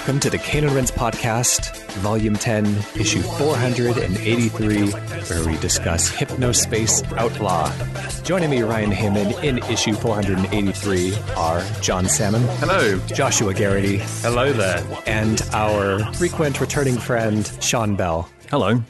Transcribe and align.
welcome 0.00 0.18
to 0.18 0.30
the 0.30 0.38
Cane 0.38 0.64
and 0.64 0.72
Rinse 0.72 0.90
Podcast, 0.90 1.76
Volume 1.96 2.34
10, 2.34 2.64
Issue 2.98 3.20
483, 3.20 4.92
where 4.92 5.46
we 5.46 5.58
discuss 5.58 6.10
Hypnospace 6.10 7.04
Outlaw. 7.18 7.70
Joining 8.22 8.48
me, 8.48 8.62
Ryan 8.62 8.92
Hamann, 8.92 9.44
in 9.44 9.58
issue 9.64 9.92
483 9.92 11.14
are 11.36 11.62
John 11.82 12.08
Salmon. 12.08 12.40
Hello. 12.60 12.98
Joshua 13.08 13.52
Garrity. 13.52 13.98
Hello 14.22 14.54
there. 14.54 14.82
And 15.06 15.42
our 15.52 16.10
frequent 16.14 16.62
returning 16.62 16.96
friend, 16.96 17.52
Sean 17.60 17.94
Bell. 17.94 18.26
Hello. 18.48 18.82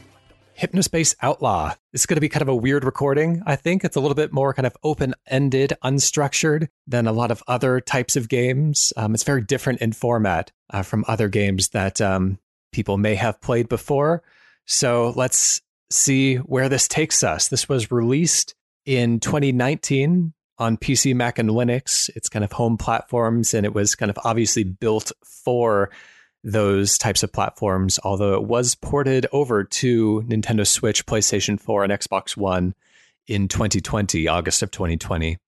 Hypnospace 0.60 1.14
Outlaw. 1.22 1.74
This 1.92 2.02
is 2.02 2.06
going 2.06 2.16
to 2.16 2.20
be 2.20 2.28
kind 2.28 2.42
of 2.42 2.48
a 2.48 2.54
weird 2.54 2.84
recording, 2.84 3.42
I 3.46 3.56
think. 3.56 3.82
It's 3.82 3.96
a 3.96 4.00
little 4.00 4.14
bit 4.14 4.32
more 4.32 4.52
kind 4.52 4.66
of 4.66 4.76
open 4.82 5.14
ended, 5.26 5.72
unstructured 5.82 6.68
than 6.86 7.06
a 7.06 7.12
lot 7.12 7.30
of 7.30 7.42
other 7.48 7.80
types 7.80 8.14
of 8.14 8.28
games. 8.28 8.92
Um, 8.96 9.14
it's 9.14 9.24
very 9.24 9.40
different 9.40 9.80
in 9.80 9.92
format 9.92 10.52
uh, 10.68 10.82
from 10.82 11.04
other 11.08 11.28
games 11.28 11.70
that 11.70 12.00
um, 12.02 12.38
people 12.72 12.98
may 12.98 13.14
have 13.14 13.40
played 13.40 13.70
before. 13.70 14.22
So 14.66 15.14
let's 15.16 15.62
see 15.88 16.36
where 16.36 16.68
this 16.68 16.86
takes 16.86 17.24
us. 17.24 17.48
This 17.48 17.68
was 17.68 17.90
released 17.90 18.54
in 18.84 19.18
2019 19.18 20.34
on 20.58 20.76
PC, 20.76 21.14
Mac, 21.14 21.38
and 21.38 21.48
Linux. 21.48 22.10
It's 22.14 22.28
kind 22.28 22.44
of 22.44 22.52
home 22.52 22.76
platforms, 22.76 23.54
and 23.54 23.64
it 23.64 23.74
was 23.74 23.94
kind 23.94 24.10
of 24.10 24.18
obviously 24.24 24.64
built 24.64 25.10
for 25.24 25.90
those 26.42 26.96
types 26.98 27.22
of 27.22 27.32
platforms, 27.32 27.98
although 28.02 28.34
it 28.34 28.44
was 28.44 28.74
ported 28.74 29.26
over 29.32 29.64
to 29.64 30.22
Nintendo 30.22 30.66
Switch, 30.66 31.04
PlayStation 31.06 31.60
4, 31.60 31.84
and 31.84 31.92
Xbox 31.92 32.36
One 32.36 32.74
in 33.26 33.48
2020, 33.48 34.28
August 34.28 34.62
of 34.62 34.70
2020. 34.70 35.38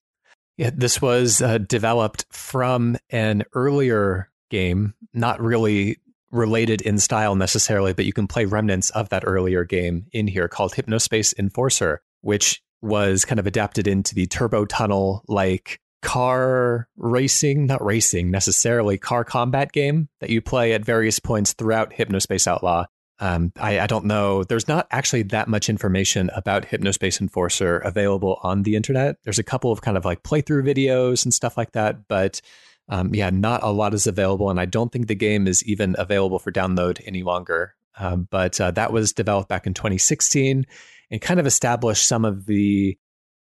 Yeah, 0.58 0.70
this 0.74 1.00
was 1.00 1.40
uh, 1.40 1.58
developed 1.58 2.26
from 2.30 2.96
an 3.10 3.44
earlier 3.54 4.30
game, 4.50 4.94
not 5.14 5.40
really 5.40 5.98
related 6.30 6.80
in 6.82 6.98
style 6.98 7.34
necessarily, 7.36 7.92
but 7.92 8.04
you 8.04 8.12
can 8.12 8.26
play 8.26 8.44
remnants 8.44 8.90
of 8.90 9.08
that 9.10 9.24
earlier 9.26 9.64
game 9.64 10.06
in 10.12 10.26
here 10.26 10.48
called 10.48 10.72
Hypnospace 10.72 11.34
Enforcer, 11.38 12.02
which 12.20 12.62
was 12.80 13.24
kind 13.24 13.38
of 13.38 13.46
adapted 13.46 13.86
into 13.86 14.14
the 14.14 14.26
Turbo 14.26 14.64
Tunnel 14.64 15.24
like 15.28 15.80
car 16.02 16.88
racing, 16.96 17.66
not 17.66 17.84
racing 17.84 18.30
necessarily, 18.30 18.98
car 18.98 19.24
combat 19.24 19.72
game 19.72 20.08
that 20.20 20.30
you 20.30 20.42
play 20.42 20.72
at 20.72 20.84
various 20.84 21.18
points 21.18 21.52
throughout 21.54 21.92
Hypnospace 21.92 22.46
Outlaw. 22.46 22.86
Um, 23.20 23.52
I, 23.56 23.78
I, 23.78 23.86
don't 23.86 24.06
know. 24.06 24.42
There's 24.42 24.66
not 24.66 24.88
actually 24.90 25.22
that 25.24 25.46
much 25.46 25.68
information 25.68 26.28
about 26.34 26.64
Hypnospace 26.64 27.20
Enforcer 27.20 27.78
available 27.78 28.40
on 28.42 28.64
the 28.64 28.74
internet. 28.74 29.16
There's 29.22 29.38
a 29.38 29.44
couple 29.44 29.70
of 29.70 29.80
kind 29.80 29.96
of 29.96 30.04
like 30.04 30.24
playthrough 30.24 30.64
videos 30.64 31.24
and 31.24 31.32
stuff 31.32 31.56
like 31.56 31.70
that, 31.72 32.08
but 32.08 32.40
um, 32.88 33.14
yeah, 33.14 33.30
not 33.30 33.62
a 33.62 33.70
lot 33.70 33.94
is 33.94 34.08
available. 34.08 34.50
And 34.50 34.58
I 34.58 34.64
don't 34.64 34.90
think 34.90 35.06
the 35.06 35.14
game 35.14 35.46
is 35.46 35.62
even 35.64 35.94
available 35.98 36.40
for 36.40 36.50
download 36.50 37.00
any 37.06 37.22
longer. 37.22 37.76
Um, 37.96 38.26
but 38.28 38.60
uh, 38.60 38.72
that 38.72 38.92
was 38.92 39.12
developed 39.12 39.48
back 39.48 39.68
in 39.68 39.74
2016 39.74 40.66
and 41.12 41.20
kind 41.20 41.38
of 41.38 41.46
established 41.46 42.08
some 42.08 42.24
of 42.24 42.46
the 42.46 42.98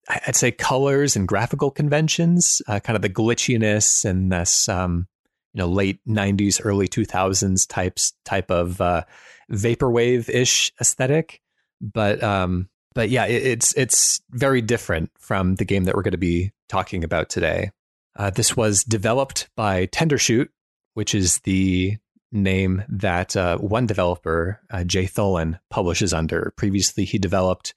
I'd 0.08 0.36
say 0.36 0.52
colors 0.52 1.16
and 1.16 1.26
graphical 1.26 1.70
conventions, 1.70 2.62
uh, 2.68 2.80
kind 2.80 2.96
of 2.96 3.02
the 3.02 3.10
glitchiness 3.10 4.04
and 4.04 4.30
this, 4.30 4.68
um, 4.68 5.08
you 5.52 5.60
know, 5.60 5.68
late 5.68 5.98
'90s, 6.06 6.60
early 6.64 6.86
2000s 6.88 7.68
types 7.68 8.12
type 8.24 8.50
of 8.50 8.80
uh, 8.80 9.02
vaporwave 9.50 10.28
ish 10.28 10.72
aesthetic. 10.80 11.40
But 11.80 12.22
um, 12.22 12.68
but 12.94 13.10
yeah, 13.10 13.26
it, 13.26 13.44
it's 13.44 13.76
it's 13.76 14.20
very 14.30 14.62
different 14.62 15.10
from 15.18 15.56
the 15.56 15.64
game 15.64 15.84
that 15.84 15.94
we're 15.94 16.02
going 16.02 16.12
to 16.12 16.18
be 16.18 16.52
talking 16.68 17.04
about 17.04 17.28
today. 17.28 17.70
Uh, 18.16 18.30
this 18.30 18.56
was 18.56 18.84
developed 18.84 19.48
by 19.56 19.86
Tendershoot, 19.86 20.48
which 20.94 21.14
is 21.14 21.40
the 21.40 21.98
name 22.32 22.82
that 22.88 23.36
uh, 23.36 23.58
one 23.58 23.86
developer, 23.86 24.60
uh, 24.70 24.84
Jay 24.84 25.04
Tholen, 25.04 25.58
publishes 25.70 26.14
under. 26.14 26.52
Previously, 26.56 27.04
he 27.04 27.18
developed 27.18 27.74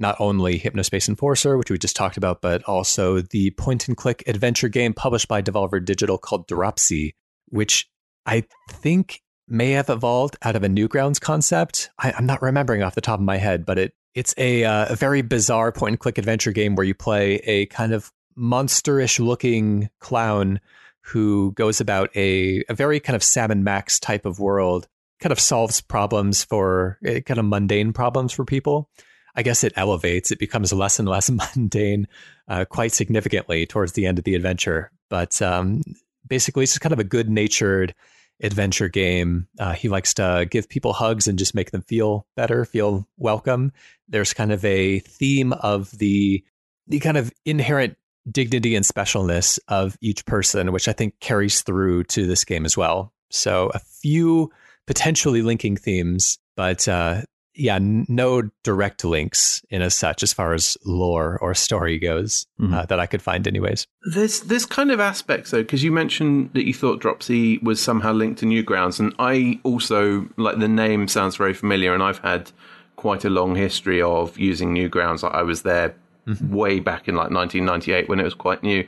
not 0.00 0.16
only 0.18 0.58
Hypnospace 0.58 1.08
Enforcer, 1.08 1.56
which 1.58 1.70
we 1.70 1.78
just 1.78 1.94
talked 1.94 2.16
about, 2.16 2.40
but 2.40 2.62
also 2.64 3.20
the 3.20 3.50
point 3.52 3.86
and 3.86 3.96
click 3.96 4.24
adventure 4.26 4.68
game 4.68 4.94
published 4.94 5.28
by 5.28 5.42
Devolver 5.42 5.84
Digital 5.84 6.18
called 6.18 6.48
Dropsy, 6.48 7.14
which 7.48 7.88
I 8.26 8.44
think 8.70 9.20
may 9.46 9.72
have 9.72 9.90
evolved 9.90 10.36
out 10.42 10.56
of 10.56 10.64
a 10.64 10.68
Newgrounds 10.68 11.20
concept. 11.20 11.90
I, 11.98 12.14
am 12.16 12.26
not 12.26 12.40
remembering 12.40 12.82
off 12.82 12.94
the 12.94 13.00
top 13.00 13.18
of 13.18 13.24
my 13.24 13.36
head, 13.36 13.66
but 13.66 13.78
it 13.78 13.92
it's 14.14 14.34
a, 14.38 14.64
uh, 14.64 14.86
a 14.92 14.96
very 14.96 15.22
bizarre 15.22 15.70
point 15.70 15.92
and 15.92 16.00
click 16.00 16.18
adventure 16.18 16.50
game 16.50 16.74
where 16.74 16.86
you 16.86 16.94
play 16.94 17.36
a 17.44 17.66
kind 17.66 17.92
of 17.92 18.10
monsterish 18.36 19.24
looking 19.24 19.88
clown 20.00 20.60
who 21.02 21.52
goes 21.52 21.80
about 21.80 22.10
a, 22.16 22.64
a 22.68 22.74
very 22.74 22.98
kind 23.00 23.14
of 23.14 23.22
Sam 23.22 23.50
and 23.50 23.64
Max 23.64 24.00
type 24.00 24.26
of 24.26 24.40
world, 24.40 24.88
kind 25.20 25.32
of 25.32 25.38
solves 25.38 25.80
problems 25.80 26.42
for 26.42 26.98
eh, 27.04 27.20
kind 27.20 27.38
of 27.38 27.46
mundane 27.46 27.92
problems 27.92 28.32
for 28.32 28.44
people. 28.44 28.88
I 29.34 29.42
guess 29.42 29.64
it 29.64 29.72
elevates. 29.76 30.30
It 30.30 30.38
becomes 30.38 30.72
less 30.72 30.98
and 30.98 31.08
less 31.08 31.30
mundane 31.56 32.08
uh, 32.48 32.64
quite 32.64 32.92
significantly 32.92 33.66
towards 33.66 33.92
the 33.92 34.06
end 34.06 34.18
of 34.18 34.24
the 34.24 34.34
adventure. 34.34 34.90
But 35.08 35.40
um, 35.42 35.82
basically, 36.26 36.64
it's 36.64 36.72
just 36.72 36.80
kind 36.80 36.92
of 36.92 36.98
a 36.98 37.04
good 37.04 37.28
natured 37.28 37.94
adventure 38.42 38.88
game. 38.88 39.46
Uh, 39.58 39.72
he 39.74 39.88
likes 39.88 40.14
to 40.14 40.46
give 40.50 40.68
people 40.68 40.92
hugs 40.92 41.28
and 41.28 41.38
just 41.38 41.54
make 41.54 41.70
them 41.70 41.82
feel 41.82 42.26
better, 42.36 42.64
feel 42.64 43.06
welcome. 43.18 43.72
There's 44.08 44.32
kind 44.32 44.52
of 44.52 44.64
a 44.64 45.00
theme 45.00 45.52
of 45.52 45.90
the 45.98 46.44
the 46.86 46.98
kind 46.98 47.16
of 47.16 47.32
inherent 47.44 47.96
dignity 48.30 48.74
and 48.74 48.84
specialness 48.84 49.58
of 49.68 49.96
each 50.00 50.26
person, 50.26 50.72
which 50.72 50.88
I 50.88 50.92
think 50.92 51.20
carries 51.20 51.62
through 51.62 52.04
to 52.04 52.26
this 52.26 52.44
game 52.44 52.64
as 52.64 52.76
well. 52.76 53.12
So 53.30 53.70
a 53.74 53.78
few 53.78 54.50
potentially 54.86 55.42
linking 55.42 55.76
themes, 55.76 56.38
but 56.56 56.88
uh, 56.88 57.22
yeah, 57.60 57.78
no 57.80 58.42
direct 58.62 59.04
links 59.04 59.62
in 59.68 59.82
as 59.82 59.94
such 59.94 60.22
as 60.22 60.32
far 60.32 60.54
as 60.54 60.78
lore 60.84 61.38
or 61.42 61.54
story 61.54 61.98
goes 61.98 62.46
mm-hmm. 62.58 62.72
uh, 62.72 62.86
that 62.86 62.98
I 62.98 63.04
could 63.06 63.20
find, 63.20 63.46
anyways. 63.46 63.86
There's 64.12 64.40
there's 64.40 64.64
kind 64.64 64.90
of 64.90 64.98
aspects 64.98 65.50
though, 65.50 65.62
because 65.62 65.84
you 65.84 65.92
mentioned 65.92 66.50
that 66.54 66.66
you 66.66 66.72
thought 66.72 67.00
Dropsy 67.00 67.58
was 67.58 67.80
somehow 67.80 68.12
linked 68.12 68.40
to 68.40 68.46
Newgrounds, 68.46 68.98
and 68.98 69.14
I 69.18 69.60
also 69.62 70.28
like 70.38 70.58
the 70.58 70.68
name 70.68 71.06
sounds 71.06 71.36
very 71.36 71.52
familiar, 71.52 71.92
and 71.92 72.02
I've 72.02 72.20
had 72.20 72.50
quite 72.96 73.24
a 73.24 73.30
long 73.30 73.54
history 73.54 74.00
of 74.00 74.38
using 74.38 74.74
Newgrounds. 74.74 75.22
I 75.22 75.42
was 75.42 75.62
there 75.62 75.94
mm-hmm. 76.26 76.54
way 76.54 76.80
back 76.80 77.08
in 77.08 77.14
like 77.14 77.30
1998 77.30 78.08
when 78.08 78.20
it 78.20 78.24
was 78.24 78.34
quite 78.34 78.62
new, 78.62 78.86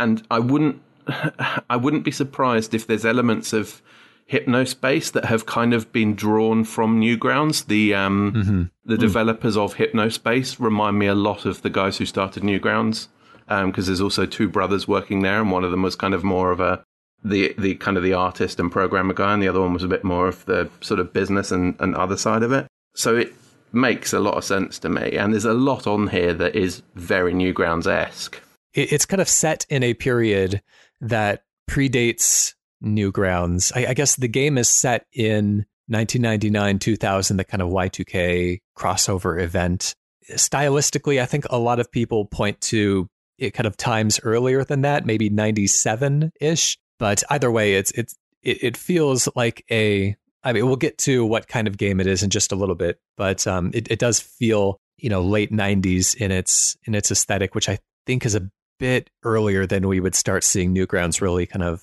and 0.00 0.26
I 0.30 0.38
wouldn't 0.38 0.80
I 1.68 1.76
wouldn't 1.76 2.04
be 2.04 2.10
surprised 2.10 2.72
if 2.72 2.86
there's 2.86 3.04
elements 3.04 3.52
of 3.52 3.82
Hypnospace 4.30 5.12
that 5.12 5.26
have 5.26 5.46
kind 5.46 5.74
of 5.74 5.92
been 5.92 6.14
drawn 6.14 6.64
from 6.64 7.00
Newgrounds. 7.00 7.66
The 7.66 7.94
um, 7.94 8.32
mm-hmm. 8.32 8.62
the 8.84 8.96
mm. 8.96 9.00
developers 9.00 9.56
of 9.56 9.74
Hypnospace 9.74 10.58
remind 10.58 10.98
me 10.98 11.06
a 11.06 11.14
lot 11.14 11.44
of 11.44 11.62
the 11.62 11.70
guys 11.70 11.98
who 11.98 12.06
started 12.06 12.42
Newgrounds 12.42 13.08
because 13.46 13.62
um, 13.62 13.72
there's 13.72 14.00
also 14.00 14.24
two 14.24 14.48
brothers 14.48 14.88
working 14.88 15.22
there, 15.22 15.40
and 15.40 15.50
one 15.50 15.64
of 15.64 15.70
them 15.70 15.82
was 15.82 15.96
kind 15.96 16.14
of 16.14 16.24
more 16.24 16.50
of 16.50 16.60
a 16.60 16.84
the 17.22 17.54
the 17.58 17.74
kind 17.76 17.96
of 17.96 18.02
the 18.02 18.14
artist 18.14 18.58
and 18.58 18.72
programmer 18.72 19.14
guy, 19.14 19.34
and 19.34 19.42
the 19.42 19.48
other 19.48 19.60
one 19.60 19.74
was 19.74 19.82
a 19.82 19.88
bit 19.88 20.04
more 20.04 20.28
of 20.28 20.44
the 20.46 20.70
sort 20.80 21.00
of 21.00 21.12
business 21.12 21.50
and, 21.50 21.76
and 21.80 21.94
other 21.94 22.16
side 22.16 22.42
of 22.42 22.52
it. 22.52 22.66
So 22.94 23.16
it 23.16 23.34
makes 23.72 24.12
a 24.12 24.20
lot 24.20 24.34
of 24.34 24.44
sense 24.44 24.78
to 24.80 24.88
me, 24.88 25.16
and 25.16 25.32
there's 25.32 25.44
a 25.44 25.52
lot 25.54 25.86
on 25.86 26.08
here 26.08 26.32
that 26.34 26.56
is 26.56 26.82
very 26.94 27.34
Newgrounds 27.34 27.86
esque. 27.86 28.40
It's 28.72 29.06
kind 29.06 29.20
of 29.20 29.28
set 29.28 29.66
in 29.68 29.82
a 29.82 29.94
period 29.94 30.62
that 31.00 31.44
predates 31.70 32.54
Newgrounds. 32.82 33.72
I, 33.74 33.90
I 33.90 33.94
guess 33.94 34.16
the 34.16 34.28
game 34.28 34.58
is 34.58 34.68
set 34.68 35.06
in 35.12 35.66
1999, 35.88 36.78
2000, 36.78 37.36
the 37.36 37.44
kind 37.44 37.62
of 37.62 37.70
Y2K 37.70 38.60
crossover 38.76 39.42
event. 39.42 39.94
Stylistically, 40.30 41.20
I 41.20 41.26
think 41.26 41.44
a 41.50 41.58
lot 41.58 41.80
of 41.80 41.90
people 41.90 42.24
point 42.24 42.60
to 42.62 43.08
it 43.38 43.52
kind 43.52 43.66
of 43.66 43.76
times 43.76 44.20
earlier 44.22 44.64
than 44.64 44.82
that, 44.82 45.04
maybe 45.04 45.28
97 45.28 46.32
ish. 46.40 46.78
But 46.98 47.22
either 47.28 47.50
way, 47.50 47.74
it's 47.74 47.90
it's 47.92 48.14
it, 48.42 48.76
feels 48.76 49.28
like 49.34 49.64
a. 49.70 50.16
I 50.42 50.52
mean, 50.52 50.66
we'll 50.66 50.76
get 50.76 50.98
to 50.98 51.24
what 51.24 51.48
kind 51.48 51.66
of 51.66 51.78
game 51.78 52.00
it 52.00 52.06
is 52.06 52.22
in 52.22 52.30
just 52.30 52.52
a 52.52 52.56
little 52.56 52.74
bit, 52.74 52.98
but 53.16 53.46
um, 53.46 53.70
it, 53.74 53.90
it 53.90 53.98
does 53.98 54.20
feel 54.20 54.78
you 54.98 55.10
know 55.10 55.22
late 55.22 55.50
90s 55.50 56.14
in 56.16 56.30
its 56.30 56.76
in 56.84 56.94
its 56.94 57.10
aesthetic, 57.10 57.54
which 57.54 57.68
I 57.68 57.78
think 58.06 58.24
is 58.24 58.34
a 58.34 58.48
bit 58.78 59.10
earlier 59.22 59.66
than 59.66 59.88
we 59.88 60.00
would 60.00 60.14
start 60.14 60.44
seeing 60.44 60.74
Newgrounds 60.74 61.20
really 61.20 61.46
kind 61.46 61.62
of 61.62 61.82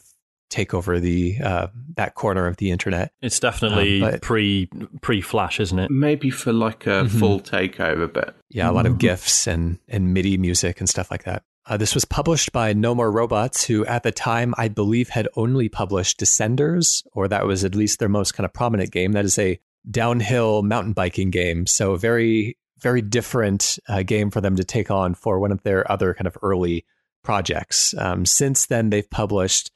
take 0.52 0.74
over 0.74 1.00
the 1.00 1.38
uh, 1.44 1.68
that 1.96 2.14
corner 2.14 2.46
of 2.46 2.58
the 2.58 2.70
internet. 2.70 3.12
It's 3.22 3.40
definitely 3.40 4.04
um, 4.04 4.20
pre 4.20 4.70
pre 5.02 5.22
Flash, 5.22 5.60
isn't 5.60 5.80
it? 5.80 5.90
Maybe 5.90 6.30
for 6.30 6.54
like 6.54 6.86
a 6.86 7.04
mm-hmm. 7.04 7.20
full 7.20 7.40
takeover, 7.40 8.12
but 8.12 8.36
yeah, 8.50 8.70
a 8.70 8.74
lot 8.74 8.86
of 8.86 8.94
mm-hmm. 8.94 9.00
gifs 9.00 9.48
and 9.48 9.80
and 9.88 10.14
MIDI 10.14 10.38
music 10.38 10.80
and 10.80 10.88
stuff 10.88 11.10
like 11.10 11.24
that. 11.24 11.44
Uh, 11.66 11.78
this 11.78 11.96
was 11.96 12.06
published 12.06 12.52
by 12.52 12.74
No 12.74 12.94
More 12.94 13.12
Robots, 13.12 13.64
who 13.64 13.86
at 13.86 14.04
the 14.04 14.12
time 14.12 14.54
I 14.58 14.68
believe 14.68 15.10
had 15.10 15.28
only 15.36 15.70
published 15.70 16.20
Descenders, 16.20 17.04
or 17.14 17.28
that 17.28 17.46
was 17.46 17.64
at 17.64 17.76
least 17.76 18.00
their 18.00 18.10
most 18.10 18.34
kind 18.34 18.46
of 18.46 18.54
prominent 18.54 18.92
game. 18.92 19.14
That 19.14 19.26
is 19.26 19.40
a 19.40 19.60
downhill 19.90 20.64
mountain 20.64 20.94
biking 20.94 21.32
game, 21.32 21.66
so 21.66 21.96
very 21.96 22.58
very 22.80 23.02
different 23.02 23.78
uh, 23.88 24.02
game 24.02 24.32
for 24.32 24.42
them 24.42 24.56
to 24.56 24.64
take 24.64 24.90
on 24.90 25.14
for 25.14 25.40
one 25.40 25.52
of 25.52 25.62
their 25.62 25.90
other 25.92 26.16
kind 26.16 26.26
of 26.26 26.36
early 26.42 26.84
projects. 27.24 27.94
Um, 27.96 28.26
since 28.26 28.66
then, 28.66 28.90
they've 28.90 29.10
published 29.10 29.72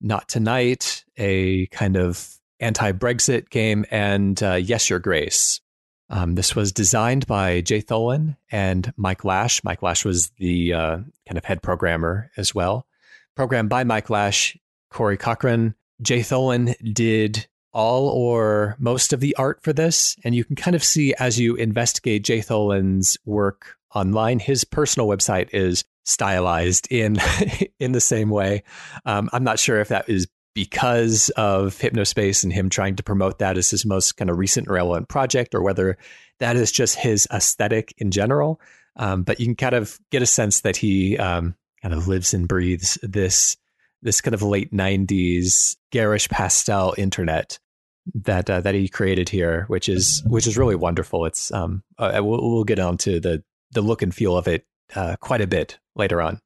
not 0.00 0.28
Tonight, 0.28 1.04
a 1.16 1.66
kind 1.66 1.96
of 1.96 2.36
anti-Brexit 2.60 3.50
game, 3.50 3.84
and 3.90 4.42
uh, 4.42 4.54
Yes 4.54 4.88
Your 4.90 4.98
Grace. 4.98 5.60
Um, 6.08 6.36
this 6.36 6.54
was 6.54 6.72
designed 6.72 7.26
by 7.26 7.60
Jay 7.60 7.82
Tholen 7.82 8.36
and 8.50 8.92
Mike 8.96 9.24
Lash. 9.24 9.64
Mike 9.64 9.82
Lash 9.82 10.04
was 10.04 10.30
the 10.38 10.72
uh, 10.72 10.96
kind 11.26 11.36
of 11.36 11.44
head 11.44 11.62
programmer 11.62 12.30
as 12.36 12.54
well. 12.54 12.86
Programmed 13.34 13.68
by 13.68 13.84
Mike 13.84 14.08
Lash, 14.08 14.56
Corey 14.90 15.16
Cochran. 15.16 15.74
Jay 16.00 16.20
Tholen 16.20 16.74
did 16.94 17.46
all 17.72 18.08
or 18.08 18.76
most 18.78 19.12
of 19.12 19.20
the 19.20 19.34
art 19.36 19.62
for 19.62 19.72
this. 19.72 20.16
And 20.24 20.34
you 20.34 20.44
can 20.44 20.56
kind 20.56 20.74
of 20.74 20.82
see 20.84 21.12
as 21.18 21.38
you 21.38 21.56
investigate 21.56 22.24
Jay 22.24 22.38
Tholen's 22.38 23.18
work 23.26 23.76
online, 23.94 24.38
his 24.38 24.64
personal 24.64 25.08
website 25.08 25.48
is 25.52 25.84
stylized 26.06 26.88
in 26.90 27.18
in 27.78 27.92
the 27.92 28.00
same 28.00 28.30
way. 28.30 28.62
Um, 29.04 29.28
I'm 29.32 29.44
not 29.44 29.58
sure 29.58 29.80
if 29.80 29.88
that 29.88 30.08
is 30.08 30.26
because 30.54 31.28
of 31.36 31.74
Hypnospace 31.74 32.42
and 32.42 32.50
him 32.50 32.70
trying 32.70 32.96
to 32.96 33.02
promote 33.02 33.40
that 33.40 33.58
as 33.58 33.68
his 33.68 33.84
most 33.84 34.16
kind 34.16 34.30
of 34.30 34.38
recent 34.38 34.70
relevant 34.70 35.08
project, 35.08 35.54
or 35.54 35.62
whether 35.62 35.98
that 36.40 36.56
is 36.56 36.72
just 36.72 36.96
his 36.96 37.28
aesthetic 37.30 37.92
in 37.98 38.10
general. 38.10 38.58
Um, 38.96 39.22
but 39.22 39.38
you 39.38 39.44
can 39.44 39.56
kind 39.56 39.74
of 39.74 39.98
get 40.10 40.22
a 40.22 40.26
sense 40.26 40.62
that 40.62 40.78
he 40.78 41.18
um, 41.18 41.54
kind 41.82 41.92
of 41.92 42.08
lives 42.08 42.32
and 42.32 42.48
breathes 42.48 42.98
this 43.02 43.58
this 44.00 44.22
kind 44.22 44.34
of 44.34 44.42
late 44.42 44.72
'90s 44.72 45.76
garish 45.92 46.28
pastel 46.30 46.94
internet 46.96 47.58
that 48.14 48.48
uh, 48.48 48.60
that 48.60 48.74
he 48.74 48.88
created 48.88 49.28
here, 49.28 49.64
which 49.68 49.88
is 49.88 50.22
which 50.26 50.46
is 50.46 50.56
really 50.56 50.76
wonderful. 50.76 51.26
It's 51.26 51.52
um, 51.52 51.82
uh, 51.98 52.20
we'll, 52.22 52.40
we'll 52.40 52.64
get 52.64 52.78
on 52.78 52.96
to 52.98 53.20
the 53.20 53.42
the 53.72 53.82
look 53.82 54.00
and 54.00 54.14
feel 54.14 54.38
of 54.38 54.48
it 54.48 54.64
uh, 54.94 55.16
quite 55.20 55.40
a 55.40 55.46
bit 55.46 55.78
later 55.94 56.20
on. 56.20 56.40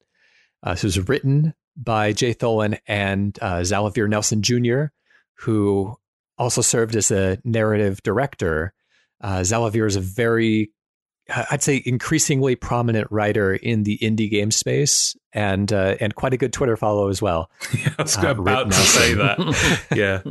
Uh, 0.62 0.74
so 0.74 0.86
it 0.86 0.96
was 0.96 1.08
written 1.08 1.54
by 1.76 2.12
Jay 2.12 2.34
Tholen 2.34 2.78
and 2.86 3.38
uh, 3.40 3.60
Xalavier 3.60 4.08
Nelson 4.08 4.42
Jr., 4.42 4.86
who 5.34 5.96
also 6.38 6.60
served 6.62 6.96
as 6.96 7.10
a 7.10 7.38
narrative 7.44 8.02
director. 8.02 8.72
Uh, 9.20 9.40
Xalavier 9.40 9.86
is 9.86 9.96
a 9.96 10.00
very, 10.00 10.70
I'd 11.50 11.62
say, 11.62 11.82
increasingly 11.84 12.56
prominent 12.56 13.08
writer 13.10 13.54
in 13.54 13.84
the 13.84 13.98
indie 13.98 14.30
game 14.30 14.50
space, 14.50 15.16
and 15.32 15.72
uh, 15.72 15.96
and 16.00 16.14
quite 16.14 16.34
a 16.34 16.38
good 16.38 16.52
Twitter 16.52 16.76
follow 16.76 17.08
as 17.08 17.22
well. 17.22 17.50
Yeah, 17.74 17.94
I 17.98 18.02
was 18.02 18.16
uh, 18.18 18.30
about 18.30 18.66
to 18.70 18.72
say 18.72 19.14
that. 19.14 19.86
yeah, 19.94 20.22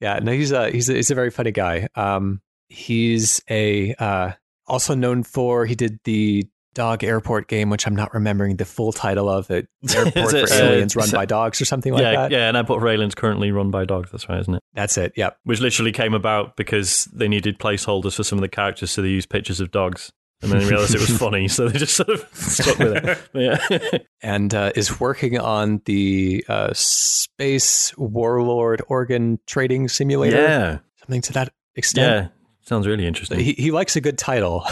yeah. 0.00 0.18
No, 0.18 0.32
he's 0.32 0.52
a 0.52 0.70
he's 0.70 0.88
a, 0.88 0.94
he's 0.94 1.10
a 1.10 1.14
very 1.14 1.30
funny 1.30 1.52
guy. 1.52 1.88
Um, 1.94 2.40
he's 2.68 3.42
a 3.48 3.94
uh, 3.94 4.32
also 4.66 4.94
known 4.94 5.22
for 5.22 5.66
he 5.66 5.74
did 5.74 6.00
the 6.04 6.46
dog 6.76 7.02
airport 7.02 7.48
game, 7.48 7.70
which 7.70 7.86
I'm 7.86 7.96
not 7.96 8.12
remembering 8.14 8.56
the 8.56 8.66
full 8.66 8.92
title 8.92 9.28
of 9.28 9.50
it. 9.50 9.66
Airport 9.94 10.34
it, 10.34 10.48
for 10.48 10.54
uh, 10.54 10.58
aliens 10.58 10.94
run 10.94 11.10
by 11.10 11.24
dogs 11.24 11.60
or 11.60 11.64
something 11.64 11.92
like 11.92 12.02
yeah, 12.02 12.12
that. 12.12 12.30
Yeah, 12.30 12.48
and 12.48 12.56
airport 12.56 12.80
for 12.80 12.88
aliens 12.88 13.14
currently 13.14 13.50
run 13.50 13.70
by 13.70 13.84
dogs. 13.86 14.10
That's 14.12 14.28
right, 14.28 14.38
isn't 14.38 14.54
it? 14.54 14.62
That's 14.74 14.96
it. 14.98 15.14
Yep. 15.16 15.38
Which 15.44 15.60
literally 15.60 15.90
came 15.90 16.14
about 16.14 16.56
because 16.56 17.06
they 17.06 17.28
needed 17.28 17.58
placeholders 17.58 18.14
for 18.14 18.22
some 18.22 18.38
of 18.38 18.42
the 18.42 18.48
characters, 18.48 18.90
so 18.90 19.02
they 19.02 19.08
used 19.08 19.30
pictures 19.30 19.58
of 19.58 19.70
dogs. 19.70 20.12
And 20.42 20.52
then 20.52 20.58
they 20.58 20.66
realized 20.66 20.94
it 20.94 21.00
was 21.00 21.16
funny, 21.18 21.48
so 21.48 21.66
they 21.66 21.78
just 21.78 21.96
sort 21.96 22.10
of 22.10 22.28
stuck 22.34 22.78
with 22.78 22.92
it. 22.94 23.18
Yeah. 23.32 23.98
and 24.22 24.54
uh, 24.54 24.72
is 24.76 25.00
working 25.00 25.38
on 25.38 25.80
the 25.86 26.44
uh, 26.46 26.74
Space 26.74 27.96
Warlord 27.96 28.82
Organ 28.88 29.40
Trading 29.46 29.88
Simulator. 29.88 30.36
Yeah. 30.36 30.78
Something 30.96 31.22
to 31.22 31.32
that 31.32 31.54
extent. 31.74 32.24
Yeah. 32.24 32.28
Sounds 32.66 32.86
really 32.86 33.06
interesting. 33.06 33.38
He, 33.38 33.52
he 33.52 33.70
likes 33.70 33.96
a 33.96 34.00
good 34.00 34.18
title. 34.18 34.66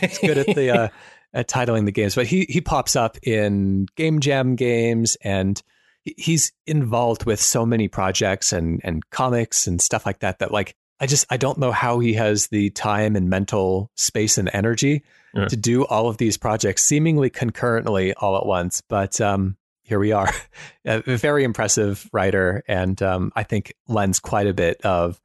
He's 0.00 0.18
good 0.18 0.38
at 0.38 0.46
the 0.54 0.70
uh, 0.70 0.88
at 1.32 1.48
titling 1.48 1.84
the 1.84 1.92
games, 1.92 2.14
but 2.14 2.26
he 2.26 2.46
he 2.48 2.60
pops 2.60 2.96
up 2.96 3.16
in 3.22 3.86
game 3.96 4.20
jam 4.20 4.56
games 4.56 5.16
and 5.22 5.62
he's 6.04 6.52
involved 6.66 7.24
with 7.24 7.40
so 7.40 7.64
many 7.64 7.88
projects 7.88 8.52
and 8.52 8.80
and 8.84 9.08
comics 9.10 9.66
and 9.66 9.80
stuff 9.80 10.06
like 10.06 10.20
that 10.20 10.38
that 10.38 10.50
like 10.50 10.74
I 11.00 11.06
just 11.06 11.26
I 11.30 11.36
don't 11.36 11.58
know 11.58 11.72
how 11.72 11.98
he 11.98 12.14
has 12.14 12.48
the 12.48 12.70
time 12.70 13.16
and 13.16 13.30
mental 13.30 13.90
space 13.96 14.38
and 14.38 14.50
energy 14.52 15.02
yeah. 15.34 15.46
to 15.46 15.56
do 15.56 15.84
all 15.86 16.08
of 16.08 16.18
these 16.18 16.36
projects 16.36 16.84
seemingly 16.84 17.30
concurrently 17.30 18.12
all 18.14 18.36
at 18.36 18.44
once. 18.44 18.82
But 18.82 19.20
um, 19.20 19.56
here 19.82 19.98
we 19.98 20.12
are, 20.12 20.30
a 20.84 21.00
very 21.00 21.44
impressive 21.44 22.08
writer, 22.12 22.62
and 22.68 23.00
um, 23.02 23.32
I 23.34 23.44
think 23.44 23.72
lends 23.88 24.20
quite 24.20 24.46
a 24.46 24.54
bit 24.54 24.80
of 24.82 25.20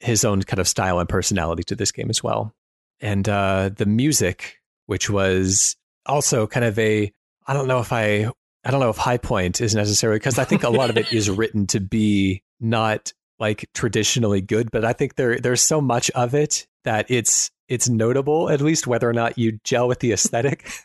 his 0.00 0.24
own 0.24 0.42
kind 0.42 0.60
of 0.60 0.68
style 0.68 0.98
and 0.98 1.08
personality 1.08 1.62
to 1.64 1.76
this 1.76 1.92
game 1.92 2.08
as 2.08 2.22
well. 2.22 2.54
And 3.00 3.28
uh, 3.28 3.70
the 3.74 3.86
music 3.86 4.59
which 4.90 5.08
was 5.08 5.76
also 6.04 6.48
kind 6.48 6.66
of 6.66 6.76
a 6.76 7.12
I 7.46 7.52
don't 7.54 7.68
know 7.68 7.78
if 7.78 7.92
I 7.92 8.28
I 8.64 8.72
don't 8.72 8.80
know 8.80 8.90
if 8.90 8.96
High 8.96 9.18
Point 9.18 9.60
is 9.60 9.72
necessary 9.72 10.16
because 10.16 10.36
I 10.36 10.42
think 10.42 10.64
a 10.64 10.68
lot 10.68 10.90
of 10.90 10.98
it 10.98 11.12
is 11.12 11.30
written 11.38 11.68
to 11.68 11.78
be 11.78 12.42
not 12.58 13.12
like 13.38 13.70
traditionally 13.72 14.40
good, 14.40 14.68
but 14.72 14.84
I 14.84 14.92
think 14.92 15.14
there 15.14 15.38
there's 15.38 15.62
so 15.62 15.80
much 15.80 16.10
of 16.10 16.34
it 16.34 16.66
that 16.82 17.08
it's 17.08 17.52
it's 17.68 17.88
notable 17.88 18.50
at 18.50 18.60
least 18.60 18.88
whether 18.88 19.08
or 19.08 19.12
not 19.12 19.38
you 19.38 19.60
gel 19.62 19.86
with 19.86 20.00
the 20.00 20.10
aesthetic. 20.10 20.68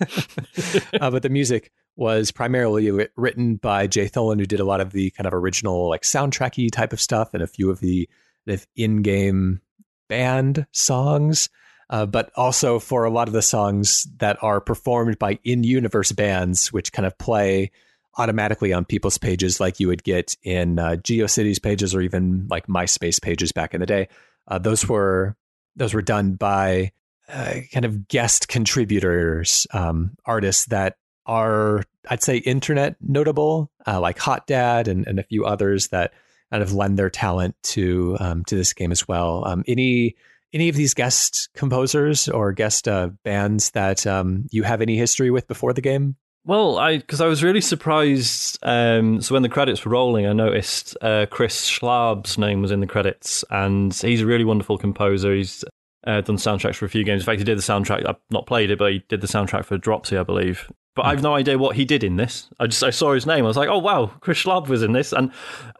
uh, 1.01 1.09
but 1.09 1.23
the 1.23 1.29
music 1.29 1.71
was 1.95 2.29
primarily 2.29 2.91
written 3.15 3.55
by 3.55 3.87
Jay 3.87 4.07
Tholen, 4.07 4.37
who 4.37 4.45
did 4.45 4.59
a 4.59 4.65
lot 4.65 4.81
of 4.81 4.91
the 4.91 5.09
kind 5.11 5.25
of 5.25 5.33
original 5.33 5.89
like 5.89 6.03
soundtracky 6.03 6.69
type 6.69 6.93
of 6.93 7.01
stuff 7.01 7.33
and 7.33 7.41
a 7.41 7.47
few 7.47 7.71
of 7.71 7.79
the, 7.79 8.07
the 8.45 8.63
in-game 8.75 9.61
band 10.07 10.67
songs 10.71 11.49
uh, 11.89 12.05
but 12.05 12.31
also 12.35 12.79
for 12.79 13.03
a 13.03 13.09
lot 13.09 13.27
of 13.27 13.33
the 13.33 13.41
songs 13.41 14.07
that 14.17 14.41
are 14.41 14.59
performed 14.59 15.19
by 15.19 15.39
in-universe 15.43 16.11
bands, 16.11 16.71
which 16.73 16.91
kind 16.91 17.05
of 17.05 17.17
play 17.17 17.71
automatically 18.17 18.73
on 18.73 18.85
people's 18.85 19.17
pages, 19.17 19.59
like 19.59 19.79
you 19.79 19.87
would 19.87 20.03
get 20.03 20.35
in 20.43 20.79
uh, 20.79 20.95
GeoCities 21.01 21.61
pages 21.61 21.93
or 21.93 22.01
even 22.01 22.47
like 22.49 22.67
MySpace 22.67 23.21
pages 23.21 23.51
back 23.51 23.73
in 23.73 23.81
the 23.81 23.85
day. 23.85 24.07
Uh, 24.47 24.57
those 24.57 24.87
were 24.87 25.35
those 25.75 25.93
were 25.93 26.01
done 26.01 26.33
by 26.33 26.91
uh, 27.27 27.55
kind 27.73 27.85
of 27.85 28.07
guest 28.07 28.47
contributors, 28.47 29.67
um, 29.73 30.15
artists 30.25 30.67
that 30.67 30.97
are 31.25 31.83
I'd 32.07 32.23
say 32.23 32.37
internet 32.37 32.95
notable, 33.01 33.71
uh, 33.85 33.99
like 33.99 34.19
Hot 34.19 34.47
Dad 34.47 34.87
and, 34.87 35.07
and 35.07 35.19
a 35.19 35.23
few 35.23 35.45
others 35.45 35.89
that 35.89 36.13
kind 36.51 36.61
of 36.61 36.73
lend 36.73 36.97
their 36.97 37.09
talent 37.09 37.55
to 37.63 38.15
um, 38.19 38.45
to 38.45 38.55
this 38.55 38.73
game 38.73 38.91
as 38.91 39.07
well. 39.07 39.43
Um, 39.45 39.63
any 39.67 40.15
any 40.55 40.69
of 40.69 40.75
these 40.75 40.93
guest 40.93 41.49
composers 41.53 42.29
or 42.29 42.53
guest 42.53 42.87
uh, 42.87 43.09
bands 43.23 43.71
that 43.71 44.07
um, 44.07 44.47
you 44.51 44.63
have 44.63 44.81
any 44.81 44.97
history 44.97 45.29
with 45.29 45.47
before 45.47 45.73
the 45.73 45.81
game? 45.81 46.15
Well, 46.45 46.77
I 46.77 46.97
because 46.97 47.21
I 47.21 47.27
was 47.27 47.43
really 47.43 47.61
surprised. 47.61 48.57
Um, 48.63 49.21
so 49.21 49.33
when 49.33 49.41
the 49.41 49.49
credits 49.49 49.83
were 49.83 49.91
rolling, 49.91 50.25
I 50.27 50.33
noticed 50.33 50.95
uh, 51.01 51.25
Chris 51.29 51.69
Schlarb's 51.69 52.37
name 52.37 52.61
was 52.61 52.71
in 52.71 52.79
the 52.79 52.87
credits, 52.87 53.43
and 53.49 53.93
he's 53.93 54.21
a 54.21 54.25
really 54.25 54.45
wonderful 54.45 54.77
composer. 54.77 55.33
He's 55.35 55.65
uh, 56.05 56.21
done 56.21 56.37
soundtracks 56.37 56.75
for 56.75 56.85
a 56.85 56.89
few 56.89 57.03
games. 57.03 57.21
In 57.21 57.25
fact, 57.25 57.39
he 57.39 57.43
did 57.43 57.57
the 57.57 57.61
soundtrack. 57.61 58.07
I've 58.07 58.15
not 58.29 58.45
played 58.45 58.69
it, 58.69 58.79
but 58.79 58.91
he 58.91 59.03
did 59.07 59.21
the 59.21 59.27
soundtrack 59.27 59.65
for 59.65 59.77
Dropsy, 59.77 60.17
I 60.17 60.23
believe. 60.23 60.71
But 60.95 61.07
I've 61.07 61.21
no 61.21 61.35
idea 61.35 61.57
what 61.57 61.75
he 61.75 61.83
did 61.83 62.05
in 62.05 62.15
this. 62.15 62.47
I 62.57 62.67
just 62.67 62.81
I 62.81 62.89
saw 62.89 63.13
his 63.13 63.25
name. 63.25 63.43
I 63.43 63.47
was 63.47 63.57
like, 63.57 63.67
oh 63.67 63.79
wow, 63.79 64.13
Chris 64.21 64.41
Schlarb 64.41 64.69
was 64.69 64.81
in 64.81 64.93
this, 64.93 65.11
and 65.11 65.29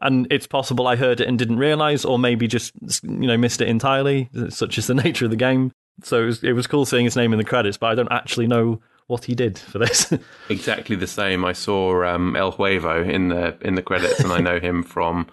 and 0.02 0.26
it's 0.30 0.46
possible 0.46 0.86
I 0.86 0.96
heard 0.96 1.20
it 1.22 1.28
and 1.28 1.38
didn't 1.38 1.56
realize, 1.56 2.04
or 2.04 2.18
maybe 2.18 2.46
just 2.46 2.72
you 3.02 3.26
know 3.26 3.38
missed 3.38 3.62
it 3.62 3.68
entirely. 3.68 4.28
Such 4.50 4.76
is 4.76 4.88
the 4.88 4.94
nature 5.04 5.24
of 5.24 5.30
the 5.30 5.36
game. 5.36 5.72
So 6.02 6.22
it 6.22 6.26
was, 6.26 6.44
it 6.44 6.52
was 6.52 6.66
cool 6.66 6.84
seeing 6.84 7.04
his 7.04 7.16
name 7.16 7.32
in 7.32 7.38
the 7.38 7.44
credits, 7.44 7.78
but 7.78 7.86
I 7.86 7.94
don't 7.94 8.12
actually 8.12 8.46
know 8.46 8.82
what 9.06 9.24
he 9.24 9.34
did 9.34 9.58
for 9.58 9.78
this. 9.78 10.12
exactly 10.50 10.96
the 10.96 11.06
same. 11.06 11.46
I 11.46 11.52
saw 11.52 12.04
um, 12.04 12.36
El 12.36 12.52
Huervo 12.52 13.08
in 13.08 13.28
the 13.28 13.56
in 13.62 13.74
the 13.74 13.82
credits, 13.82 14.20
and 14.20 14.32
I 14.32 14.40
know 14.40 14.60
him 14.60 14.82
from 14.82 15.28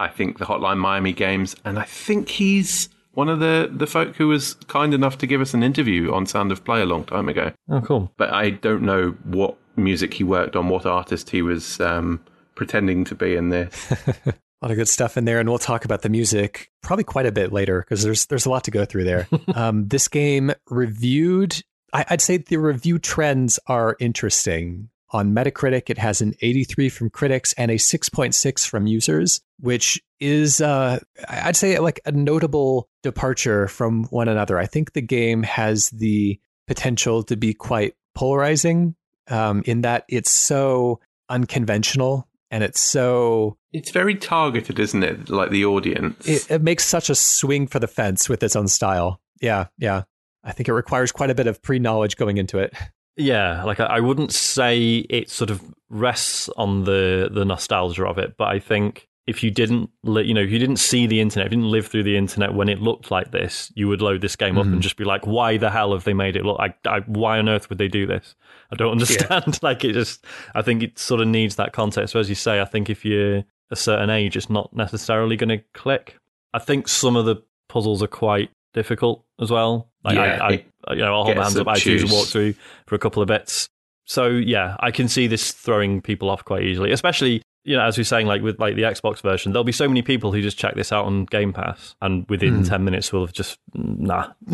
I 0.00 0.08
think 0.08 0.38
the 0.38 0.46
Hotline 0.46 0.78
Miami 0.78 1.12
games, 1.12 1.56
and 1.64 1.78
I 1.78 1.84
think 1.84 2.30
he's 2.30 2.88
one 3.16 3.30
of 3.30 3.40
the, 3.40 3.70
the 3.72 3.86
folk 3.86 4.14
who 4.16 4.28
was 4.28 4.54
kind 4.68 4.92
enough 4.92 5.16
to 5.18 5.26
give 5.26 5.40
us 5.40 5.54
an 5.54 5.62
interview 5.62 6.12
on 6.12 6.26
Sound 6.26 6.52
of 6.52 6.62
Play 6.66 6.82
a 6.82 6.84
long 6.84 7.02
time 7.02 7.30
ago. 7.30 7.50
Oh, 7.70 7.80
cool. 7.80 8.12
But 8.18 8.30
I 8.30 8.50
don't 8.50 8.82
know 8.82 9.16
what 9.24 9.56
music 9.74 10.12
he 10.12 10.22
worked 10.22 10.54
on, 10.54 10.68
what 10.68 10.84
artist 10.84 11.30
he 11.30 11.40
was 11.40 11.80
um, 11.80 12.22
pretending 12.56 13.04
to 13.04 13.14
be 13.14 13.34
in 13.34 13.48
this. 13.48 13.90
a 14.26 14.34
lot 14.60 14.70
of 14.70 14.76
good 14.76 14.88
stuff 14.88 15.16
in 15.16 15.24
there, 15.24 15.40
and 15.40 15.48
we'll 15.48 15.58
talk 15.58 15.86
about 15.86 16.02
the 16.02 16.10
music 16.10 16.70
probably 16.82 17.04
quite 17.04 17.24
a 17.24 17.32
bit 17.32 17.54
later 17.54 17.80
because 17.80 18.02
there's 18.02 18.26
there's 18.26 18.44
a 18.44 18.50
lot 18.50 18.64
to 18.64 18.70
go 18.70 18.84
through 18.84 19.04
there. 19.04 19.26
um, 19.54 19.88
this 19.88 20.08
game 20.08 20.52
reviewed, 20.68 21.58
I, 21.94 22.04
I'd 22.10 22.20
say 22.20 22.36
the 22.36 22.58
review 22.58 22.98
trends 22.98 23.58
are 23.66 23.96
interesting. 23.98 24.90
On 25.10 25.32
Metacritic, 25.32 25.88
it 25.88 25.98
has 25.98 26.20
an 26.20 26.34
83 26.40 26.88
from 26.88 27.10
critics 27.10 27.52
and 27.54 27.70
a 27.70 27.76
6.6 27.76 28.66
from 28.66 28.86
users, 28.86 29.40
which 29.60 30.02
is, 30.18 30.60
uh, 30.60 30.98
I'd 31.28 31.56
say, 31.56 31.78
like 31.78 32.00
a 32.04 32.12
notable 32.12 32.88
departure 33.02 33.68
from 33.68 34.04
one 34.04 34.28
another. 34.28 34.58
I 34.58 34.66
think 34.66 34.92
the 34.92 35.02
game 35.02 35.44
has 35.44 35.90
the 35.90 36.40
potential 36.66 37.22
to 37.24 37.36
be 37.36 37.54
quite 37.54 37.94
polarizing 38.14 38.96
um, 39.28 39.62
in 39.66 39.82
that 39.82 40.04
it's 40.08 40.30
so 40.30 41.00
unconventional 41.28 42.28
and 42.50 42.62
it's 42.62 42.80
so 42.80 43.56
it's 43.72 43.90
very 43.90 44.14
targeted 44.14 44.78
isn't 44.78 45.02
it? 45.02 45.28
Like 45.28 45.50
the 45.50 45.64
audience. 45.64 46.26
It, 46.26 46.50
it, 46.50 46.62
makes 46.62 46.84
such 46.84 47.10
a 47.10 47.14
swing 47.14 47.66
for 47.66 47.78
the 47.78 47.88
fence 47.88 48.28
with 48.28 48.42
its 48.42 48.56
own 48.56 48.68
style. 48.68 49.20
Yeah 49.40 49.66
yeah. 49.78 50.02
I 50.44 50.52
think 50.52 50.68
it 50.68 50.74
requires 50.74 51.10
quite 51.10 51.30
a 51.30 51.34
bit 51.34 51.48
of 51.48 51.60
pre-knowledge 51.60 52.16
going 52.16 52.36
into 52.36 52.58
it 52.58 52.72
Yeah, 53.16 53.64
like 53.64 53.80
I, 53.80 54.00
wouldn't 54.00 54.32
say 54.32 54.98
it 55.08 55.30
sort 55.30 55.50
of 55.50 55.62
rests 55.88 56.50
on 56.50 56.84
the 56.84 57.30
the 57.32 57.44
nostalgia 57.44 58.04
of 58.04 58.18
it, 58.18 58.36
but 58.36 58.48
I 58.48 58.58
think 58.58 59.08
if 59.26 59.42
you 59.42 59.50
didn't, 59.50 59.90
li- 60.04 60.24
you 60.24 60.34
know, 60.34 60.42
if 60.42 60.50
you 60.50 60.58
didn't 60.58 60.76
see 60.76 61.06
the 61.06 61.20
internet, 61.20 61.46
if 61.46 61.52
you 61.52 61.58
didn't 61.58 61.70
live 61.70 61.86
through 61.86 62.04
the 62.04 62.16
internet 62.16 62.54
when 62.54 62.68
it 62.68 62.80
looked 62.80 63.10
like 63.10 63.32
this, 63.32 63.72
you 63.74 63.88
would 63.88 64.00
load 64.00 64.20
this 64.20 64.36
game 64.36 64.50
mm-hmm. 64.50 64.58
up 64.58 64.64
and 64.66 64.74
mm-hmm. 64.74 64.80
just 64.82 64.96
be 64.96 65.04
like, 65.04 65.26
"Why 65.26 65.56
the 65.56 65.70
hell 65.70 65.92
have 65.92 66.04
they 66.04 66.14
made 66.14 66.36
it 66.36 66.44
look 66.44 66.58
like? 66.58 66.76
I, 66.86 67.00
why 67.00 67.38
on 67.38 67.48
earth 67.48 67.68
would 67.70 67.78
they 67.78 67.88
do 67.88 68.06
this? 68.06 68.34
I 68.70 68.76
don't 68.76 68.92
understand." 68.92 69.44
Yeah. 69.46 69.58
like 69.62 69.82
it 69.82 69.94
just, 69.94 70.24
I 70.54 70.60
think 70.60 70.82
it 70.82 70.98
sort 70.98 71.20
of 71.22 71.28
needs 71.28 71.56
that 71.56 71.72
context. 71.72 72.12
So 72.12 72.20
as 72.20 72.28
you 72.28 72.34
say, 72.34 72.60
I 72.60 72.66
think 72.66 72.90
if 72.90 73.04
you're 73.04 73.44
a 73.70 73.76
certain 73.76 74.10
age, 74.10 74.36
it's 74.36 74.50
not 74.50 74.74
necessarily 74.74 75.36
going 75.36 75.58
to 75.58 75.64
click. 75.72 76.18
I 76.52 76.58
think 76.58 76.86
some 76.86 77.16
of 77.16 77.24
the 77.24 77.42
puzzles 77.68 78.02
are 78.02 78.08
quite 78.08 78.50
difficult 78.76 79.24
as 79.40 79.50
well. 79.50 79.90
Like 80.04 80.14
yeah, 80.14 80.38
I, 80.40 80.64
I, 80.86 80.92
you 80.92 81.00
know, 81.00 81.16
I'll 81.16 81.24
hold 81.24 81.36
my 81.36 81.42
hands 81.42 81.56
up. 81.56 81.66
I 81.66 81.78
choose 81.78 82.04
a 82.04 82.06
walkthrough 82.06 82.54
for 82.86 82.94
a 82.94 82.98
couple 82.98 83.20
of 83.22 83.26
bits. 83.26 83.68
So 84.04 84.28
yeah, 84.28 84.76
I 84.78 84.92
can 84.92 85.08
see 85.08 85.26
this 85.26 85.50
throwing 85.50 86.00
people 86.00 86.30
off 86.30 86.44
quite 86.44 86.62
easily, 86.62 86.92
especially 86.92 87.42
you 87.64 87.74
know, 87.76 87.82
as 87.82 87.98
we 87.98 88.02
are 88.02 88.04
saying, 88.04 88.28
like 88.28 88.42
with 88.42 88.60
like 88.60 88.76
the 88.76 88.82
Xbox 88.82 89.20
version, 89.20 89.52
there'll 89.52 89.64
be 89.64 89.72
so 89.72 89.88
many 89.88 90.00
people 90.00 90.30
who 90.30 90.40
just 90.40 90.56
check 90.56 90.76
this 90.76 90.92
out 90.92 91.04
on 91.04 91.24
Game 91.24 91.52
Pass, 91.52 91.96
and 92.00 92.24
within 92.28 92.62
mm. 92.62 92.68
ten 92.68 92.84
minutes 92.84 93.12
will 93.12 93.26
have 93.26 93.32
just 93.32 93.58
nah, 93.74 94.28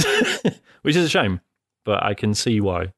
which 0.80 0.96
is 0.96 1.04
a 1.04 1.08
shame. 1.10 1.40
But 1.84 2.02
I 2.02 2.14
can 2.14 2.32
see 2.32 2.60
why. 2.60 2.94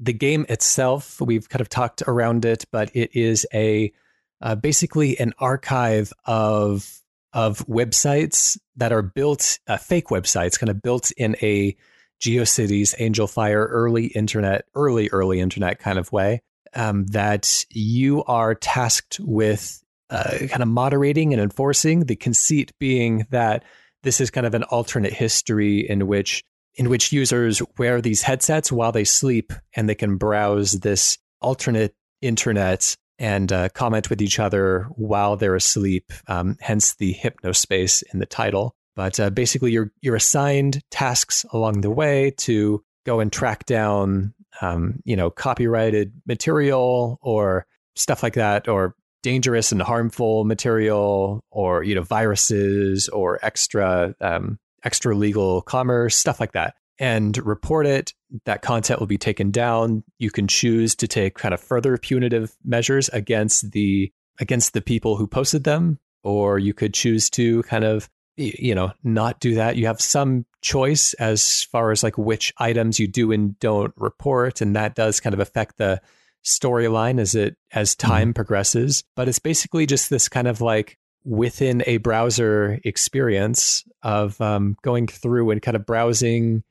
The 0.00 0.12
game 0.12 0.44
itself, 0.48 1.20
we've 1.20 1.48
kind 1.48 1.60
of 1.60 1.68
talked 1.68 2.02
around 2.08 2.44
it, 2.44 2.64
but 2.72 2.90
it 2.96 3.14
is 3.14 3.46
a 3.54 3.92
uh, 4.40 4.56
basically 4.56 5.16
an 5.20 5.32
archive 5.38 6.12
of 6.24 7.03
of 7.34 7.58
websites 7.66 8.56
that 8.76 8.92
are 8.92 9.02
built, 9.02 9.58
uh, 9.66 9.76
fake 9.76 10.06
websites, 10.06 10.58
kind 10.58 10.70
of 10.70 10.80
built 10.80 11.10
in 11.16 11.36
a 11.42 11.76
GeoCities, 12.22 12.96
Angelfire, 12.98 13.66
early 13.68 14.06
internet, 14.06 14.64
early 14.74 15.10
early 15.10 15.40
internet 15.40 15.78
kind 15.78 15.98
of 15.98 16.10
way 16.12 16.40
um, 16.74 17.06
that 17.08 17.64
you 17.70 18.24
are 18.24 18.54
tasked 18.54 19.18
with 19.20 19.82
uh, 20.10 20.38
kind 20.48 20.62
of 20.62 20.68
moderating 20.68 21.32
and 21.32 21.42
enforcing. 21.42 22.06
The 22.06 22.16
conceit 22.16 22.72
being 22.78 23.26
that 23.30 23.64
this 24.02 24.20
is 24.20 24.30
kind 24.30 24.46
of 24.46 24.54
an 24.54 24.62
alternate 24.64 25.12
history 25.12 25.88
in 25.88 26.06
which 26.06 26.44
in 26.76 26.88
which 26.88 27.12
users 27.12 27.62
wear 27.78 28.00
these 28.00 28.22
headsets 28.22 28.72
while 28.72 28.90
they 28.90 29.04
sleep 29.04 29.52
and 29.76 29.88
they 29.88 29.94
can 29.94 30.16
browse 30.16 30.72
this 30.72 31.18
alternate 31.40 31.94
internet 32.20 32.96
and 33.18 33.52
uh, 33.52 33.68
comment 33.70 34.10
with 34.10 34.20
each 34.20 34.38
other 34.38 34.88
while 34.96 35.36
they're 35.36 35.54
asleep. 35.54 36.12
Um, 36.26 36.56
hence 36.60 36.94
the 36.94 37.14
hypnospace 37.14 38.02
in 38.12 38.18
the 38.18 38.26
title. 38.26 38.74
But 38.96 39.18
uh, 39.18 39.30
basically, 39.30 39.72
you're 39.72 39.92
you're 40.00 40.16
assigned 40.16 40.80
tasks 40.90 41.44
along 41.52 41.80
the 41.80 41.90
way 41.90 42.32
to 42.38 42.84
go 43.04 43.20
and 43.20 43.32
track 43.32 43.66
down 43.66 44.34
um, 44.60 45.00
you 45.04 45.16
know, 45.16 45.30
copyrighted 45.30 46.12
material 46.26 47.18
or 47.22 47.66
stuff 47.96 48.22
like 48.22 48.34
that, 48.34 48.68
or 48.68 48.94
dangerous 49.22 49.72
and 49.72 49.82
harmful 49.82 50.44
material, 50.44 51.44
or 51.50 51.82
you 51.82 51.94
know, 51.94 52.02
viruses 52.02 53.08
or 53.08 53.38
extra 53.42 54.14
um, 54.20 54.58
extra 54.84 55.16
legal 55.16 55.62
commerce, 55.62 56.16
stuff 56.16 56.40
like 56.40 56.52
that, 56.52 56.74
and 56.98 57.36
report 57.44 57.86
it. 57.86 58.12
That 58.44 58.62
content 58.62 59.00
will 59.00 59.06
be 59.06 59.18
taken 59.18 59.50
down. 59.50 60.02
You 60.18 60.30
can 60.30 60.48
choose 60.48 60.94
to 60.96 61.08
take 61.08 61.34
kind 61.36 61.54
of 61.54 61.60
further 61.60 61.96
punitive 61.96 62.56
measures 62.64 63.08
against 63.10 63.72
the 63.72 64.12
against 64.40 64.72
the 64.72 64.82
people 64.82 65.16
who 65.16 65.26
posted 65.26 65.64
them, 65.64 65.98
or 66.22 66.58
you 66.58 66.74
could 66.74 66.94
choose 66.94 67.30
to 67.30 67.62
kind 67.64 67.84
of 67.84 68.10
you 68.36 68.74
know 68.74 68.92
not 69.04 69.38
do 69.38 69.54
that 69.54 69.76
you 69.76 69.86
have 69.86 70.00
some 70.00 70.44
choice 70.60 71.14
as 71.14 71.62
far 71.64 71.92
as 71.92 72.02
like 72.02 72.18
which 72.18 72.52
items 72.58 72.98
you 72.98 73.06
do 73.06 73.30
and 73.30 73.58
don't 73.60 73.94
report 73.96 74.60
and 74.60 74.74
that 74.74 74.94
does 74.94 75.20
kind 75.20 75.34
of 75.34 75.40
affect 75.40 75.78
the 75.78 76.00
storyline 76.44 77.20
as 77.20 77.34
it 77.34 77.56
as 77.72 77.94
mm-hmm. 77.94 78.08
time 78.08 78.28
mm-hmm. 78.28 78.32
progresses 78.32 79.04
but 79.14 79.28
it's 79.28 79.38
basically 79.38 79.86
just 79.86 80.10
this 80.10 80.28
kind 80.28 80.48
of 80.48 80.60
like 80.60 80.98
within 81.24 81.82
a 81.86 81.96
browser 81.98 82.78
experience 82.84 83.84
of 84.02 84.38
um, 84.40 84.76
going 84.82 85.06
through 85.06 85.50
and 85.50 85.62
kind 85.62 85.76
of 85.76 85.86
browsing 85.86 86.62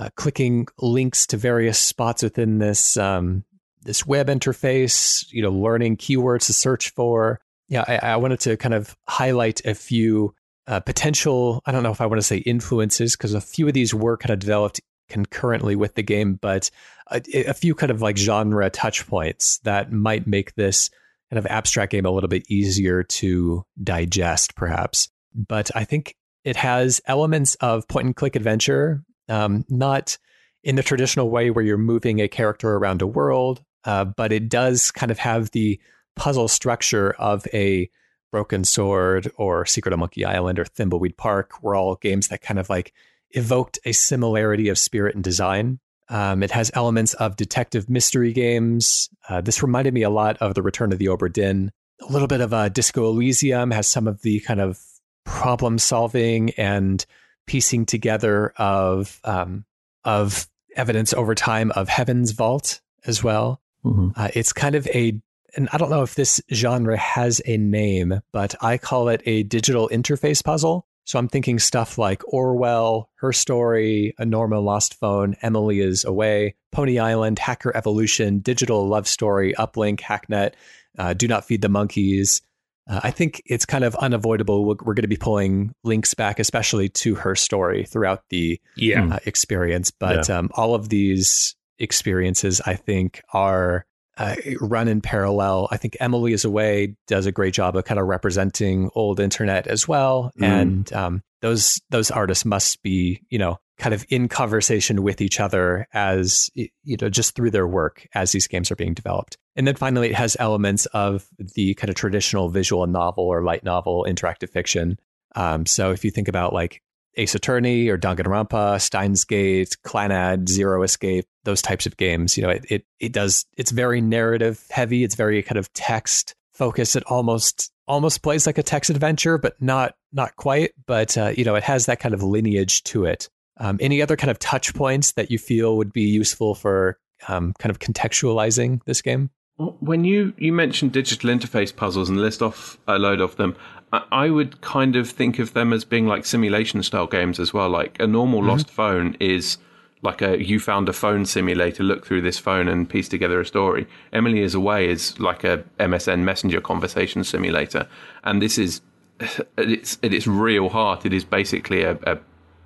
uh, 0.00 0.08
clicking 0.16 0.66
links 0.78 1.26
to 1.26 1.36
various 1.36 1.78
spots 1.78 2.22
within 2.22 2.58
this 2.58 2.96
um, 2.96 3.44
this 3.82 4.06
web 4.06 4.28
interface 4.28 5.24
you 5.30 5.42
know 5.42 5.50
learning 5.50 5.96
keywords 5.96 6.46
to 6.46 6.52
search 6.52 6.90
for 6.90 7.40
yeah 7.68 7.84
I, 7.86 8.12
I 8.12 8.16
wanted 8.16 8.40
to 8.40 8.56
kind 8.56 8.74
of 8.74 8.96
highlight 9.06 9.64
a 9.64 9.74
few 9.74 10.34
uh, 10.70 10.78
potential, 10.78 11.62
I 11.66 11.72
don't 11.72 11.82
know 11.82 11.90
if 11.90 12.00
I 12.00 12.06
want 12.06 12.20
to 12.20 12.26
say 12.26 12.36
influences, 12.36 13.16
because 13.16 13.34
a 13.34 13.40
few 13.40 13.66
of 13.66 13.74
these 13.74 13.92
were 13.92 14.16
kind 14.16 14.32
of 14.32 14.38
developed 14.38 14.80
concurrently 15.08 15.74
with 15.74 15.96
the 15.96 16.02
game, 16.02 16.34
but 16.34 16.70
a, 17.10 17.20
a, 17.48 17.54
few 17.54 17.74
kind 17.74 17.90
of 17.90 18.00
like 18.00 18.16
genre 18.16 18.70
touch 18.70 19.04
points 19.08 19.58
that 19.64 19.90
might 19.90 20.28
make 20.28 20.54
this 20.54 20.88
kind 21.28 21.38
of 21.38 21.46
abstract 21.46 21.90
game 21.90 22.06
a 22.06 22.10
little 22.10 22.28
bit 22.28 22.48
easier 22.48 23.02
to 23.02 23.64
digest, 23.82 24.54
perhaps. 24.54 25.08
But 25.34 25.72
I 25.74 25.84
think 25.84 26.14
it 26.44 26.54
has 26.54 27.00
elements 27.06 27.56
of 27.56 27.88
point 27.88 28.06
and 28.06 28.14
click 28.14 28.36
adventure, 28.36 29.02
um, 29.30 29.64
not 29.68 30.18
in 30.62 30.76
the 30.76 30.82
traditional 30.82 31.30
way 31.30 31.50
where 31.50 31.64
you're 31.64 31.78
moving 31.78 32.20
a 32.20 32.28
character 32.28 32.76
around 32.76 33.00
a 33.00 33.06
world, 33.06 33.62
uh, 33.84 34.04
but 34.04 34.32
it 34.32 34.48
does 34.48 34.90
kind 34.90 35.10
of 35.10 35.18
have 35.18 35.50
the 35.52 35.80
puzzle 36.16 36.48
structure 36.48 37.12
of 37.12 37.46
a 37.54 37.88
Broken 38.30 38.64
Sword 38.64 39.30
or 39.36 39.66
Secret 39.66 39.92
of 39.92 39.98
Monkey 39.98 40.24
Island 40.24 40.58
or 40.58 40.64
Thimbleweed 40.64 41.16
Park 41.16 41.62
were 41.62 41.74
all 41.74 41.96
games 41.96 42.28
that 42.28 42.42
kind 42.42 42.60
of 42.60 42.70
like 42.70 42.92
evoked 43.30 43.78
a 43.84 43.92
similarity 43.92 44.68
of 44.68 44.78
spirit 44.78 45.14
and 45.14 45.24
design. 45.24 45.80
Um, 46.08 46.42
it 46.42 46.50
has 46.50 46.70
elements 46.74 47.14
of 47.14 47.36
detective 47.36 47.88
mystery 47.88 48.32
games. 48.32 49.08
Uh, 49.28 49.40
this 49.40 49.62
reminded 49.62 49.94
me 49.94 50.02
a 50.02 50.10
lot 50.10 50.36
of 50.38 50.54
The 50.54 50.62
Return 50.62 50.92
of 50.92 50.98
the 50.98 51.06
Obra 51.06 51.32
Dinn. 51.32 51.70
A 52.00 52.12
little 52.12 52.28
bit 52.28 52.40
of 52.40 52.52
a 52.52 52.70
Disco 52.70 53.08
Elysium 53.08 53.70
has 53.70 53.86
some 53.86 54.08
of 54.08 54.22
the 54.22 54.40
kind 54.40 54.60
of 54.60 54.80
problem 55.24 55.78
solving 55.78 56.50
and 56.50 57.04
piecing 57.50 57.84
together 57.84 58.52
of 58.58 59.18
um, 59.24 59.64
of 60.04 60.48
evidence 60.76 61.12
over 61.12 61.34
time 61.34 61.72
of 61.72 61.88
Heaven's 61.88 62.30
Vault 62.30 62.80
as 63.06 63.24
well. 63.24 63.60
Mm-hmm. 63.84 64.10
Uh, 64.14 64.28
it's 64.34 64.52
kind 64.52 64.76
of 64.76 64.86
a 64.86 65.20
and 65.56 65.68
I 65.72 65.78
don't 65.78 65.90
know 65.90 66.04
if 66.04 66.14
this 66.14 66.40
genre 66.54 66.96
has 66.96 67.42
a 67.44 67.56
name, 67.56 68.20
but 68.30 68.54
I 68.62 68.78
call 68.78 69.08
it 69.08 69.20
a 69.26 69.42
digital 69.42 69.88
interface 69.88 70.44
puzzle. 70.44 70.86
So 71.02 71.18
I'm 71.18 71.26
thinking 71.26 71.58
stuff 71.58 71.98
like 71.98 72.22
Orwell, 72.32 73.10
Her 73.16 73.32
Story, 73.32 74.14
A 74.16 74.24
Normal 74.24 74.62
Lost 74.62 74.94
Phone, 74.94 75.34
Emily 75.42 75.80
is 75.80 76.04
Away, 76.04 76.54
Pony 76.70 77.00
Island, 77.00 77.40
Hacker 77.40 77.76
Evolution, 77.76 78.38
Digital 78.38 78.86
Love 78.86 79.08
Story, 79.08 79.54
Uplink, 79.54 79.98
Hacknet, 79.98 80.52
uh, 80.96 81.14
Do 81.14 81.26
Not 81.26 81.46
Feed 81.46 81.62
the 81.62 81.68
Monkeys. 81.68 82.42
Uh, 82.88 83.00
I 83.04 83.10
think 83.10 83.42
it's 83.46 83.66
kind 83.66 83.84
of 83.84 83.94
unavoidable. 83.96 84.64
We're, 84.64 84.76
we're, 84.82 84.94
going 84.94 85.02
to 85.02 85.08
be 85.08 85.16
pulling 85.16 85.74
links 85.84 86.14
back, 86.14 86.38
especially 86.38 86.88
to 86.88 87.14
her 87.16 87.34
story 87.34 87.84
throughout 87.84 88.24
the 88.30 88.60
yeah. 88.76 89.14
uh, 89.14 89.18
experience. 89.26 89.90
But 89.90 90.28
yeah. 90.28 90.38
um, 90.38 90.50
all 90.54 90.74
of 90.74 90.88
these 90.88 91.54
experiences, 91.78 92.60
I 92.64 92.74
think, 92.74 93.22
are 93.32 93.86
uh, 94.16 94.36
run 94.60 94.88
in 94.88 95.00
parallel. 95.00 95.68
I 95.70 95.76
think 95.76 95.96
Emily 95.98 96.32
is 96.32 96.44
Away 96.44 96.96
does 97.06 97.26
a 97.26 97.32
great 97.32 97.54
job 97.54 97.76
of 97.76 97.84
kind 97.84 97.98
of 97.98 98.06
representing 98.06 98.90
old 98.94 99.18
internet 99.18 99.66
as 99.66 99.88
well, 99.88 100.30
mm. 100.38 100.46
and 100.46 100.92
um, 100.92 101.22
those 101.40 101.80
those 101.90 102.10
artists 102.10 102.44
must 102.44 102.82
be 102.82 103.22
you 103.30 103.38
know 103.38 103.58
kind 103.80 103.94
of 103.94 104.04
in 104.08 104.28
conversation 104.28 105.02
with 105.02 105.20
each 105.20 105.40
other 105.40 105.88
as 105.92 106.50
you 106.54 106.96
know 107.00 107.08
just 107.08 107.34
through 107.34 107.50
their 107.50 107.66
work 107.66 108.06
as 108.14 108.32
these 108.32 108.46
games 108.46 108.70
are 108.70 108.76
being 108.76 108.94
developed. 108.94 109.36
And 109.56 109.66
then 109.66 109.74
finally, 109.74 110.10
it 110.10 110.14
has 110.14 110.36
elements 110.38 110.86
of 110.86 111.26
the 111.54 111.74
kind 111.74 111.90
of 111.90 111.96
traditional 111.96 112.48
visual 112.48 112.86
novel 112.86 113.24
or 113.24 113.42
light 113.42 113.64
novel 113.64 114.06
interactive 114.08 114.50
fiction. 114.50 114.98
Um, 115.34 115.66
so 115.66 115.90
if 115.90 116.04
you 116.04 116.10
think 116.10 116.28
about 116.28 116.52
like 116.52 116.82
Ace 117.16 117.34
Attorney 117.34 117.88
or 117.88 117.98
Danganronpa, 117.98 118.80
Steins 118.80 119.24
Gate, 119.24 119.76
Clannad, 119.84 120.48
Zero 120.48 120.82
Escape, 120.82 121.26
those 121.44 121.62
types 121.62 121.86
of 121.86 121.96
games. 121.96 122.36
You 122.36 122.44
know, 122.44 122.50
it, 122.50 122.64
it, 122.70 122.84
it 122.98 123.12
does, 123.12 123.46
it's 123.56 123.70
very 123.70 124.00
narrative 124.00 124.64
heavy. 124.70 125.04
It's 125.04 125.16
very 125.16 125.42
kind 125.42 125.58
of 125.58 125.72
text 125.72 126.34
focused. 126.52 126.96
It 126.96 127.04
almost, 127.06 127.72
almost 127.88 128.22
plays 128.22 128.46
like 128.46 128.58
a 128.58 128.62
text 128.62 128.90
adventure, 128.90 129.38
but 129.38 129.60
not, 129.60 129.94
not 130.12 130.36
quite. 130.36 130.72
But, 130.86 131.16
uh, 131.18 131.32
you 131.36 131.44
know, 131.44 131.56
it 131.56 131.64
has 131.64 131.86
that 131.86 132.00
kind 132.00 132.14
of 132.14 132.22
lineage 132.22 132.82
to 132.84 133.06
it. 133.06 133.28
Um, 133.60 133.76
any 133.80 134.02
other 134.02 134.16
kind 134.16 134.30
of 134.30 134.38
touch 134.38 134.74
points 134.74 135.12
that 135.12 135.30
you 135.30 135.38
feel 135.38 135.76
would 135.76 135.92
be 135.92 136.02
useful 136.02 136.54
for 136.54 136.98
um, 137.28 137.54
kind 137.58 137.70
of 137.70 137.78
contextualizing 137.78 138.82
this 138.86 139.02
game? 139.02 139.30
When 139.58 140.04
you, 140.04 140.32
you 140.38 140.52
mentioned 140.54 140.92
digital 140.92 141.28
interface 141.28 141.74
puzzles 141.74 142.08
and 142.08 142.18
list 142.18 142.40
off 142.40 142.78
a 142.88 142.98
load 142.98 143.20
of 143.20 143.36
them, 143.36 143.54
I 143.92 144.30
would 144.30 144.60
kind 144.60 144.96
of 144.96 145.10
think 145.10 145.38
of 145.38 145.52
them 145.52 145.72
as 145.72 145.84
being 145.84 146.06
like 146.06 146.24
simulation 146.24 146.82
style 146.82 147.06
games 147.06 147.38
as 147.38 147.52
well. 147.52 147.68
Like 147.68 148.00
a 148.00 148.06
normal 148.06 148.40
mm-hmm. 148.40 148.50
lost 148.50 148.70
phone 148.70 149.16
is 149.20 149.58
like 150.02 150.22
a 150.22 150.42
you 150.42 150.60
found 150.60 150.88
a 150.88 150.92
phone 150.92 151.26
simulator, 151.26 151.82
look 151.82 152.06
through 152.06 152.22
this 152.22 152.38
phone 152.38 152.68
and 152.68 152.88
piece 152.88 153.08
together 153.08 153.40
a 153.40 153.44
story. 153.44 153.86
Emily 154.12 154.40
is 154.40 154.54
away 154.54 154.88
is 154.88 155.18
like 155.18 155.44
a 155.44 155.64
MSN 155.78 156.20
Messenger 156.20 156.60
conversation 156.60 157.24
simulator, 157.24 157.88
and 158.24 158.40
this 158.40 158.58
is 158.58 158.80
it's 159.58 159.98
at 160.02 160.14
its 160.14 160.26
real 160.26 160.68
heart. 160.68 161.04
It 161.04 161.12
is 161.12 161.24
basically 161.24 161.82
a, 161.82 161.98
a 162.04 162.18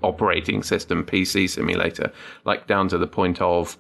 operating 0.05 0.63
system 0.63 1.05
PC 1.05 1.49
simulator, 1.49 2.13
like 2.45 2.67
down 2.67 2.89
to 2.89 2.99
the 2.99 3.07
point 3.07 3.41
of 3.41 3.77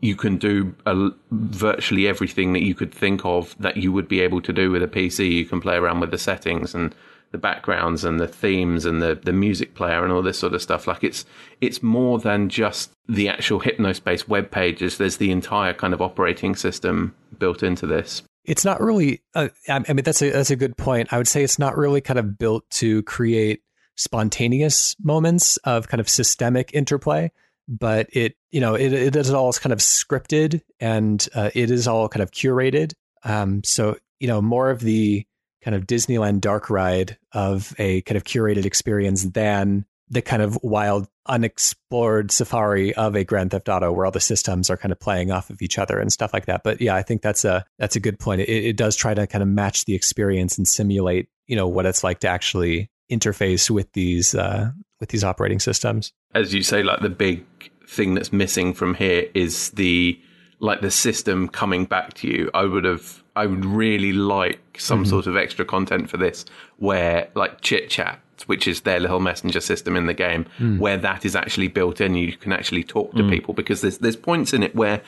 you 0.00 0.14
can 0.14 0.36
do 0.36 0.74
a, 0.86 1.10
virtually 1.30 2.06
everything 2.06 2.52
that 2.52 2.62
you 2.62 2.74
could 2.74 2.94
think 2.94 3.24
of 3.24 3.56
that 3.58 3.76
you 3.76 3.92
would 3.92 4.08
be 4.08 4.20
able 4.20 4.40
to 4.42 4.52
do 4.52 4.70
with 4.70 4.82
a 4.82 4.88
PC. 4.88 5.30
You 5.30 5.44
can 5.44 5.60
play 5.60 5.76
around 5.76 6.00
with 6.00 6.10
the 6.10 6.18
settings 6.18 6.74
and 6.74 6.94
the 7.30 7.38
backgrounds 7.38 8.04
and 8.04 8.18
the 8.18 8.28
themes 8.28 8.84
and 8.84 9.02
the, 9.02 9.14
the 9.14 9.32
music 9.32 9.74
player 9.74 10.02
and 10.02 10.12
all 10.12 10.22
this 10.22 10.38
sort 10.38 10.54
of 10.54 10.62
stuff. 10.62 10.86
Like 10.86 11.04
it's 11.04 11.24
it's 11.60 11.82
more 11.82 12.18
than 12.18 12.48
just 12.48 12.92
the 13.08 13.28
actual 13.28 13.60
Hypnospace 13.60 14.28
web 14.28 14.50
pages. 14.50 14.98
There's 14.98 15.18
the 15.18 15.30
entire 15.30 15.74
kind 15.74 15.92
of 15.92 16.00
operating 16.00 16.54
system 16.54 17.14
built 17.38 17.62
into 17.62 17.86
this. 17.86 18.22
It's 18.44 18.64
not 18.64 18.80
really. 18.80 19.20
Uh, 19.34 19.48
I 19.68 19.80
mean, 19.92 20.04
that's 20.04 20.22
a 20.22 20.30
that's 20.30 20.50
a 20.50 20.56
good 20.56 20.76
point. 20.76 21.12
I 21.12 21.18
would 21.18 21.28
say 21.28 21.42
it's 21.44 21.58
not 21.58 21.76
really 21.76 22.00
kind 22.00 22.18
of 22.18 22.38
built 22.38 22.68
to 22.70 23.02
create 23.02 23.62
spontaneous 23.98 24.96
moments 25.02 25.58
of 25.58 25.88
kind 25.88 26.00
of 26.00 26.08
systemic 26.08 26.72
interplay 26.72 27.30
but 27.68 28.08
it 28.12 28.34
you 28.50 28.60
know 28.60 28.74
it, 28.74 28.92
it 28.92 29.14
is 29.14 29.30
all 29.30 29.52
kind 29.52 29.72
of 29.72 29.78
scripted 29.78 30.62
and 30.80 31.28
uh, 31.34 31.50
it 31.54 31.70
is 31.70 31.86
all 31.86 32.08
kind 32.08 32.22
of 32.22 32.30
curated. 32.30 32.94
Um, 33.22 33.62
so 33.62 33.98
you 34.18 34.26
know 34.26 34.40
more 34.40 34.70
of 34.70 34.80
the 34.80 35.26
kind 35.62 35.74
of 35.74 35.86
disneyland 35.86 36.40
dark 36.40 36.70
ride 36.70 37.18
of 37.32 37.74
a 37.78 38.00
kind 38.02 38.16
of 38.16 38.24
curated 38.24 38.64
experience 38.64 39.24
than 39.24 39.84
the 40.08 40.22
kind 40.22 40.40
of 40.40 40.58
wild 40.62 41.06
unexplored 41.26 42.30
safari 42.30 42.94
of 42.94 43.14
a 43.14 43.24
grand 43.24 43.50
theft 43.50 43.68
auto 43.68 43.92
where 43.92 44.06
all 44.06 44.10
the 44.10 44.20
systems 44.20 44.70
are 44.70 44.78
kind 44.78 44.92
of 44.92 44.98
playing 44.98 45.30
off 45.30 45.50
of 45.50 45.60
each 45.60 45.78
other 45.78 45.98
and 45.98 46.10
stuff 46.10 46.32
like 46.32 46.46
that. 46.46 46.62
But 46.64 46.80
yeah 46.80 46.94
i 46.94 47.02
think 47.02 47.20
that's 47.20 47.44
a 47.44 47.66
that's 47.78 47.96
a 47.96 48.00
good 48.00 48.18
point. 48.18 48.40
It, 48.40 48.48
it 48.48 48.76
does 48.76 48.96
try 48.96 49.12
to 49.12 49.26
kind 49.26 49.42
of 49.42 49.48
match 49.48 49.84
the 49.84 49.94
experience 49.94 50.56
and 50.56 50.66
simulate 50.66 51.28
you 51.46 51.56
know 51.56 51.68
what 51.68 51.84
it's 51.84 52.02
like 52.02 52.20
to 52.20 52.28
actually 52.28 52.90
interface 53.10 53.70
with 53.70 53.92
these 53.92 54.34
uh, 54.34 54.70
with 55.00 55.10
these 55.10 55.24
operating 55.24 55.60
systems. 55.60 56.12
As 56.34 56.54
you 56.54 56.62
say, 56.62 56.82
like 56.82 57.00
the 57.00 57.08
big 57.08 57.44
thing 57.86 58.14
that's 58.14 58.32
missing 58.32 58.74
from 58.74 58.94
here 58.94 59.28
is 59.34 59.70
the 59.70 60.20
like 60.60 60.80
the 60.80 60.90
system 60.90 61.48
coming 61.48 61.84
back 61.84 62.14
to 62.14 62.28
you. 62.28 62.50
I 62.54 62.64
would 62.64 62.84
have 62.84 63.22
I 63.36 63.46
would 63.46 63.64
really 63.64 64.12
like 64.12 64.60
some 64.78 65.02
mm-hmm. 65.02 65.10
sort 65.10 65.26
of 65.26 65.36
extra 65.36 65.64
content 65.64 66.10
for 66.10 66.16
this 66.16 66.44
where 66.76 67.28
like 67.34 67.60
chit 67.60 67.90
chat 67.90 68.20
which 68.46 68.68
is 68.68 68.82
their 68.82 69.00
little 69.00 69.20
messenger 69.20 69.60
system 69.60 69.96
in 69.96 70.06
the 70.06 70.14
game, 70.14 70.46
mm. 70.58 70.78
where 70.78 70.96
that 70.96 71.24
is 71.24 71.34
actually 71.34 71.68
built 71.68 72.00
in. 72.00 72.14
You 72.14 72.36
can 72.36 72.52
actually 72.52 72.84
talk 72.84 73.12
to 73.14 73.22
mm. 73.22 73.30
people 73.30 73.54
because 73.54 73.80
there's 73.80 73.98
there's 73.98 74.16
points 74.16 74.52
in 74.52 74.62
it 74.62 74.74
where 74.74 75.02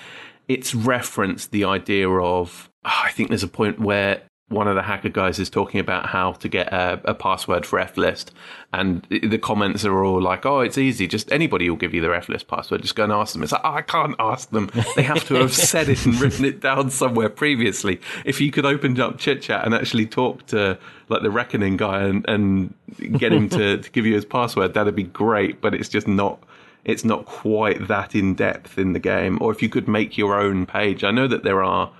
it's 0.49 0.75
referenced 0.75 1.50
the 1.52 1.64
idea 1.64 2.09
of. 2.09 2.69
Oh, 2.85 3.00
I 3.04 3.11
think 3.11 3.28
there's 3.28 3.42
a 3.42 3.49
point 3.49 3.78
where 3.78 4.23
one 4.50 4.66
of 4.66 4.75
the 4.75 4.83
hacker 4.83 5.09
guys 5.09 5.38
is 5.38 5.49
talking 5.49 5.78
about 5.78 6.07
how 6.07 6.33
to 6.33 6.49
get 6.49 6.73
a, 6.73 7.00
a, 7.04 7.14
password 7.14 7.64
for 7.64 7.78
F-List, 7.78 8.33
and 8.73 9.07
the 9.09 9.38
comments 9.38 9.85
are 9.85 10.04
all 10.04 10.21
like, 10.21 10.45
"Oh, 10.45 10.59
it's 10.59 10.76
easy. 10.76 11.07
Just 11.07 11.30
anybody 11.30 11.71
will 11.71 11.76
give 11.76 11.95
you 11.95 12.00
their 12.00 12.14
F-List 12.14 12.49
password. 12.49 12.83
Just 12.83 12.97
go 12.97 13.04
and 13.04 13.12
ask 13.12 13.33
them." 13.33 13.45
It's 13.45 13.52
like, 13.52 13.61
"Oh, 13.62 13.75
I 13.75 13.83
can't 13.83 14.16
ask 14.19 14.50
them. 14.50 14.69
They 14.97 15.02
have 15.02 15.25
to 15.28 15.35
have 15.35 15.54
said 15.54 15.88
it 15.88 16.04
and 16.04 16.21
written 16.21 16.45
it 16.45 16.61
down 16.61 16.90
somewhere 16.90 17.28
previously." 17.28 18.00
If 18.25 18.40
you 18.40 18.50
could 18.50 18.66
open 18.66 19.00
up 19.00 19.19
chit 19.19 19.40
chat 19.40 19.64
and 19.64 19.73
actually 19.73 20.07
talk 20.07 20.45
to 20.47 20.76
like 21.09 21.23
the 21.23 21.30
reckoning 21.30 21.76
guy 21.76 22.02
and, 22.02 22.28
and 22.28 22.75
get 23.19 23.33
him 23.33 23.49
to, 23.50 23.78
to 23.78 23.90
give 23.92 24.04
you 24.04 24.14
his 24.14 24.25
password, 24.25 24.75
that'd 24.75 24.97
be 24.97 25.04
great. 25.04 25.61
But 25.61 25.75
it's 25.75 25.88
just 25.88 26.09
not. 26.09 26.42
It's 26.85 27.04
not 27.04 27.26
quite 27.26 27.87
that 27.88 28.14
in 28.16 28.35
depth 28.35 28.78
in 28.78 28.95
the 28.95 28.99
game. 28.99 29.38
Or 29.40 29.52
if 29.52 29.62
you 29.62 29.69
could 29.69 29.87
make 29.87 30.19
your 30.19 30.40
own 30.40 30.64
page, 30.66 31.04
I 31.04 31.11
know 31.11 31.28
that 31.28 31.44
there 31.44 31.62
are 31.62 31.92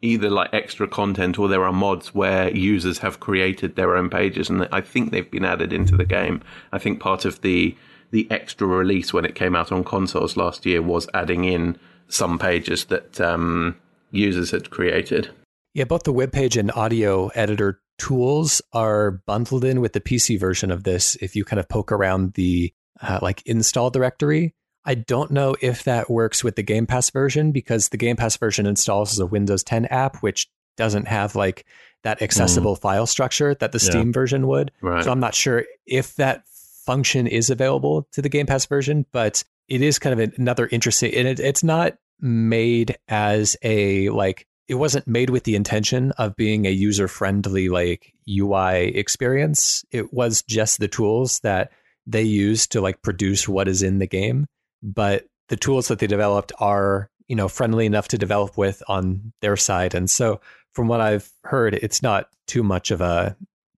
either 0.00 0.30
like 0.30 0.50
extra 0.52 0.86
content 0.86 1.38
or 1.38 1.48
there 1.48 1.64
are 1.64 1.72
mods 1.72 2.14
where 2.14 2.54
users 2.54 2.98
have 2.98 3.20
created 3.20 3.74
their 3.74 3.96
own 3.96 4.08
pages 4.08 4.48
and 4.48 4.68
I 4.70 4.80
think 4.80 5.10
they've 5.10 5.30
been 5.30 5.44
added 5.44 5.72
into 5.72 5.96
the 5.96 6.04
game. 6.04 6.42
I 6.72 6.78
think 6.78 7.00
part 7.00 7.24
of 7.24 7.40
the 7.40 7.76
the 8.10 8.30
extra 8.30 8.66
release 8.66 9.12
when 9.12 9.24
it 9.26 9.34
came 9.34 9.54
out 9.54 9.70
on 9.70 9.84
consoles 9.84 10.36
last 10.36 10.64
year 10.64 10.80
was 10.80 11.08
adding 11.12 11.44
in 11.44 11.76
some 12.08 12.38
pages 12.38 12.86
that 12.86 13.20
um, 13.20 13.76
users 14.10 14.50
had 14.50 14.70
created. 14.70 15.28
Yeah, 15.74 15.84
both 15.84 16.04
the 16.04 16.12
web 16.12 16.32
page 16.32 16.56
and 16.56 16.72
audio 16.72 17.28
editor 17.28 17.80
tools 17.98 18.62
are 18.72 19.22
bundled 19.26 19.64
in 19.64 19.80
with 19.80 19.92
the 19.92 20.00
PC 20.00 20.40
version 20.40 20.70
of 20.70 20.84
this. 20.84 21.16
If 21.16 21.36
you 21.36 21.44
kind 21.44 21.60
of 21.60 21.68
poke 21.68 21.92
around 21.92 22.32
the 22.34 22.72
uh, 23.00 23.18
like 23.20 23.42
install 23.44 23.90
directory, 23.90 24.54
I 24.84 24.94
don't 24.94 25.30
know 25.30 25.56
if 25.60 25.84
that 25.84 26.10
works 26.10 26.42
with 26.42 26.56
the 26.56 26.62
Game 26.62 26.86
Pass 26.86 27.10
version 27.10 27.52
because 27.52 27.88
the 27.88 27.96
Game 27.96 28.16
Pass 28.16 28.36
version 28.36 28.66
installs 28.66 29.12
as 29.12 29.18
a 29.18 29.26
Windows 29.26 29.62
10 29.62 29.86
app, 29.86 30.22
which 30.22 30.48
doesn't 30.76 31.08
have 31.08 31.34
like 31.34 31.66
that 32.04 32.22
accessible 32.22 32.76
mm. 32.76 32.80
file 32.80 33.06
structure 33.06 33.54
that 33.56 33.72
the 33.72 33.78
yeah. 33.82 33.90
Steam 33.90 34.12
version 34.12 34.46
would. 34.46 34.72
Right. 34.80 35.04
So 35.04 35.10
I'm 35.10 35.20
not 35.20 35.34
sure 35.34 35.64
if 35.86 36.16
that 36.16 36.46
function 36.86 37.26
is 37.26 37.50
available 37.50 38.08
to 38.12 38.22
the 38.22 38.28
Game 38.28 38.46
Pass 38.46 38.66
version, 38.66 39.04
but 39.12 39.44
it 39.68 39.82
is 39.82 39.98
kind 39.98 40.18
of 40.18 40.32
another 40.38 40.66
interesting, 40.70 41.14
and 41.14 41.28
it, 41.28 41.40
it's 41.40 41.62
not 41.62 41.98
made 42.20 42.96
as 43.08 43.56
a 43.62 44.08
like 44.08 44.46
it 44.68 44.74
wasn't 44.74 45.06
made 45.06 45.30
with 45.30 45.44
the 45.44 45.56
intention 45.56 46.12
of 46.12 46.36
being 46.36 46.66
a 46.66 46.70
user 46.70 47.08
friendly 47.08 47.68
like 47.68 48.12
UI 48.28 48.96
experience. 48.96 49.84
It 49.90 50.12
was 50.12 50.42
just 50.42 50.78
the 50.78 50.88
tools 50.88 51.40
that 51.40 51.72
they 52.06 52.22
use 52.22 52.66
to 52.68 52.80
like 52.80 53.02
produce 53.02 53.46
what 53.48 53.68
is 53.68 53.82
in 53.82 53.98
the 53.98 54.06
game 54.06 54.46
but 54.82 55.26
the 55.48 55.56
tools 55.56 55.88
that 55.88 55.98
they 55.98 56.06
developed 56.06 56.52
are 56.58 57.10
you 57.26 57.36
know 57.36 57.48
friendly 57.48 57.86
enough 57.86 58.08
to 58.08 58.18
develop 58.18 58.56
with 58.56 58.82
on 58.88 59.32
their 59.40 59.56
side. 59.56 59.94
And 59.94 60.10
so 60.10 60.40
from 60.72 60.86
what 60.86 61.00
i've 61.00 61.28
heard 61.44 61.74
it's 61.74 62.02
not 62.02 62.28
too 62.46 62.62
much 62.62 62.90
of 62.90 63.00
a 63.00 63.36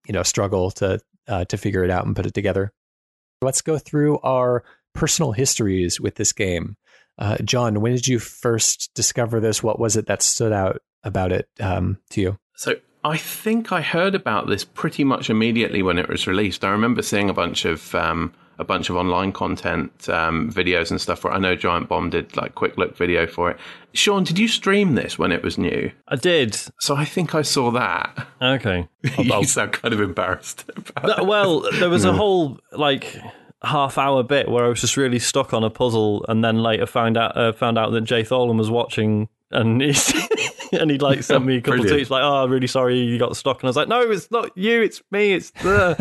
you 0.08 0.14
know 0.14 0.24
struggle 0.24 0.72
to 0.72 1.00
uh, 1.28 1.46
to 1.46 1.58
figure 1.58 1.84
it 1.84 1.92
out 1.92 2.06
and 2.06 2.16
put 2.16 2.26
it 2.26 2.34
together. 2.34 2.72
Let's 3.42 3.62
go 3.62 3.78
through 3.78 4.20
our 4.20 4.64
personal 4.94 5.32
histories 5.32 6.00
with 6.00 6.16
this 6.16 6.34
game. 6.34 6.76
Uh, 7.18 7.38
john 7.44 7.82
when 7.82 7.94
did 7.94 8.08
you 8.08 8.20
first 8.20 8.92
discover 8.96 9.40
this? 9.40 9.64
What 9.64 9.80
was 9.80 9.96
it 9.98 10.08
that 10.08 10.22
stood 10.22 10.52
out 10.52 10.82
about 11.04 11.32
it 11.32 11.48
um, 11.60 12.00
to 12.12 12.22
you? 12.22 12.38
So 12.56 12.76
I 13.04 13.16
think 13.18 13.72
I 13.72 13.82
heard 13.82 14.16
about 14.16 14.48
this 14.48 14.66
pretty 14.66 15.04
much 15.04 15.30
immediately 15.30 15.82
when 15.82 15.98
it 15.98 16.10
was 16.10 16.28
released. 16.28 16.66
I 16.66 16.70
remember 16.72 17.02
seeing 17.02 17.30
a 17.30 17.34
bunch 17.34 17.64
of 17.64 17.96
um, 17.96 18.34
a 18.60 18.66
bunch 18.66 18.90
of 18.90 18.98
online 18.98 19.32
content 19.32 20.10
um, 20.10 20.52
videos 20.52 20.92
and 20.92 21.00
stuff. 21.00 21.20
For 21.20 21.32
I 21.32 21.40
know 21.40 21.56
Giant 21.56 21.88
Bomb 21.88 22.10
did 22.10 22.36
like 22.36 22.56
quick 22.56 22.78
look 22.78 22.96
video 22.96 23.26
for 23.26 23.50
it. 23.50 23.58
Sean, 23.94 24.24
did 24.24 24.38
you 24.38 24.48
stream 24.48 24.96
this 24.96 25.18
when 25.18 25.32
it 25.32 25.42
was 25.42 25.58
new? 25.58 25.92
I 26.10 26.18
did. 26.18 26.56
So 26.80 26.96
I 26.96 27.06
think 27.06 27.34
I 27.34 27.42
saw 27.42 27.72
that. 27.72 28.28
Okay, 28.42 28.88
you 29.18 29.44
sound 29.46 29.72
kind 29.72 29.94
of 29.94 30.02
embarrassed. 30.02 30.70
No, 31.04 31.24
well, 31.24 31.62
there 31.80 31.90
was 31.90 32.06
a 32.06 32.14
whole 32.20 32.60
like 32.74 33.18
half 33.64 33.98
hour 33.98 34.24
bit 34.24 34.50
where 34.50 34.66
I 34.66 34.68
was 34.68 34.82
just 34.82 34.98
really 34.98 35.20
stuck 35.20 35.54
on 35.54 35.64
a 35.64 35.70
puzzle, 35.70 36.26
and 36.28 36.44
then 36.44 36.62
later 36.62 36.86
found 36.86 37.18
out 37.18 37.38
uh, 37.38 37.54
found 37.54 37.78
out 37.78 37.92
that 37.92 38.02
Jay 38.02 38.24
Tholen 38.24 38.58
was 38.58 38.70
watching, 38.70 39.30
and 39.52 39.82
he 39.82 39.94
and 40.74 40.92
he'd 40.92 41.02
like 41.02 41.24
sent 41.24 41.46
me 41.46 41.58
a 41.58 41.62
couple 41.62 41.80
of 41.80 41.86
tweets 41.88 42.10
like, 42.10 42.24
"Oh, 42.24 42.46
really 42.48 42.68
sorry 42.68 43.00
you 43.00 43.18
got 43.18 43.38
stuck," 43.38 43.62
and 43.62 43.68
I 43.68 43.70
was 43.70 43.78
like, 43.78 43.88
"No, 43.88 44.02
it's 44.02 44.30
not 44.30 44.56
you, 44.58 44.82
it's 44.82 45.02
me, 45.12 45.32
it's." 45.34 45.54
I, 45.64 45.96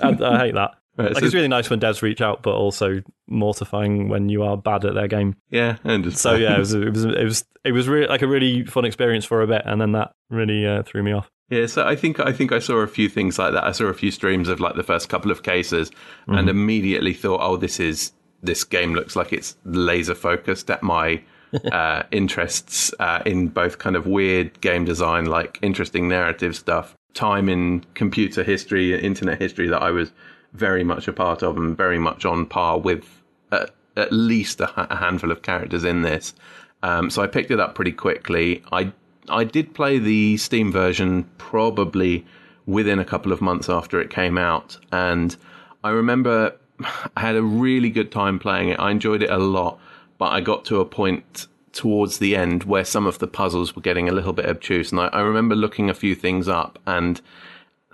I 0.00 0.38
hate 0.38 0.54
that. 0.54 0.76
Right, 0.96 1.12
like 1.12 1.20
so 1.20 1.26
it's 1.26 1.34
really 1.34 1.48
nice 1.48 1.68
when 1.68 1.78
devs 1.78 2.00
reach 2.00 2.20
out, 2.20 2.42
but 2.42 2.54
also 2.54 3.02
mortifying 3.26 4.08
when 4.08 4.28
you 4.28 4.42
are 4.42 4.56
bad 4.56 4.84
at 4.84 4.94
their 4.94 5.08
game. 5.08 5.36
Yeah, 5.50 5.76
and 5.84 6.16
so 6.16 6.34
yeah, 6.34 6.56
it 6.56 6.58
was 6.58 6.72
it 6.72 6.90
was 6.90 7.04
it 7.04 7.24
was 7.24 7.44
it 7.64 7.72
was 7.72 7.88
really 7.88 8.06
like 8.06 8.22
a 8.22 8.26
really 8.26 8.64
fun 8.64 8.84
experience 8.84 9.24
for 9.24 9.42
a 9.42 9.46
bit, 9.46 9.62
and 9.64 9.80
then 9.80 9.92
that 9.92 10.12
really 10.30 10.66
uh, 10.66 10.82
threw 10.84 11.02
me 11.02 11.12
off. 11.12 11.30
Yeah, 11.50 11.66
so 11.66 11.86
I 11.86 11.96
think 11.96 12.18
I 12.18 12.32
think 12.32 12.50
I 12.50 12.58
saw 12.58 12.76
a 12.76 12.86
few 12.86 13.08
things 13.08 13.38
like 13.38 13.52
that. 13.52 13.64
I 13.64 13.72
saw 13.72 13.86
a 13.86 13.94
few 13.94 14.10
streams 14.10 14.48
of 14.48 14.58
like 14.58 14.74
the 14.74 14.82
first 14.82 15.08
couple 15.08 15.30
of 15.30 15.42
cases, 15.42 15.90
mm-hmm. 15.90 16.34
and 16.34 16.48
immediately 16.48 17.12
thought, 17.12 17.40
"Oh, 17.42 17.56
this 17.56 17.78
is 17.78 18.12
this 18.42 18.64
game 18.64 18.94
looks 18.94 19.16
like 19.16 19.32
it's 19.32 19.56
laser 19.64 20.14
focused 20.14 20.70
at 20.70 20.82
my 20.82 21.22
uh, 21.72 22.02
interests 22.10 22.92
uh, 23.00 23.22
in 23.26 23.48
both 23.48 23.78
kind 23.78 23.96
of 23.96 24.06
weird 24.06 24.60
game 24.60 24.84
design, 24.84 25.26
like 25.26 25.58
interesting 25.62 26.08
narrative 26.08 26.56
stuff, 26.56 26.96
time 27.14 27.48
in 27.48 27.84
computer 27.94 28.42
history, 28.42 28.98
internet 28.98 29.40
history 29.40 29.68
that 29.68 29.82
I 29.82 29.90
was 29.90 30.12
very 30.52 30.84
much 30.84 31.08
a 31.08 31.12
part 31.12 31.42
of 31.42 31.56
and 31.56 31.76
very 31.76 31.98
much 31.98 32.24
on 32.24 32.46
par 32.46 32.78
with 32.78 33.22
uh, 33.52 33.66
at 33.96 34.12
least 34.12 34.60
a, 34.60 34.92
a, 34.92 34.96
handful 34.96 35.30
of 35.30 35.42
characters 35.42 35.84
in 35.84 36.02
this. 36.02 36.34
Um, 36.82 37.10
so 37.10 37.22
I 37.22 37.26
picked 37.26 37.50
it 37.50 37.60
up 37.60 37.74
pretty 37.74 37.92
quickly. 37.92 38.62
I 38.72 38.92
I 39.28 39.44
did 39.44 39.74
play 39.74 39.98
the 39.98 40.36
Steam 40.36 40.70
version 40.70 41.28
probably 41.38 42.24
within 42.66 42.98
a 42.98 43.04
couple 43.04 43.32
of 43.32 43.40
months 43.40 43.68
after 43.68 44.00
it 44.00 44.10
came 44.10 44.38
out, 44.38 44.78
and 44.92 45.36
I 45.82 45.90
remember 45.90 46.56
I 47.16 47.20
had 47.20 47.36
a 47.36 47.42
really 47.42 47.90
good 47.90 48.12
time 48.12 48.38
playing 48.38 48.68
it. 48.70 48.78
I 48.78 48.90
enjoyed 48.90 49.22
it 49.22 49.30
a 49.30 49.38
lot, 49.38 49.80
but 50.18 50.26
I 50.26 50.40
got 50.40 50.64
to 50.66 50.80
a 50.80 50.84
point 50.84 51.46
towards 51.72 52.18
the 52.18 52.34
end 52.34 52.64
where 52.64 52.84
some 52.84 53.06
of 53.06 53.18
the 53.18 53.26
puzzles 53.26 53.76
were 53.76 53.82
getting 53.82 54.08
a 54.08 54.12
little 54.12 54.32
bit 54.32 54.46
obtuse, 54.46 54.92
and 54.92 55.00
I, 55.00 55.08
I 55.08 55.20
remember 55.20 55.54
looking 55.54 55.90
a 55.90 55.94
few 55.94 56.14
things 56.14 56.48
up 56.48 56.78
and 56.86 57.20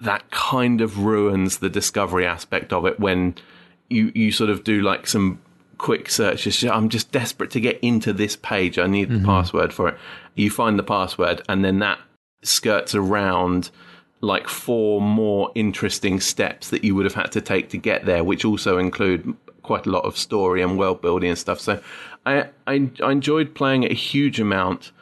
that 0.02 0.30
kind 0.30 0.80
of 0.80 0.98
ruins 0.98 1.58
the 1.58 1.70
discovery 1.70 2.26
aspect 2.26 2.72
of 2.72 2.84
it 2.86 2.98
when 2.98 3.34
you 3.88 4.12
you 4.14 4.32
sort 4.32 4.50
of 4.50 4.64
do 4.64 4.82
like 4.82 5.06
some 5.06 5.40
quick 5.78 6.10
searches. 6.10 6.62
I'm 6.64 6.88
just 6.88 7.10
desperate 7.10 7.50
to 7.52 7.60
get 7.60 7.78
into 7.80 8.12
this 8.12 8.36
page. 8.36 8.78
I 8.78 8.86
need 8.86 9.08
mm-hmm. 9.08 9.22
the 9.22 9.26
password 9.26 9.72
for 9.72 9.88
it. 9.88 9.98
You 10.34 10.50
find 10.50 10.78
the 10.78 10.84
password, 10.84 11.42
and 11.48 11.64
then 11.64 11.78
that 11.80 11.98
skirts 12.42 12.94
around 12.94 13.70
like 14.20 14.48
four 14.48 15.00
more 15.00 15.50
interesting 15.54 16.20
steps 16.20 16.70
that 16.70 16.84
you 16.84 16.94
would 16.94 17.04
have 17.04 17.14
had 17.14 17.32
to 17.32 17.40
take 17.40 17.70
to 17.70 17.78
get 17.78 18.06
there, 18.06 18.22
which 18.22 18.44
also 18.44 18.78
include 18.78 19.36
quite 19.62 19.86
a 19.86 19.90
lot 19.90 20.04
of 20.04 20.16
story 20.16 20.62
and 20.62 20.78
world 20.78 21.00
building 21.02 21.30
and 21.30 21.38
stuff. 21.38 21.60
So 21.60 21.82
I, 22.24 22.48
I, 22.66 22.90
I 23.02 23.10
enjoyed 23.10 23.54
playing 23.54 23.82
it 23.82 23.90
a 23.90 23.94
huge 23.94 24.38
amount, 24.38 24.92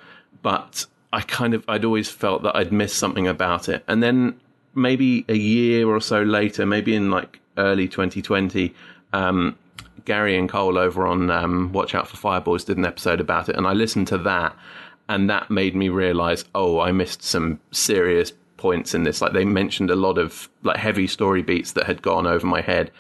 but 0.43 0.87
I 1.13 1.21
kind 1.21 1.53
of 1.55 1.65
I'd 1.69 1.85
always 1.85 2.09
felt 2.09 2.43
that 2.45 2.57
I'd 2.57 2.73
missed 2.73 2.97
something 2.97 3.27
about 3.27 3.69
it. 3.69 3.85
And 3.87 4.03
then 4.03 4.41
maybe 4.75 5.25
a 5.29 5.37
year 5.37 5.89
or 5.89 6.01
so 6.01 6.23
later, 6.23 6.67
maybe 6.67 6.95
in 6.95 7.11
like 7.11 7.41
early 7.57 7.89
2020, 7.89 8.75
um, 9.13 9.57
Gary 10.05 10.37
and 10.37 10.49
Cole 10.49 10.79
over 10.79 11.07
on 11.07 11.31
um, 11.31 11.73
Watch 11.73 11.95
Out 11.95 12.09
for 12.09 12.17
Fireballs 12.17 12.65
did 12.65 12.79
an 12.79 12.85
episode 12.85 13.21
about 13.21 13.49
it, 13.49 13.57
and 13.57 13.67
I 13.67 13.73
listened 13.73 14.09
to 14.09 14.19
that, 14.19 14.57
and 15.09 15.29
that 15.29 15.51
made 15.51 15.75
me 15.75 15.89
realize, 15.89 16.45
oh, 16.55 16.81
I 16.81 16.93
missed 16.93 17.23
some 17.23 17.61
serious 17.71 18.33
points 18.61 18.95
in 18.95 19.03
this. 19.03 19.21
Like 19.21 19.33
they 19.33 19.45
mentioned 19.45 19.91
a 19.91 19.97
lot 19.97 20.19
of 20.19 20.49
like 20.63 20.77
heavy 20.77 21.07
story 21.07 21.43
beats 21.43 21.73
that 21.73 21.87
had 21.87 22.03
gone 22.03 22.27
over 22.27 22.47
my 22.47 22.61
head. 22.61 22.93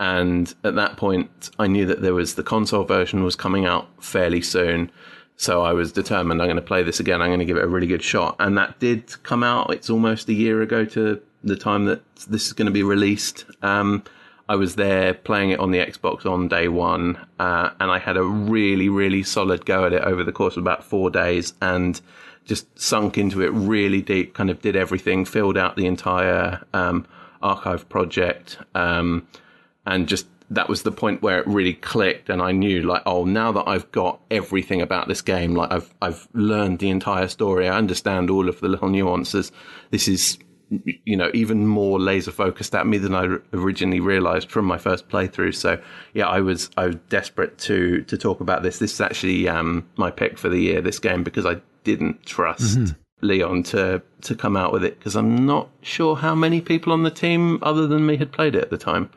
And 0.00 0.52
at 0.64 0.74
that 0.74 0.96
point, 0.96 1.50
I 1.58 1.68
knew 1.68 1.86
that 1.86 2.02
there 2.02 2.14
was 2.14 2.34
the 2.34 2.42
console 2.42 2.84
version 2.84 3.22
was 3.22 3.36
coming 3.36 3.64
out 3.64 3.88
fairly 4.02 4.42
soon. 4.42 4.90
So 5.36 5.62
I 5.62 5.72
was 5.72 5.92
determined 5.92 6.40
I'm 6.40 6.46
going 6.46 6.56
to 6.56 6.62
play 6.62 6.82
this 6.82 7.00
again. 7.00 7.20
I'm 7.20 7.28
going 7.28 7.40
to 7.40 7.44
give 7.44 7.56
it 7.56 7.64
a 7.64 7.68
really 7.68 7.86
good 7.86 8.02
shot. 8.02 8.36
And 8.38 8.56
that 8.56 8.78
did 8.78 9.22
come 9.24 9.42
out. 9.42 9.72
It's 9.72 9.90
almost 9.90 10.28
a 10.28 10.32
year 10.32 10.62
ago 10.62 10.84
to 10.86 11.20
the 11.42 11.56
time 11.56 11.86
that 11.86 12.02
this 12.28 12.46
is 12.46 12.52
going 12.52 12.66
to 12.66 12.72
be 12.72 12.82
released. 12.82 13.44
Um, 13.62 14.04
I 14.48 14.56
was 14.56 14.76
there 14.76 15.14
playing 15.14 15.50
it 15.50 15.60
on 15.60 15.70
the 15.70 15.78
Xbox 15.78 16.26
on 16.26 16.48
day 16.48 16.68
one, 16.68 17.16
uh, 17.38 17.70
and 17.80 17.90
I 17.90 17.98
had 17.98 18.16
a 18.16 18.22
really, 18.22 18.88
really 18.88 19.22
solid 19.22 19.64
go 19.64 19.86
at 19.86 19.92
it 19.92 20.02
over 20.02 20.22
the 20.22 20.32
course 20.32 20.56
of 20.56 20.62
about 20.62 20.84
four 20.84 21.10
days. 21.10 21.54
And 21.62 22.00
just 22.44 22.78
sunk 22.78 23.16
into 23.16 23.42
it 23.42 23.48
really 23.48 24.02
deep, 24.02 24.34
kind 24.34 24.50
of 24.50 24.60
did 24.60 24.76
everything, 24.76 25.24
filled 25.24 25.56
out 25.56 25.76
the 25.76 25.86
entire 25.86 26.62
um, 26.74 27.06
archive 27.42 27.88
project, 27.88 28.58
um, 28.74 29.26
and 29.86 30.06
just 30.08 30.26
that 30.54 30.68
was 30.68 30.82
the 30.82 30.92
point 30.92 31.22
where 31.22 31.38
it 31.38 31.46
really 31.46 31.74
clicked, 31.74 32.28
and 32.28 32.40
I 32.40 32.52
knew 32.52 32.82
like, 32.82 33.02
oh, 33.06 33.24
now 33.24 33.52
that 33.52 33.66
I've 33.66 33.90
got 33.92 34.20
everything 34.30 34.80
about 34.80 35.08
this 35.08 35.22
game, 35.22 35.54
like 35.54 35.72
I've 35.72 35.92
I've 36.00 36.28
learned 36.32 36.78
the 36.78 36.90
entire 36.90 37.28
story, 37.28 37.68
I 37.68 37.76
understand 37.76 38.30
all 38.30 38.48
of 38.48 38.60
the 38.60 38.68
little 38.68 38.88
nuances. 38.88 39.52
This 39.90 40.08
is 40.08 40.38
you 41.04 41.16
know 41.16 41.30
even 41.34 41.66
more 41.66 42.00
laser 42.00 42.30
focused 42.32 42.74
at 42.74 42.86
me 42.86 42.98
than 42.98 43.14
I 43.14 43.36
originally 43.52 44.00
realized 44.00 44.50
from 44.50 44.64
my 44.64 44.78
first 44.78 45.08
playthrough. 45.08 45.54
So 45.54 45.80
yeah, 46.14 46.26
I 46.26 46.40
was 46.40 46.70
I 46.76 46.86
was 46.86 46.96
desperate 47.08 47.58
to 47.58 48.02
to 48.02 48.16
talk 48.16 48.40
about 48.40 48.62
this. 48.62 48.78
This 48.78 48.94
is 48.94 49.00
actually 49.00 49.48
um, 49.48 49.88
my 49.96 50.10
pick 50.10 50.38
for 50.38 50.48
the 50.48 50.58
year. 50.58 50.80
This 50.80 50.98
game 50.98 51.24
because 51.24 51.46
I 51.46 51.60
didn't 51.84 52.24
trust 52.24 52.78
mm-hmm. 52.78 53.26
Leon 53.26 53.62
to 53.64 54.02
to 54.22 54.34
come 54.34 54.56
out 54.56 54.72
with 54.72 54.84
it 54.84 54.98
because 54.98 55.16
I'm 55.16 55.46
not 55.46 55.68
sure 55.82 56.16
how 56.16 56.34
many 56.34 56.60
people 56.60 56.92
on 56.92 57.02
the 57.02 57.10
team 57.10 57.58
other 57.62 57.86
than 57.86 58.06
me 58.06 58.16
had 58.16 58.32
played 58.32 58.54
it 58.54 58.62
at 58.62 58.70
the 58.70 58.78
time. 58.78 59.10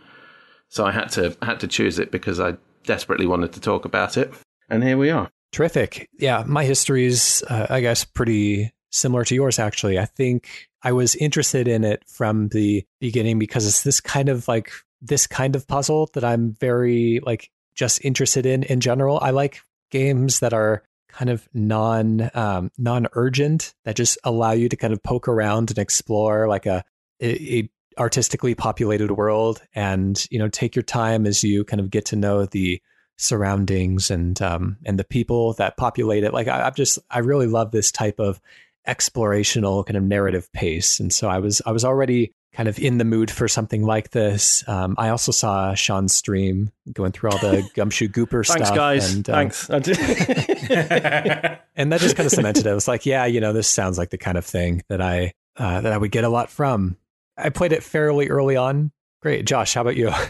So 0.69 0.85
I 0.85 0.91
had 0.91 1.07
to 1.11 1.35
had 1.41 1.59
to 1.61 1.67
choose 1.67 1.99
it 1.99 2.11
because 2.11 2.39
I 2.39 2.57
desperately 2.83 3.25
wanted 3.25 3.53
to 3.53 3.59
talk 3.59 3.85
about 3.85 4.17
it, 4.17 4.33
and 4.69 4.83
here 4.83 4.97
we 4.97 5.09
are. 5.09 5.29
Terrific. 5.51 6.09
Yeah, 6.19 6.43
my 6.45 6.65
history 6.65 7.05
is, 7.05 7.43
uh, 7.49 7.67
I 7.69 7.81
guess, 7.81 8.03
pretty 8.03 8.71
similar 8.91 9.23
to 9.25 9.35
yours. 9.35 9.59
Actually, 9.59 9.97
I 9.97 10.05
think 10.05 10.67
I 10.83 10.91
was 10.91 11.15
interested 11.15 11.67
in 11.67 11.83
it 11.83 12.03
from 12.07 12.49
the 12.49 12.85
beginning 12.99 13.39
because 13.39 13.65
it's 13.65 13.83
this 13.83 14.01
kind 14.01 14.29
of 14.29 14.47
like 14.47 14.71
this 15.01 15.27
kind 15.27 15.55
of 15.55 15.67
puzzle 15.67 16.09
that 16.13 16.23
I'm 16.23 16.53
very 16.53 17.21
like 17.23 17.49
just 17.75 18.03
interested 18.03 18.45
in 18.45 18.63
in 18.63 18.79
general. 18.79 19.19
I 19.21 19.29
like 19.29 19.61
games 19.91 20.39
that 20.39 20.53
are 20.53 20.83
kind 21.09 21.29
of 21.29 21.47
non 21.53 22.29
um, 22.33 22.71
non 22.77 23.07
urgent 23.13 23.73
that 23.85 23.95
just 23.95 24.17
allow 24.23 24.51
you 24.51 24.69
to 24.69 24.75
kind 24.75 24.93
of 24.93 25.01
poke 25.01 25.27
around 25.27 25.71
and 25.71 25.79
explore 25.79 26.47
like 26.47 26.65
a, 26.65 26.83
a 27.21 27.69
artistically 27.97 28.55
populated 28.55 29.11
world 29.11 29.61
and 29.73 30.27
you 30.29 30.39
know 30.39 30.47
take 30.47 30.75
your 30.75 30.83
time 30.83 31.25
as 31.25 31.43
you 31.43 31.63
kind 31.63 31.79
of 31.79 31.89
get 31.89 32.05
to 32.05 32.15
know 32.15 32.45
the 32.45 32.81
surroundings 33.17 34.11
and 34.11 34.41
um, 34.41 34.77
and 34.85 34.99
the 34.99 35.03
people 35.03 35.53
that 35.53 35.77
populate 35.77 36.23
it 36.23 36.33
like 36.33 36.47
I, 36.47 36.67
i've 36.67 36.75
just 36.75 36.99
i 37.09 37.19
really 37.19 37.47
love 37.47 37.71
this 37.71 37.91
type 37.91 38.19
of 38.19 38.39
explorational 38.87 39.85
kind 39.85 39.97
of 39.97 40.03
narrative 40.03 40.51
pace 40.53 40.99
and 40.99 41.11
so 41.11 41.27
i 41.27 41.39
was 41.39 41.61
i 41.65 41.71
was 41.71 41.83
already 41.83 42.33
kind 42.57 42.67
of 42.67 42.79
in 42.79 42.97
the 42.97 43.05
mood 43.05 43.29
for 43.29 43.47
something 43.47 43.83
like 43.83 44.09
this. 44.09 44.67
Um, 44.67 44.95
I 44.97 45.09
also 45.09 45.31
saw 45.31 45.75
Sean's 45.75 46.15
stream 46.15 46.71
going 46.91 47.11
through 47.11 47.29
all 47.29 47.37
the 47.37 47.69
Gumshoe 47.75 48.07
Gooper 48.07 48.43
Thanks, 48.43 48.65
stuff. 48.65 48.75
guys. 48.75 49.13
And, 49.13 49.29
um, 49.29 49.35
Thanks. 49.35 49.69
and 51.75 51.91
that 51.91 52.01
just 52.01 52.15
kind 52.15 52.25
of 52.25 52.31
cemented 52.31 52.65
it. 52.65 52.69
I 52.69 52.73
was 52.73 52.87
like, 52.87 53.05
yeah, 53.05 53.25
you 53.25 53.41
know, 53.41 53.53
this 53.53 53.67
sounds 53.67 53.99
like 53.99 54.09
the 54.09 54.17
kind 54.17 54.39
of 54.39 54.45
thing 54.45 54.81
that 54.89 55.01
I 55.01 55.33
uh, 55.55 55.81
that 55.81 55.93
I 55.93 55.97
would 55.97 56.11
get 56.11 56.23
a 56.23 56.29
lot 56.29 56.49
from. 56.49 56.97
I 57.37 57.49
played 57.49 57.71
it 57.71 57.83
fairly 57.83 58.29
early 58.29 58.55
on. 58.55 58.91
Great, 59.21 59.45
Josh. 59.45 59.73
How 59.73 59.81
about 59.81 59.97
you? 59.97 60.11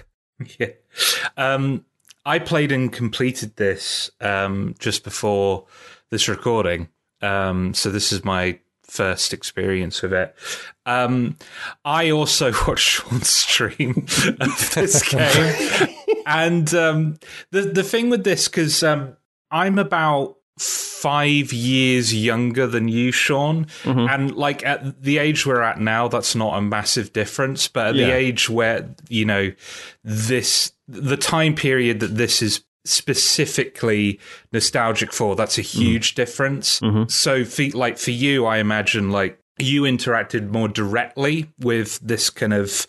Yeah, 0.60 0.68
um, 1.36 1.84
I 2.24 2.38
played 2.38 2.72
and 2.72 2.94
completed 2.94 3.56
this 3.56 4.12
um, 4.22 4.76
just 4.78 5.04
before 5.04 5.66
this 6.12 6.28
recording. 6.28 6.90
Um, 7.24 7.74
so 7.74 7.90
this 7.90 8.12
is 8.12 8.24
my 8.24 8.60
first 8.84 9.34
experience 9.34 10.02
with 10.02 10.14
it. 10.14 10.36
Um, 10.86 11.38
I 11.84 12.12
also 12.12 12.52
watched 12.68 12.88
Sean's 12.88 13.30
stream 13.30 14.06
of 14.40 14.72
this 14.76 15.10
game, 15.10 15.96
and 16.28 16.72
um, 16.76 17.18
the 17.50 17.62
the 17.62 17.84
thing 17.84 18.12
with 18.12 18.24
this 18.24 18.48
because 18.48 18.84
um, 18.84 19.18
I'm 19.50 19.80
about 19.80 20.38
five 20.58 21.54
years 21.54 22.14
younger 22.14 22.68
than 22.68 22.88
you, 22.88 23.12
Sean, 23.12 23.66
mm-hmm. 23.84 24.08
and 24.10 24.36
like 24.36 24.66
at 24.66 25.02
the 25.02 25.18
age 25.18 25.46
we're 25.46 25.62
at 25.62 25.80
now, 25.80 26.08
that's 26.08 26.36
not 26.36 26.58
a 26.58 26.62
massive 26.62 27.14
difference. 27.14 27.68
But 27.68 27.88
at 27.88 27.96
yeah. 27.96 28.08
the 28.08 28.14
age 28.14 28.50
where 28.50 28.90
you 29.10 29.26
know 29.26 29.52
this, 30.04 30.72
the 30.88 31.18
time 31.18 31.56
period 31.56 32.00
that 32.00 32.16
this 32.16 32.42
is 32.42 32.64
specifically 32.86 34.20
nostalgic 34.52 35.14
for, 35.14 35.36
that's 35.36 35.58
a 35.58 35.62
mm-hmm. 35.62 35.80
huge 35.80 36.14
mm. 36.14 36.16
difference. 36.16 36.80
Mm-hmm. 36.80 37.10
So, 37.10 37.46
for, 37.46 37.66
like 37.78 37.98
for 37.98 38.12
you, 38.12 38.46
I 38.46 38.58
imagine 38.58 39.12
like 39.12 39.40
you 39.60 39.84
interacted 39.84 40.50
more 40.50 40.68
directly 40.68 41.50
with 41.60 42.00
this 42.00 42.30
kind 42.30 42.54
of 42.54 42.88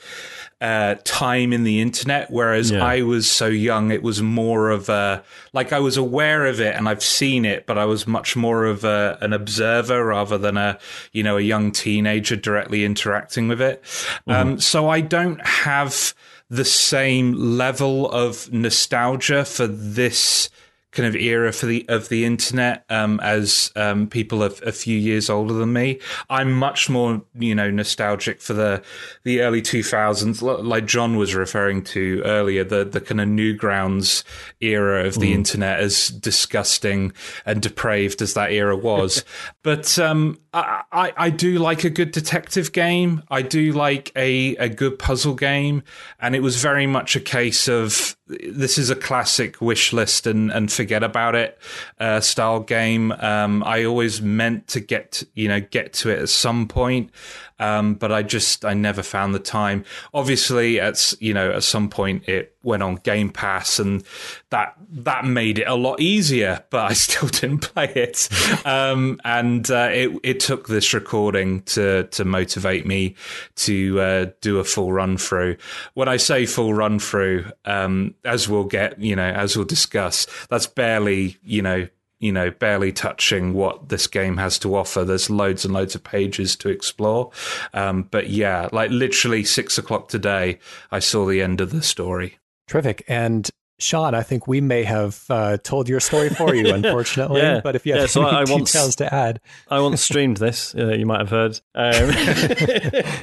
uh, 0.61 0.97
time 1.05 1.53
in 1.53 1.62
the 1.62 1.81
internet, 1.81 2.31
whereas 2.31 2.71
yeah. 2.71 2.85
I 2.85 3.03
was 3.03 3.31
so 3.31 3.47
young, 3.47 3.92
it 3.92 4.03
was 4.03 4.23
more 4.23 4.71
of 4.71 4.88
a 4.88 5.23
like 5.53 5.73
I 5.73 5.79
was 5.79 5.97
aware 5.97 6.47
of 6.47 6.61
it 6.61 6.75
and 6.75 6.88
I've 6.88 7.03
seen 7.03 7.44
it, 7.44 7.66
but 7.66 7.79
I 7.79 7.85
was 7.85 8.07
much 8.07 8.35
more 8.35 8.64
of 8.64 8.85
a, 8.85 9.18
an 9.21 9.33
observer 9.33 10.05
rather 10.05 10.37
than 10.37 10.57
a 10.57 10.79
you 11.12 11.23
know 11.23 11.37
a 11.37 11.42
young 11.42 11.71
teenager 11.71 12.37
directly 12.37 12.85
interacting 12.85 13.47
with 13.47 13.61
it. 13.61 13.83
Mm-hmm. 13.83 14.31
Um, 14.31 14.61
so 14.61 14.88
I 14.88 15.01
don't 15.01 15.44
have 15.47 16.14
the 16.51 16.64
same 16.64 17.35
level 17.35 18.11
of 18.11 18.53
nostalgia 18.53 19.44
for 19.44 19.66
this 19.66 20.51
kind 20.90 21.07
of 21.07 21.14
era 21.14 21.53
for 21.53 21.66
the 21.66 21.85
of 21.88 22.09
the 22.09 22.24
internet 22.24 22.85
um, 22.88 23.20
as 23.20 23.70
um, 23.77 24.07
people 24.09 24.42
a, 24.42 24.51
a, 24.64 24.72
few 24.72 24.96
years 24.96 25.29
older 25.29 25.53
than 25.53 25.72
me. 25.72 26.01
I'm 26.31 26.53
much 26.53 26.88
more 26.88 27.22
you 27.38 27.55
know 27.55 27.70
nostalgic 27.70 28.40
for 28.40 28.55
the 28.55 28.83
the 29.24 29.42
early 29.42 29.61
2000s, 29.61 30.40
like 30.64 30.87
John 30.87 31.16
was 31.16 31.35
referring 31.35 31.85
to 31.85 32.22
earlier, 32.24 32.64
the 32.64 32.85
the 32.85 33.01
kind 33.01 33.20
of 33.20 33.29
Newgrounds 33.29 34.24
era 34.61 35.05
of 35.05 35.14
the 35.14 35.33
mm. 35.33 35.37
internet, 35.37 35.81
as 35.81 36.09
disgusting 36.09 37.12
and 37.44 37.61
depraved 37.61 38.22
as 38.22 38.35
that 38.35 38.53
era 38.53 38.77
was. 38.77 39.24
but 39.62 39.98
um, 39.98 40.38
I, 40.55 40.83
I, 40.90 41.12
I 41.16 41.31
do 41.31 41.59
like 41.59 41.85
a 41.85 41.90
good 41.90 42.12
detective 42.12 42.72
game. 42.72 43.22
I 43.31 43.42
do 43.42 43.72
like 43.72 44.11
a 44.16 44.57
a 44.57 44.68
good 44.68 44.98
puzzle 44.98 45.35
game, 45.35 45.83
and 46.18 46.35
it 46.35 46.40
was 46.40 46.57
very 46.57 46.87
much 46.87 47.14
a 47.14 47.20
case 47.20 47.68
of 47.68 48.16
this 48.28 48.78
is 48.78 48.90
a 48.90 48.96
classic 48.96 49.60
wish 49.60 49.92
list 49.92 50.26
and, 50.26 50.50
and 50.50 50.70
forget 50.70 51.02
about 51.02 51.34
it 51.34 51.58
uh, 51.98 52.20
style 52.20 52.60
game. 52.60 53.12
Um, 53.12 53.62
I 53.64 53.84
always 53.84 54.20
meant 54.20 54.68
to 54.68 54.80
get 54.80 55.22
you 55.34 55.48
know 55.48 55.60
get 55.60 55.92
to 55.94 56.10
it 56.10 56.20
at 56.20 56.28
some 56.28 56.68
point, 56.68 57.10
um, 57.59 57.94
but 57.94 58.12
I 58.12 58.23
just 58.23 58.64
I 58.64 58.75
never 58.75 59.03
found 59.03 59.35
the 59.35 59.40
time. 59.40 59.85
Obviously, 60.14 60.81
at 60.81 61.14
you 61.21 61.35
know 61.35 61.53
at 61.53 61.62
some 61.62 61.88
point 61.88 62.29
it 62.29 62.55
went 62.62 62.83
on 62.83 62.97
Game 62.97 63.31
Pass, 63.31 63.79
and 63.79 64.05
that 64.51 64.75
that 64.90 65.25
made 65.25 65.59
it 65.59 65.66
a 65.66 65.75
lot 65.75 66.01
easier. 66.01 66.64
But 66.71 66.90
I 66.90 66.92
still 66.94 67.29
didn't 67.29 67.61
play 67.61 67.92
it, 67.94 68.29
um, 68.64 69.21
and 69.25 69.68
uh, 69.71 69.88
it 69.90 70.18
it 70.23 70.40
took 70.40 70.68
this 70.68 70.94
recording 70.94 71.62
to 71.62 72.05
to 72.05 72.25
motivate 72.25 72.87
me 72.87 73.16
to 73.57 74.01
uh, 74.01 74.27
do 74.40 74.59
a 74.59 74.64
full 74.64 74.92
run 74.92 75.16
through. 75.16 75.57
When 75.94 76.09
I 76.09 76.16
say 76.16 76.47
full 76.47 76.75
run 76.75 76.99
through, 76.99 77.47
um, 77.64 78.14
as 78.25 78.49
we'll 78.49 78.64
get 78.64 79.01
you 79.01 79.16
know 79.16 79.29
as 79.29 79.57
we'll 79.57 79.66
discuss, 79.66 80.27
that's 80.49 80.66
barely 80.66 81.37
you 81.42 81.62
know 81.62 81.88
you 82.20 82.33
know, 82.33 82.50
barely 82.50 82.92
touching 82.92 83.54
what 83.54 83.88
this 83.88 84.07
game 84.07 84.37
has 84.38 84.59
to 84.61 84.74
offer. 84.74 85.04
There's 85.04 85.31
loads 85.31 85.64
and 85.64 85.72
loads 85.72 85.94
of 85.94 86.02
pages 86.02 86.57
to 86.57 86.68
explore. 86.68 87.31
Um, 87.72 88.02
but 88.11 88.28
yeah, 88.31 88.68
like 88.72 88.90
literally 88.90 89.44
six 89.44 89.78
o'clock 89.78 90.09
today, 90.09 90.59
I 90.90 90.98
saw 90.98 91.26
the 91.26 91.40
end 91.42 91.61
of 91.61 91.70
the 91.70 91.83
story. 91.83 92.38
Terrific. 92.66 93.04
And 93.09 93.48
Sean, 93.78 94.14
I 94.14 94.24
think 94.24 94.48
we 94.48 94.61
may 94.61 94.83
have 94.83 95.24
uh, 95.31 95.59
told 95.59 95.88
your 95.88 96.00
story 96.00 96.31
for 96.31 96.54
you, 96.54 96.68
unfortunately. 96.74 97.40
yeah. 97.40 97.61
But 97.62 97.76
if 97.76 97.87
you 97.87 97.92
have 97.92 98.02
yeah, 98.02 98.07
so 98.07 98.26
any 98.26 98.37
I 98.37 98.44
details 98.44 98.74
once, 98.74 98.96
to 98.96 99.14
add, 99.14 99.40
I 99.68 99.81
once 99.81 100.02
streamed 100.02 100.38
this. 100.38 100.74
Uh, 100.78 100.92
you 100.92 101.07
might 101.07 101.18
have 101.20 101.31
heard. 101.31 101.61
Um, 101.74 102.11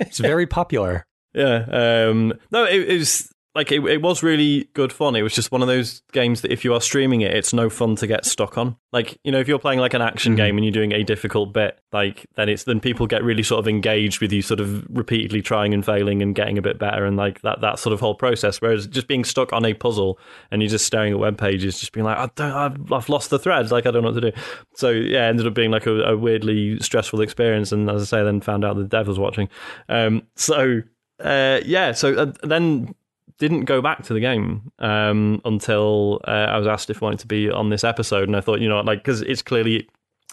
it's 0.01 0.19
very 0.19 0.47
popular. 0.47 1.05
Yeah. 1.35 1.65
Um, 2.07 2.31
no, 2.49 2.63
it, 2.63 2.89
it 2.89 2.97
was 2.97 3.29
like 3.55 3.71
it, 3.71 3.83
it 3.85 4.01
was 4.01 4.21
really 4.21 4.69
good 4.73 4.91
fun. 4.91 5.15
It 5.15 5.21
was 5.21 5.33
just 5.33 5.49
one 5.49 5.61
of 5.61 5.69
those 5.69 6.01
games 6.11 6.41
that 6.41 6.51
if 6.51 6.65
you 6.65 6.73
are 6.73 6.81
streaming 6.81 7.21
it, 7.21 7.33
it's 7.33 7.53
no 7.53 7.69
fun 7.69 7.95
to 7.95 8.05
get 8.05 8.25
stuck 8.25 8.57
on. 8.57 8.75
Like 8.91 9.17
you 9.23 9.31
know, 9.31 9.39
if 9.39 9.47
you're 9.47 9.59
playing 9.59 9.79
like 9.79 9.93
an 9.93 10.01
action 10.01 10.33
mm-hmm. 10.33 10.37
game 10.37 10.57
and 10.57 10.65
you're 10.65 10.73
doing 10.73 10.91
a 10.91 11.03
difficult 11.03 11.53
bit, 11.53 11.79
like 11.93 12.25
then 12.35 12.49
it's 12.49 12.65
then 12.65 12.81
people 12.81 13.07
get 13.07 13.23
really 13.23 13.43
sort 13.43 13.59
of 13.59 13.67
engaged 13.69 14.19
with 14.19 14.33
you, 14.33 14.41
sort 14.41 14.59
of 14.59 14.85
repeatedly 14.89 15.41
trying 15.41 15.73
and 15.73 15.85
failing 15.85 16.21
and 16.21 16.35
getting 16.35 16.57
a 16.57 16.61
bit 16.61 16.77
better, 16.77 17.05
and 17.05 17.15
like 17.15 17.41
that 17.41 17.61
that 17.61 17.79
sort 17.79 17.93
of 17.93 18.01
whole 18.01 18.15
process. 18.15 18.59
Whereas 18.59 18.87
just 18.87 19.07
being 19.07 19.23
stuck 19.23 19.53
on 19.53 19.63
a 19.63 19.73
puzzle 19.73 20.19
and 20.51 20.61
you're 20.61 20.69
just 20.69 20.85
staring 20.85 21.13
at 21.13 21.19
web 21.19 21.37
pages, 21.37 21.79
just 21.79 21.93
being 21.93 22.05
like, 22.05 22.17
I 22.17 22.29
don't, 22.35 22.51
I've, 22.51 22.91
I've 22.91 23.09
lost 23.09 23.29
the 23.29 23.39
thread, 23.39 23.71
like 23.71 23.85
I 23.85 23.91
don't 23.91 24.03
know 24.03 24.11
what 24.11 24.21
to 24.21 24.31
do. 24.31 24.37
So 24.75 24.89
yeah, 24.89 25.27
it 25.27 25.29
ended 25.29 25.47
up 25.47 25.53
being 25.53 25.71
like 25.71 25.85
a, 25.85 25.93
a 26.01 26.17
weirdly 26.17 26.77
stressful 26.81 27.21
experience. 27.21 27.71
And 27.71 27.89
as 27.89 28.01
I 28.01 28.05
say, 28.05 28.23
then 28.23 28.41
found 28.41 28.65
out 28.65 28.75
the 28.75 28.83
dev 28.83 29.07
was 29.07 29.17
watching. 29.17 29.47
Um, 29.87 30.23
so 30.35 30.81
uh, 31.23 31.61
yeah, 31.65 31.93
so 31.93 32.13
uh, 32.15 32.33
then 32.43 32.93
didn't 33.37 33.65
go 33.65 33.81
back 33.81 34.03
to 34.03 34.13
the 34.13 34.19
game 34.19 34.71
um, 34.79 35.41
until 35.43 36.21
uh, 36.27 36.31
I 36.31 36.57
was 36.57 36.67
asked 36.67 36.89
if 36.89 37.01
I 37.01 37.05
wanted 37.05 37.19
to 37.19 37.27
be 37.27 37.49
on 37.49 37.69
this 37.69 37.83
episode, 37.83 38.27
and 38.27 38.35
I 38.35 38.41
thought, 38.41 38.61
you 38.61 38.69
know, 38.69 38.79
like 38.81 38.99
because 38.99 39.21
it's 39.21 39.41
clearly 39.41 39.87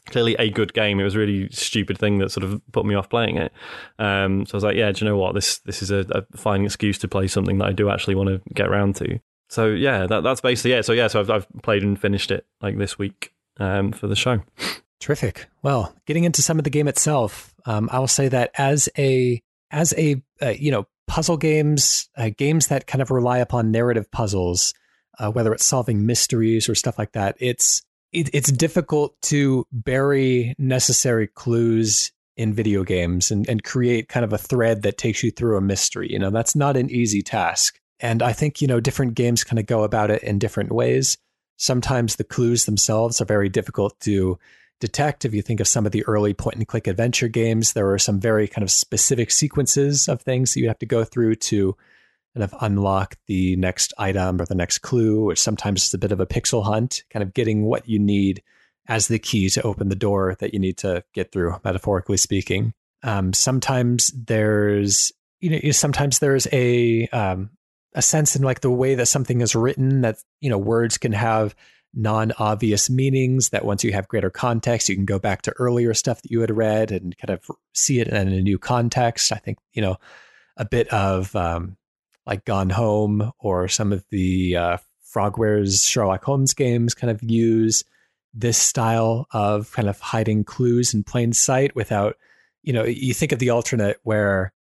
clearly 0.07 0.35
a 0.39 0.51
good 0.51 0.75
game. 0.75 0.99
It 1.01 1.05
was 1.05 1.15
a 1.15 1.19
really 1.19 1.49
stupid 1.51 1.99
thing 1.99 2.19
that 2.19 2.31
sort 2.31 2.45
of 2.45 2.61
put 2.73 2.85
me 2.85 2.95
off 2.95 3.09
playing 3.09 3.37
it. 3.37 3.53
Um, 3.99 4.47
so 4.47 4.55
I 4.55 4.57
was 4.57 4.65
like, 4.65 4.77
yeah, 4.77 4.91
do 4.91 5.05
you 5.05 5.11
know 5.11 5.17
what? 5.17 5.35
This 5.35 5.59
this 5.61 5.83
is 5.83 5.91
a, 5.91 6.05
a, 6.11 6.37
fine 6.37 6.65
excuse 6.65 6.99
to 6.99 7.09
play 7.09 7.29
something 7.29 7.59
that 7.59 7.69
I 7.69 7.73
do 7.73 7.91
actually 7.91 8.15
want 8.15 8.29
to 8.29 8.41
get 8.55 8.69
around 8.69 8.97
to. 8.97 9.21
So 9.49 9.69
yeah, 9.69 10.07
that, 10.07 10.23
that's 10.23 10.41
basically 10.41 10.73
it. 10.73 10.85
So 10.85 10.93
yeah, 10.93 11.09
so 11.09 11.21
I've, 11.21 11.31
I've 11.31 11.47
played 11.63 11.83
and 11.83 12.01
finished 12.01 12.31
it 12.31 12.47
like 12.61 12.79
this 12.79 12.99
week 12.99 13.33
um, 13.59 13.93
for 13.93 14.07
the 14.07 14.17
show. 14.17 14.43
Terrific. 15.01 15.47
Well, 15.63 15.95
getting 16.07 16.25
into 16.25 16.43
some 16.43 16.59
of 16.59 16.65
the 16.65 16.71
game 16.71 16.89
itself, 16.89 17.55
um, 17.67 17.89
I 17.93 17.99
will 17.99 18.09
say 18.09 18.29
that 18.29 18.53
as 18.57 18.89
a 18.97 19.43
as 19.71 19.93
a 19.97 20.23
uh, 20.41 20.51
you 20.51 20.71
know 20.71 20.87
puzzle 21.13 21.37
games, 21.37 22.09
uh, 22.17 22.31
games 22.35 22.69
that 22.69 22.87
kind 22.87 23.03
of 23.03 23.11
rely 23.11 23.37
upon 23.37 23.71
narrative 23.71 24.11
puzzles, 24.11 24.73
uh, 25.19 25.31
whether 25.31 25.53
it's 25.53 25.63
solving 25.63 26.07
mysteries 26.07 26.71
or 26.71 26.75
stuff 26.75 26.99
like 26.99 27.13
that, 27.13 27.37
it's 27.39 27.83
it, 28.13 28.31
it's 28.33 28.51
difficult 28.51 29.21
to 29.21 29.67
bury 29.71 30.55
necessary 30.57 31.27
clues 31.27 32.13
in 32.39 32.55
video 32.55 32.83
games 32.83 33.31
and, 33.31 33.47
and 33.47 33.63
create 33.63 34.09
kind 34.09 34.25
of 34.25 34.33
a 34.33 34.39
thread 34.39 34.85
that 34.85 34.97
takes 34.97 35.23
you 35.23 35.31
through 35.31 35.59
a 35.59 35.61
mystery. 35.61 36.11
You 36.11 36.19
know, 36.19 36.31
that's 36.31 36.57
not 36.57 36.79
an 36.79 36.89
easy 36.89 37.21
task. 37.21 37.79
And 38.01 38.23
I 38.23 38.33
think, 38.33 38.63
you 38.63 38.67
know, 38.67 38.81
different 38.81 39.13
games 39.13 39.45
kind 39.45 39.59
of 39.59 39.67
go 39.67 39.83
about 39.83 40.11
it 40.11 40.23
in 40.23 40.39
different 40.39 40.73
ways. 40.73 41.19
Sometimes 41.59 42.17
the 42.17 42.25
clues 42.25 42.65
themselves 42.65 43.21
are 43.21 43.27
very 43.27 43.51
difficult 43.51 44.01
to 44.01 44.39
detect. 44.83 45.25
If 45.25 45.33
you 45.33 45.43
think 45.43 45.61
of 45.61 45.69
some 45.69 45.87
of 45.87 45.93
the 45.93 46.05
early 46.07 46.35
point 46.35 46.57
and 46.57 46.67
click 46.67 46.89
adventure 46.89 47.29
games, 47.29 47.73
there 47.73 47.91
are 47.93 47.99
some 47.99 48.19
very 48.19 48.49
kind 48.49 48.65
of 48.65 48.71
specific 48.71 49.31
sequences 49.31 50.09
of 50.09 50.21
things 50.21 50.53
that 50.53 50.61
you 50.61 50.67
have 50.67 50.81
to 50.81 50.87
go 50.87 51.05
through 51.05 51.37
to 51.37 51.77
kind 52.35 52.43
of 52.43 52.53
unlock 52.61 53.17
the 53.29 53.55
next 53.57 53.95
item 53.97 54.41
or 54.41 54.45
the 54.45 54.57
next 54.57 54.79
clue, 54.79 55.25
which 55.25 55.41
sometimes 55.41 55.87
is 55.87 55.95
a 55.95 55.99
bit 55.99 56.11
of 56.11 56.19
a 56.19 56.27
pixel 56.27 56.65
hunt, 56.65 57.05
kind 57.11 57.23
of 57.23 57.33
getting 57.33 57.63
what 57.63 57.89
you 57.89 58.01
need 58.01 58.43
as 58.89 59.07
the 59.07 59.21
key 59.21 59.49
to 59.51 59.63
open 59.63 59.89
the 59.89 59.95
door 59.95 60.37
that 60.41 60.53
you 60.53 60.59
need 60.59 60.79
to 60.79 61.05
get 61.15 61.31
through, 61.31 61.55
metaphorically 61.65 62.17
speaking. 62.17 62.75
Um, 63.05 63.33
sometimes 63.33 64.11
there's, 64.11 65.13
you 65.41 65.51
know, 65.51 65.71
sometimes 65.71 66.19
there's 66.19 66.49
a 66.53 67.07
um, 67.09 67.51
a 67.95 68.03
sense 68.03 68.35
in 68.35 68.43
like 68.43 68.63
the 68.63 68.71
way 68.71 68.97
that 68.97 69.07
something 69.07 69.41
is 69.41 69.55
written 69.55 70.01
that 70.01 70.17
you 70.41 70.51
know 70.51 70.59
words 70.59 70.99
can 70.99 71.13
have 71.13 71.55
non-obvious 71.95 72.89
meanings 72.89 73.51
that 73.51 73.65
once 73.65 73.85
you 73.85 73.93
have 73.93 74.09
greater 74.09 74.31
context 74.31 74.89
you 74.89 74.95
can 74.95 75.05
go 75.05 75.19
back 75.19 75.43
to 75.43 75.53
earlier 75.59 75.93
stuff 75.93 76.23
that 76.23 76.31
you 76.31 76.41
had 76.41 76.57
read 76.57 76.91
and 76.91 77.17
kind 77.19 77.31
of 77.31 77.51
see 77.75 78.01
it 78.01 78.09
in 78.09 78.29
a 78.29 78.41
new 78.41 78.59
context. 78.59 79.33
I 79.33 79.37
think 79.37 79.59
you 79.73 79.83
know 79.83 79.97
a 80.57 80.65
bit 80.65 80.89
of 80.89 81.35
um, 81.37 81.77
like 82.27 82.45
gone 82.45 82.71
home 82.71 83.33
or 83.39 83.69
some 83.69 83.93
of 83.93 84.05
the 84.11 84.57
uh, 84.57 84.77
frogware's 85.03 85.85
sherlock 85.85 86.25
holmes 86.25 86.55
games 86.55 86.95
kind 86.95 87.11
of 87.11 87.23
use 87.23 87.85
this 88.35 88.57
style 88.57 89.27
of 89.33 89.71
kind 89.73 89.89
of 89.89 90.01
hiding 90.01 90.45
clues 90.45 90.95
in 90.95 91.05
plain 91.05 91.33
sight 91.33 91.75
without 91.77 92.17
you 92.63 92.73
know 92.73 92.85
you 92.85 93.13
think 93.13 93.33
of 93.33 93.39
the 93.39 93.51
alternate 93.51 93.99
where 94.05 94.53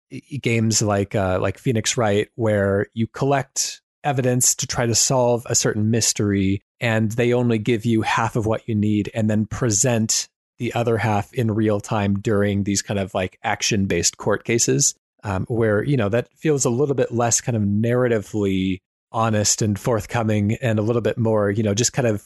games 0.41 0.81
like 0.81 1.15
uh, 1.15 1.39
like 1.39 1.57
phoenix 1.57 1.95
wright 1.95 2.27
where 2.35 2.87
you 2.93 3.07
collect 3.07 3.81
evidence 4.03 4.55
to 4.55 4.67
try 4.67 4.85
to 4.85 4.95
solve 4.95 5.45
a 5.49 5.55
certain 5.55 5.89
mystery 5.89 6.61
and 6.81 7.11
they 7.11 7.31
only 7.31 7.59
give 7.59 7.85
you 7.85 8.01
half 8.01 8.35
of 8.35 8.45
what 8.45 8.67
you 8.67 8.75
need 8.75 9.09
and 9.13 9.29
then 9.29 9.45
present 9.45 10.27
the 10.57 10.73
other 10.73 10.97
half 10.97 11.31
in 11.33 11.51
real 11.51 11.79
time 11.79 12.19
during 12.19 12.63
these 12.63 12.81
kind 12.81 12.99
of 12.99 13.13
like 13.13 13.39
action 13.43 13.85
based 13.85 14.17
court 14.17 14.43
cases 14.43 14.95
um, 15.23 15.45
where 15.47 15.83
you 15.83 15.95
know 15.95 16.09
that 16.09 16.27
feels 16.35 16.65
a 16.65 16.69
little 16.69 16.95
bit 16.95 17.11
less 17.11 17.39
kind 17.39 17.55
of 17.55 17.63
narratively 17.63 18.79
honest 19.11 19.61
and 19.61 19.79
forthcoming 19.79 20.53
and 20.61 20.79
a 20.79 20.81
little 20.81 21.01
bit 21.01 21.17
more 21.17 21.49
you 21.49 21.63
know 21.63 21.73
just 21.73 21.93
kind 21.93 22.07
of 22.07 22.23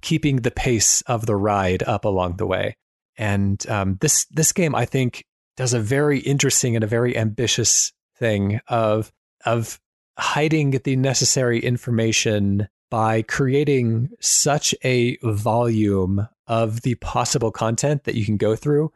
keeping 0.00 0.36
the 0.36 0.50
pace 0.50 1.02
of 1.02 1.26
the 1.26 1.36
ride 1.36 1.82
up 1.82 2.04
along 2.04 2.36
the 2.36 2.46
way. 2.46 2.74
And 3.16 3.64
um, 3.68 3.98
this 4.00 4.26
this 4.26 4.52
game 4.52 4.74
i 4.74 4.84
think 4.84 5.24
does 5.56 5.74
a 5.74 5.80
very 5.80 6.20
interesting 6.20 6.76
and 6.76 6.84
a 6.84 6.88
very 6.88 7.16
ambitious 7.16 7.92
thing 8.16 8.60
of 8.68 9.10
of 9.44 9.80
hiding 10.18 10.70
the 10.70 10.96
necessary 10.96 11.60
information 11.60 12.68
by 12.90 13.22
creating 13.22 14.10
such 14.20 14.74
a 14.82 15.18
volume 15.22 16.26
of 16.46 16.82
the 16.82 16.94
possible 16.96 17.50
content 17.50 18.04
that 18.04 18.14
you 18.14 18.24
can 18.24 18.36
go 18.36 18.56
through 18.56 18.92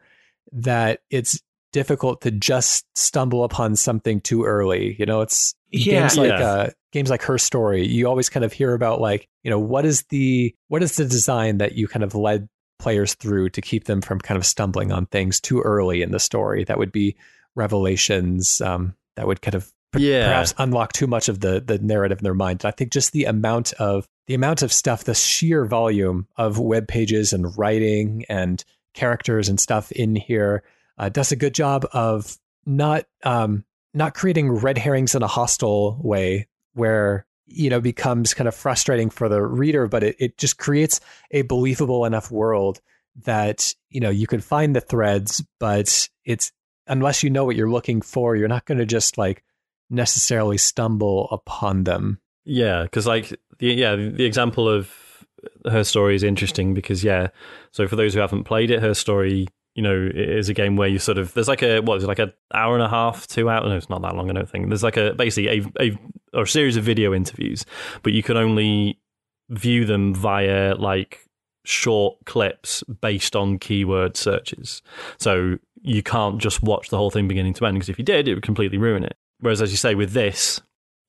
that 0.51 1.01
it's 1.09 1.41
difficult 1.71 2.21
to 2.21 2.31
just 2.31 2.85
stumble 2.95 3.43
upon 3.43 3.75
something 3.75 4.21
too 4.21 4.45
early. 4.45 4.95
You 4.97 5.05
know, 5.05 5.21
it's 5.21 5.55
yeah, 5.69 6.01
games 6.01 6.17
like 6.17 6.29
yeah. 6.29 6.45
uh, 6.45 6.69
games 6.91 7.09
like 7.09 7.23
Her 7.23 7.37
Story. 7.37 7.85
You 7.85 8.07
always 8.07 8.29
kind 8.29 8.45
of 8.45 8.53
hear 8.53 8.73
about 8.73 9.01
like, 9.01 9.27
you 9.43 9.49
know, 9.49 9.59
what 9.59 9.85
is 9.85 10.03
the 10.03 10.55
what 10.69 10.83
is 10.83 10.95
the 10.95 11.05
design 11.05 11.57
that 11.57 11.73
you 11.73 11.87
kind 11.87 12.03
of 12.03 12.15
led 12.15 12.47
players 12.79 13.15
through 13.15 13.49
to 13.49 13.61
keep 13.61 13.85
them 13.85 14.01
from 14.01 14.19
kind 14.19 14.37
of 14.37 14.45
stumbling 14.45 14.91
on 14.91 15.07
things 15.07 15.41
too 15.41 15.61
early 15.61 16.01
in 16.01 16.11
the 16.11 16.19
story. 16.19 16.63
That 16.63 16.77
would 16.77 16.91
be 16.91 17.15
revelations 17.55 18.61
um, 18.61 18.95
that 19.15 19.27
would 19.27 19.41
kind 19.41 19.55
of 19.55 19.71
yeah. 20.01 20.27
perhaps 20.27 20.53
unlock 20.57 20.93
too 20.93 21.07
much 21.07 21.29
of 21.29 21.39
the 21.39 21.59
the 21.59 21.79
narrative 21.79 22.19
in 22.19 22.23
their 22.23 22.33
mind. 22.33 22.65
I 22.65 22.71
think 22.71 22.91
just 22.91 23.11
the 23.11 23.25
amount 23.25 23.73
of 23.73 24.07
the 24.27 24.33
amount 24.33 24.61
of 24.61 24.71
stuff, 24.71 25.03
the 25.03 25.13
sheer 25.13 25.65
volume 25.65 26.27
of 26.35 26.59
web 26.59 26.87
pages 26.87 27.33
and 27.33 27.57
writing 27.57 28.25
and 28.29 28.63
characters 28.93 29.49
and 29.49 29.59
stuff 29.59 29.91
in 29.91 30.15
here 30.15 30.63
uh, 30.97 31.09
does 31.09 31.31
a 31.31 31.35
good 31.35 31.53
job 31.53 31.85
of 31.91 32.37
not 32.65 33.05
um, 33.23 33.65
not 33.93 34.13
creating 34.13 34.51
red 34.51 34.77
herrings 34.77 35.15
in 35.15 35.23
a 35.23 35.27
hostile 35.27 35.99
way 36.01 36.47
where 36.73 37.25
you 37.45 37.69
know 37.69 37.81
becomes 37.81 38.33
kind 38.33 38.47
of 38.47 38.55
frustrating 38.55 39.09
for 39.09 39.29
the 39.29 39.41
reader, 39.41 39.87
but 39.87 40.03
it, 40.03 40.15
it 40.19 40.37
just 40.37 40.57
creates 40.57 40.99
a 41.31 41.41
believable 41.43 42.05
enough 42.05 42.31
world 42.31 42.81
that 43.25 43.73
you 43.89 43.99
know 43.99 44.09
you 44.09 44.27
can 44.27 44.41
find 44.41 44.75
the 44.75 44.81
threads, 44.81 45.43
but 45.59 46.09
it's 46.25 46.51
unless 46.87 47.23
you 47.23 47.29
know 47.29 47.45
what 47.45 47.55
you're 47.55 47.69
looking 47.69 48.01
for, 48.01 48.35
you're 48.35 48.47
not 48.47 48.65
going 48.65 48.77
to 48.77 48.85
just 48.85 49.17
like 49.17 49.43
necessarily 49.89 50.57
stumble 50.57 51.27
upon 51.31 51.83
them. 51.83 52.19
Yeah, 52.45 52.83
because 52.83 53.07
like 53.07 53.29
the 53.59 53.67
yeah 53.67 53.95
the 53.95 54.25
example 54.25 54.67
of 54.67 54.91
her 55.69 55.83
story 55.83 56.15
is 56.15 56.23
interesting 56.23 56.73
because 56.73 57.03
yeah. 57.03 57.27
So 57.71 57.87
for 57.87 57.95
those 57.95 58.13
who 58.13 58.19
haven't 58.19 58.43
played 58.43 58.71
it, 58.71 58.81
her 58.81 58.93
story 58.93 59.47
you 59.75 59.81
know 59.81 60.09
is 60.13 60.49
a 60.49 60.53
game 60.53 60.75
where 60.75 60.87
you 60.87 60.99
sort 60.99 61.17
of 61.17 61.33
there's 61.33 61.47
like 61.47 61.63
a 61.63 61.79
what 61.79 61.97
is 61.97 62.03
it 62.03 62.07
like 62.07 62.19
an 62.19 62.33
hour 62.53 62.75
and 62.75 62.83
a 62.83 62.89
half, 62.89 63.27
two 63.27 63.49
hours? 63.49 63.67
No, 63.67 63.77
it's 63.77 63.89
not 63.89 64.01
that 64.01 64.15
long. 64.15 64.29
I 64.29 64.33
don't 64.33 64.49
think 64.49 64.69
there's 64.69 64.83
like 64.83 64.97
a 64.97 65.13
basically 65.13 65.61
a 65.79 65.83
a 65.83 65.97
or 66.33 66.43
a 66.43 66.47
series 66.47 66.77
of 66.77 66.83
video 66.83 67.13
interviews, 67.13 67.65
but 68.01 68.13
you 68.13 68.23
can 68.23 68.37
only 68.37 68.99
view 69.49 69.85
them 69.85 70.13
via 70.13 70.75
like 70.75 71.27
short 71.65 72.17
clips 72.25 72.83
based 73.01 73.35
on 73.35 73.59
keyword 73.59 74.17
searches. 74.17 74.81
So 75.17 75.57
you 75.81 76.03
can't 76.03 76.39
just 76.39 76.63
watch 76.63 76.89
the 76.89 76.97
whole 76.97 77.11
thing 77.11 77.27
beginning 77.27 77.53
to 77.55 77.65
end 77.65 77.75
because 77.75 77.89
if 77.89 77.97
you 77.97 78.05
did, 78.05 78.27
it 78.27 78.33
would 78.33 78.43
completely 78.43 78.77
ruin 78.77 79.03
it. 79.03 79.17
Whereas, 79.43 79.61
as 79.61 79.71
you 79.71 79.77
say, 79.77 79.93
with 79.93 80.13
this, 80.13 80.61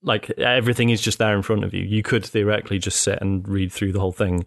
like 0.02 0.28
everything 0.38 0.90
is 0.90 1.00
just 1.00 1.18
there 1.18 1.36
in 1.36 1.42
front 1.42 1.62
of 1.62 1.72
you. 1.72 1.84
You 1.84 2.02
could 2.02 2.24
theoretically 2.24 2.80
just 2.80 3.00
sit 3.00 3.20
and 3.20 3.48
read 3.48 3.70
through 3.70 3.92
the 3.92 4.00
whole 4.00 4.12
thing, 4.12 4.44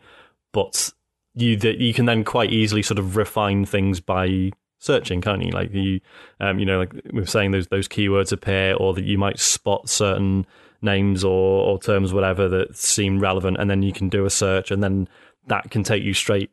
but 0.51 0.91
you 1.35 1.55
that 1.55 1.77
you 1.77 1.93
can 1.93 2.05
then 2.05 2.25
quite 2.25 2.51
easily 2.51 2.81
sort 2.81 2.99
of 2.99 3.15
refine 3.15 3.65
things 3.65 4.01
by 4.01 4.51
searching, 4.79 5.21
can't 5.21 5.41
you? 5.41 5.51
Like 5.51 5.73
you, 5.73 6.01
um, 6.41 6.59
you 6.59 6.65
know, 6.65 6.79
like 6.79 6.93
we 7.13 7.21
are 7.21 7.25
saying, 7.25 7.51
those 7.51 7.67
those 7.67 7.87
keywords 7.87 8.33
appear, 8.33 8.75
or 8.75 8.93
that 8.93 9.05
you 9.05 9.17
might 9.17 9.39
spot 9.39 9.87
certain 9.87 10.45
names 10.81 11.23
or 11.23 11.63
or 11.65 11.79
terms, 11.79 12.13
whatever 12.13 12.49
that 12.49 12.75
seem 12.75 13.21
relevant, 13.21 13.55
and 13.57 13.69
then 13.69 13.83
you 13.83 13.93
can 13.93 14.09
do 14.09 14.25
a 14.25 14.29
search, 14.29 14.69
and 14.69 14.83
then 14.83 15.07
that 15.47 15.71
can 15.71 15.83
take 15.83 16.03
you 16.03 16.13
straight 16.13 16.51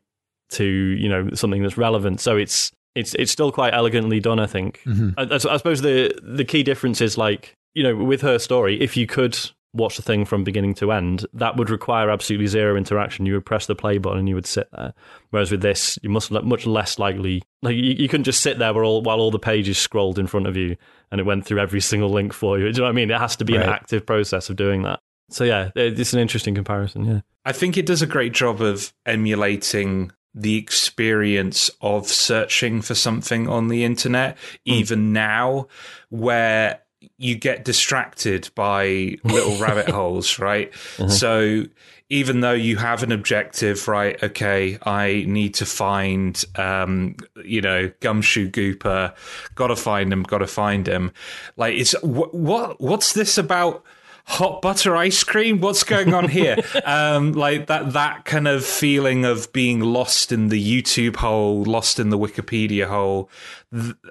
to 0.51 0.63
you 0.63 1.09
know 1.09 1.29
something 1.33 1.61
that's 1.61 1.77
relevant. 1.77 2.21
So 2.21 2.37
it's 2.37 2.71
it's 2.95 3.13
it's 3.15 3.31
still 3.31 3.51
quite 3.51 3.73
elegantly 3.73 4.19
done. 4.19 4.39
I 4.39 4.47
think. 4.47 4.81
Mm-hmm. 4.85 5.09
I, 5.17 5.35
I, 5.35 5.57
suppose 5.57 5.81
the 5.81 6.17
the 6.23 6.45
key 6.45 6.63
difference 6.63 7.01
is 7.01 7.17
like 7.17 7.55
you 7.73 7.83
know 7.83 7.95
with 7.95 8.21
her 8.21 8.39
story, 8.39 8.81
if 8.81 8.97
you 8.97 9.05
could 9.05 9.37
watch 9.75 9.97
the 9.97 10.01
thing 10.01 10.25
from 10.25 10.43
beginning 10.43 10.73
to 10.73 10.91
end, 10.91 11.25
that 11.33 11.57
would 11.57 11.69
require 11.69 12.09
absolutely 12.09 12.47
zero 12.47 12.75
interaction. 12.75 13.25
You 13.25 13.33
would 13.33 13.45
press 13.45 13.65
the 13.65 13.75
play 13.75 13.97
button 13.97 14.19
and 14.19 14.29
you 14.29 14.35
would 14.35 14.45
sit 14.45 14.69
there. 14.71 14.93
Whereas 15.29 15.51
with 15.51 15.61
this, 15.61 15.99
you 16.01 16.09
must 16.09 16.31
look 16.31 16.45
much 16.45 16.65
less 16.65 16.97
likely 16.97 17.43
like 17.61 17.75
you, 17.75 17.93
you 17.93 18.07
couldn't 18.07 18.23
just 18.23 18.41
sit 18.41 18.57
there 18.57 18.73
while 18.73 18.85
all, 18.85 19.01
while 19.01 19.19
all 19.19 19.31
the 19.31 19.39
pages 19.39 19.77
scrolled 19.77 20.17
in 20.17 20.27
front 20.27 20.47
of 20.47 20.55
you 20.55 20.77
and 21.11 21.19
it 21.19 21.25
went 21.25 21.45
through 21.45 21.59
every 21.59 21.81
single 21.81 22.09
link 22.09 22.33
for 22.33 22.57
you. 22.57 22.65
Do 22.65 22.69
you 22.69 22.73
know 22.77 22.83
what 22.83 22.89
I 22.89 22.93
mean? 22.93 23.11
It 23.11 23.19
has 23.19 23.35
to 23.37 23.45
be 23.45 23.57
right. 23.57 23.63
an 23.63 23.69
active 23.69 24.05
process 24.05 24.49
of 24.49 24.55
doing 24.55 24.83
that. 24.83 25.01
So 25.29 25.43
yeah, 25.43 25.71
it's 25.75 26.13
an 26.13 26.19
interesting 26.19 26.55
comparison. 26.55 27.05
Yeah, 27.05 27.21
I 27.43 27.51
think 27.51 27.77
it 27.77 27.85
does 27.85 28.01
a 28.01 28.07
great 28.07 28.33
job 28.33 28.61
of 28.61 28.93
emulating 29.05 30.11
the 30.35 30.57
experience 30.57 31.71
of 31.81 32.07
searching 32.07 32.81
for 32.81 32.93
something 32.93 33.47
on 33.47 33.69
the 33.69 33.85
internet, 33.85 34.35
mm. 34.35 34.59
even 34.65 35.13
now, 35.13 35.67
where 36.09 36.81
you 37.17 37.35
get 37.35 37.63
distracted 37.63 38.49
by 38.53 39.17
little 39.23 39.57
rabbit 39.57 39.89
holes, 39.89 40.37
right? 40.37 40.73
Uh-huh. 40.99 41.09
So 41.09 41.63
even 42.09 42.41
though 42.41 42.53
you 42.53 42.77
have 42.77 43.01
an 43.01 43.11
objective, 43.11 43.87
right? 43.87 44.21
Okay, 44.21 44.77
I 44.83 45.25
need 45.27 45.55
to 45.55 45.65
find, 45.65 46.43
um, 46.55 47.15
you 47.43 47.61
know, 47.61 47.91
gumshoe 47.99 48.49
gooper. 48.49 49.15
Got 49.55 49.67
to 49.67 49.75
find 49.75 50.13
him. 50.13 50.23
Got 50.23 50.39
to 50.39 50.47
find 50.47 50.87
him. 50.87 51.11
Like, 51.57 51.75
it's 51.75 51.93
what, 52.03 52.33
what? 52.33 52.79
What's 52.79 53.13
this 53.13 53.37
about? 53.37 53.83
Hot 54.25 54.61
butter 54.61 54.95
ice 54.95 55.23
cream? 55.23 55.59
What's 55.59 55.83
going 55.83 56.13
on 56.13 56.29
here? 56.29 56.57
Um, 56.85 57.31
like 57.31 57.67
that 57.67 57.93
that 57.93 58.25
kind 58.25 58.47
of 58.47 58.63
feeling 58.63 59.25
of 59.25 59.51
being 59.53 59.79
lost 59.79 60.31
in 60.31 60.49
the 60.49 60.81
youtube 60.81 61.15
hole 61.15 61.63
lost 61.63 61.99
in 61.99 62.09
the 62.09 62.17
wikipedia 62.17 62.85
hole. 62.87 63.29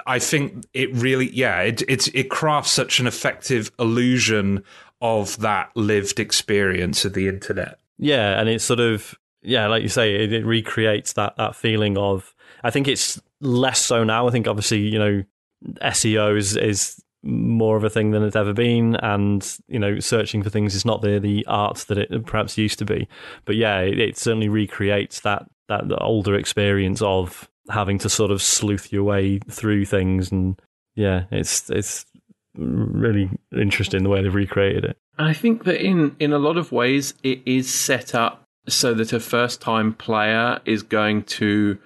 I 0.07 0.19
think 0.19 0.65
it 0.73 0.93
really 0.95 1.31
yeah 1.31 1.61
it 1.61 1.83
it, 1.83 2.13
it 2.15 2.31
crafts 2.31 2.71
such 2.71 3.01
an 3.01 3.07
effective 3.07 3.71
illusion 3.79 4.65
of 5.01 5.39
that 5.39 5.71
lived 5.77 6.19
experience 6.19 7.05
of 7.05 7.13
the 7.15 7.29
internet. 7.29 7.79
Yeah 7.99 8.41
and 8.41 8.49
it's 8.49 8.65
sort 8.65 8.81
of 8.81 9.15
yeah 9.43 9.67
like 9.69 9.83
you 9.83 9.89
say 9.89 10.15
it, 10.15 10.33
it 10.33 10.45
recreates 10.45 11.13
that 11.13 11.37
that 11.37 11.55
feeling 11.55 11.97
of 11.97 12.35
i 12.65 12.71
think 12.71 12.89
it's 12.89 13.21
less 13.45 13.81
so 13.81 14.03
now. 14.03 14.27
I 14.27 14.31
think 14.31 14.49
obviously 14.49 14.81
you 14.81 14.99
know 14.99 15.25
SEO 15.83 16.37
is 16.37 16.57
is 16.57 17.03
more 17.25 17.77
of 17.77 17.85
a 17.85 17.91
thing 17.91 18.11
than 18.11 18.23
it's 18.23 18.37
ever 18.37 18.53
been, 18.53 18.97
and 18.97 19.57
you 19.67 19.79
know, 19.79 19.99
searching 19.99 20.43
for 20.43 20.51
things 20.51 20.75
is 20.75 20.85
not 20.85 21.03
the 21.03 21.19
the 21.19 21.45
art 21.49 21.85
that 21.89 21.99
it 21.99 22.27
perhaps 22.27 22.59
used 22.59 22.79
to 22.79 22.85
be. 22.85 23.09
But 23.45 23.57
yeah, 23.57 23.81
it, 23.81 23.99
it 23.99 24.19
certainly 24.19 24.49
recreates 24.49 25.21
that 25.21 25.47
that 25.69 25.85
older 26.01 26.35
experience 26.35 27.01
of 27.03 27.49
having 27.71 27.99
to 27.99 28.09
sort 28.09 28.31
of 28.31 28.43
sleuth 28.43 28.93
your 28.93 29.05
way 29.05 29.39
through 29.51 29.87
things, 29.87 30.31
and 30.31 30.61
yeah, 30.95 31.25
it's 31.31 31.71
it's 31.71 32.07
really 32.57 33.31
interesting 33.53 34.03
the 34.03 34.09
way 34.09 34.23
they've 34.23 34.35
recreated 34.35 34.85
it. 34.85 34.97
I 35.19 35.33
think 35.33 35.65
that 35.65 35.85
in 35.85 36.17
in 36.19 36.33
a 36.33 36.39
lot 36.39 36.57
of 36.57 36.73
ways, 36.73 37.15
it 37.23 37.41
is 37.47 37.73
set 37.73 38.15
up 38.15 38.45
so 38.69 38.95
that 38.95 39.13
a 39.13 39.21
first 39.21 39.61
time 39.61 39.95
player 39.95 40.61
is 40.65 40.83
going 40.83 41.23
to 41.25 41.79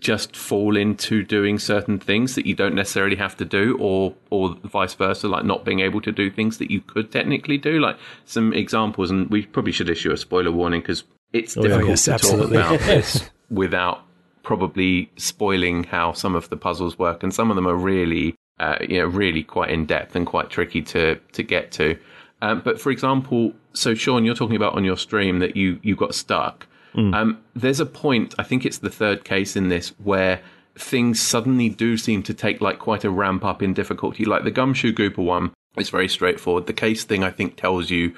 just 0.00 0.34
fall 0.34 0.76
into 0.76 1.22
doing 1.22 1.58
certain 1.58 1.98
things 1.98 2.34
that 2.34 2.46
you 2.46 2.54
don't 2.54 2.74
necessarily 2.74 3.16
have 3.16 3.36
to 3.36 3.44
do 3.44 3.76
or 3.78 4.14
or 4.30 4.54
vice 4.64 4.94
versa 4.94 5.28
like 5.28 5.44
not 5.44 5.64
being 5.64 5.80
able 5.80 6.00
to 6.00 6.10
do 6.10 6.30
things 6.30 6.58
that 6.58 6.70
you 6.70 6.80
could 6.80 7.12
technically 7.12 7.58
do. 7.58 7.78
Like 7.78 7.98
some 8.24 8.52
examples 8.54 9.10
and 9.10 9.28
we 9.30 9.44
probably 9.44 9.72
should 9.72 9.90
issue 9.90 10.10
a 10.10 10.16
spoiler 10.16 10.50
warning 10.50 10.80
because 10.80 11.04
it's 11.32 11.56
oh, 11.56 11.62
difficult 11.62 11.90
yes, 11.90 12.04
to 12.06 12.12
absolutely. 12.14 12.56
talk 12.56 12.68
about 12.68 12.80
this 12.86 13.30
without 13.50 14.02
probably 14.42 15.10
spoiling 15.16 15.84
how 15.84 16.12
some 16.12 16.34
of 16.34 16.48
the 16.48 16.56
puzzles 16.56 16.98
work 16.98 17.22
and 17.22 17.34
some 17.34 17.50
of 17.50 17.56
them 17.56 17.68
are 17.68 17.76
really 17.76 18.34
uh, 18.60 18.78
you 18.80 18.98
know 18.98 19.06
really 19.06 19.42
quite 19.42 19.70
in 19.70 19.84
depth 19.84 20.16
and 20.16 20.26
quite 20.26 20.48
tricky 20.48 20.80
to 20.80 21.16
to 21.32 21.42
get 21.42 21.70
to. 21.72 21.98
Um, 22.40 22.62
but 22.64 22.80
for 22.80 22.90
example 22.90 23.52
so 23.74 23.94
Sean 23.94 24.24
you're 24.24 24.34
talking 24.34 24.56
about 24.56 24.74
on 24.74 24.84
your 24.84 24.96
stream 24.96 25.38
that 25.40 25.54
you 25.54 25.78
you 25.82 25.94
got 25.96 26.14
stuck 26.14 26.66
Mm. 26.94 27.14
Um, 27.14 27.38
there's 27.54 27.80
a 27.80 27.86
point, 27.86 28.34
I 28.38 28.42
think 28.42 28.64
it's 28.64 28.78
the 28.78 28.90
third 28.90 29.24
case 29.24 29.56
in 29.56 29.68
this, 29.68 29.90
where 30.02 30.40
things 30.76 31.20
suddenly 31.20 31.68
do 31.68 31.96
seem 31.96 32.22
to 32.24 32.34
take 32.34 32.60
like 32.60 32.78
quite 32.78 33.04
a 33.04 33.10
ramp 33.10 33.44
up 33.44 33.62
in 33.62 33.74
difficulty. 33.74 34.24
Like 34.24 34.44
the 34.44 34.50
Gumshoe 34.50 34.92
Gooper 34.92 35.24
one 35.24 35.52
is 35.76 35.90
very 35.90 36.08
straightforward. 36.08 36.66
The 36.66 36.72
case 36.72 37.04
thing, 37.04 37.22
I 37.24 37.30
think, 37.30 37.56
tells 37.56 37.90
you 37.90 38.14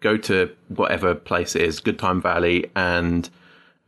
go 0.00 0.16
to 0.16 0.50
whatever 0.68 1.14
place 1.14 1.56
it 1.56 1.62
is, 1.62 1.80
Good 1.80 1.98
Time 1.98 2.22
Valley, 2.22 2.70
and 2.76 3.28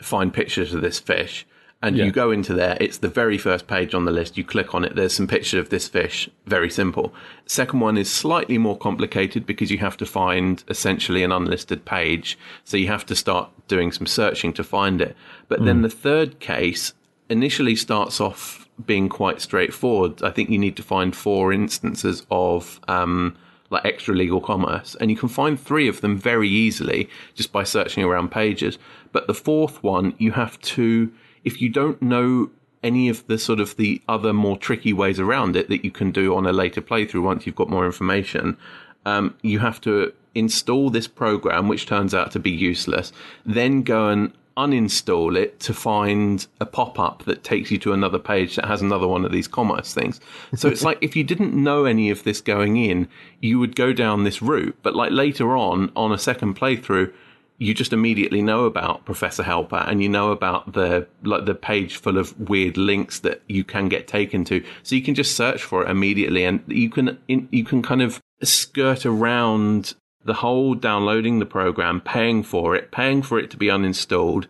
find 0.00 0.32
pictures 0.32 0.74
of 0.74 0.80
this 0.80 0.98
fish 0.98 1.46
and 1.82 1.96
yeah. 1.96 2.04
you 2.04 2.12
go 2.12 2.30
into 2.30 2.52
there. 2.52 2.76
It's 2.80 2.98
the 2.98 3.08
very 3.08 3.38
first 3.38 3.66
page 3.66 3.94
on 3.94 4.04
the 4.04 4.10
list. 4.10 4.36
You 4.36 4.44
click 4.44 4.74
on 4.74 4.84
it. 4.84 4.96
There's 4.96 5.14
some 5.14 5.26
picture 5.26 5.58
of 5.58 5.70
this 5.70 5.88
fish. 5.88 6.28
Very 6.46 6.68
simple. 6.68 7.14
Second 7.46 7.80
one 7.80 7.96
is 7.96 8.10
slightly 8.10 8.58
more 8.58 8.76
complicated 8.76 9.46
because 9.46 9.70
you 9.70 9.78
have 9.78 9.96
to 9.96 10.06
find 10.06 10.62
essentially 10.68 11.22
an 11.22 11.32
unlisted 11.32 11.86
page. 11.86 12.38
So 12.64 12.76
you 12.76 12.88
have 12.88 13.06
to 13.06 13.16
start 13.16 13.50
doing 13.66 13.92
some 13.92 14.06
searching 14.06 14.52
to 14.54 14.64
find 14.64 15.00
it. 15.00 15.16
But 15.48 15.60
mm. 15.60 15.66
then 15.66 15.82
the 15.82 15.88
third 15.88 16.38
case 16.38 16.92
initially 17.30 17.76
starts 17.76 18.20
off 18.20 18.68
being 18.84 19.08
quite 19.08 19.40
straightforward. 19.40 20.22
I 20.22 20.30
think 20.30 20.50
you 20.50 20.58
need 20.58 20.76
to 20.76 20.82
find 20.82 21.16
four 21.16 21.50
instances 21.50 22.26
of, 22.30 22.80
um, 22.88 23.36
like 23.70 23.84
extra 23.84 24.14
legal 24.14 24.40
commerce, 24.40 24.96
and 25.00 25.10
you 25.10 25.16
can 25.16 25.28
find 25.28 25.58
three 25.58 25.86
of 25.86 26.00
them 26.00 26.18
very 26.18 26.48
easily 26.48 27.08
just 27.34 27.52
by 27.52 27.62
searching 27.62 28.02
around 28.02 28.30
pages. 28.30 28.78
But 29.12 29.28
the 29.28 29.34
fourth 29.34 29.82
one, 29.82 30.14
you 30.18 30.32
have 30.32 30.60
to 30.60 31.12
if 31.44 31.60
you 31.60 31.68
don't 31.68 32.00
know 32.00 32.50
any 32.82 33.08
of 33.08 33.26
the 33.26 33.38
sort 33.38 33.60
of 33.60 33.76
the 33.76 34.00
other 34.08 34.32
more 34.32 34.56
tricky 34.56 34.92
ways 34.92 35.20
around 35.20 35.56
it 35.56 35.68
that 35.68 35.84
you 35.84 35.90
can 35.90 36.10
do 36.10 36.34
on 36.34 36.46
a 36.46 36.52
later 36.52 36.80
playthrough 36.80 37.22
once 37.22 37.46
you've 37.46 37.56
got 37.56 37.68
more 37.68 37.84
information, 37.84 38.56
um, 39.04 39.34
you 39.42 39.58
have 39.58 39.80
to 39.82 40.12
install 40.34 40.90
this 40.90 41.06
program, 41.06 41.68
which 41.68 41.86
turns 41.86 42.14
out 42.14 42.30
to 42.32 42.38
be 42.38 42.50
useless, 42.50 43.12
then 43.44 43.82
go 43.82 44.08
and 44.08 44.32
uninstall 44.56 45.36
it 45.38 45.58
to 45.60 45.72
find 45.72 46.46
a 46.60 46.66
pop 46.66 46.98
up 46.98 47.24
that 47.24 47.42
takes 47.42 47.70
you 47.70 47.78
to 47.78 47.92
another 47.92 48.18
page 48.18 48.56
that 48.56 48.66
has 48.66 48.82
another 48.82 49.06
one 49.06 49.24
of 49.24 49.32
these 49.32 49.48
commerce 49.48 49.94
things. 49.94 50.20
So 50.54 50.68
it's 50.68 50.82
like 50.88 50.98
if 51.00 51.16
you 51.16 51.24
didn't 51.24 51.54
know 51.54 51.84
any 51.84 52.10
of 52.10 52.24
this 52.24 52.40
going 52.40 52.76
in, 52.76 53.08
you 53.40 53.58
would 53.58 53.74
go 53.74 53.92
down 53.92 54.24
this 54.24 54.42
route. 54.42 54.76
But 54.82 54.94
like 54.94 55.12
later 55.12 55.56
on, 55.56 55.90
on 55.96 56.12
a 56.12 56.18
second 56.18 56.56
playthrough, 56.56 57.12
you 57.60 57.74
just 57.74 57.92
immediately 57.92 58.40
know 58.40 58.64
about 58.64 59.04
Professor 59.04 59.42
Helper 59.42 59.84
and 59.86 60.02
you 60.02 60.08
know 60.08 60.32
about 60.32 60.72
the 60.72 61.06
like 61.22 61.44
the 61.44 61.54
page 61.54 61.96
full 61.96 62.16
of 62.16 62.48
weird 62.48 62.78
links 62.78 63.20
that 63.20 63.42
you 63.48 63.64
can 63.64 63.90
get 63.90 64.08
taken 64.08 64.44
to. 64.46 64.64
So 64.82 64.96
you 64.96 65.02
can 65.02 65.14
just 65.14 65.36
search 65.36 65.62
for 65.62 65.84
it 65.84 65.90
immediately 65.90 66.44
and 66.44 66.64
you 66.66 66.88
can 66.88 67.18
you 67.28 67.62
can 67.62 67.82
kind 67.82 68.00
of 68.00 68.18
skirt 68.42 69.04
around 69.04 69.94
the 70.24 70.34
whole 70.34 70.74
downloading 70.74 71.38
the 71.38 71.46
program, 71.46 72.00
paying 72.00 72.42
for 72.42 72.74
it, 72.74 72.90
paying 72.90 73.20
for 73.20 73.38
it 73.38 73.50
to 73.50 73.58
be 73.58 73.66
uninstalled. 73.66 74.46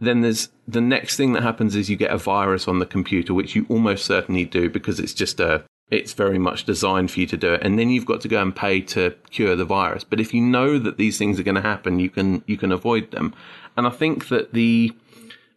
Then 0.00 0.22
there's 0.22 0.48
the 0.66 0.80
next 0.80 1.16
thing 1.16 1.34
that 1.34 1.44
happens 1.44 1.76
is 1.76 1.88
you 1.88 1.96
get 1.96 2.10
a 2.10 2.18
virus 2.18 2.66
on 2.66 2.80
the 2.80 2.86
computer, 2.86 3.34
which 3.34 3.54
you 3.54 3.66
almost 3.68 4.04
certainly 4.04 4.44
do 4.44 4.68
because 4.68 4.98
it's 4.98 5.14
just 5.14 5.38
a 5.38 5.62
it's 5.90 6.12
very 6.12 6.38
much 6.38 6.64
designed 6.64 7.10
for 7.10 7.20
you 7.20 7.26
to 7.26 7.36
do 7.36 7.54
it. 7.54 7.62
And 7.62 7.78
then 7.78 7.90
you've 7.90 8.06
got 8.06 8.20
to 8.22 8.28
go 8.28 8.42
and 8.42 8.54
pay 8.54 8.80
to 8.82 9.14
cure 9.30 9.56
the 9.56 9.64
virus. 9.64 10.04
But 10.04 10.20
if 10.20 10.34
you 10.34 10.40
know 10.40 10.78
that 10.78 10.98
these 10.98 11.18
things 11.18 11.40
are 11.40 11.42
going 11.42 11.54
to 11.54 11.60
happen 11.60 11.98
you 11.98 12.10
can 12.10 12.42
you 12.46 12.56
can 12.56 12.72
avoid 12.72 13.10
them. 13.10 13.34
And 13.76 13.86
i 13.86 13.90
think 13.90 14.28
that 14.28 14.52
the 14.52 14.92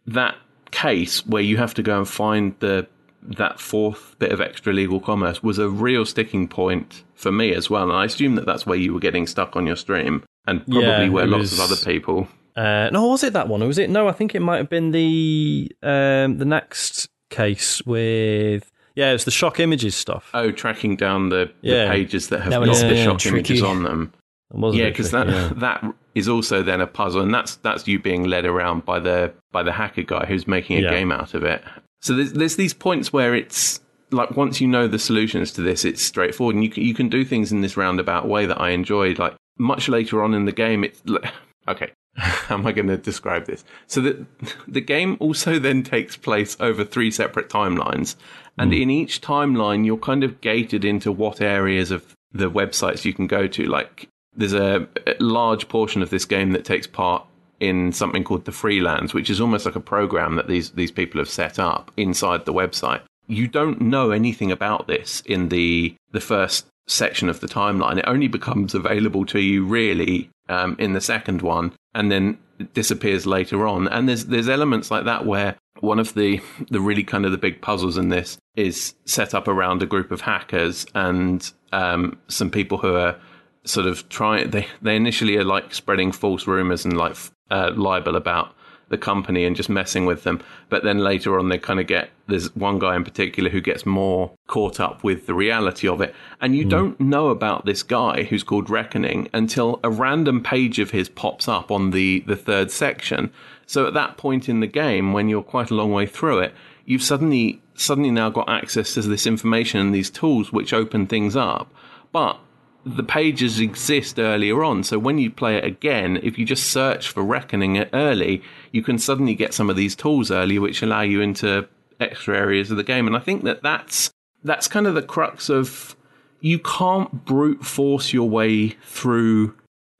that 0.06 0.36
case 0.70 1.26
where 1.26 1.42
you 1.42 1.58
have 1.58 1.74
to 1.74 1.82
go 1.82 1.98
and 1.98 2.08
find 2.08 2.54
the 2.60 2.86
that 3.22 3.60
fourth 3.60 4.16
bit 4.18 4.32
of 4.32 4.40
extra 4.40 4.72
legal 4.72 4.98
commerce 4.98 5.42
was 5.42 5.58
a 5.58 5.68
real 5.68 6.04
sticking 6.04 6.48
point 6.48 7.04
for 7.14 7.30
me 7.30 7.54
as 7.54 7.70
well. 7.70 7.84
And 7.84 7.92
i 7.92 8.04
assume 8.04 8.34
that 8.36 8.46
that's 8.46 8.66
where 8.66 8.78
you 8.78 8.92
were 8.94 9.00
getting 9.00 9.26
stuck 9.26 9.54
on 9.54 9.66
your 9.66 9.76
stream 9.76 10.24
and 10.46 10.66
probably 10.66 11.04
yeah, 11.04 11.08
where 11.08 11.26
lots 11.26 11.50
was, 11.50 11.52
of 11.52 11.60
other 11.60 11.76
people. 11.76 12.26
uh, 12.56 12.90
no 12.90 13.06
was 13.06 13.22
it 13.22 13.32
that 13.34 13.48
one? 13.48 13.62
Or 13.62 13.66
was 13.66 13.78
it 13.78 13.90
no 13.90 14.08
i 14.08 14.12
think 14.12 14.34
it 14.34 14.40
might 14.40 14.56
have 14.56 14.70
been 14.70 14.92
the 14.92 15.70
um, 15.82 16.38
the 16.38 16.44
next 16.44 17.08
case 17.30 17.82
with 17.86 18.71
yeah, 18.94 19.12
it's 19.12 19.24
the 19.24 19.30
shock 19.30 19.60
images 19.60 19.94
stuff. 19.94 20.30
Oh, 20.34 20.50
tracking 20.50 20.96
down 20.96 21.28
the, 21.28 21.50
yeah. 21.60 21.84
the 21.84 21.90
pages 21.90 22.28
that 22.28 22.42
have 22.42 22.50
that 22.50 22.64
got 22.64 22.76
the 22.76 23.02
shock 23.02 23.18
tricky. 23.18 23.36
images 23.36 23.62
on 23.62 23.82
them. 23.82 24.12
Yeah, 24.54 24.90
because 24.90 25.12
that 25.12 25.28
yeah. 25.28 25.50
that 25.56 25.82
is 26.14 26.28
also 26.28 26.62
then 26.62 26.80
a 26.80 26.86
puzzle, 26.86 27.22
and 27.22 27.32
that's 27.32 27.56
that's 27.56 27.88
you 27.88 27.98
being 27.98 28.24
led 28.24 28.44
around 28.44 28.84
by 28.84 29.00
the 29.00 29.32
by 29.50 29.62
the 29.62 29.72
hacker 29.72 30.02
guy 30.02 30.26
who's 30.26 30.46
making 30.46 30.78
a 30.78 30.82
yeah. 30.82 30.90
game 30.90 31.10
out 31.10 31.32
of 31.32 31.42
it. 31.42 31.62
So 32.02 32.14
there's 32.14 32.34
there's 32.34 32.56
these 32.56 32.74
points 32.74 33.12
where 33.12 33.34
it's 33.34 33.80
like 34.10 34.36
once 34.36 34.60
you 34.60 34.68
know 34.68 34.86
the 34.86 34.98
solutions 34.98 35.52
to 35.52 35.62
this, 35.62 35.84
it's 35.84 36.02
straightforward, 36.02 36.54
and 36.54 36.64
you 36.64 36.70
can, 36.70 36.82
you 36.82 36.94
can 36.94 37.08
do 37.08 37.24
things 37.24 37.50
in 37.50 37.62
this 37.62 37.76
roundabout 37.76 38.28
way 38.28 38.44
that 38.44 38.60
I 38.60 38.70
enjoyed. 38.70 39.18
Like 39.18 39.34
much 39.58 39.88
later 39.88 40.22
on 40.22 40.34
in 40.34 40.44
the 40.44 40.52
game, 40.52 40.84
it's 40.84 41.02
okay. 41.68 41.92
How 42.16 42.56
am 42.56 42.66
I 42.66 42.72
going 42.72 42.88
to 42.88 42.98
describe 42.98 43.46
this? 43.46 43.64
So 43.86 44.00
the 44.00 44.26
the 44.68 44.80
game 44.80 45.16
also 45.18 45.58
then 45.58 45.82
takes 45.82 46.16
place 46.16 46.56
over 46.60 46.84
three 46.84 47.10
separate 47.10 47.48
timelines, 47.48 48.16
and 48.58 48.72
mm. 48.72 48.82
in 48.82 48.90
each 48.90 49.20
timeline, 49.20 49.84
you're 49.84 49.96
kind 49.96 50.24
of 50.24 50.40
gated 50.40 50.84
into 50.84 51.10
what 51.10 51.40
areas 51.40 51.90
of 51.90 52.14
the 52.32 52.50
websites 52.50 53.04
you 53.04 53.12
can 53.12 53.26
go 53.26 53.46
to. 53.46 53.64
Like, 53.64 54.08
there's 54.34 54.54
a, 54.54 54.86
large 55.20 55.68
portion 55.68 56.02
of 56.02 56.10
this 56.10 56.24
game 56.24 56.52
that 56.52 56.64
takes 56.64 56.86
part 56.86 57.24
in 57.60 57.92
something 57.92 58.24
called 58.24 58.44
the 58.44 58.52
Freelands, 58.52 59.14
which 59.14 59.30
is 59.30 59.40
almost 59.40 59.66
like 59.66 59.76
a 59.76 59.80
program 59.80 60.36
that 60.36 60.48
these, 60.48 60.70
these 60.70 60.90
people 60.90 61.20
have 61.20 61.28
set 61.28 61.58
up 61.58 61.92
inside 61.96 62.44
the 62.44 62.52
website. 62.52 63.02
You 63.28 63.46
don't 63.46 63.80
know 63.80 64.10
anything 64.10 64.50
about 64.50 64.88
this 64.88 65.22
in 65.26 65.48
the 65.48 65.94
the 66.10 66.20
first 66.20 66.66
section 66.88 67.28
of 67.28 67.40
the 67.40 67.46
timeline. 67.46 67.98
It 67.98 68.04
only 68.08 68.26
becomes 68.26 68.74
available 68.74 69.24
to 69.26 69.38
you 69.38 69.64
really 69.64 70.28
um, 70.48 70.76
in 70.78 70.92
the 70.92 71.00
second 71.00 71.40
one, 71.40 71.72
and 71.94 72.10
then 72.10 72.38
disappears 72.74 73.26
later 73.26 73.66
on. 73.66 73.86
And 73.88 74.08
there's 74.08 74.26
there's 74.26 74.48
elements 74.48 74.90
like 74.90 75.04
that 75.04 75.24
where 75.24 75.56
one 75.80 75.98
of 75.98 76.14
the 76.14 76.40
the 76.70 76.80
really 76.80 77.04
kind 77.04 77.24
of 77.24 77.32
the 77.32 77.38
big 77.38 77.60
puzzles 77.60 77.96
in 77.96 78.08
this 78.08 78.38
is 78.56 78.94
set 79.04 79.34
up 79.34 79.48
around 79.48 79.82
a 79.82 79.86
group 79.86 80.10
of 80.10 80.20
hackers 80.20 80.86
and 80.94 81.52
um, 81.72 82.18
some 82.28 82.50
people 82.50 82.78
who 82.78 82.94
are 82.94 83.18
sort 83.64 83.86
of 83.86 84.08
trying. 84.08 84.50
They 84.50 84.66
they 84.80 84.96
initially 84.96 85.36
are 85.36 85.44
like 85.44 85.74
spreading 85.74 86.12
false 86.12 86.46
rumors 86.46 86.84
and 86.84 86.96
like 86.96 87.16
uh, 87.50 87.72
libel 87.74 88.16
about 88.16 88.54
the 88.92 88.98
company 88.98 89.44
and 89.44 89.56
just 89.56 89.70
messing 89.70 90.04
with 90.04 90.22
them. 90.22 90.40
But 90.68 90.84
then 90.84 90.98
later 90.98 91.38
on, 91.38 91.48
they 91.48 91.58
kind 91.58 91.80
of 91.80 91.86
get 91.86 92.10
there's 92.28 92.54
one 92.54 92.78
guy 92.78 92.94
in 92.94 93.04
particular 93.04 93.50
who 93.50 93.60
gets 93.60 93.84
more 93.84 94.30
caught 94.46 94.78
up 94.78 95.02
with 95.02 95.26
the 95.26 95.34
reality 95.34 95.88
of 95.88 96.00
it. 96.00 96.14
And 96.40 96.54
you 96.54 96.66
mm. 96.66 96.70
don't 96.70 97.00
know 97.00 97.28
about 97.28 97.64
this 97.64 97.82
guy 97.82 98.24
who's 98.24 98.44
called 98.44 98.70
Reckoning 98.70 99.28
until 99.32 99.80
a 99.82 99.90
random 99.90 100.42
page 100.42 100.78
of 100.78 100.90
his 100.90 101.08
pops 101.08 101.48
up 101.48 101.70
on 101.70 101.90
the, 101.90 102.20
the 102.26 102.36
third 102.36 102.70
section. 102.70 103.32
So 103.66 103.86
at 103.86 103.94
that 103.94 104.16
point 104.16 104.48
in 104.48 104.60
the 104.60 104.66
game, 104.66 105.12
when 105.12 105.28
you're 105.28 105.42
quite 105.42 105.70
a 105.70 105.74
long 105.74 105.92
way 105.92 106.06
through 106.06 106.40
it, 106.40 106.54
you've 106.84 107.02
suddenly 107.02 107.60
suddenly 107.74 108.10
now 108.10 108.28
got 108.28 108.48
access 108.48 108.94
to 108.94 109.02
this 109.02 109.26
information 109.26 109.80
and 109.80 109.94
these 109.94 110.10
tools 110.10 110.52
which 110.52 110.72
open 110.72 111.06
things 111.06 111.34
up. 111.36 111.72
But 112.12 112.38
the 112.84 113.02
pages 113.02 113.60
exist 113.60 114.18
earlier 114.18 114.62
on. 114.64 114.82
So 114.82 114.98
when 114.98 115.18
you 115.18 115.30
play 115.30 115.56
it 115.56 115.64
again, 115.64 116.18
if 116.22 116.38
you 116.38 116.44
just 116.44 116.70
search 116.70 117.08
for 117.08 117.22
Reckoning 117.22 117.76
it 117.76 117.88
early, 117.92 118.42
you 118.72 118.82
can 118.82 118.98
suddenly 118.98 119.34
get 119.34 119.54
some 119.54 119.70
of 119.70 119.76
these 119.76 119.94
tools 119.94 120.30
early, 120.30 120.58
which 120.58 120.82
allow 120.82 121.02
you 121.02 121.20
into 121.20 121.68
extra 122.00 122.36
areas 122.36 122.70
of 122.70 122.76
the 122.76 122.82
game. 122.82 123.06
And 123.06 123.16
I 123.16 123.20
think 123.20 123.44
that 123.44 123.62
that's 123.62 124.10
that's 124.44 124.66
kind 124.66 124.86
of 124.86 124.94
the 124.94 125.02
crux 125.02 125.48
of 125.48 125.96
you 126.40 126.58
can't 126.58 127.24
brute 127.24 127.64
force 127.64 128.12
your 128.12 128.28
way 128.28 128.70
through, 128.84 129.54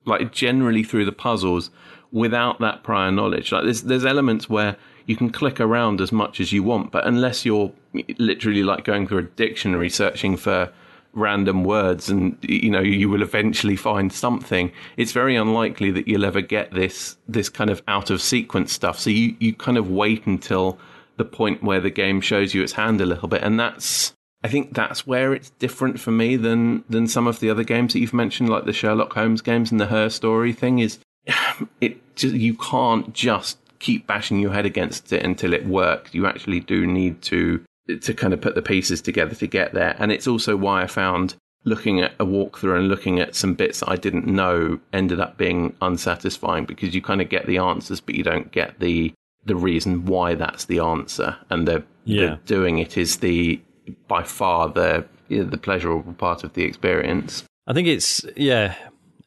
like 0.04 0.32
generally 0.32 0.82
through 0.82 1.04
the 1.04 1.12
puzzles, 1.12 1.70
without 2.12 2.60
that 2.60 2.82
prior 2.82 3.10
knowledge. 3.10 3.50
Like 3.52 3.64
there's 3.64 3.82
there's 3.82 4.04
elements 4.04 4.48
where 4.48 4.76
you 5.06 5.16
can 5.16 5.30
click 5.30 5.58
around 5.58 6.00
as 6.00 6.12
much 6.12 6.40
as 6.40 6.52
you 6.52 6.62
want, 6.62 6.92
but 6.92 7.06
unless 7.06 7.44
you're 7.44 7.72
literally 8.18 8.62
like 8.62 8.84
going 8.84 9.08
through 9.08 9.18
a 9.18 9.22
dictionary 9.22 9.90
searching 9.90 10.36
for 10.36 10.72
random 11.14 11.62
words 11.64 12.08
and 12.08 12.38
you 12.40 12.70
know 12.70 12.80
you 12.80 13.06
will 13.06 13.20
eventually 13.20 13.76
find 13.76 14.10
something 14.14 14.72
it's 14.96 15.12
very 15.12 15.36
unlikely 15.36 15.90
that 15.90 16.08
you'll 16.08 16.24
ever 16.24 16.40
get 16.40 16.72
this 16.72 17.18
this 17.28 17.50
kind 17.50 17.68
of 17.68 17.82
out 17.86 18.08
of 18.08 18.22
sequence 18.22 18.72
stuff 18.72 18.98
so 18.98 19.10
you 19.10 19.36
you 19.38 19.52
kind 19.52 19.76
of 19.76 19.90
wait 19.90 20.24
until 20.26 20.78
the 21.18 21.24
point 21.24 21.62
where 21.62 21.80
the 21.80 21.90
game 21.90 22.22
shows 22.22 22.54
you 22.54 22.62
its 22.62 22.72
hand 22.72 22.98
a 22.98 23.04
little 23.04 23.28
bit 23.28 23.42
and 23.42 23.60
that's 23.60 24.14
I 24.42 24.48
think 24.48 24.74
that's 24.74 25.06
where 25.06 25.34
it's 25.34 25.50
different 25.50 26.00
for 26.00 26.10
me 26.10 26.36
than 26.36 26.82
than 26.88 27.06
some 27.06 27.26
of 27.26 27.40
the 27.40 27.50
other 27.50 27.62
games 27.62 27.92
that 27.92 28.00
you've 28.00 28.14
mentioned 28.14 28.48
like 28.48 28.64
the 28.64 28.72
Sherlock 28.72 29.12
Holmes 29.12 29.42
games 29.42 29.70
and 29.70 29.80
the 29.80 29.86
Her 29.86 30.08
Story 30.08 30.54
thing 30.54 30.78
is 30.78 30.98
it 31.80 32.16
just 32.16 32.34
you 32.34 32.54
can't 32.54 33.12
just 33.14 33.58
keep 33.78 34.06
bashing 34.06 34.38
your 34.38 34.52
head 34.52 34.64
against 34.64 35.12
it 35.12 35.24
until 35.24 35.52
it 35.52 35.66
works 35.66 36.14
you 36.14 36.24
actually 36.24 36.60
do 36.60 36.86
need 36.86 37.20
to 37.20 37.64
to 38.00 38.14
kind 38.14 38.32
of 38.32 38.40
put 38.40 38.54
the 38.54 38.62
pieces 38.62 39.00
together 39.00 39.34
to 39.34 39.46
get 39.46 39.74
there. 39.74 39.96
And 39.98 40.12
it's 40.12 40.26
also 40.26 40.56
why 40.56 40.82
I 40.82 40.86
found 40.86 41.34
looking 41.64 42.00
at 42.00 42.12
a 42.18 42.26
walkthrough 42.26 42.78
and 42.78 42.88
looking 42.88 43.20
at 43.20 43.34
some 43.34 43.54
bits 43.54 43.80
that 43.80 43.88
I 43.88 43.96
didn't 43.96 44.26
know 44.26 44.80
ended 44.92 45.20
up 45.20 45.36
being 45.36 45.76
unsatisfying 45.80 46.64
because 46.64 46.94
you 46.94 47.02
kind 47.02 47.20
of 47.20 47.28
get 47.28 47.46
the 47.46 47.58
answers, 47.58 48.00
but 48.00 48.14
you 48.14 48.24
don't 48.24 48.50
get 48.52 48.78
the 48.80 49.12
the 49.44 49.56
reason 49.56 50.04
why 50.04 50.36
that's 50.36 50.66
the 50.66 50.78
answer. 50.78 51.36
And 51.50 51.66
the, 51.66 51.82
yeah. 52.04 52.20
the 52.20 52.40
doing 52.46 52.78
it 52.78 52.96
is 52.96 53.18
the 53.18 53.60
by 54.06 54.22
far 54.22 54.68
the 54.68 55.06
the 55.28 55.58
pleasurable 55.58 56.12
part 56.14 56.44
of 56.44 56.52
the 56.52 56.62
experience. 56.62 57.44
I 57.66 57.72
think 57.72 57.88
it's 57.88 58.24
yeah, 58.36 58.74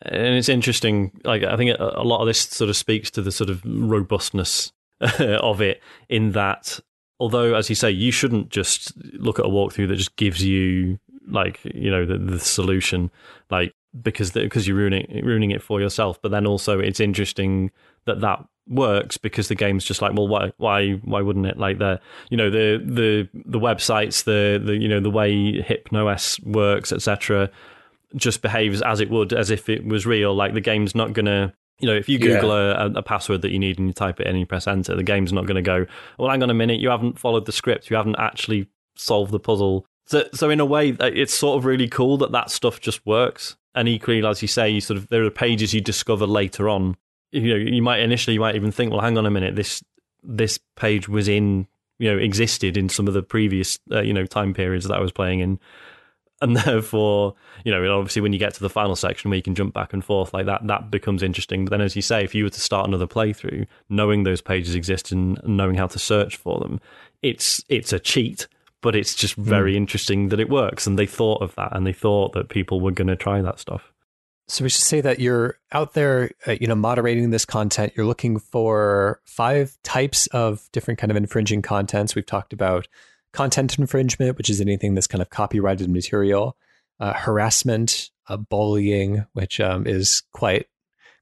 and 0.01 0.35
it's 0.35 0.49
interesting. 0.49 1.11
Like 1.23 1.43
I 1.43 1.55
think 1.57 1.75
a 1.79 2.03
lot 2.03 2.21
of 2.21 2.27
this 2.27 2.41
sort 2.41 2.69
of 2.69 2.77
speaks 2.77 3.11
to 3.11 3.21
the 3.21 3.31
sort 3.31 3.49
of 3.49 3.61
robustness 3.65 4.71
of 5.19 5.61
it 5.61 5.81
in 6.09 6.31
that 6.31 6.79
although 7.19 7.53
as 7.53 7.69
you 7.69 7.75
say 7.75 7.89
you 7.89 8.11
shouldn't 8.11 8.49
just 8.49 8.93
look 9.13 9.39
at 9.39 9.45
a 9.45 9.49
walkthrough 9.49 9.87
that 9.87 9.95
just 9.95 10.15
gives 10.15 10.43
you 10.43 10.99
like 11.27 11.59
you 11.65 11.89
know 11.89 12.05
the, 12.05 12.17
the 12.17 12.39
solution 12.39 13.09
like 13.49 13.73
because 14.01 14.31
because 14.31 14.67
you're 14.67 14.77
ruining 14.77 15.21
ruining 15.23 15.51
it 15.51 15.61
for 15.61 15.79
yourself 15.79 16.21
but 16.21 16.31
then 16.31 16.45
also 16.45 16.79
it's 16.79 16.99
interesting 16.99 17.71
that 18.05 18.21
that 18.21 18.43
works 18.67 19.17
because 19.17 19.47
the 19.47 19.55
game's 19.55 19.85
just 19.85 20.01
like 20.01 20.13
well 20.13 20.27
why 20.27 20.51
why 20.57 20.93
why 21.03 21.21
wouldn't 21.21 21.45
it 21.45 21.57
like 21.57 21.77
the 21.77 21.99
you 22.29 22.37
know 22.37 22.49
the 22.49 22.81
the 22.83 23.27
the 23.45 23.59
websites 23.59 24.23
the 24.23 24.61
the 24.63 24.75
you 24.75 24.87
know 24.87 24.99
the 24.99 25.09
way 25.09 25.61
hypnos 25.61 26.43
works 26.45 26.91
etc 26.91 27.49
just 28.15 28.41
behaves 28.41 28.81
as 28.81 28.99
it 28.99 29.09
would 29.09 29.33
as 29.33 29.49
if 29.49 29.69
it 29.69 29.85
was 29.85 30.05
real 30.05 30.33
like 30.33 30.53
the 30.53 30.61
game's 30.61 30.95
not 30.95 31.13
going 31.13 31.25
to 31.25 31.53
you 31.79 31.87
know, 31.87 31.95
if 31.95 32.07
you 32.07 32.17
Google 32.17 32.49
yeah. 32.49 32.85
a, 32.85 32.91
a, 32.91 33.03
password 33.03 33.41
that 33.41 33.51
you 33.51 33.59
need 33.59 33.77
and 33.77 33.87
you 33.87 33.93
type 33.93 34.19
it 34.19 34.27
in 34.27 34.31
and 34.31 34.39
you 34.39 34.45
press 34.45 34.67
enter, 34.67 34.95
the 34.95 35.03
game's 35.03 35.33
not 35.33 35.45
going 35.45 35.55
to 35.55 35.61
go, 35.61 35.85
well, 36.17 36.29
hang 36.29 36.41
on 36.41 36.49
a 36.49 36.53
minute, 36.53 36.79
you 36.79 36.89
haven't 36.89 37.19
followed 37.19 37.45
the 37.45 37.51
script, 37.51 37.89
you 37.89 37.97
haven't 37.97 38.15
actually 38.17 38.67
solved 38.95 39.31
the 39.31 39.39
puzzle. 39.39 39.85
So, 40.05 40.23
so 40.33 40.49
in 40.49 40.59
a 40.59 40.65
way, 40.65 40.95
it's 41.01 41.33
sort 41.33 41.57
of 41.57 41.65
really 41.65 41.87
cool 41.87 42.17
that 42.17 42.31
that 42.31 42.49
stuff 42.49 42.79
just 42.79 43.05
works. 43.05 43.57
And 43.73 43.89
equally, 43.89 44.25
as 44.25 44.41
you 44.41 44.47
say, 44.47 44.69
you 44.69 44.79
sort 44.79 44.97
of 44.97 45.09
there 45.09 45.23
are 45.25 45.29
pages 45.29 45.73
you 45.73 45.81
discover 45.81 46.25
later 46.25 46.69
on. 46.69 46.95
You 47.31 47.49
know, 47.49 47.55
you 47.55 47.81
might 47.81 47.99
initially 47.99 48.35
you 48.35 48.39
might 48.39 48.55
even 48.55 48.71
think, 48.71 48.91
well, 48.91 49.01
hang 49.01 49.17
on 49.17 49.25
a 49.25 49.31
minute, 49.31 49.57
this 49.57 49.83
this 50.23 50.57
page 50.77 51.09
was 51.09 51.27
in 51.27 51.67
you 51.99 52.09
know 52.09 52.17
existed 52.17 52.77
in 52.77 52.87
some 52.87 53.07
of 53.07 53.13
the 53.13 53.21
previous 53.21 53.79
uh, 53.91 54.01
you 54.01 54.13
know 54.13 54.25
time 54.25 54.53
periods 54.53 54.87
that 54.87 54.95
I 54.95 55.01
was 55.01 55.11
playing 55.11 55.41
in 55.41 55.59
and 56.45 56.55
therefore, 56.57 57.33
you 57.63 57.71
know, 57.71 57.97
obviously 57.97 58.21
when 58.21 58.31
you 58.31 58.39
get 58.39 58.53
to 58.53 58.59
the 58.59 58.69
final 58.69 58.95
section 58.95 59.29
where 59.29 59.35
you 59.35 59.41
can 59.41 59.55
jump 59.55 59.73
back 59.73 59.93
and 59.93 60.05
forth 60.05 60.31
like 60.31 60.45
that, 60.45 60.65
that 60.67 60.91
becomes 60.91 61.23
interesting. 61.23 61.65
But 61.65 61.71
then, 61.71 61.81
as 61.81 61.95
you 61.95 62.03
say, 62.03 62.23
if 62.23 62.35
you 62.35 62.43
were 62.43 62.51
to 62.51 62.59
start 62.59 62.87
another 62.87 63.07
playthrough, 63.07 63.65
knowing 63.89 64.23
those 64.23 64.41
pages 64.41 64.75
exist 64.75 65.11
and 65.11 65.39
knowing 65.43 65.75
how 65.75 65.87
to 65.87 65.97
search 65.97 66.37
for 66.37 66.59
them, 66.59 66.79
it's 67.23 67.63
it's 67.67 67.91
a 67.91 67.99
cheat. 67.99 68.47
But 68.81 68.95
it's 68.95 69.15
just 69.15 69.33
very 69.33 69.73
mm. 69.73 69.77
interesting 69.77 70.29
that 70.29 70.39
it 70.39 70.47
works, 70.47 70.85
and 70.85 70.99
they 70.99 71.07
thought 71.07 71.41
of 71.41 71.55
that, 71.55 71.75
and 71.75 71.87
they 71.87 71.93
thought 71.93 72.33
that 72.33 72.49
people 72.49 72.79
were 72.79 72.91
going 72.91 73.07
to 73.07 73.15
try 73.15 73.41
that 73.41 73.59
stuff. 73.59 73.91
So 74.47 74.63
we 74.63 74.69
should 74.69 74.83
say 74.83 75.01
that 75.01 75.19
you're 75.19 75.57
out 75.71 75.93
there, 75.93 76.29
uh, 76.45 76.55
you 76.61 76.67
know, 76.67 76.75
moderating 76.75 77.31
this 77.31 77.45
content. 77.45 77.93
You're 77.95 78.05
looking 78.05 78.37
for 78.37 79.21
five 79.25 79.75
types 79.81 80.27
of 80.27 80.69
different 80.71 80.99
kind 80.99 81.09
of 81.09 81.17
infringing 81.17 81.63
contents. 81.63 82.13
We've 82.13 82.25
talked 82.25 82.53
about 82.53 82.87
content 83.35 83.77
infringement, 83.77 84.37
which 84.37 84.49
is 84.49 84.61
anything 84.61 84.95
that's 84.95 85.07
kind 85.07 85.21
of 85.21 85.29
copyrighted 85.29 85.89
material, 85.89 86.57
uh, 86.99 87.13
harassment, 87.13 88.09
uh, 88.27 88.37
bullying, 88.37 89.25
which 89.33 89.59
um, 89.59 89.85
is 89.85 90.23
quite 90.31 90.67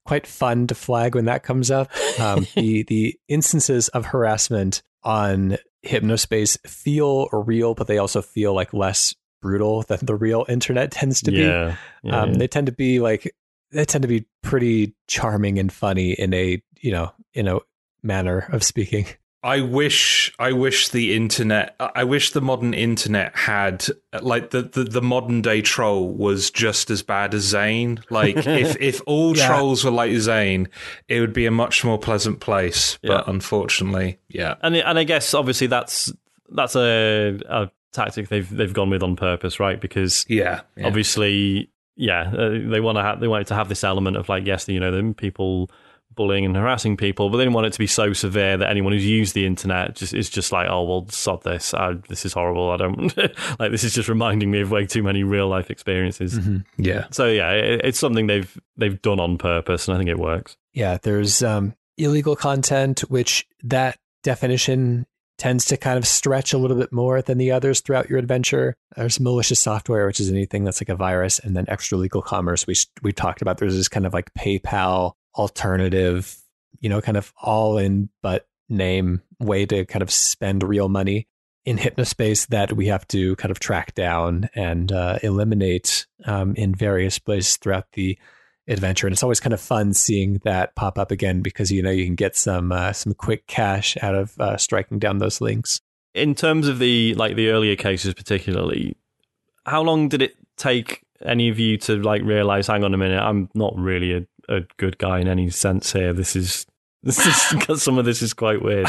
quite 0.06 0.26
fun 0.26 0.66
to 0.66 0.74
flag 0.74 1.14
when 1.14 1.24
that 1.26 1.42
comes 1.42 1.70
up. 1.70 1.90
Um, 2.20 2.46
the 2.54 2.84
the 2.84 3.18
instances 3.28 3.88
of 3.88 4.06
harassment 4.06 4.82
on 5.02 5.58
Hypnospace 5.84 6.58
feel 6.66 7.28
real, 7.32 7.74
but 7.74 7.86
they 7.86 7.98
also 7.98 8.22
feel 8.22 8.54
like 8.54 8.72
less 8.72 9.14
brutal 9.42 9.82
than 9.82 9.98
the 10.02 10.14
real 10.14 10.46
internet 10.48 10.90
tends 10.90 11.20
to 11.22 11.32
yeah, 11.32 11.76
be. 12.02 12.08
Yeah, 12.08 12.20
um, 12.20 12.32
yeah. 12.32 12.38
They 12.38 12.48
tend 12.48 12.66
to 12.66 12.72
be 12.72 13.00
like 13.00 13.34
they 13.70 13.84
tend 13.84 14.02
to 14.02 14.08
be 14.08 14.26
pretty 14.42 14.94
charming 15.08 15.58
and 15.58 15.72
funny 15.72 16.12
in 16.12 16.32
a 16.32 16.62
you 16.80 16.92
know 16.92 17.12
in 17.32 17.48
a 17.48 17.58
manner 18.02 18.48
of 18.52 18.62
speaking. 18.62 19.06
I 19.44 19.60
wish 19.60 20.34
I 20.38 20.52
wish 20.52 20.88
the 20.88 21.14
internet 21.14 21.76
I 21.78 22.04
wish 22.04 22.30
the 22.30 22.40
modern 22.40 22.72
internet 22.72 23.36
had 23.36 23.86
like 24.22 24.50
the, 24.50 24.62
the, 24.62 24.84
the 24.84 25.02
modern 25.02 25.42
day 25.42 25.60
troll 25.60 26.08
was 26.08 26.50
just 26.50 26.88
as 26.90 27.02
bad 27.02 27.34
as 27.34 27.42
Zane. 27.42 28.02
Like 28.08 28.36
if, 28.46 28.80
if 28.80 29.02
all 29.04 29.36
yeah. 29.36 29.46
trolls 29.46 29.84
were 29.84 29.90
like 29.90 30.16
Zane, 30.16 30.68
it 31.08 31.20
would 31.20 31.34
be 31.34 31.44
a 31.44 31.50
much 31.50 31.84
more 31.84 31.98
pleasant 31.98 32.40
place. 32.40 32.98
But 33.02 33.10
yeah. 33.10 33.24
unfortunately, 33.26 34.18
yeah. 34.28 34.54
And 34.62 34.76
and 34.76 34.98
I 34.98 35.04
guess 35.04 35.34
obviously 35.34 35.66
that's 35.66 36.10
that's 36.48 36.74
a, 36.74 37.38
a 37.46 37.70
tactic 37.92 38.30
they've 38.30 38.48
they've 38.48 38.72
gone 38.72 38.88
with 38.88 39.02
on 39.02 39.14
purpose, 39.14 39.60
right? 39.60 39.78
Because 39.78 40.24
yeah, 40.26 40.62
yeah. 40.74 40.86
obviously 40.86 41.70
yeah, 41.96 42.32
uh, 42.32 42.48
they 42.48 42.80
want 42.80 42.96
to 42.96 43.02
have 43.02 43.20
they 43.20 43.28
want 43.28 43.46
to 43.48 43.54
have 43.54 43.68
this 43.68 43.84
element 43.84 44.16
of 44.16 44.30
like 44.30 44.46
yes, 44.46 44.66
you 44.68 44.80
know, 44.80 44.90
them 44.90 45.12
people 45.12 45.70
bullying 46.14 46.44
and 46.44 46.56
harassing 46.56 46.96
people, 46.96 47.30
but 47.30 47.38
they 47.38 47.44
didn't 47.44 47.54
want 47.54 47.66
it 47.66 47.72
to 47.72 47.78
be 47.78 47.86
so 47.86 48.12
severe 48.12 48.56
that 48.56 48.70
anyone 48.70 48.92
who's 48.92 49.06
used 49.06 49.34
the 49.34 49.46
internet 49.46 49.94
just 49.96 50.14
is 50.14 50.30
just 50.30 50.52
like, 50.52 50.68
oh 50.68 50.82
well, 50.82 51.06
sod 51.08 51.42
this. 51.42 51.74
I, 51.74 51.94
this 52.08 52.24
is 52.24 52.32
horrible. 52.32 52.70
I 52.70 52.76
don't 52.76 53.16
like. 53.58 53.70
This 53.70 53.84
is 53.84 53.94
just 53.94 54.08
reminding 54.08 54.50
me 54.50 54.60
of 54.60 54.70
way 54.70 54.86
too 54.86 55.02
many 55.02 55.22
real 55.22 55.48
life 55.48 55.70
experiences. 55.70 56.38
Mm-hmm. 56.38 56.58
Yeah. 56.82 57.06
So 57.10 57.26
yeah, 57.26 57.50
it, 57.52 57.80
it's 57.84 57.98
something 57.98 58.26
they've 58.26 58.58
they've 58.76 59.00
done 59.00 59.20
on 59.20 59.38
purpose, 59.38 59.88
and 59.88 59.94
I 59.94 59.98
think 59.98 60.10
it 60.10 60.18
works. 60.18 60.56
Yeah. 60.72 60.98
There's 61.02 61.42
um, 61.42 61.74
illegal 61.96 62.36
content, 62.36 63.00
which 63.00 63.46
that 63.62 63.98
definition 64.22 65.06
tends 65.36 65.64
to 65.66 65.76
kind 65.76 65.98
of 65.98 66.06
stretch 66.06 66.52
a 66.52 66.58
little 66.58 66.76
bit 66.76 66.92
more 66.92 67.20
than 67.20 67.38
the 67.38 67.50
others 67.50 67.80
throughout 67.80 68.08
your 68.08 68.18
adventure. 68.18 68.76
There's 68.96 69.18
malicious 69.18 69.60
software, 69.60 70.06
which 70.06 70.20
is 70.20 70.30
anything 70.30 70.64
that's 70.64 70.80
like 70.80 70.88
a 70.88 70.96
virus, 70.96 71.38
and 71.38 71.56
then 71.56 71.64
extra 71.68 71.98
legal 71.98 72.22
commerce. 72.22 72.66
We 72.66 72.74
we 73.02 73.12
talked 73.12 73.42
about. 73.42 73.58
There's 73.58 73.76
this 73.76 73.88
kind 73.88 74.06
of 74.06 74.12
like 74.14 74.32
PayPal 74.34 75.12
alternative, 75.36 76.36
you 76.80 76.88
know, 76.88 77.00
kind 77.00 77.16
of 77.16 77.32
all 77.40 77.78
in 77.78 78.08
but 78.22 78.46
name 78.68 79.22
way 79.40 79.66
to 79.66 79.84
kind 79.84 80.02
of 80.02 80.10
spend 80.10 80.62
real 80.62 80.88
money. 80.88 81.28
in 81.64 81.78
hypnospace 81.78 82.46
that 82.48 82.74
we 82.74 82.88
have 82.88 83.06
to 83.08 83.34
kind 83.36 83.50
of 83.50 83.58
track 83.58 83.94
down 83.94 84.50
and 84.54 84.92
uh, 84.92 85.18
eliminate 85.22 86.06
um, 86.26 86.54
in 86.56 86.74
various 86.74 87.18
places 87.18 87.56
throughout 87.56 87.86
the 87.92 88.18
adventure. 88.68 89.06
And 89.06 89.14
it's 89.14 89.22
always 89.22 89.40
kind 89.40 89.54
of 89.54 89.60
fun 89.60 89.94
seeing 89.94 90.40
that 90.44 90.74
pop 90.74 90.98
up 90.98 91.10
again 91.10 91.42
because 91.42 91.70
you 91.70 91.82
know 91.82 91.90
you 91.90 92.04
can 92.04 92.14
get 92.14 92.36
some 92.36 92.72
uh, 92.72 92.92
some 92.92 93.14
quick 93.14 93.46
cash 93.46 93.96
out 94.02 94.14
of 94.14 94.38
uh, 94.38 94.56
striking 94.56 94.98
down 94.98 95.18
those 95.18 95.40
links. 95.40 95.80
In 96.14 96.34
terms 96.34 96.68
of 96.68 96.78
the 96.78 97.14
like 97.14 97.36
the 97.36 97.48
earlier 97.48 97.76
cases, 97.76 98.14
particularly, 98.14 98.96
how 99.66 99.82
long 99.82 100.08
did 100.08 100.22
it 100.22 100.36
take 100.56 101.02
any 101.24 101.48
of 101.48 101.58
you 101.58 101.76
to 101.78 101.96
like 101.96 102.22
realize? 102.22 102.66
Hang 102.66 102.84
on 102.84 102.94
a 102.94 102.98
minute, 102.98 103.20
I'm 103.20 103.48
not 103.54 103.74
really 103.76 104.12
a, 104.12 104.26
a 104.48 104.60
good 104.76 104.98
guy 104.98 105.20
in 105.20 105.28
any 105.28 105.50
sense 105.50 105.92
here. 105.92 106.12
This 106.12 106.36
is 106.36 106.66
this 107.02 107.24
is 107.26 107.82
some 107.82 107.98
of 107.98 108.04
this 108.04 108.22
is 108.22 108.32
quite 108.34 108.62
weird. 108.62 108.88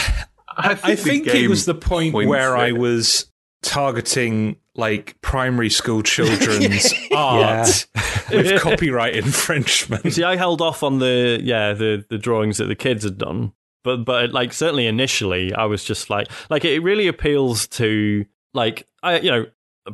I 0.57 0.75
think, 0.75 0.85
I 0.85 0.95
think 0.95 1.27
it 1.27 1.47
was 1.49 1.65
the 1.65 1.75
point 1.75 2.13
where 2.13 2.55
I 2.55 2.71
was 2.71 3.29
targeting 3.61 4.57
like 4.75 5.19
primary 5.21 5.69
school 5.69 6.03
children's 6.03 6.93
art 7.13 7.87
with 8.29 8.61
copyright 8.61 9.15
infringement. 9.15 10.13
See, 10.13 10.23
I 10.23 10.35
held 10.35 10.61
off 10.61 10.83
on 10.83 10.99
the 10.99 11.39
yeah 11.43 11.73
the 11.73 12.05
the 12.09 12.17
drawings 12.17 12.57
that 12.57 12.65
the 12.65 12.75
kids 12.75 13.03
had 13.03 13.17
done, 13.17 13.53
but 13.83 14.05
but 14.05 14.31
like 14.31 14.53
certainly 14.53 14.87
initially, 14.87 15.53
I 15.53 15.65
was 15.65 15.83
just 15.83 16.09
like 16.09 16.27
like 16.49 16.63
it 16.63 16.79
really 16.79 17.07
appeals 17.07 17.67
to 17.69 18.25
like 18.53 18.87
I 19.03 19.19
you 19.19 19.31
know 19.31 19.45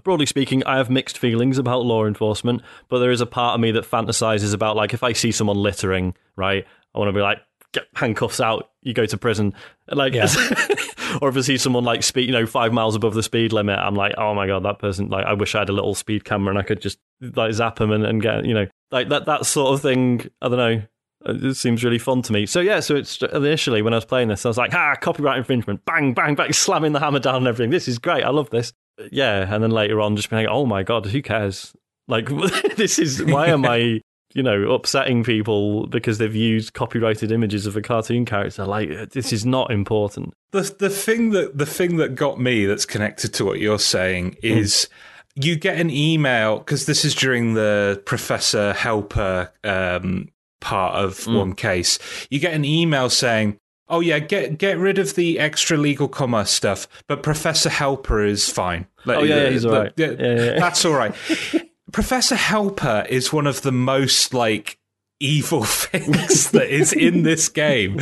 broadly 0.04 0.26
speaking, 0.26 0.64
I 0.66 0.78
have 0.78 0.89
mixed 0.89 1.18
feelings 1.18 1.58
about 1.58 1.86
law 1.86 2.06
enforcement, 2.06 2.62
but 2.89 3.00
there 3.00 3.12
is 3.12 3.22
a 3.22 3.26
part 3.26 3.56
of 3.56 3.62
me 3.62 3.72
that 3.72 3.89
fantasizes 3.89 4.54
about 4.54 4.76
like 4.76 4.94
if 4.94 5.04
I 5.04 5.14
see 5.14 5.32
someone 5.32 5.58
littering, 5.58 6.16
right, 6.36 6.66
I 6.96 7.00
want 7.00 7.10
to 7.10 7.14
be 7.14 7.22
like 7.22 7.39
get 7.74 7.88
handcuffs 7.96 8.39
out, 8.39 8.70
you 8.82 8.94
go 8.94 9.06
to 9.06 9.18
prison. 9.18 9.54
Like, 9.88 10.14
yeah. 10.14 10.28
or 11.22 11.30
if 11.30 11.38
I 11.38 11.42
see 11.42 11.58
someone 11.58 11.84
like 11.84 12.04
speed, 12.04 12.28
you 12.28 12.32
know, 12.32 12.46
five 12.46 12.74
miles 12.74 12.96
above 12.96 13.14
the 13.14 13.24
speed 13.24 13.54
limit, 13.54 13.80
I'm 13.80 13.96
like, 13.96 14.14
oh 14.18 14.34
my 14.34 14.48
god, 14.48 14.64
that 14.64 14.80
person. 14.80 15.10
Like, 15.10 15.26
I 15.26 15.34
wish 15.34 15.56
I 15.56 15.60
had 15.60 15.70
a 15.70 15.74
little 15.74 15.96
speed 15.96 16.26
camera 16.26 16.50
and 16.50 16.60
I 16.60 16.64
could 16.64 16.82
just 16.82 17.00
like 17.22 17.54
zap 17.54 17.78
them 17.78 17.92
and, 17.92 18.06
and 18.06 18.22
get, 18.22 18.46
you 18.46 18.54
know, 18.54 18.68
like 18.92 19.10
that 19.10 19.26
that 19.26 19.46
sort 19.46 19.74
of 19.74 19.82
thing. 19.82 20.30
I 20.42 20.50
don't 20.50 20.58
know. 20.58 20.82
It 21.24 21.56
seems 21.56 21.84
really 21.84 22.00
fun 22.00 22.24
to 22.24 22.34
me. 22.34 22.48
So 22.48 22.62
yeah, 22.62 22.80
so 22.80 22.96
it's 22.96 23.22
initially 23.22 23.84
when 23.84 23.94
I 23.94 23.98
was 23.98 24.06
playing 24.06 24.30
this, 24.30 24.44
I 24.44 24.50
was 24.50 24.58
like, 24.58 24.74
ah, 24.74 24.96
copyright 25.00 25.38
infringement, 25.38 25.86
bang, 25.86 26.14
bang, 26.14 26.34
bang, 26.34 26.52
slamming 26.52 26.94
the 26.94 27.00
hammer 27.00 27.20
down 27.20 27.36
and 27.36 27.48
everything. 27.48 27.70
This 27.70 27.88
is 27.88 28.00
great. 28.00 28.24
I 28.24 28.30
love 28.30 28.50
this. 28.50 28.74
Yeah, 29.12 29.54
and 29.54 29.64
then 29.64 29.72
later 29.72 30.02
on, 30.02 30.16
just 30.16 30.30
being 30.30 30.43
like, 30.43 30.54
oh 30.54 30.66
my 30.66 30.84
god, 30.84 31.06
who 31.06 31.22
cares? 31.22 31.74
Like, 32.08 32.28
this 32.76 32.99
is 32.99 33.24
why 33.24 33.47
am 33.47 33.66
I 33.66 34.02
you 34.34 34.43
know, 34.43 34.72
upsetting 34.72 35.24
people 35.24 35.88
because 35.88 36.18
they've 36.18 36.36
used 36.36 36.74
copyrighted 36.74 37.32
images 37.32 37.66
of 37.66 37.76
a 37.76 37.82
cartoon 37.82 38.26
character. 38.26 38.66
Like 38.66 39.12
this 39.12 39.34
is 39.34 39.45
not 39.45 39.72
important. 39.72 40.34
The 40.52 40.74
the 40.80 40.89
thing 40.89 41.32
that 41.32 41.58
the 41.58 41.66
thing 41.66 41.97
that 41.97 42.16
got 42.16 42.39
me 42.39 42.66
that's 42.66 42.86
connected 42.86 43.34
to 43.36 43.45
what 43.45 43.60
you're 43.60 43.80
saying 43.80 44.38
hmm. 44.41 44.47
is 44.47 44.89
mm. 45.38 45.45
you 45.45 45.56
get 45.56 45.80
an 45.80 45.89
email 45.89 46.60
because 46.60 46.86
this 46.86 47.04
is 47.06 47.16
during 47.16 47.54
the 47.54 48.02
Professor 48.06 48.74
Helper 48.74 49.52
um, 49.64 50.30
part 50.60 50.95
of 50.95 51.18
mm. 51.20 51.38
one 51.38 51.54
case. 51.54 51.99
You 52.30 52.39
get 52.39 52.54
an 52.54 52.66
email 52.66 53.10
saying. 53.10 53.58
Oh 53.92 54.00
yeah, 54.00 54.20
get 54.20 54.58
get 54.58 54.78
rid 54.78 54.98
of 54.98 55.16
the 55.16 55.38
extra 55.38 55.76
legal 55.78 56.08
commerce 56.08 56.50
stuff, 56.50 56.88
but 57.08 57.22
Professor 57.22 57.70
Helper 57.70 58.24
is 58.24 58.50
fine. 58.50 58.88
Like, 59.06 59.18
oh 59.18 59.24
yeah, 59.24 59.44
yeah 59.44 59.50
he's 59.50 59.66
all 59.66 59.74
right. 59.74 59.94
Yeah, 59.98 60.12
yeah. 60.18 60.60
That's 60.60 60.86
all 60.86 60.94
right. 60.94 61.14
Professor 61.92 62.36
Helper 62.36 63.06
is 63.10 63.34
one 63.34 63.48
of 63.48 63.64
the 63.64 63.74
most 63.74 64.34
like 64.34 64.80
evil 65.20 65.64
things 65.66 66.52
that 66.52 66.74
is 66.74 66.94
in 66.94 67.24
this 67.24 67.50
game. 67.50 68.00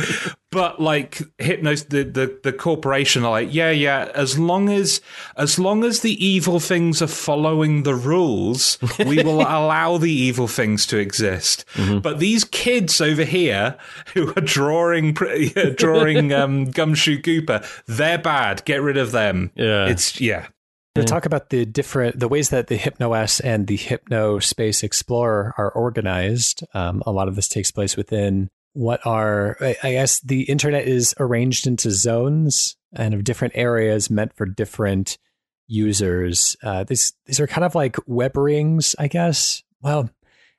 But 0.52 0.80
like 0.80 1.22
Hypnos 1.38 1.88
the, 1.90 2.02
the, 2.02 2.40
the 2.42 2.52
corporation 2.52 3.24
are 3.24 3.30
like, 3.30 3.54
yeah, 3.54 3.70
yeah, 3.70 4.10
as 4.16 4.36
long 4.36 4.68
as 4.68 5.00
as 5.36 5.60
long 5.60 5.84
as 5.84 6.00
the 6.00 6.24
evil 6.24 6.58
things 6.58 7.00
are 7.00 7.06
following 7.06 7.84
the 7.84 7.94
rules, 7.94 8.76
we 8.98 9.22
will 9.24 9.42
allow 9.42 9.96
the 9.96 10.10
evil 10.10 10.48
things 10.48 10.86
to 10.86 10.98
exist. 10.98 11.64
Mm-hmm. 11.74 12.00
But 12.00 12.18
these 12.18 12.42
kids 12.42 13.00
over 13.00 13.22
here 13.22 13.76
who 14.14 14.30
are 14.34 14.42
drawing 14.42 15.14
drawing 15.76 16.32
um, 16.32 16.64
Gumshoe 16.64 17.22
Gooper, 17.22 17.64
they're 17.86 18.18
bad. 18.18 18.64
Get 18.64 18.82
rid 18.82 18.96
of 18.96 19.12
them. 19.12 19.52
Yeah. 19.54 19.86
It's 19.86 20.20
yeah. 20.20 20.48
To 20.96 21.04
talk 21.04 21.24
about 21.24 21.50
the 21.50 21.64
different 21.64 22.18
the 22.18 22.26
ways 22.26 22.50
that 22.50 22.66
the 22.66 22.76
HypnoS 22.76 23.40
and 23.44 23.68
the 23.68 23.76
Hypno 23.76 24.40
Space 24.40 24.82
Explorer 24.82 25.54
are 25.56 25.70
organized, 25.70 26.64
um, 26.74 27.04
a 27.06 27.12
lot 27.12 27.28
of 27.28 27.36
this 27.36 27.46
takes 27.46 27.70
place 27.70 27.96
within 27.96 28.50
what 28.72 29.04
are 29.06 29.56
I 29.60 29.92
guess 29.92 30.20
the 30.20 30.42
internet 30.42 30.86
is 30.86 31.14
arranged 31.18 31.66
into 31.66 31.90
zones 31.90 32.76
and 32.92 33.14
of 33.14 33.24
different 33.24 33.54
areas 33.56 34.10
meant 34.10 34.32
for 34.34 34.46
different 34.46 35.18
users. 35.66 36.56
Uh, 36.62 36.84
these 36.84 37.12
these 37.26 37.40
are 37.40 37.46
kind 37.46 37.64
of 37.64 37.74
like 37.74 37.96
web 38.06 38.36
rings, 38.36 38.96
I 38.98 39.08
guess. 39.08 39.62
Well, 39.80 40.10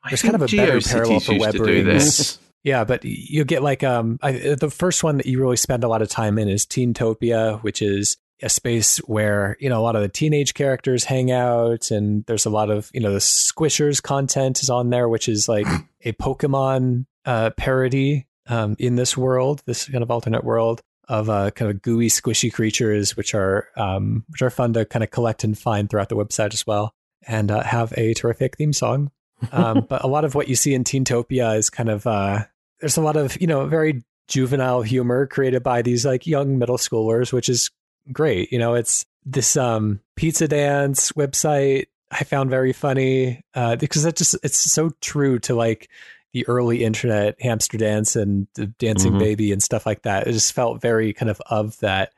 there's 0.09 0.21
kind 0.21 0.35
of 0.35 0.41
a 0.41 0.47
better 0.47 0.81
parallel 0.81 1.19
for 1.19 1.37
web 1.37 1.55
rings. 1.55 2.39
Yeah, 2.63 2.83
but 2.83 3.03
you 3.03 3.43
get 3.43 3.63
like 3.63 3.83
um 3.83 4.19
I, 4.21 4.53
the 4.53 4.69
first 4.69 5.03
one 5.03 5.17
that 5.17 5.25
you 5.25 5.39
really 5.41 5.57
spend 5.57 5.83
a 5.83 5.87
lot 5.87 6.03
of 6.03 6.09
time 6.09 6.37
in 6.37 6.47
is 6.47 6.63
Teentopia, 6.63 7.59
which 7.63 7.81
is 7.81 8.17
a 8.43 8.49
space 8.49 8.97
where 8.99 9.57
you 9.59 9.69
know 9.69 9.79
a 9.79 9.81
lot 9.81 9.95
of 9.95 10.01
the 10.01 10.09
teenage 10.09 10.53
characters 10.53 11.03
hang 11.03 11.31
out 11.31 11.91
and 11.91 12.23
there's 12.25 12.45
a 12.45 12.49
lot 12.49 12.69
of 12.69 12.91
you 12.93 12.99
know 12.99 13.13
the 13.13 13.19
Squisherz 13.19 14.01
content 14.01 14.61
is 14.61 14.69
on 14.69 14.89
there 14.89 15.09
which 15.09 15.27
is 15.27 15.47
like 15.47 15.65
a 16.05 16.13
pokemon 16.13 17.05
uh, 17.25 17.51
parody 17.51 18.27
um, 18.47 18.75
in 18.79 18.95
this 18.95 19.15
world 19.17 19.61
this 19.65 19.87
kind 19.87 20.03
of 20.03 20.11
alternate 20.11 20.43
world 20.43 20.81
of 21.07 21.29
uh, 21.29 21.51
kind 21.51 21.71
of 21.71 21.81
gooey 21.81 22.07
squishy 22.07 22.51
creatures 22.51 23.15
which 23.17 23.33
are 23.33 23.67
um, 23.77 24.23
which 24.29 24.41
are 24.41 24.49
fun 24.49 24.73
to 24.73 24.85
kind 24.85 25.03
of 25.03 25.11
collect 25.11 25.43
and 25.43 25.57
find 25.57 25.89
throughout 25.89 26.09
the 26.09 26.15
website 26.15 26.53
as 26.53 26.65
well 26.65 26.93
and 27.27 27.51
uh, 27.51 27.61
have 27.63 27.93
a 27.97 28.13
terrific 28.13 28.57
theme 28.57 28.73
song 28.73 29.11
um, 29.51 29.85
but 29.89 30.03
a 30.03 30.07
lot 30.07 30.25
of 30.25 30.35
what 30.35 30.47
you 30.47 30.55
see 30.55 30.73
in 30.73 30.83
teentopia 30.83 31.57
is 31.57 31.69
kind 31.69 31.89
of 31.89 32.05
uh, 32.07 32.39
there's 32.79 32.97
a 32.97 33.01
lot 33.01 33.17
of 33.17 33.39
you 33.39 33.47
know 33.47 33.65
very 33.65 34.03
juvenile 34.27 34.81
humor 34.81 35.27
created 35.27 35.61
by 35.61 35.81
these 35.81 36.05
like 36.05 36.25
young 36.25 36.57
middle 36.57 36.77
schoolers 36.77 37.33
which 37.33 37.49
is 37.49 37.69
great. 38.11 38.51
You 38.51 38.59
know, 38.59 38.75
it's 38.75 39.05
this 39.25 39.55
um, 39.55 39.99
pizza 40.15 40.47
dance 40.47 41.11
website 41.13 41.85
I 42.11 42.23
found 42.23 42.49
very 42.49 42.73
funny 42.73 43.43
uh, 43.53 43.75
because 43.77 44.05
it 44.05 44.15
just 44.15 44.35
it's 44.43 44.57
so 44.57 44.91
true 45.01 45.39
to 45.39 45.55
like 45.55 45.89
the 46.33 46.47
early 46.47 46.83
internet 46.83 47.41
hamster 47.41 47.77
dance 47.77 48.15
and 48.15 48.47
the 48.55 48.67
dancing 48.67 49.11
mm-hmm. 49.11 49.19
baby 49.19 49.51
and 49.51 49.61
stuff 49.61 49.85
like 49.85 50.03
that. 50.03 50.27
It 50.27 50.31
just 50.31 50.53
felt 50.53 50.81
very 50.81 51.13
kind 51.13 51.29
of 51.29 51.41
of 51.49 51.77
that 51.79 52.13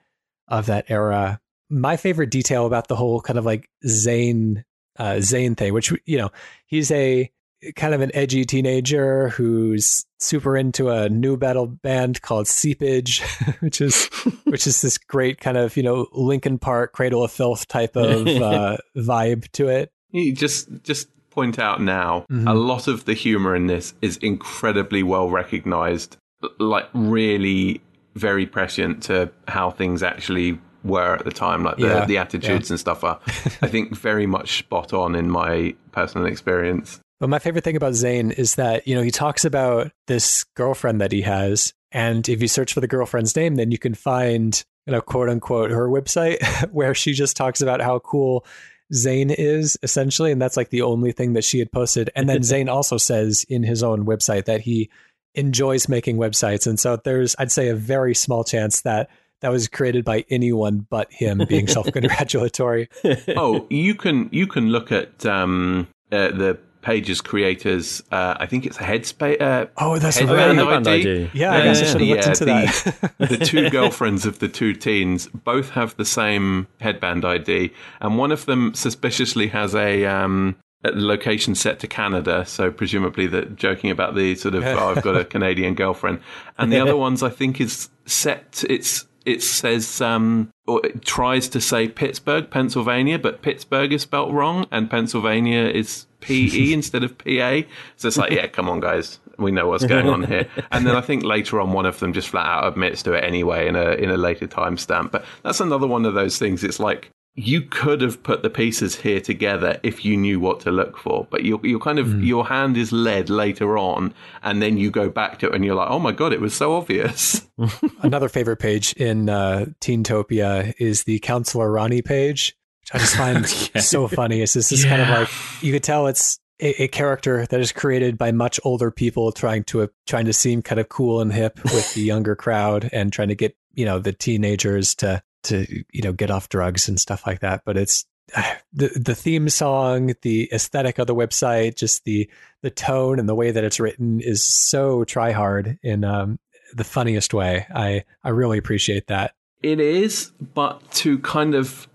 of 0.48 0.68
that 0.68 0.86
era. 0.90 1.40
My 1.70 1.98
favorite 1.98 2.30
detail 2.30 2.66
about 2.66 2.88
the 2.88 2.96
whole 2.96 3.22
kind 3.22 3.40
of 3.40 3.46
like 3.46 3.70
Zane 3.88 4.64
uh, 4.98 5.20
Zane 5.22 5.56
thing, 5.56 5.74
which 5.74 5.92
you 6.06 6.18
know 6.18 6.32
he's 6.68 6.92
a 6.92 7.32
kind 7.76 7.94
of 7.94 8.02
an 8.02 8.12
edgy 8.14 8.44
teenager 8.44 9.30
who's 9.30 10.06
super 10.20 10.58
into 10.58 10.90
a 10.90 11.10
new 11.10 11.38
metal 11.38 11.68
band 11.68 12.22
called 12.22 12.48
Seepage, 12.48 13.22
which 13.60 13.82
is 13.82 14.08
which 14.44 14.68
is 14.68 14.82
this 14.82 14.98
great 14.98 15.40
kind 15.40 15.58
of 15.58 15.76
you 15.78 15.84
know 15.84 16.08
Linkin 16.12 16.60
Park 16.60 16.94
Cradle 16.94 17.24
of 17.24 17.32
Filth 17.32 17.68
type 17.68 17.96
of 17.96 18.28
uh, 18.28 18.78
vibe 18.96 19.52
to 19.54 19.70
it. 19.70 19.92
You 20.12 20.34
just 20.34 20.70
just 20.84 21.08
point 21.34 21.60
out 21.60 21.82
now 21.82 22.26
mm-hmm. 22.32 22.48
a 22.48 22.54
lot 22.54 22.88
of 22.88 23.06
the 23.06 23.14
humor 23.14 23.56
in 23.56 23.68
this 23.68 23.94
is 24.02 24.18
incredibly 24.18 25.04
well 25.04 25.30
recognized, 25.30 26.18
like 26.60 26.88
really 26.94 27.82
very 28.16 28.46
prescient 28.46 29.04
to 29.04 29.32
how 29.48 29.72
things 29.72 30.04
actually 30.04 30.60
were 30.84 31.16
at 31.16 31.26
the 31.26 31.32
time, 31.32 31.64
like 31.64 31.78
the, 31.78 31.88
yeah, 31.88 32.06
the 32.06 32.18
attitudes 32.18 32.70
yeah. 32.70 32.74
and 32.74 32.80
stuff 32.80 33.04
are, 33.04 33.20
I 33.62 33.68
think, 33.68 33.96
very 33.96 34.28
much 34.28 34.60
spot 34.60 34.94
on 34.94 35.16
in 35.16 35.30
my 35.30 35.76
personal 35.92 36.28
experience. 36.28 37.00
But 37.20 37.30
my 37.30 37.40
favorite 37.40 37.64
thing 37.64 37.78
about 37.78 37.94
Zane 37.94 38.32
is 38.32 38.56
that, 38.56 38.88
you 38.88 38.96
know, 38.96 39.02
he 39.02 39.12
talks 39.12 39.46
about 39.46 39.92
this 40.08 40.44
girlfriend 40.56 41.00
that 41.02 41.12
he 41.12 41.22
has. 41.22 41.74
And 41.92 42.28
if 42.28 42.42
you 42.42 42.48
search 42.48 42.74
for 42.74 42.82
the 42.82 42.88
girlfriend's 42.88 43.36
name, 43.36 43.56
then 43.56 43.72
you 43.72 43.78
can 43.78 43.94
find, 43.94 44.62
you 44.86 44.92
know, 44.92 45.02
quote 45.02 45.30
unquote, 45.30 45.72
her 45.72 45.88
website 45.88 46.44
where 46.72 46.94
she 46.94 47.14
just 47.14 47.38
talks 47.38 47.62
about 47.62 47.82
how 47.82 48.00
cool 48.00 48.46
Zane 48.94 49.32
is 49.32 49.78
essentially. 49.84 50.32
And 50.32 50.42
that's 50.42 50.58
like 50.58 50.70
the 50.70 50.82
only 50.82 51.12
thing 51.12 51.34
that 51.34 51.44
she 51.44 51.60
had 51.60 51.72
posted. 51.72 52.10
And 52.16 52.30
then 52.30 52.44
Zane 52.44 52.70
also 52.70 52.98
says 52.98 53.46
in 53.50 53.64
his 53.64 53.84
own 53.84 54.06
website 54.06 54.46
that 54.46 54.62
he 54.62 54.90
enjoys 55.36 55.90
making 55.90 56.18
websites. 56.18 56.68
And 56.68 56.80
so 56.80 56.98
there's, 56.98 57.36
I'd 57.40 57.52
say, 57.52 57.70
a 57.70 57.76
very 57.76 58.14
small 58.14 58.44
chance 58.44 58.82
that 58.82 59.10
that 59.42 59.50
was 59.50 59.68
created 59.68 60.06
by 60.06 60.24
anyone 60.30 60.88
but 60.90 61.12
him 61.12 61.42
being 61.50 61.68
self-congratulatory. 61.68 62.90
oh, 63.36 63.68
you 63.70 63.94
can 63.94 64.30
you 64.32 64.48
can 64.48 64.70
look 64.70 64.92
at 64.92 65.26
um, 65.26 65.88
uh, 66.12 66.30
the 66.30 66.58
Page's 66.84 67.22
creators. 67.22 68.04
Uh, 68.12 68.36
I 68.40 68.46
think 68.46 68.66
it's 68.66 68.78
a 68.78 68.84
headspace. 68.84 69.42
Uh, 69.42 69.66
oh, 69.78 69.98
that's 69.98 70.18
a 70.18 70.28
headband 70.28 70.88
ID. 70.88 70.90
ID. 70.90 71.32
Yeah, 71.34 71.54
I 71.54 71.64
guess 71.64 71.82
I 71.82 71.86
should 71.86 72.02
have 72.02 72.10
looked 72.10 72.28
into 72.28 72.46
the, 72.46 73.12
that. 73.18 73.30
the 73.30 73.38
two 73.38 73.70
girlfriends 73.72 74.26
of 74.26 74.40
the 74.40 74.50
two 74.50 74.74
teens 74.74 75.28
both 75.28 75.72
have 75.72 75.96
the 75.96 76.06
same 76.06 76.68
headband 76.80 77.26
ID, 77.26 77.74
and 78.02 78.18
one 78.18 78.32
of 78.32 78.46
them 78.46 78.74
suspiciously 78.76 79.48
has 79.48 79.74
a. 79.74 80.06
Um, 80.06 80.58
location 80.86 81.56
set 81.56 81.80
to 81.80 81.88
Canada, 81.88 82.46
so 82.46 82.70
presumably 82.70 83.26
that 83.28 83.56
joking 83.56 83.90
about 83.90 84.16
the 84.16 84.36
sort 84.36 84.54
of 84.54 84.66
oh, 84.66 84.90
I've 84.90 85.02
got 85.02 85.16
a 85.16 85.24
Canadian 85.36 85.76
girlfriend, 85.76 86.20
and 86.58 86.74
the 86.74 86.80
other 86.82 86.98
ones 86.98 87.24
I 87.24 87.30
think 87.30 87.62
is 87.62 87.90
set. 88.06 88.66
It's 88.70 89.08
it 89.26 89.42
says 89.42 90.02
um, 90.02 90.52
or 90.68 90.86
it 90.86 91.04
tries 91.04 91.50
to 91.50 91.62
say 91.62 91.88
Pittsburgh, 91.88 92.50
Pennsylvania, 92.50 93.20
but 93.20 93.42
Pittsburgh 93.42 93.94
is 93.94 94.02
spelt 94.02 94.32
wrong, 94.32 94.68
and 94.72 94.90
Pennsylvania 94.90 95.66
is 95.66 96.06
P 96.20 96.50
E 96.54 96.74
instead 96.74 97.04
of 97.04 97.18
P 97.18 97.42
A. 97.42 97.68
So 97.98 98.08
it's 98.08 98.18
like, 98.18 98.32
yeah, 98.32 98.48
come 98.48 98.70
on, 98.70 98.80
guys, 98.80 99.20
we 99.38 99.52
know 99.52 99.68
what's 99.68 99.86
going 99.86 100.08
on 100.08 100.24
here. 100.24 100.48
And 100.72 100.86
then 100.86 100.96
I 100.96 101.02
think 101.02 101.24
later 101.24 101.60
on, 101.60 101.74
one 101.74 101.86
of 101.86 102.00
them 102.00 102.14
just 102.14 102.30
flat 102.30 102.46
out 102.46 102.68
admits 102.68 103.04
to 103.04 103.14
it 103.14 103.24
anyway 103.24 103.68
in 103.68 103.76
a 103.76 103.92
in 103.92 104.10
a 104.10 104.18
later 104.18 104.48
timestamp. 104.48 105.12
But 105.12 105.26
that's 105.44 105.60
another 105.60 105.88
one 105.88 106.06
of 106.06 106.14
those 106.14 106.38
things. 106.38 106.64
It's 106.64 106.80
like 106.80 107.12
you 107.36 107.62
could 107.62 108.02
have 108.02 108.22
put 108.22 108.44
the 108.44 108.50
pieces 108.50 108.96
here 108.96 109.20
together 109.20 109.80
if 109.82 110.06
you 110.06 110.16
knew 110.16 110.40
what 110.40 110.60
to 110.62 110.72
look 110.72 110.98
for, 110.98 111.28
but 111.32 111.44
you're, 111.44 111.60
you're 111.66 111.80
kind 111.80 111.98
of 111.98 112.08
mm. 112.08 112.26
your 112.26 112.46
hand 112.46 112.78
is 112.78 112.92
led 112.92 113.30
later 113.30 113.78
on, 113.78 114.14
and 114.44 114.62
then 114.62 114.78
you 114.78 114.92
go 114.92 115.10
back 115.10 115.40
to 115.40 115.48
it 115.48 115.56
and 115.56 115.66
you're 115.66 115.76
like, 115.76 115.90
oh 115.90 116.00
my 116.00 116.12
god, 116.12 116.32
it 116.32 116.42
was 116.42 116.54
so 116.54 116.76
obvious. 116.76 117.48
Another 118.02 118.30
favorite 118.30 118.58
page 118.58 118.94
in 118.94 119.30
uh, 119.30 119.66
Teentopia 119.82 120.74
is 120.78 121.06
the 121.06 121.20
Counselor 121.20 121.72
Ronnie 121.72 122.04
page, 122.04 122.56
which 122.82 122.94
I 122.94 122.98
just 123.00 123.16
find 123.16 123.72
yeah. 123.76 123.82
so 123.82 124.08
funny. 124.08 124.42
It's 124.42 124.54
just 124.54 124.70
this 124.70 124.84
yeah. 124.84 124.90
kind 124.92 125.02
of 125.02 125.10
like 125.10 125.64
you 125.64 125.72
could 125.72 125.84
tell 125.84 126.06
it's 126.06 126.40
a, 126.60 126.84
a, 126.84 126.88
character 126.88 127.48
that 127.48 127.60
is 127.60 127.72
created 127.72 128.16
by 128.16 128.32
much 128.32 128.60
older 128.64 128.92
people 128.92 129.32
trying 129.32 129.64
to 129.66 129.82
uh, 129.82 129.88
trying 130.06 130.26
to 130.26 130.34
seem 130.34 130.62
kind 130.62 130.80
of 130.80 130.88
cool 130.88 131.20
and 131.20 131.34
hip 131.34 131.60
with 131.64 131.96
the 131.96 132.02
younger 132.04 132.36
crowd 132.36 132.92
and 132.94 133.12
trying 133.12 133.30
to 133.30 133.36
get 133.36 133.58
you 133.74 133.86
know 133.86 133.98
the 133.98 134.14
teenagers 134.14 134.94
to 134.96 135.24
to 135.44 135.66
you 135.92 136.02
know 136.02 136.14
get 136.14 136.32
off 136.32 136.50
drugs 136.50 136.88
and 136.88 137.00
stuff 137.00 137.26
like 137.26 137.40
that. 137.42 137.62
But 137.66 137.78
it's 137.78 138.06
the 138.74 138.90
the 138.96 139.16
theme 139.16 139.50
song, 139.50 140.14
the 140.22 140.50
aesthetic 140.52 141.00
of 141.00 141.08
the 141.08 141.16
website, 141.16 141.76
just 141.76 142.04
the 142.06 142.30
the 142.62 142.70
tone 142.70 143.20
and 143.20 143.28
the 143.28 143.36
way 143.36 143.52
that 143.52 143.64
it's 143.64 143.80
written 143.80 144.20
is 144.22 144.44
so 144.44 145.04
try 145.04 145.32
hard 145.32 145.78
in 145.84 146.04
um, 146.04 146.40
the 146.74 146.84
funniest 146.84 147.34
way. 147.34 147.68
I 147.74 148.04
I 148.24 148.30
really 148.30 148.58
appreciate 148.58 149.08
that. 149.08 149.34
It 149.62 149.80
is, 149.80 150.32
but 150.54 150.92
to 150.92 151.20
kind 151.20 151.56
of 151.56 151.88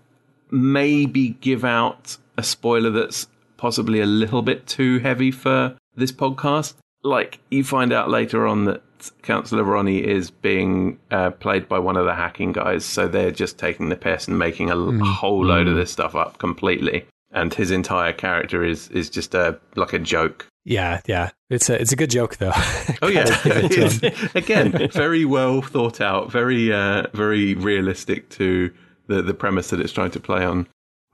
maybe 0.51 1.29
give 1.41 1.63
out 1.63 2.17
a 2.37 2.43
spoiler 2.43 2.89
that's 2.89 3.27
possibly 3.57 3.99
a 3.99 4.05
little 4.05 4.41
bit 4.41 4.65
too 4.65 4.99
heavy 4.99 5.31
for 5.31 5.75
this 5.95 6.11
podcast. 6.11 6.73
Like 7.03 7.39
you 7.49 7.63
find 7.63 7.93
out 7.93 8.09
later 8.09 8.47
on 8.47 8.65
that 8.65 8.81
Counselor 9.21 9.63
Ronnie 9.63 10.05
is 10.05 10.31
being 10.31 10.99
uh, 11.11 11.31
played 11.31 11.67
by 11.67 11.79
one 11.79 11.97
of 11.97 12.05
the 12.05 12.15
hacking 12.15 12.51
guys, 12.51 12.85
so 12.85 13.07
they're 13.07 13.31
just 13.31 13.57
taking 13.57 13.89
the 13.89 13.95
piss 13.95 14.27
and 14.27 14.37
making 14.37 14.69
a 14.69 14.75
mm. 14.75 15.01
whole 15.01 15.45
load 15.45 15.67
mm. 15.67 15.71
of 15.71 15.75
this 15.75 15.91
stuff 15.91 16.15
up 16.15 16.37
completely. 16.37 17.05
And 17.31 17.53
his 17.53 17.69
entire 17.69 18.11
character 18.11 18.63
is 18.63 18.87
is 18.89 19.09
just 19.09 19.35
a 19.35 19.59
like 19.75 19.93
a 19.93 19.99
joke. 19.99 20.47
Yeah, 20.65 21.01
yeah, 21.07 21.29
it's 21.49 21.69
a 21.69 21.79
it's 21.79 21.91
a 21.91 21.95
good 21.95 22.09
joke 22.09 22.37
though. 22.37 22.51
oh 23.01 23.07
yeah, 23.07 23.25
again, 24.35 24.89
very 24.91 25.25
well 25.25 25.61
thought 25.61 26.01
out, 26.01 26.31
very 26.31 26.73
uh, 26.73 27.07
very 27.13 27.53
realistic 27.53 28.29
to 28.29 28.71
the 29.07 29.21
the 29.21 29.35
premise 29.35 29.69
that 29.69 29.79
it's 29.79 29.93
trying 29.93 30.11
to 30.11 30.19
play 30.19 30.43
on. 30.43 30.67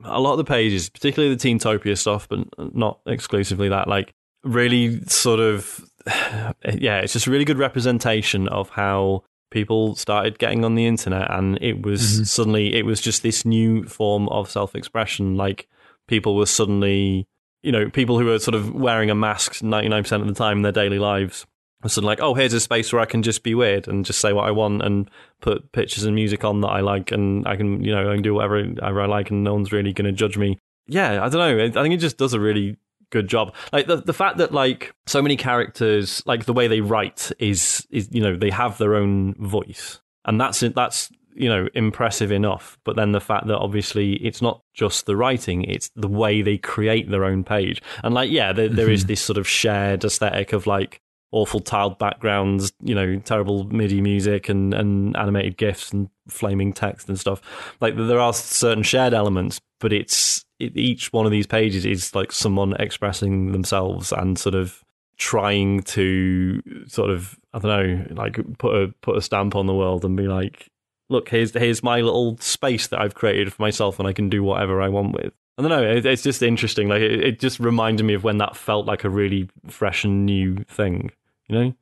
A 0.04 0.20
lot 0.20 0.32
of 0.32 0.38
the 0.38 0.44
pages, 0.44 0.88
particularly 0.88 1.34
the 1.34 1.40
Teen 1.40 1.58
Topia 1.58 1.96
stuff, 1.96 2.28
but 2.28 2.46
not 2.74 3.00
exclusively 3.06 3.68
that, 3.68 3.88
like 3.88 4.12
really 4.44 5.00
sort 5.06 5.40
of 5.40 5.84
yeah, 6.74 6.98
it's 6.98 7.12
just 7.12 7.26
a 7.26 7.30
really 7.30 7.44
good 7.44 7.58
representation 7.58 8.48
of 8.48 8.70
how 8.70 9.24
people 9.50 9.94
started 9.94 10.38
getting 10.38 10.64
on 10.64 10.74
the 10.74 10.86
internet 10.86 11.30
and 11.30 11.56
it 11.62 11.82
was 11.82 12.02
mm-hmm. 12.02 12.24
suddenly 12.24 12.74
it 12.74 12.84
was 12.84 13.00
just 13.00 13.22
this 13.22 13.44
new 13.44 13.84
form 13.84 14.28
of 14.28 14.50
self-expression. 14.50 15.36
Like 15.36 15.68
people 16.08 16.36
were 16.36 16.46
suddenly 16.46 17.26
you 17.62 17.72
know 17.72 17.90
people 17.90 18.18
who 18.18 18.26
were 18.26 18.38
sort 18.38 18.54
of 18.54 18.74
wearing 18.74 19.10
a 19.10 19.14
mask 19.14 19.54
99% 19.54 20.20
of 20.20 20.26
the 20.26 20.34
time 20.34 20.58
in 20.58 20.62
their 20.62 20.72
daily 20.72 20.98
lives 20.98 21.46
were 21.82 21.88
suddenly 21.88 22.12
like 22.12 22.20
oh 22.20 22.34
here's 22.34 22.52
a 22.52 22.60
space 22.60 22.92
where 22.92 23.02
i 23.02 23.06
can 23.06 23.22
just 23.22 23.42
be 23.42 23.54
weird 23.54 23.88
and 23.88 24.04
just 24.04 24.20
say 24.20 24.32
what 24.32 24.46
i 24.46 24.50
want 24.50 24.82
and 24.82 25.10
put 25.40 25.72
pictures 25.72 26.04
and 26.04 26.14
music 26.14 26.44
on 26.44 26.60
that 26.60 26.68
i 26.68 26.80
like 26.80 27.10
and 27.10 27.46
i 27.46 27.56
can 27.56 27.82
you 27.82 27.92
know 27.92 28.10
i 28.10 28.14
can 28.14 28.22
do 28.22 28.34
whatever, 28.34 28.62
whatever 28.62 29.02
i 29.02 29.06
like 29.06 29.30
and 29.30 29.42
no 29.42 29.52
one's 29.52 29.72
really 29.72 29.92
going 29.92 30.06
to 30.06 30.12
judge 30.12 30.38
me. 30.38 30.58
Yeah 30.86 31.24
i 31.24 31.28
don't 31.28 31.32
know. 31.58 31.64
I 31.64 31.82
think 31.82 31.94
it 31.94 31.98
just 31.98 32.18
does 32.18 32.34
a 32.34 32.40
really 32.40 32.76
good 33.10 33.28
job. 33.28 33.54
Like 33.72 33.86
the 33.86 33.96
the 33.96 34.12
fact 34.12 34.38
that 34.38 34.52
like 34.52 34.94
so 35.06 35.22
many 35.22 35.36
characters, 35.36 36.22
like 36.26 36.44
the 36.44 36.52
way 36.52 36.68
they 36.68 36.80
write 36.80 37.32
is 37.38 37.86
is 37.90 38.08
you 38.10 38.22
know 38.22 38.36
they 38.36 38.50
have 38.50 38.78
their 38.78 38.94
own 38.94 39.34
voice, 39.34 40.00
and 40.24 40.40
that's 40.40 40.60
that's 40.60 41.10
you 41.34 41.48
know 41.48 41.68
impressive 41.74 42.32
enough. 42.32 42.78
But 42.84 42.96
then 42.96 43.12
the 43.12 43.20
fact 43.20 43.46
that 43.46 43.58
obviously 43.58 44.14
it's 44.14 44.42
not 44.42 44.60
just 44.74 45.06
the 45.06 45.16
writing; 45.16 45.64
it's 45.64 45.90
the 45.94 46.08
way 46.08 46.42
they 46.42 46.58
create 46.58 47.10
their 47.10 47.24
own 47.24 47.44
page. 47.44 47.82
And 48.02 48.14
like 48.14 48.30
yeah, 48.30 48.52
there, 48.52 48.68
there 48.68 48.90
is 48.90 49.02
mm-hmm. 49.02 49.08
this 49.08 49.20
sort 49.20 49.38
of 49.38 49.48
shared 49.48 50.04
aesthetic 50.04 50.52
of 50.52 50.66
like 50.66 51.00
awful 51.32 51.60
tiled 51.60 51.98
backgrounds, 51.98 52.72
you 52.82 52.94
know, 52.94 53.18
terrible 53.18 53.64
MIDI 53.64 54.00
music 54.00 54.48
and, 54.48 54.72
and 54.72 55.14
animated 55.18 55.58
GIFs 55.58 55.92
and 55.92 56.08
flaming 56.28 56.72
text 56.72 57.08
and 57.08 57.20
stuff. 57.20 57.42
Like 57.78 57.94
there 57.94 58.20
are 58.20 58.32
certain 58.32 58.82
shared 58.82 59.12
elements, 59.12 59.60
but 59.78 59.92
it's 59.92 60.45
it, 60.58 60.76
each 60.76 61.12
one 61.12 61.26
of 61.26 61.32
these 61.32 61.46
pages 61.46 61.84
is 61.84 62.14
like 62.14 62.32
someone 62.32 62.74
expressing 62.78 63.52
themselves 63.52 64.12
and 64.12 64.38
sort 64.38 64.54
of 64.54 64.82
trying 65.18 65.82
to 65.82 66.62
sort 66.86 67.10
of 67.10 67.38
I 67.52 67.58
don't 67.58 68.08
know, 68.08 68.22
like 68.22 68.38
put 68.58 68.74
a 68.74 68.88
put 69.00 69.16
a 69.16 69.22
stamp 69.22 69.54
on 69.56 69.66
the 69.66 69.74
world 69.74 70.04
and 70.04 70.16
be 70.16 70.28
like, 70.28 70.68
look, 71.08 71.28
here's 71.28 71.52
here's 71.52 71.82
my 71.82 72.00
little 72.00 72.36
space 72.38 72.88
that 72.88 73.00
I've 73.00 73.14
created 73.14 73.52
for 73.52 73.62
myself, 73.62 73.98
and 73.98 74.08
I 74.08 74.12
can 74.12 74.28
do 74.28 74.42
whatever 74.42 74.82
I 74.82 74.88
want 74.88 75.14
with. 75.14 75.32
I 75.58 75.62
don't 75.62 75.70
know. 75.70 75.82
It, 75.82 76.04
it's 76.04 76.22
just 76.22 76.42
interesting. 76.42 76.88
Like 76.88 77.00
it, 77.00 77.24
it 77.24 77.40
just 77.40 77.60
reminded 77.60 78.04
me 78.04 78.14
of 78.14 78.24
when 78.24 78.38
that 78.38 78.56
felt 78.56 78.86
like 78.86 79.04
a 79.04 79.10
really 79.10 79.48
fresh 79.68 80.04
and 80.04 80.26
new 80.26 80.64
thing. 80.68 81.10
You 81.48 81.54
know. 81.54 81.74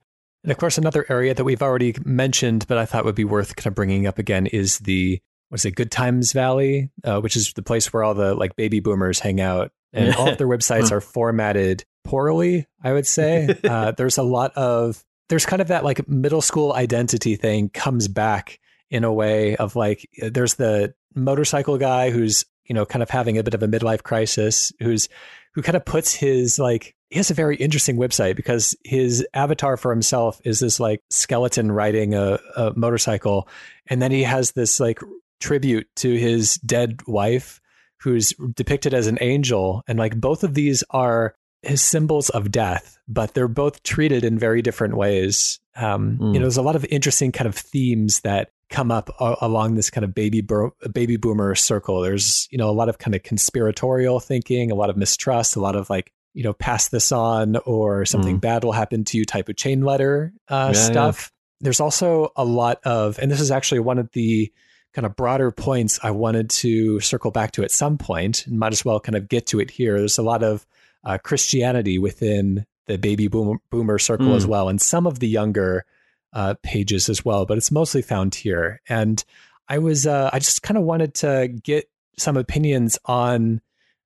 And 0.45 0.53
of 0.53 0.59
course, 0.59 0.77
another 0.77 1.07
area 1.09 1.33
that 1.35 1.45
we've 1.45 1.62
already 1.62 1.95
mentioned, 2.05 2.66
but 2.68 2.77
I 2.77 2.85
thought 2.85 3.07
would 3.07 3.14
be 3.14 3.25
worth 3.25 3.57
kind 3.57 3.68
of 3.68 3.75
bringing 3.75 4.07
up 4.07 4.18
again 4.18 4.47
is 4.47 4.79
the 4.81 5.20
what's 5.49 5.64
it, 5.64 5.74
Good 5.74 5.90
Times 5.90 6.32
Valley, 6.32 6.90
uh, 7.05 7.20
which 7.20 7.36
is 7.36 7.53
the 7.53 7.62
place 7.62 7.92
where 7.92 8.03
all 8.03 8.14
the 8.14 8.34
like 8.34 8.57
baby 8.57 8.80
boomers 8.80 9.20
hang 9.20 9.40
out, 9.40 9.72
and 9.92 10.14
all 10.14 10.28
of 10.28 10.38
their 10.38 10.49
websites 10.57 10.92
are 10.92 11.01
formatted 11.01 11.84
poorly. 12.05 12.66
I 12.82 12.92
would 12.92 13.07
say. 13.07 13.59
Uh, 13.64 13.92
there's 13.92 14.18
a 14.18 14.22
lot 14.22 14.53
of 14.57 15.03
there's 15.28 15.47
kind 15.47 15.62
of 15.62 15.68
that 15.68 15.84
like 15.84 16.07
middle 16.09 16.42
school 16.42 16.72
identity 16.72 17.36
thing 17.36 17.68
comes 17.70 18.09
back 18.09 18.61
in 18.90 19.05
a 19.05 19.12
way 19.12 19.57
of 19.57 19.74
like 19.74 20.09
there's 20.18 20.55
the 20.55 20.95
motorcycle 21.14 21.78
guy 21.78 22.11
who's 22.11 22.45
you 22.66 22.74
know 22.74 22.84
kind 22.84 23.03
of 23.03 23.11
having 23.11 23.38
a 23.38 23.42
bit 23.42 23.55
of 23.55 23.62
a 23.62 23.66
midlife 23.68 24.03
crisis 24.03 24.72
who's 24.80 25.09
who 25.55 25.62
kind 25.62 25.76
of 25.76 25.84
puts 25.84 26.12
his 26.14 26.59
like 26.59 26.95
he 27.14 27.18
has 27.18 27.30
a 27.30 27.34
very 27.34 27.55
interesting 27.57 27.97
website 27.97 28.34
because 28.34 28.76
his 28.84 29.24
avatar 29.34 29.76
for 29.76 29.92
himself 29.92 30.40
is 30.45 30.59
this 30.59 30.80
like 30.80 31.01
skeleton 31.11 31.70
riding 31.70 32.12
a, 32.12 32.40
a 32.57 32.72
motorcycle. 32.74 33.49
And 33.86 34.03
then 34.03 34.11
he 34.11 34.24
has 34.24 34.51
this 34.51 34.80
like 34.80 34.99
tribute 35.45 35.86
to 35.97 36.16
his 36.16 36.57
dead 36.57 37.01
wife, 37.07 37.61
who's 37.99 38.32
depicted 38.55 38.95
as 38.95 39.07
an 39.07 39.18
angel. 39.20 39.82
And 39.86 39.99
like 39.99 40.18
both 40.18 40.42
of 40.42 40.55
these 40.55 40.82
are 40.90 41.34
his 41.62 41.82
symbols 41.82 42.30
of 42.30 42.51
death, 42.51 42.99
but 43.07 43.34
they're 43.34 43.49
both 43.49 43.82
treated 43.82 44.24
in 44.24 44.38
very 44.38 44.62
different 44.62 44.97
ways. 44.97 45.61
Um, 45.76 46.18
mm. 46.18 46.18
You 46.18 46.24
know, 46.24 46.32
hmm. 46.38 46.42
there's 46.42 46.57
a 46.57 46.62
lot 46.62 46.76
of 46.76 46.84
interesting 46.86 47.30
kind 47.30 47.47
of 47.47 47.55
themes 47.55 48.20
that 48.20 48.51
come 48.70 48.90
up 48.90 49.11
a- 49.20 49.36
along 49.42 49.74
this 49.74 49.90
kind 49.90 50.05
of 50.05 50.14
baby 50.14 50.40
bro- 50.40 50.74
baby 50.92 51.16
boomer 51.16 51.55
circle. 51.55 52.01
There's 52.01 52.49
you 52.51 52.59
know 52.59 52.70
a 52.70 52.72
lot 52.72 52.88
of 52.88 52.99
kind 52.99 53.14
of 53.14 53.22
conspiratorial 53.22 54.20
thinking, 54.20 54.70
a 54.70 54.74
lot 54.74 54.90
of 54.90 54.97
mistrust, 54.97 55.57
a 55.57 55.61
lot 55.61 55.76
of 55.76 55.90
like 55.90 56.12
you 56.32 56.42
know 56.42 56.55
pass 56.55 56.88
this 56.88 57.12
on 57.12 57.57
or 57.59 58.05
something 58.07 58.38
mm. 58.38 58.40
bad 58.40 58.64
will 58.64 58.72
happen 58.72 59.05
to 59.05 59.18
you 59.18 59.24
type 59.24 59.49
of 59.49 59.57
chain 59.57 59.82
letter 59.82 60.32
uh, 60.49 60.72
yeah, 60.74 60.80
stuff. 60.80 61.30
Yeah. 61.30 61.30
There's 61.61 61.80
also 61.80 62.32
a 62.36 62.45
lot 62.45 62.80
of, 62.84 63.18
and 63.18 63.30
this 63.30 63.40
is 63.40 63.51
actually 63.51 63.80
one 63.80 63.99
of 63.99 64.11
the 64.12 64.53
kind 64.95 65.07
of 65.07 65.16
broader 65.16 65.51
points 65.51 65.99
I 66.03 66.12
wanted 66.12 66.51
to 66.51 67.01
circle 67.01 67.30
back 67.30 67.53
to 67.53 67.64
at 67.64 67.70
some 67.70 67.99
point, 67.99 68.47
and 68.47 68.59
might 68.59 68.72
as 68.72 68.84
well 68.84 69.01
kind 69.01 69.16
of 69.16 69.28
get 69.28 69.47
to 69.49 69.61
it 69.61 69.70
here. 69.70 69.99
There's 69.99 70.18
a 70.18 70.22
lot 70.22 70.42
of 70.42 70.66
uh, 71.05 71.18
Christianity 71.18 71.99
within 71.99 72.64
the 72.86 72.97
baby 72.97 73.28
boom, 73.28 73.59
boomer 73.70 73.99
circle 73.99 74.28
mm. 74.28 74.36
as 74.36 74.47
well, 74.47 74.68
and 74.68 74.80
some 74.80 75.07
of 75.07 75.18
the 75.18 75.28
younger 75.28 75.84
uh, 76.32 76.55
pages 76.62 77.09
as 77.09 77.24
well, 77.24 77.47
but 77.47 77.59
it's 77.59 77.70
mostly 77.70 78.03
found 78.03 78.34
here. 78.34 78.80
And 78.88 79.22
I 79.68 79.78
was, 79.78 80.07
uh, 80.07 80.30
I 80.32 80.38
just 80.38 80.62
kind 80.62 80.76
of 80.76 80.84
wanted 80.84 81.14
to 81.16 81.49
get 81.49 81.88
some 82.16 82.36
opinions 82.36 82.99
on. 83.05 83.61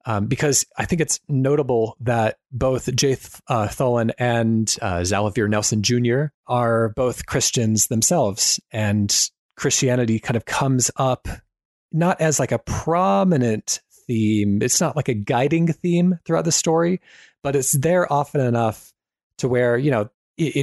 Um, 0.07 0.24
because 0.24 0.64
I 0.78 0.86
think 0.86 1.03
it's 1.03 1.20
notable 1.28 1.95
that 2.01 2.39
both 2.51 2.95
Jay 2.97 3.12
uh, 3.47 3.68
Tholen 3.68 4.11
and 4.18 4.74
uh, 4.80 5.01
Xalavier 5.01 5.51
Nelson 5.51 5.82
Jr. 5.82 6.32
are 6.47 6.91
both 6.91 7.26
Christians 7.26 7.89
themselves, 7.89 8.59
and 8.72 9.14
Christianity 9.59 10.19
kind 10.19 10.37
of 10.37 10.45
comes 10.45 10.91
up 10.97 11.29
not 11.93 12.21
as 12.21 12.39
like 12.39 12.53
a 12.53 12.59
prominent 12.59 13.81
theme. 14.07 14.63
It's 14.63 14.81
not 14.81 14.97
like 14.97 15.09
a 15.09 15.15
guiding 15.15 15.73
theme 15.73 16.19
throughout 16.25 16.45
the 16.45 16.53
story, 16.53 17.01
but 17.43 17.57
it's 17.57 17.73
there 17.73 18.11
often 18.13 18.41
enough 18.41 18.93
to 19.39 19.49
where, 19.49 19.77
you 19.77 19.91
know, 19.91 20.11
it, 20.37 20.57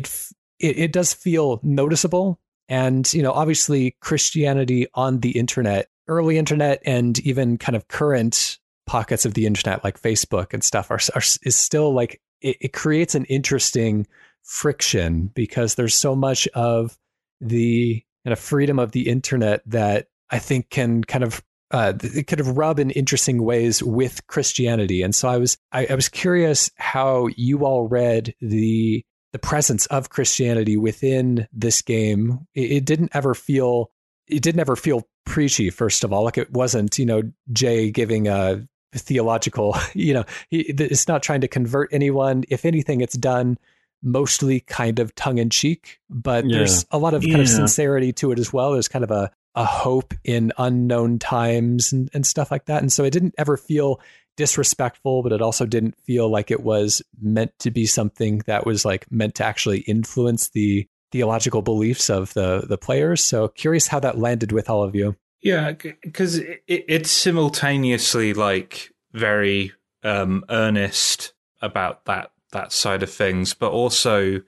it, 0.59 0.77
it, 0.77 0.91
does 0.91 1.13
feel 1.13 1.59
noticeable. 1.63 2.39
And, 2.69 3.11
you 3.13 3.21
know, 3.21 3.31
obviously 3.31 3.95
Christianity 4.01 4.87
on 4.93 5.19
the 5.19 5.31
internet, 5.31 5.89
early 6.07 6.37
internet 6.37 6.81
and 6.85 7.19
even 7.19 7.57
kind 7.57 7.75
of 7.75 7.87
current 7.87 8.59
pockets 8.85 9.25
of 9.25 9.33
the 9.33 9.45
internet 9.45 9.83
like 9.83 10.01
Facebook 10.01 10.53
and 10.53 10.63
stuff 10.63 10.91
are, 10.91 10.99
are 11.15 11.21
is 11.43 11.55
still 11.55 11.93
like 11.93 12.21
it, 12.41 12.57
it 12.61 12.73
creates 12.73 13.15
an 13.15 13.25
interesting 13.25 14.05
friction 14.43 15.31
because 15.33 15.75
there's 15.75 15.95
so 15.95 16.15
much 16.15 16.47
of 16.49 16.97
the 17.41 18.03
kind 18.25 18.33
a 18.33 18.35
freedom 18.35 18.79
of 18.79 18.91
the 18.91 19.07
internet 19.07 19.61
that 19.67 20.07
I 20.29 20.39
think 20.39 20.69
can 20.69 21.03
kind 21.03 21.23
of 21.23 21.43
uh, 21.71 21.93
it 22.01 22.27
kind 22.27 22.39
of 22.39 22.57
rub 22.57 22.79
in 22.79 22.91
interesting 22.91 23.43
ways 23.43 23.81
with 23.81 24.25
Christianity. 24.27 25.01
And 25.01 25.13
so 25.13 25.27
I 25.27 25.37
was 25.37 25.57
I, 25.71 25.87
I 25.89 25.95
was 25.95 26.09
curious 26.09 26.71
how 26.75 27.27
you 27.35 27.65
all 27.65 27.87
read 27.87 28.33
the 28.41 29.03
the 29.33 29.39
presence 29.39 29.85
of 29.87 30.09
Christianity 30.09 30.77
within 30.77 31.47
this 31.51 31.81
game. 31.81 32.47
It, 32.53 32.71
it 32.71 32.85
didn't 32.85 33.11
ever 33.13 33.33
feel 33.33 33.91
it 34.27 34.41
didn't 34.41 34.61
ever 34.61 34.75
feel 34.75 35.07
preachy. 35.25 35.69
First 35.69 36.03
of 36.03 36.11
all, 36.13 36.23
like 36.23 36.37
it 36.37 36.51
wasn't 36.51 36.97
you 36.97 37.05
know 37.05 37.23
Jay 37.51 37.91
giving 37.91 38.27
a 38.27 38.67
theological. 38.93 39.75
You 39.93 40.13
know, 40.13 40.25
he, 40.49 40.61
it's 40.61 41.07
not 41.07 41.23
trying 41.23 41.41
to 41.41 41.47
convert 41.47 41.93
anyone. 41.93 42.43
If 42.49 42.65
anything, 42.65 43.01
it's 43.01 43.17
done 43.17 43.57
mostly 44.05 44.61
kind 44.61 44.99
of 44.99 45.13
tongue 45.15 45.39
in 45.39 45.49
cheek, 45.49 45.99
but 46.09 46.45
yeah. 46.45 46.59
there's 46.59 46.85
a 46.91 46.97
lot 46.97 47.13
of 47.13 47.21
kind 47.21 47.33
yeah. 47.33 47.41
of 47.41 47.49
sincerity 47.49 48.13
to 48.13 48.31
it 48.31 48.39
as 48.39 48.53
well. 48.53 48.71
There's 48.71 48.87
kind 48.87 49.03
of 49.03 49.11
a 49.11 49.31
a 49.55 49.65
hope 49.65 50.13
in 50.23 50.51
unknown 50.57 51.17
times 51.17 51.93
and, 51.93 52.09
and 52.13 52.25
stuff 52.25 52.51
like 52.51 52.65
that. 52.65 52.81
And 52.81 52.91
so 52.91 53.05
it 53.05 53.11
didn't 53.11 53.35
ever 53.37 53.55
feel 53.55 54.01
disrespectful, 54.35 55.23
but 55.23 55.31
it 55.31 55.41
also 55.41 55.65
didn't 55.65 55.97
feel 56.03 56.29
like 56.29 56.51
it 56.51 56.61
was 56.61 57.01
meant 57.21 57.57
to 57.59 57.71
be 57.71 57.85
something 57.85 58.39
that 58.47 58.65
was 58.65 58.83
like 58.83 59.09
meant 59.09 59.35
to 59.35 59.45
actually 59.45 59.79
influence 59.79 60.49
the 60.49 60.87
theological 61.11 61.61
beliefs 61.61 62.09
of 62.09 62.33
the 62.33 62.65
the 62.67 62.77
players. 62.77 63.23
So 63.23 63.47
curious 63.47 63.87
how 63.87 63.99
that 64.01 64.17
landed 64.17 64.51
with 64.51 64.69
all 64.69 64.83
of 64.83 64.93
you. 64.93 65.15
Yeah, 65.41 65.71
because 65.71 66.37
it, 66.37 66.63
it's 66.67 67.11
simultaneously 67.11 68.33
like 68.33 68.91
very 69.13 69.71
um, 70.03 70.43
earnest 70.49 71.33
about 71.61 72.05
that 72.05 72.31
that 72.55 72.71
side 72.71 73.03
of 73.03 73.11
things, 73.11 73.53
but 73.53 73.71
also 73.71 74.41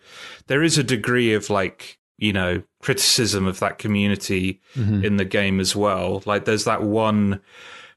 there 0.47 0.63
is 0.63 0.77
a 0.77 0.83
degree 0.83 1.33
of 1.33 1.49
like 1.49 1.99
you 2.17 2.33
know 2.33 2.63
criticism 2.81 3.45
of 3.45 3.59
that 3.59 3.77
community 3.77 4.61
mm-hmm. 4.75 5.03
in 5.03 5.17
the 5.17 5.25
game 5.25 5.59
as 5.59 5.75
well. 5.75 6.23
Like 6.25 6.45
there's 6.45 6.63
that 6.63 6.81
one 6.81 7.41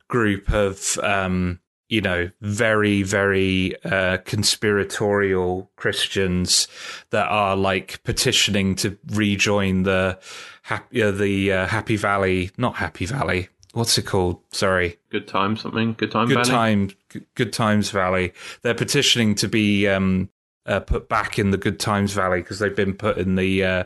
group 0.08 0.52
of 0.52 0.98
um, 1.02 1.60
you 1.88 2.00
know 2.00 2.30
very 2.40 3.02
very 3.02 3.82
uh, 3.84 4.18
conspiratorial 4.18 5.70
Christians 5.76 6.68
that 7.10 7.28
are 7.28 7.56
like 7.56 8.02
petitioning 8.02 8.74
to 8.76 8.98
rejoin 9.06 9.84
the 9.84 10.18
happy 10.62 11.02
uh, 11.02 11.12
the 11.12 11.52
uh, 11.52 11.66
Happy 11.66 11.96
Valley, 11.96 12.50
not 12.58 12.76
Happy 12.76 13.06
Valley. 13.06 13.48
What's 13.72 13.96
it 13.96 14.02
called? 14.02 14.40
Sorry. 14.50 14.98
Good 15.10 15.28
time 15.28 15.56
something. 15.56 15.94
Good 15.94 16.10
time. 16.10 16.26
Good 16.26 16.46
Valley? 16.46 16.50
time. 16.50 16.90
Good 17.34 17.52
times 17.52 17.90
Valley. 17.90 18.32
They're 18.62 18.74
petitioning 18.74 19.34
to 19.36 19.48
be 19.48 19.88
um, 19.88 20.30
uh, 20.66 20.80
put 20.80 21.08
back 21.08 21.38
in 21.38 21.50
the 21.50 21.56
Good 21.56 21.80
Times 21.80 22.12
Valley 22.12 22.42
because 22.42 22.58
they've 22.58 22.74
been 22.74 22.94
put 22.94 23.18
in 23.18 23.36
the 23.36 23.64
uh, 23.64 23.84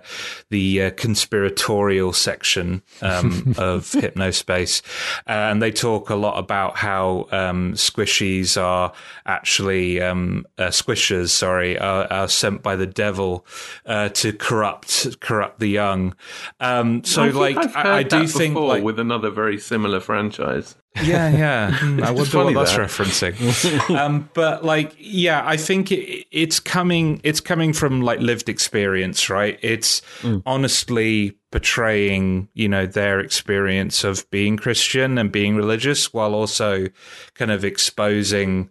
the 0.51 0.83
uh, 0.83 0.91
conspiratorial 0.93 2.13
section 2.13 2.83
um, 3.01 3.55
of 3.59 3.85
Hypnospace, 3.85 4.83
and 5.27 5.63
they 5.63 5.71
talk 5.71 6.11
a 6.11 6.15
lot 6.15 6.39
about 6.39 6.77
how 6.77 7.29
um, 7.31 7.75
squishies 7.75 8.61
are 8.61 8.93
actually 9.25 10.01
um, 10.01 10.45
uh, 10.59 10.65
Squisherz. 10.65 11.31
Sorry, 11.31 11.79
are, 11.79 12.13
are, 12.13 12.29
sent 12.29 12.63
by 12.63 12.77
the 12.77 12.87
devil 12.87 13.47
uh, 13.87 14.09
to 14.11 14.33
corrupt 14.33 15.21
corrupt 15.21 15.61
the 15.61 15.69
young. 15.69 16.15
Um, 16.61 17.05
so, 17.05 17.23
I 17.23 17.29
like, 17.31 17.57
I, 17.77 17.99
I, 17.99 18.03
do 18.03 18.27
think 18.27 18.57
like, 18.57 18.83
with 18.83 18.99
another 18.99 19.31
very 19.31 19.59
similar 19.59 20.01
franchise. 20.01 20.77
Yeah, 21.03 21.29
yeah. 21.29 21.73
Hmm, 21.73 22.05
I 22.05 22.13
wonder 22.13 22.45
what 22.45 22.55
that's 22.55 22.77
that. 22.77 22.89
referencing. 22.89 23.97
um, 23.99 24.31
but 24.33 24.65
like, 24.65 24.95
yeah, 24.97 25.43
I 25.45 25.57
think 25.57 25.91
it, 25.91 26.27
it's 26.31 26.61
coming. 26.61 27.21
It's 27.25 27.41
coming 27.41 27.73
from 27.73 28.01
like 28.01 28.21
lived 28.21 28.49
experience, 28.49 29.29
right? 29.29 29.59
It's 29.61 30.03
mm. 30.21 30.41
honestly 30.47 31.37
portraying, 31.51 32.49
you 32.55 32.69
know, 32.69 32.87
their 32.87 33.19
experience 33.19 34.05
of 34.05 34.29
being 34.31 34.57
Christian 34.57 35.19
and 35.19 35.33
being 35.33 35.57
religious, 35.57 36.13
while 36.15 36.33
also 36.33 36.87
kind 37.35 37.51
of 37.51 37.65
exposing 37.65 38.71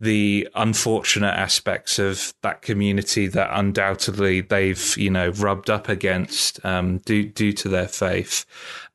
the 0.00 0.48
unfortunate 0.54 1.34
aspects 1.34 1.98
of 1.98 2.34
that 2.42 2.62
community 2.62 3.26
that 3.28 3.48
undoubtedly 3.52 4.40
they've 4.40 4.96
you 4.96 5.08
know 5.08 5.30
rubbed 5.30 5.70
up 5.70 5.88
against 5.88 6.64
um, 6.64 6.98
due 6.98 7.24
due 7.24 7.52
to 7.52 7.68
their 7.68 7.88
faith. 7.88 8.44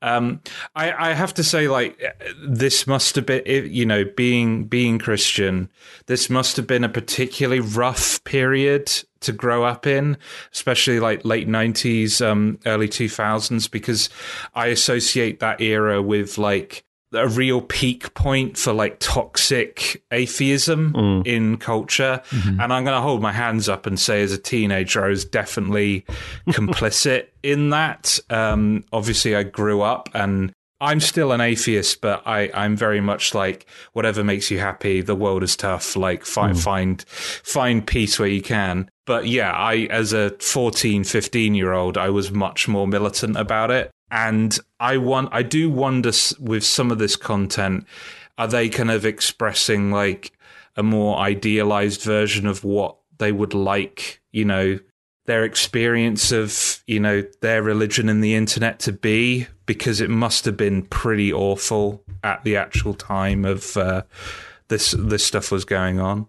Um, 0.01 0.41
I, 0.75 1.09
I 1.09 1.13
have 1.13 1.33
to 1.35 1.43
say, 1.43 1.67
like 1.67 1.99
this 2.45 2.85
must 2.85 3.15
have 3.15 3.25
been 3.25 3.43
you 3.45 3.85
know 3.85 4.05
being 4.05 4.65
being 4.65 4.99
Christian. 4.99 5.69
This 6.07 6.29
must 6.29 6.57
have 6.57 6.67
been 6.67 6.83
a 6.83 6.89
particularly 6.89 7.61
rough 7.61 8.23
period 8.23 8.91
to 9.21 9.31
grow 9.31 9.63
up 9.63 9.85
in, 9.87 10.17
especially 10.53 10.99
like 10.99 11.25
late 11.25 11.47
nineties, 11.47 12.21
um, 12.21 12.59
early 12.65 12.89
two 12.89 13.09
thousands, 13.09 13.67
because 13.67 14.09
I 14.53 14.67
associate 14.67 15.39
that 15.39 15.61
era 15.61 16.01
with 16.01 16.37
like 16.37 16.83
a 17.13 17.27
real 17.27 17.61
peak 17.61 18.13
point 18.13 18.57
for 18.57 18.71
like 18.71 18.99
toxic 18.99 20.03
atheism 20.11 20.93
mm. 20.93 21.27
in 21.27 21.57
culture. 21.57 22.21
Mm-hmm. 22.29 22.59
And 22.59 22.73
I'm 22.73 22.83
going 22.83 22.95
to 22.95 23.01
hold 23.01 23.21
my 23.21 23.31
hands 23.31 23.67
up 23.67 23.85
and 23.85 23.99
say, 23.99 24.21
as 24.21 24.31
a 24.31 24.37
teenager, 24.37 25.03
I 25.03 25.09
was 25.09 25.25
definitely 25.25 26.05
complicit 26.49 27.27
in 27.41 27.71
that. 27.71 28.19
Um, 28.29 28.83
obviously, 28.91 29.35
I 29.35 29.43
grew 29.43 29.81
up 29.81 30.09
and 30.13 30.53
I'm 30.81 30.99
still 30.99 31.31
an 31.31 31.41
atheist, 31.41 31.99
but 31.99 32.21
I, 32.25 32.51
I'm 32.53 32.77
very 32.77 33.01
much 33.01 33.33
like 33.33 33.65
whatever 33.93 34.23
makes 34.23 34.49
you 34.49 34.59
happy. 34.59 35.01
The 35.01 35.15
world 35.15 35.43
is 35.43 35.57
tough. 35.57 35.95
Like 35.95 36.25
find, 36.25 36.55
mm. 36.55 36.63
find, 36.63 37.01
find 37.03 37.85
peace 37.85 38.19
where 38.19 38.29
you 38.29 38.41
can. 38.41 38.89
But 39.05 39.27
yeah, 39.27 39.51
I, 39.51 39.87
as 39.89 40.13
a 40.13 40.29
14, 40.39 41.03
15 41.03 41.55
year 41.55 41.73
old, 41.73 41.97
I 41.97 42.11
was 42.11 42.31
much 42.31 42.67
more 42.67 42.87
militant 42.87 43.35
about 43.35 43.71
it. 43.71 43.91
And 44.11 44.57
I 44.79 44.97
want, 44.97 45.29
I 45.31 45.43
do 45.43 45.69
wonder 45.69 46.11
with 46.39 46.63
some 46.63 46.91
of 46.91 46.97
this 46.97 47.15
content, 47.15 47.85
are 48.37 48.47
they 48.47 48.69
kind 48.69 48.91
of 48.91 49.05
expressing 49.05 49.91
like 49.91 50.31
a 50.75 50.83
more 50.83 51.17
idealized 51.17 52.01
version 52.03 52.47
of 52.47 52.63
what 52.63 52.95
they 53.17 53.31
would 53.31 53.53
like, 53.53 54.21
you 54.31 54.45
know, 54.45 54.79
their 55.25 55.43
experience 55.43 56.31
of, 56.31 56.83
you 56.87 56.99
know, 56.99 57.23
their 57.41 57.61
religion 57.61 58.09
and 58.09 58.23
the 58.23 58.35
internet 58.35 58.79
to 58.79 58.91
be? 58.91 59.47
Because 59.65 60.01
it 60.01 60.09
must 60.09 60.45
have 60.45 60.57
been 60.57 60.83
pretty 60.83 61.31
awful 61.31 62.03
at 62.23 62.43
the 62.43 62.55
actual 62.55 62.93
time 62.93 63.45
of 63.45 63.77
uh, 63.77 64.03
this 64.69 64.95
this 64.97 65.25
stuff 65.25 65.51
was 65.51 65.65
going 65.65 65.99
on. 65.99 66.27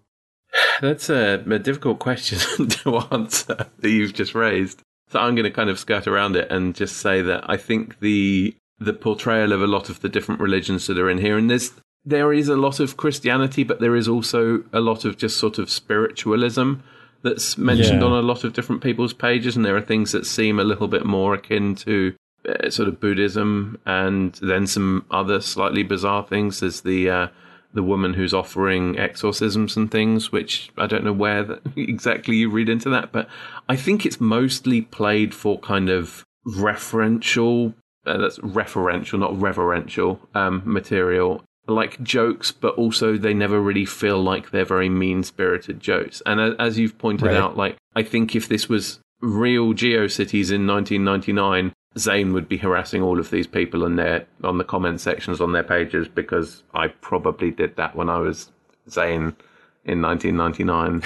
That's 0.81 1.09
a, 1.09 1.43
a 1.49 1.59
difficult 1.59 1.99
question 1.99 2.67
to 2.67 2.97
answer 3.11 3.67
that 3.79 3.89
you've 3.89 4.13
just 4.13 4.35
raised. 4.35 4.81
So 5.11 5.19
I'm 5.19 5.35
going 5.35 5.43
to 5.43 5.51
kind 5.51 5.69
of 5.69 5.77
skirt 5.77 6.07
around 6.07 6.37
it 6.37 6.49
and 6.49 6.73
just 6.73 6.97
say 6.97 7.21
that 7.21 7.49
I 7.49 7.57
think 7.57 7.99
the 7.99 8.55
the 8.79 8.93
portrayal 8.93 9.51
of 9.51 9.61
a 9.61 9.67
lot 9.67 9.89
of 9.89 9.99
the 9.99 10.09
different 10.09 10.39
religions 10.39 10.87
that 10.87 10.97
are 10.97 11.09
in 11.09 11.17
here, 11.17 11.37
and 11.37 11.49
there's 11.49 11.73
there 12.05 12.31
is 12.31 12.47
a 12.47 12.55
lot 12.55 12.79
of 12.79 12.95
Christianity, 12.95 13.63
but 13.63 13.81
there 13.81 13.95
is 13.95 14.07
also 14.07 14.63
a 14.71 14.79
lot 14.79 15.03
of 15.03 15.17
just 15.17 15.37
sort 15.37 15.59
of 15.59 15.69
spiritualism 15.69 16.75
that's 17.23 17.57
mentioned 17.57 18.01
yeah. 18.01 18.07
on 18.07 18.13
a 18.13 18.21
lot 18.21 18.45
of 18.45 18.53
different 18.53 18.81
people's 18.81 19.13
pages, 19.13 19.57
and 19.57 19.65
there 19.65 19.75
are 19.75 19.81
things 19.81 20.13
that 20.13 20.25
seem 20.25 20.59
a 20.59 20.63
little 20.63 20.87
bit 20.87 21.05
more 21.05 21.33
akin 21.33 21.75
to 21.75 22.15
uh, 22.47 22.69
sort 22.69 22.87
of 22.87 23.01
Buddhism, 23.01 23.79
and 23.85 24.33
then 24.35 24.65
some 24.65 25.05
other 25.11 25.41
slightly 25.41 25.83
bizarre 25.83 26.23
things. 26.23 26.61
There's 26.61 26.81
the 26.81 27.09
uh, 27.09 27.27
the 27.73 27.83
woman 27.83 28.13
who's 28.13 28.33
offering 28.33 28.97
exorcisms 28.97 29.77
and 29.77 29.89
things, 29.89 30.31
which 30.31 30.71
I 30.77 30.87
don't 30.87 31.03
know 31.03 31.13
where 31.13 31.43
that, 31.43 31.61
exactly 31.75 32.35
you 32.35 32.49
read 32.49 32.69
into 32.69 32.89
that, 32.89 33.11
but 33.11 33.27
I 33.69 33.75
think 33.75 34.05
it's 34.05 34.19
mostly 34.19 34.81
played 34.81 35.33
for 35.33 35.59
kind 35.59 35.89
of 35.89 36.23
referential, 36.45 37.73
uh, 38.05 38.17
that's 38.17 38.39
referential, 38.39 39.19
not 39.19 39.39
reverential 39.39 40.19
um, 40.35 40.61
material, 40.65 41.43
like 41.67 42.01
jokes, 42.03 42.51
but 42.51 42.75
also 42.75 43.17
they 43.17 43.33
never 43.33 43.61
really 43.61 43.85
feel 43.85 44.21
like 44.21 44.51
they're 44.51 44.65
very 44.65 44.89
mean 44.89 45.23
spirited 45.23 45.79
jokes. 45.79 46.21
And 46.25 46.55
as 46.59 46.77
you've 46.77 46.97
pointed 46.97 47.27
right. 47.27 47.37
out, 47.37 47.57
like, 47.57 47.77
I 47.95 48.03
think 48.03 48.35
if 48.35 48.47
this 48.47 48.67
was 48.67 48.99
real 49.21 49.73
GeoCities 49.73 50.51
in 50.51 50.67
1999, 50.67 51.73
Zane 51.97 52.33
would 52.33 52.47
be 52.47 52.57
harassing 52.57 53.01
all 53.01 53.19
of 53.19 53.31
these 53.31 53.47
people 53.47 53.85
in 53.85 53.95
their 53.95 54.25
on 54.43 54.57
the 54.57 54.63
comment 54.63 55.01
sections 55.01 55.41
on 55.41 55.51
their 55.51 55.63
pages 55.63 56.07
because 56.07 56.63
I 56.73 56.87
probably 56.87 57.51
did 57.51 57.75
that 57.75 57.95
when 57.95 58.09
I 58.09 58.19
was 58.19 58.49
Zane 58.89 59.35
in 59.83 60.01
1999. 60.01 61.01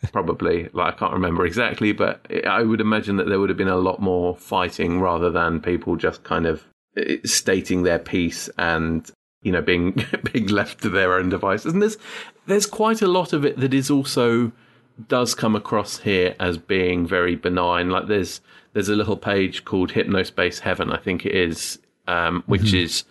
probably, 0.12 0.68
like 0.72 0.94
I 0.94 0.98
can't 0.98 1.12
remember 1.12 1.46
exactly, 1.46 1.92
but 1.92 2.26
I 2.46 2.62
would 2.62 2.80
imagine 2.80 3.16
that 3.16 3.28
there 3.28 3.40
would 3.40 3.48
have 3.48 3.58
been 3.58 3.68
a 3.68 3.76
lot 3.76 4.00
more 4.00 4.36
fighting 4.36 5.00
rather 5.00 5.30
than 5.30 5.60
people 5.60 5.96
just 5.96 6.22
kind 6.24 6.46
of 6.46 6.64
eh, 6.96 7.16
stating 7.24 7.82
their 7.84 7.98
piece 7.98 8.48
and 8.58 9.10
you 9.42 9.52
know 9.52 9.62
being 9.62 10.04
being 10.32 10.48
left 10.48 10.82
to 10.82 10.90
their 10.90 11.14
own 11.14 11.30
devices. 11.30 11.72
And 11.72 11.80
there's 11.80 11.96
there's 12.46 12.66
quite 12.66 13.00
a 13.00 13.08
lot 13.08 13.32
of 13.32 13.44
it 13.44 13.58
that 13.58 13.72
is 13.72 13.90
also 13.90 14.52
does 15.08 15.34
come 15.34 15.54
across 15.54 15.98
here 15.98 16.34
as 16.40 16.58
being 16.58 17.06
very 17.06 17.36
benign. 17.36 17.90
Like 17.90 18.06
there's 18.06 18.40
there's 18.72 18.88
a 18.88 18.96
little 18.96 19.16
page 19.16 19.64
called 19.64 19.92
Hypnospace 19.92 20.60
Heaven, 20.60 20.92
I 20.92 20.98
think 20.98 21.24
it 21.24 21.34
is, 21.34 21.78
um, 22.06 22.42
which 22.46 22.62
mm-hmm. 22.62 22.84
is 22.84 23.04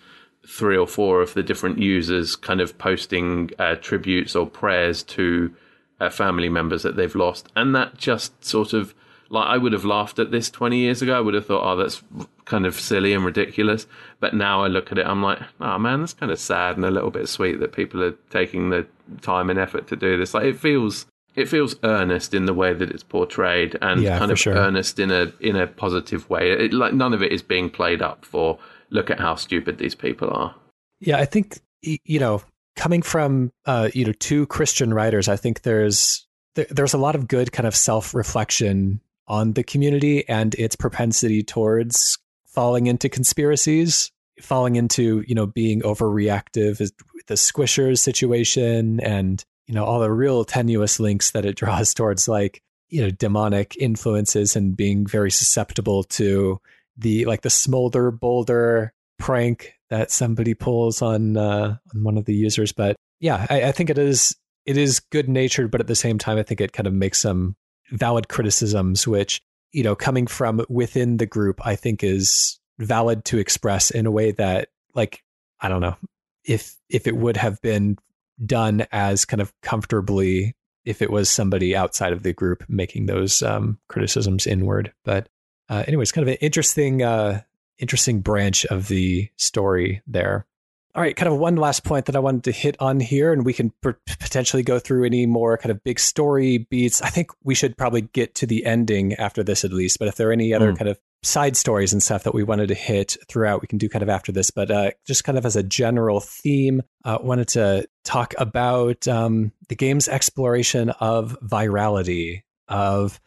three 0.47 0.77
or 0.77 0.87
four 0.87 1.21
of 1.21 1.33
the 1.33 1.41
different 1.41 1.79
users 1.79 2.35
kind 2.35 2.61
of 2.61 2.77
posting 2.77 3.49
uh, 3.57 3.75
tributes 3.75 4.35
or 4.35 4.45
prayers 4.45 5.01
to 5.01 5.53
uh, 5.99 6.09
family 6.09 6.49
members 6.49 6.83
that 6.83 6.95
they've 6.95 7.15
lost, 7.15 7.47
and 7.55 7.75
that 7.75 7.97
just 7.97 8.43
sort 8.43 8.73
of 8.73 8.93
like 9.29 9.47
I 9.47 9.57
would 9.57 9.73
have 9.73 9.85
laughed 9.85 10.19
at 10.19 10.31
this 10.31 10.49
20 10.49 10.77
years 10.77 11.01
ago. 11.01 11.17
I 11.17 11.21
would 11.21 11.33
have 11.33 11.47
thought, 11.47 11.63
oh, 11.63 11.75
that's 11.75 12.03
kind 12.45 12.65
of 12.65 12.79
silly 12.79 13.13
and 13.13 13.25
ridiculous. 13.25 13.87
But 14.19 14.33
now 14.33 14.63
I 14.63 14.67
look 14.67 14.91
at 14.91 14.97
it, 14.97 15.05
I'm 15.05 15.23
like, 15.23 15.39
oh 15.59 15.77
man, 15.79 16.01
that's 16.01 16.13
kind 16.13 16.31
of 16.31 16.39
sad 16.39 16.75
and 16.75 16.85
a 16.85 16.91
little 16.91 17.11
bit 17.11 17.27
sweet 17.27 17.59
that 17.59 17.73
people 17.73 18.03
are 18.03 18.15
taking 18.29 18.69
the 18.69 18.85
time 19.21 19.49
and 19.49 19.59
effort 19.59 19.87
to 19.87 19.95
do 19.95 20.17
this. 20.17 20.33
Like 20.33 20.45
it 20.45 20.59
feels, 20.59 21.07
it 21.35 21.47
feels 21.49 21.75
earnest 21.83 22.33
in 22.33 22.45
the 22.45 22.53
way 22.53 22.73
that 22.73 22.89
it's 22.91 23.03
portrayed 23.03 23.77
and 23.81 24.01
Yeah, 24.01 24.17
kind 24.17 24.31
of 24.31 24.39
sure. 24.39 24.55
earnest 24.55 24.99
in 24.99 25.11
a 25.11 25.31
in 25.39 25.55
a 25.55 25.67
positive 25.67 26.29
way. 26.29 26.51
It, 26.51 26.73
like 26.73 26.93
none 26.93 27.13
of 27.13 27.21
it 27.21 27.31
is 27.31 27.41
being 27.41 27.69
played 27.69 28.01
up 28.01 28.25
for. 28.25 28.57
Look 28.91 29.09
at 29.09 29.19
how 29.19 29.35
stupid 29.35 29.77
these 29.79 29.95
people 29.95 30.29
are. 30.29 30.55
Yeah, 30.99 31.17
I 31.17 31.25
think 31.25 31.59
you 31.81 32.19
know, 32.19 32.41
coming 32.75 33.01
from 33.01 33.51
uh, 33.65 33.89
you 33.93 34.05
know 34.05 34.13
two 34.13 34.45
Christian 34.47 34.93
writers, 34.93 35.27
I 35.27 35.35
think 35.35 35.63
there's 35.63 36.25
there, 36.53 36.67
there's 36.69 36.93
a 36.93 36.97
lot 36.99 37.15
of 37.15 37.27
good 37.27 37.51
kind 37.51 37.67
of 37.67 37.75
self 37.75 38.13
reflection 38.13 39.01
on 39.27 39.53
the 39.53 39.63
community 39.63 40.27
and 40.29 40.53
its 40.55 40.75
propensity 40.75 41.41
towards 41.41 42.17
falling 42.45 42.85
into 42.87 43.09
conspiracies, 43.09 44.11
falling 44.39 44.75
into 44.75 45.23
you 45.27 45.35
know 45.35 45.47
being 45.47 45.81
overreactive 45.81 46.79
is 46.79 46.93
the 47.27 47.33
Squisherz 47.33 47.97
situation, 47.99 48.99
and 49.01 49.43
you 49.67 49.73
know 49.73 49.83
all 49.83 49.99
the 49.99 50.11
real 50.11 50.45
tenuous 50.45 50.99
links 50.99 51.31
that 51.31 51.45
it 51.45 51.55
draws 51.55 51.93
towards 51.95 52.27
like 52.27 52.61
you 52.89 53.01
know 53.01 53.09
demonic 53.09 53.75
influences 53.77 54.55
and 54.55 54.77
being 54.77 55.05
very 55.05 55.31
susceptible 55.31 56.03
to 56.03 56.59
the 56.97 57.25
like 57.25 57.41
the 57.41 57.49
smolder 57.49 58.11
boulder 58.11 58.93
prank 59.17 59.73
that 59.89 60.11
somebody 60.11 60.53
pulls 60.53 61.01
on 61.01 61.37
uh, 61.37 61.77
on 61.93 62.03
one 62.03 62.17
of 62.17 62.25
the 62.25 62.33
users. 62.33 62.71
But 62.71 62.95
yeah, 63.19 63.45
I, 63.49 63.65
I 63.65 63.71
think 63.71 63.89
it 63.89 63.97
is 63.97 64.35
it 64.65 64.77
is 64.77 64.99
good 64.99 65.29
natured, 65.29 65.71
but 65.71 65.81
at 65.81 65.87
the 65.87 65.95
same 65.95 66.17
time, 66.17 66.37
I 66.37 66.43
think 66.43 66.61
it 66.61 66.73
kind 66.73 66.87
of 66.87 66.93
makes 66.93 67.21
some 67.21 67.55
valid 67.91 68.27
criticisms, 68.27 69.07
which 69.07 69.41
you 69.71 69.83
know, 69.83 69.95
coming 69.95 70.25
from 70.25 70.65
within 70.69 71.17
the 71.17 71.25
group, 71.25 71.59
I 71.65 71.75
think 71.75 72.03
is 72.03 72.59
valid 72.79 73.25
to 73.25 73.37
express 73.39 73.91
in 73.91 74.05
a 74.05 74.11
way 74.11 74.31
that, 74.31 74.69
like, 74.93 75.21
I 75.59 75.67
don't 75.67 75.81
know 75.81 75.97
if 76.45 76.75
if 76.89 77.07
it 77.07 77.17
would 77.17 77.37
have 77.37 77.61
been 77.61 77.97
done 78.43 78.85
as 78.91 79.25
kind 79.25 79.41
of 79.41 79.53
comfortably 79.61 80.55
if 80.83 81.01
it 81.01 81.09
was 81.11 81.29
somebody 81.29 81.75
outside 81.75 82.13
of 82.13 82.23
the 82.23 82.33
group 82.33 82.63
making 82.67 83.05
those 83.05 83.41
um, 83.41 83.79
criticisms 83.89 84.45
inward. 84.47 84.93
But 85.03 85.29
uh, 85.69 85.83
anyways, 85.87 86.11
kind 86.11 86.27
of 86.27 86.31
an 86.33 86.37
interesting 86.41 87.01
uh, 87.01 87.41
interesting 87.79 88.21
branch 88.21 88.65
of 88.65 88.87
the 88.87 89.29
story 89.37 90.01
there. 90.07 90.45
All 90.93 91.01
right, 91.01 91.15
kind 91.15 91.27
of 91.31 91.37
one 91.37 91.57
last 91.57 91.83
point 91.83 92.05
that 92.05 92.15
I 92.15 92.19
wanted 92.19 92.45
to 92.45 92.51
hit 92.53 92.77
on 92.79 93.01
here, 93.01 93.33
and 93.33 93.43
we 93.43 93.51
can 93.51 93.71
p- 93.83 93.91
potentially 94.07 94.63
go 94.63 94.79
through 94.79 95.03
any 95.05 95.25
more 95.25 95.57
kind 95.57 95.71
of 95.71 95.83
big 95.83 95.99
story 95.99 96.59
beats. 96.59 97.01
I 97.01 97.09
think 97.09 97.31
we 97.43 97.53
should 97.53 97.75
probably 97.77 98.01
get 98.01 98.33
to 98.35 98.45
the 98.45 98.65
ending 98.65 99.13
after 99.15 99.43
this 99.43 99.65
at 99.65 99.73
least, 99.73 99.99
but 99.99 100.07
if 100.07 100.15
there 100.15 100.29
are 100.29 100.31
any 100.31 100.53
other 100.53 100.71
Mm. 100.71 100.77
kind 100.77 100.87
of 100.89 100.97
side 101.25 101.57
stories 101.57 101.91
and 101.91 102.01
stuff 102.01 102.23
that 102.23 102.33
we 102.33 102.43
wanted 102.43 102.67
to 102.67 102.75
hit 102.75 103.17
throughout, 103.27 103.61
we 103.61 103.67
can 103.67 103.77
do 103.77 103.89
kind 103.89 104.03
of 104.03 104.09
after 104.09 104.31
this. 104.31 104.51
But 104.51 104.71
uh, 104.71 104.91
just 105.05 105.23
kind 105.23 105.37
of 105.37 105.45
as 105.45 105.55
a 105.55 105.63
general 105.63 106.19
theme, 106.19 106.83
uh, 107.03 107.17
wanted 107.21 107.47
to 107.49 107.87
talk 108.03 108.33
about 108.37 109.07
um, 109.07 109.51
the 109.69 109.75
game's 109.75 110.07
exploration 110.07 110.91
of 110.91 111.37
virality, 111.41 112.43
of 112.67 113.19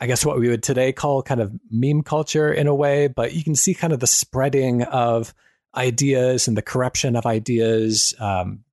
I 0.00 0.06
guess 0.06 0.24
what 0.24 0.38
we 0.38 0.48
would 0.48 0.62
today 0.62 0.92
call 0.92 1.22
kind 1.22 1.40
of 1.40 1.52
meme 1.70 2.02
culture 2.02 2.52
in 2.52 2.66
a 2.66 2.74
way, 2.74 3.08
but 3.08 3.32
you 3.32 3.42
can 3.42 3.56
see 3.56 3.74
kind 3.74 3.92
of 3.92 4.00
the 4.00 4.06
spreading 4.06 4.82
of 4.82 5.34
ideas 5.74 6.48
and 6.48 6.56
the 6.56 6.62
corruption 6.62 7.16
of 7.16 7.26
ideas. 7.26 8.14
Um, 8.20 8.64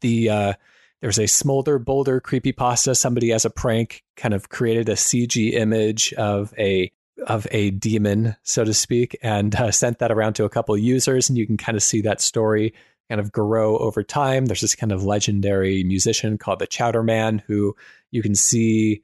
the 0.00 0.30
uh, 0.30 0.52
there's 1.00 1.18
a 1.18 1.26
smolder 1.26 1.78
boulder 1.78 2.20
creepy 2.20 2.52
pasta. 2.52 2.94
Somebody 2.94 3.32
as 3.32 3.44
a 3.44 3.50
prank 3.50 4.04
kind 4.16 4.34
of 4.34 4.48
created 4.48 4.88
a 4.88 4.94
CG 4.94 5.52
image 5.54 6.12
of 6.14 6.52
a 6.58 6.92
of 7.26 7.46
a 7.50 7.70
demon, 7.70 8.36
so 8.42 8.64
to 8.64 8.72
speak, 8.74 9.18
and 9.22 9.54
uh, 9.54 9.70
sent 9.70 9.98
that 9.98 10.12
around 10.12 10.34
to 10.34 10.44
a 10.44 10.48
couple 10.50 10.74
of 10.74 10.80
users, 10.80 11.28
and 11.28 11.36
you 11.38 11.46
can 11.46 11.56
kind 11.56 11.76
of 11.76 11.82
see 11.82 12.00
that 12.02 12.20
story 12.20 12.74
kind 13.08 13.20
of 13.20 13.32
grow 13.32 13.76
over 13.78 14.02
time. 14.02 14.46
There's 14.46 14.60
this 14.60 14.74
kind 14.74 14.92
of 14.92 15.02
legendary 15.04 15.82
musician 15.84 16.38
called 16.38 16.58
the 16.58 16.66
Chowder 16.66 17.02
Man 17.02 17.42
who 17.46 17.74
you 18.10 18.22
can 18.22 18.34
see 18.34 19.02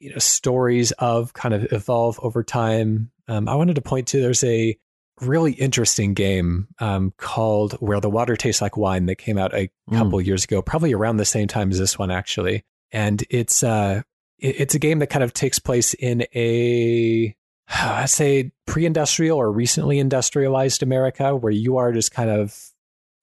you 0.00 0.10
know 0.10 0.18
stories 0.18 0.90
of 0.92 1.32
kind 1.32 1.54
of 1.54 1.72
evolve 1.72 2.18
over 2.22 2.42
time. 2.42 3.10
Um, 3.28 3.48
I 3.48 3.54
wanted 3.54 3.76
to 3.76 3.82
point 3.82 4.08
to 4.08 4.20
there's 4.20 4.44
a 4.44 4.76
really 5.20 5.52
interesting 5.52 6.12
game 6.14 6.66
um, 6.80 7.12
called 7.16 7.74
Where 7.74 8.00
the 8.00 8.10
Water 8.10 8.36
Tastes 8.36 8.60
Like 8.60 8.76
Wine 8.76 9.06
that 9.06 9.16
came 9.16 9.38
out 9.38 9.54
a 9.54 9.70
Mm. 9.90 9.98
couple 9.98 10.20
years 10.20 10.44
ago, 10.44 10.60
probably 10.62 10.92
around 10.94 11.18
the 11.18 11.24
same 11.24 11.46
time 11.46 11.70
as 11.70 11.78
this 11.78 11.98
one 11.98 12.10
actually. 12.10 12.64
And 12.90 13.22
it's 13.30 13.62
uh 13.62 14.02
it's 14.38 14.74
a 14.74 14.78
game 14.78 14.98
that 14.98 15.08
kind 15.10 15.22
of 15.22 15.32
takes 15.32 15.58
place 15.58 15.94
in 15.94 16.26
a 16.34 17.34
I'd 17.68 18.10
say 18.10 18.52
pre-industrial 18.66 19.38
or 19.38 19.50
recently 19.50 19.98
industrialized 19.98 20.82
America 20.82 21.36
where 21.36 21.52
you 21.52 21.76
are 21.76 21.92
just 21.92 22.12
kind 22.12 22.30
of 22.30 22.58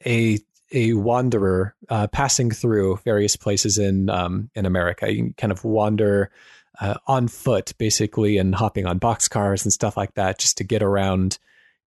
a 0.06 0.40
a 0.74 0.94
wanderer 0.94 1.76
uh, 1.90 2.08
passing 2.08 2.50
through 2.50 2.98
various 3.04 3.36
places 3.36 3.78
in 3.78 4.10
um, 4.10 4.50
in 4.56 4.66
America. 4.66 5.12
You 5.12 5.34
kind 5.38 5.52
of 5.52 5.64
wander 5.64 6.32
uh, 6.80 6.96
on 7.08 7.28
foot, 7.28 7.74
basically, 7.78 8.38
and 8.38 8.56
hopping 8.56 8.86
on 8.86 9.00
boxcars 9.00 9.64
and 9.64 9.74
stuff 9.74 9.98
like 9.98 10.14
that, 10.16 10.40
just 10.40 10.58
to 10.58 10.64
get 10.64 10.82
around 10.82 11.38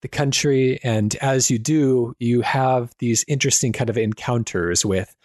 the 0.02 0.08
country. 0.08 0.80
And 0.84 1.16
as 1.16 1.50
you 1.50 1.58
do, 1.58 2.16
you 2.20 2.42
have 2.42 2.94
these 3.00 3.24
interesting 3.28 3.72
kind 3.72 3.90
of 3.90 3.98
encounters 3.98 4.86
with 4.86 5.16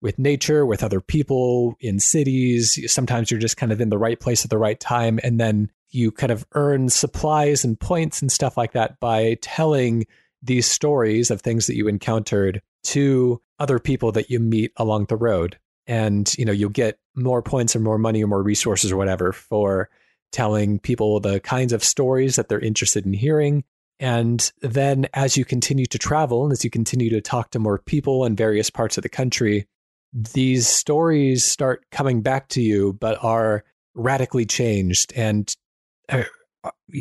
with 0.00 0.18
nature, 0.18 0.64
with 0.64 0.84
other 0.84 1.00
people 1.00 1.76
in 1.80 1.98
cities. 1.98 2.78
Sometimes 2.92 3.30
you're 3.30 3.40
just 3.40 3.56
kind 3.56 3.72
of 3.72 3.80
in 3.80 3.88
the 3.88 3.98
right 3.98 4.20
place 4.20 4.44
at 4.44 4.50
the 4.50 4.58
right 4.58 4.78
time, 4.78 5.18
and 5.24 5.40
then 5.40 5.70
you 5.90 6.10
kind 6.10 6.32
of 6.32 6.46
earn 6.52 6.88
supplies 6.88 7.64
and 7.64 7.78
points 7.78 8.20
and 8.20 8.30
stuff 8.30 8.56
like 8.56 8.72
that 8.72 9.00
by 9.00 9.36
telling 9.40 10.06
these 10.42 10.66
stories 10.66 11.30
of 11.30 11.40
things 11.40 11.66
that 11.66 11.76
you 11.76 11.88
encountered 11.88 12.62
to 12.84 13.40
other 13.58 13.78
people 13.78 14.12
that 14.12 14.30
you 14.30 14.38
meet 14.38 14.72
along 14.76 15.06
the 15.06 15.16
road. 15.16 15.58
And 15.86 16.32
you 16.36 16.44
know 16.44 16.52
you'll 16.52 16.70
get 16.70 16.98
more 17.14 17.42
points 17.42 17.74
or 17.74 17.80
more 17.80 17.98
money 17.98 18.22
or 18.22 18.26
more 18.26 18.42
resources 18.42 18.92
or 18.92 18.96
whatever 18.96 19.32
for 19.32 19.88
telling 20.30 20.78
people 20.78 21.18
the 21.20 21.40
kinds 21.40 21.72
of 21.72 21.82
stories 21.82 22.36
that 22.36 22.48
they're 22.48 22.60
interested 22.60 23.06
in 23.06 23.14
hearing. 23.14 23.64
And 23.98 24.52
then 24.60 25.08
as 25.14 25.36
you 25.36 25.44
continue 25.44 25.86
to 25.86 25.98
travel 25.98 26.44
and 26.44 26.52
as 26.52 26.62
you 26.62 26.70
continue 26.70 27.10
to 27.10 27.20
talk 27.20 27.50
to 27.50 27.58
more 27.58 27.78
people 27.78 28.24
in 28.26 28.36
various 28.36 28.70
parts 28.70 28.96
of 28.96 29.02
the 29.02 29.08
country 29.08 29.66
these 30.12 30.66
stories 30.66 31.44
start 31.44 31.84
coming 31.90 32.22
back 32.22 32.48
to 32.48 32.62
you 32.62 32.94
but 32.94 33.22
are 33.22 33.64
radically 33.94 34.46
changed 34.46 35.12
and 35.14 35.54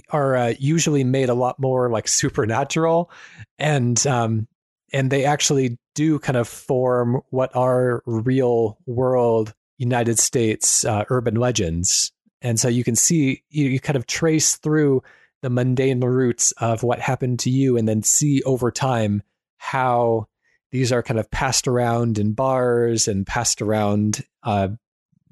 are 0.10 0.36
uh, 0.36 0.54
usually 0.60 1.04
made 1.04 1.30
a 1.30 1.34
lot 1.34 1.60
more 1.60 1.90
like 1.90 2.08
supernatural 2.22 3.12
and 3.58 4.06
um 4.08 4.48
and 4.94 5.12
they 5.12 5.26
actually 5.26 5.78
do 5.96 6.20
kind 6.20 6.38
of 6.38 6.48
form 6.48 7.22
what 7.30 7.56
are 7.56 8.04
real 8.06 8.78
world 8.86 9.54
United 9.78 10.20
States 10.20 10.86
uh, 10.86 11.06
urban 11.10 11.36
legends. 11.36 12.12
And 12.42 12.60
so 12.60 12.68
you 12.68 12.84
can 12.84 12.96
see, 12.96 13.44
you, 13.50 13.66
you 13.68 13.80
kind 13.80 13.98
of 13.98 14.06
trace 14.06 14.56
through 14.56 15.04
the 15.42 15.50
mundane 15.50 16.02
roots 16.02 16.52
of 16.54 16.84
what 16.84 17.00
happened 17.00 17.40
to 17.40 17.50
you 17.50 17.78
and 17.78 17.88
then 17.88 18.04
see 18.04 18.42
over 18.44 18.72
time 18.72 19.22
how 19.58 20.28
these 20.72 20.92
are 20.92 21.04
kind 21.04 21.20
of 21.20 21.30
passed 21.32 21.68
around 21.68 22.20
in 22.20 22.34
bars 22.34 23.08
and 23.08 23.26
passed 23.26 23.62
around, 23.62 24.24
uh, 24.44 24.70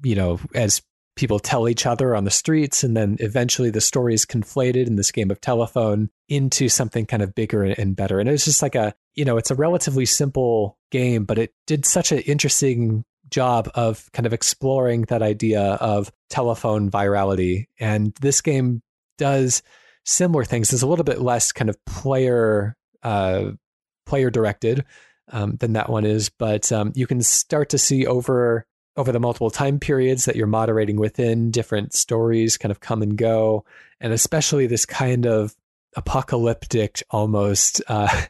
you 0.02 0.14
know, 0.14 0.40
as 0.54 0.82
people 1.16 1.38
tell 1.38 1.68
each 1.68 1.86
other 1.86 2.14
on 2.14 2.24
the 2.24 2.30
streets. 2.30 2.84
And 2.84 2.96
then 2.96 3.16
eventually 3.20 3.70
the 3.70 3.80
story 3.80 4.14
is 4.14 4.26
conflated 4.26 4.86
in 4.86 4.96
this 4.96 5.10
game 5.10 5.30
of 5.30 5.40
telephone 5.40 6.10
into 6.28 6.68
something 6.68 7.06
kind 7.06 7.22
of 7.22 7.34
bigger 7.34 7.64
and 7.64 7.96
better. 7.96 8.20
And 8.20 8.28
it's 8.28 8.44
just 8.44 8.62
like 8.62 8.74
a, 8.74 8.94
you 9.14 9.24
know, 9.24 9.38
it's 9.38 9.50
a 9.50 9.54
relatively 9.54 10.04
simple 10.04 10.78
game, 10.90 11.24
but 11.24 11.38
it 11.38 11.54
did 11.66 11.86
such 11.86 12.12
an 12.12 12.18
interesting 12.20 13.04
job 13.30 13.70
of 13.74 14.10
kind 14.12 14.26
of 14.26 14.32
exploring 14.32 15.02
that 15.02 15.22
idea 15.22 15.62
of 15.62 16.12
telephone 16.30 16.90
virality. 16.90 17.64
And 17.80 18.14
this 18.20 18.40
game 18.40 18.82
does 19.18 19.62
similar 20.04 20.44
things. 20.44 20.70
There's 20.70 20.82
a 20.82 20.86
little 20.86 21.04
bit 21.04 21.20
less 21.20 21.50
kind 21.50 21.70
of 21.70 21.82
player 21.86 22.76
uh, 23.02 23.52
player 24.04 24.30
directed 24.30 24.84
um, 25.32 25.56
than 25.56 25.72
that 25.72 25.90
one 25.90 26.04
is, 26.04 26.28
but 26.28 26.70
um, 26.70 26.92
you 26.94 27.06
can 27.06 27.20
start 27.20 27.70
to 27.70 27.78
see 27.78 28.06
over 28.06 28.64
over 28.96 29.12
the 29.12 29.20
multiple 29.20 29.50
time 29.50 29.78
periods 29.78 30.24
that 30.24 30.36
you're 30.36 30.46
moderating 30.46 30.96
within 30.96 31.50
different 31.50 31.92
stories 31.94 32.56
kind 32.56 32.70
of 32.72 32.80
come 32.80 33.02
and 33.02 33.16
go, 33.16 33.64
and 34.00 34.12
especially 34.12 34.66
this 34.66 34.86
kind 34.86 35.26
of 35.26 35.54
apocalyptic 35.96 37.02
almost 37.10 37.82
uh, 37.88 38.22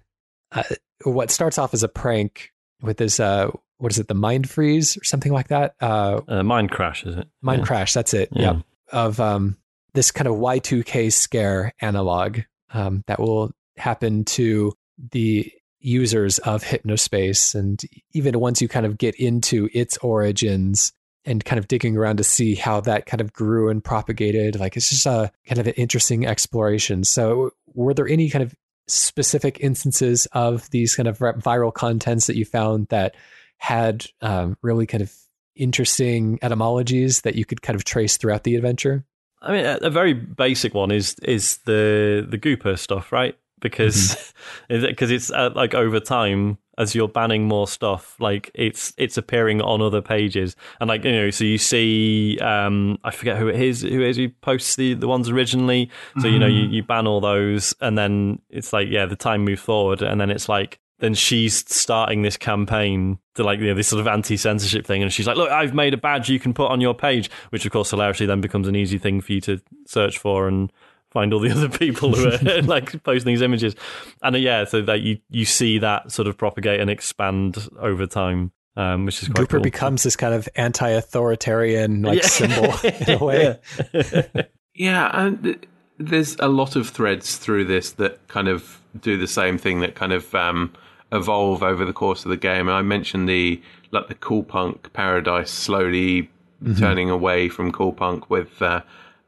uh, 0.53 0.63
what 1.05 1.31
starts 1.31 1.59
off 1.59 1.75
as 1.75 1.83
a 1.83 1.89
prank 1.89 2.51
with 2.83 2.97
this 2.97 3.21
uh, 3.21 3.49
what 3.79 3.93
is 3.93 3.99
it 3.99 4.09
the 4.09 4.15
mind 4.15 4.49
freeze 4.49 4.97
or 4.97 5.05
something 5.05 5.33
like 5.33 5.49
that 5.49 5.75
uh, 5.81 6.21
Uh, 6.27 6.43
Mind 6.43 6.71
Crash, 6.71 7.05
is 7.05 7.17
it? 7.17 7.29
mind 7.43 7.61
Yeah. 7.61 7.67
crash 7.67 7.93
that's 7.93 8.15
it 8.15 8.29
Yeah. 8.33 8.55
yep 8.55 8.63
of 8.93 9.19
um, 9.21 9.57
this 9.95 10.11
kind 10.13 10.29
of 10.29 10.35
y2k 10.37 11.13
scare 11.13 11.73
analog 11.81 12.39
um, 12.73 13.03
that 13.09 13.19
will 13.21 13.51
happen 13.77 14.25
to 14.25 14.73
the 15.13 15.51
users 15.87 16.39
of 16.41 16.65
hypnospace 16.65 17.55
and 17.55 17.81
even 18.13 18.39
once 18.41 18.61
you 18.61 18.67
kind 18.67 18.85
of 18.85 18.99
get 18.99 19.15
into 19.15 19.71
its 19.73 19.97
origins 19.99 20.93
and 21.25 21.45
kind 21.45 21.59
of 21.59 21.69
digging 21.69 21.97
around 21.97 22.17
to 22.17 22.25
see 22.25 22.55
how 22.55 22.81
that 22.81 23.07
kind 23.07 23.21
of 23.21 23.33
grew 23.33 23.69
and 23.69 23.83
propagated. 23.83 24.59
Like 24.59 24.77
it's 24.77 24.91
just 24.91 25.07
a 25.07 25.31
kind 25.47 25.59
of 25.59 25.67
an 25.67 25.75
interesting 25.75 26.27
exploration. 26.27 27.05
So, 27.05 27.51
were 27.75 27.95
there 27.95 28.09
any 28.09 28.31
kind 28.31 28.43
of 28.43 28.55
specific 28.89 29.59
instances 29.61 30.27
of 30.33 30.71
these 30.71 30.95
kind 30.95 31.09
of 31.09 31.19
viral 31.19 31.75
contents 31.75 32.27
that 32.27 32.37
you 32.37 32.45
found 32.45 32.89
that 32.89 33.17
had 33.59 34.07
um, 34.21 34.57
really 34.63 34.87
kind 34.87 35.03
of 35.03 35.13
interesting 35.55 36.39
etymologies 36.43 37.23
that 37.23 37.35
you 37.35 37.45
could 37.45 37.63
kind 37.63 37.75
of 37.75 37.85
trace 37.85 38.17
throughout 38.17 38.45
the 38.45 38.55
adventure? 38.57 39.05
I 39.43 39.53
mean, 39.53 39.79
a, 39.83 39.91
very 39.91 40.15
basic 40.15 40.75
one 40.75 40.91
is 40.91 41.15
is 41.23 41.59
the 41.59 42.27
the 42.29 42.39
Gooper 42.39 42.79
stuff, 42.79 43.13
right? 43.13 43.37
Because 43.61 44.33
because 44.69 45.11
mm-hmm. 45.11 45.13
it's 45.15 45.31
uh, 45.31 45.51
like 45.55 45.75
over 45.75 46.01
time 46.01 46.59
as 46.79 46.95
you're 46.95 47.09
banning 47.09 47.49
more 47.49 47.67
stuff, 47.67 48.17
like 48.21 48.51
it's 48.55 48.93
it's 48.99 49.17
appearing 49.17 49.63
on 49.63 49.81
other 49.81 50.03
pages, 50.03 50.57
and 50.81 50.89
like 50.89 51.05
you 51.05 51.13
know, 51.13 51.31
so 51.31 51.45
you 51.45 51.59
see, 51.59 52.39
um, 52.41 52.99
I 53.03 53.11
forget 53.11 53.39
who 53.39 53.49
it 53.49 53.61
is, 53.61 53.83
who 53.83 54.03
it 54.03 54.11
is 54.11 54.17
who 54.17 54.29
posts 54.29 54.77
the 54.77 54.95
the 54.95 55.09
ones 55.09 55.31
originally. 55.31 55.91
So 56.19 56.23
mm-hmm. 56.23 56.33
you 56.33 56.39
know, 56.39 56.47
you, 56.47 56.65
mm-hmm. 56.65 56.75
you 56.75 56.83
ban 56.83 57.07
all 57.07 57.21
those, 57.21 57.75
and 57.81 57.97
then 57.97 58.41
it's 58.51 58.73
like 58.73 58.89
yeah, 58.89 59.07
the 59.07 59.17
time 59.17 59.45
moves 59.45 59.63
forward, 59.63 60.03
and 60.03 60.21
then 60.21 60.31
it's 60.31 60.49
like 60.49 60.79
then 60.99 61.15
she's 61.15 61.65
starting 61.75 62.23
this 62.23 62.37
campaign 62.37 63.19
to 63.35 63.45
like 63.45 63.61
you 63.61 63.67
know 63.67 63.75
this 63.75 63.89
sort 63.89 64.01
of 64.01 64.07
anti-censorship 64.07 64.87
thing 64.87 65.03
and 65.03 65.13
she's 65.13 65.27
like 65.27 65.37
look 65.37 65.51
i've 65.51 65.75
made 65.75 65.93
a 65.93 65.97
badge 65.97 66.29
you 66.29 66.41
can 66.41 66.55
put 66.55 66.71
on 66.71 66.81
your 66.81 66.95
page 66.95 67.31
which 67.51 67.67
of 67.67 67.73
course 67.73 67.91
hilariously 67.91 68.27
then 68.27 68.41
becomes 68.41 68.67
an 68.67 68.75
easy 68.75 68.97
thing 68.97 69.21
for 69.21 69.33
you 69.33 69.41
to 69.41 69.61
search 69.87 70.19
for 70.19 70.49
and 70.49 70.73
find 71.17 71.33
all 71.33 71.41
the 71.41 71.51
other 71.57 71.71
people 71.71 72.15
who 72.15 72.29
are 72.29 72.63
like 72.63 73.03
posting 73.03 73.33
these 73.33 73.41
images. 73.41 73.75
And 74.23 74.37
uh, 74.37 74.39
yeah, 74.39 74.65
so 74.65 74.83
that 74.83 75.01
you 75.01 75.19
you 75.31 75.47
see 75.47 75.79
that 75.79 76.13
sort 76.13 76.29
of 76.29 76.37
propagate 76.37 76.81
and 76.81 76.91
expand 76.91 77.69
over 77.79 78.07
time. 78.07 78.53
Um, 78.79 79.07
which 79.07 79.23
is 79.23 79.29
quite 79.29 79.49
Gooper 79.49 79.53
cool. 79.53 79.61
becomes 79.61 80.03
this 80.03 80.17
kind 80.17 80.35
of 80.35 80.51
anti-authoritarian 80.55 82.03
like 82.03 82.19
yeah. 82.19 82.27
symbol 82.27 82.75
in 82.85 83.19
a 83.19 83.25
way. 83.25 83.59
Yeah, 83.95 84.43
yeah 84.75 85.11
and 85.15 85.67
there's 85.99 86.37
a 86.41 86.49
lot 86.49 86.77
of 86.77 86.91
threads 86.91 87.37
through 87.37 87.65
this 87.65 87.93
that 87.93 88.29
kind 88.29 88.49
of 88.49 88.83
do 89.01 89.17
the 89.17 89.27
same 89.27 89.57
thing 89.57 89.81
that 89.81 89.95
kind 89.95 90.13
of 90.13 90.35
um, 90.35 90.75
evolve 91.11 91.63
over 91.63 91.87
the 91.87 91.95
course 91.95 92.27
of 92.27 92.29
the 92.29 92.37
game. 92.37 92.69
I 92.69 92.83
mentioned 92.83 93.31
the 93.31 93.63
like 93.93 94.09
the 94.09 94.15
cool 94.15 94.43
punk 94.43 94.93
paradise 94.93 95.51
slowly 95.51 96.25
mm-hmm. 96.63 96.75
turning 96.75 97.09
away 97.09 97.49
from 97.49 97.73
cool 97.73 97.95
punk 97.95 98.29
with 98.29 98.61
uh, 98.61 98.83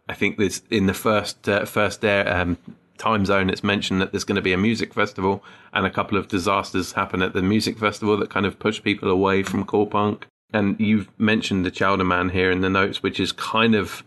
I 0.09 0.15
think 0.15 0.39
there's 0.39 0.63
in 0.71 0.87
the 0.87 0.95
first 0.95 1.49
uh, 1.49 1.65
first 1.65 2.05
air, 2.05 2.29
um, 2.35 2.57
time 2.99 3.25
zone. 3.25 3.51
It's 3.51 3.63
mentioned 3.63 4.01
that 4.01 4.13
there's 4.13 4.25
going 4.25 4.37
to 4.37 4.43
be 4.43 4.53
a 4.53 4.59
music 4.59 4.95
festival, 4.95 5.43
and 5.73 5.87
a 5.87 5.91
couple 5.91 6.19
of 6.19 6.29
disasters 6.29 6.93
happen 6.93 7.23
at 7.23 7.33
the 7.33 7.43
music 7.43 7.79
festival 7.79 8.17
that 8.19 8.31
kind 8.31 8.47
of 8.47 8.59
push 8.59 8.83
people 8.83 9.11
away 9.11 9.43
from 9.43 9.65
cool 9.65 9.87
punk. 9.87 10.27
And 10.53 10.79
you've 10.81 11.09
mentioned 11.19 11.65
the 11.65 11.71
Chowder 11.71 12.05
Man 12.05 12.31
here 12.31 12.51
in 12.51 12.63
the 12.63 12.71
notes, 12.71 13.03
which 13.03 13.21
is 13.21 13.33
kind 13.33 13.75
of 13.75 14.03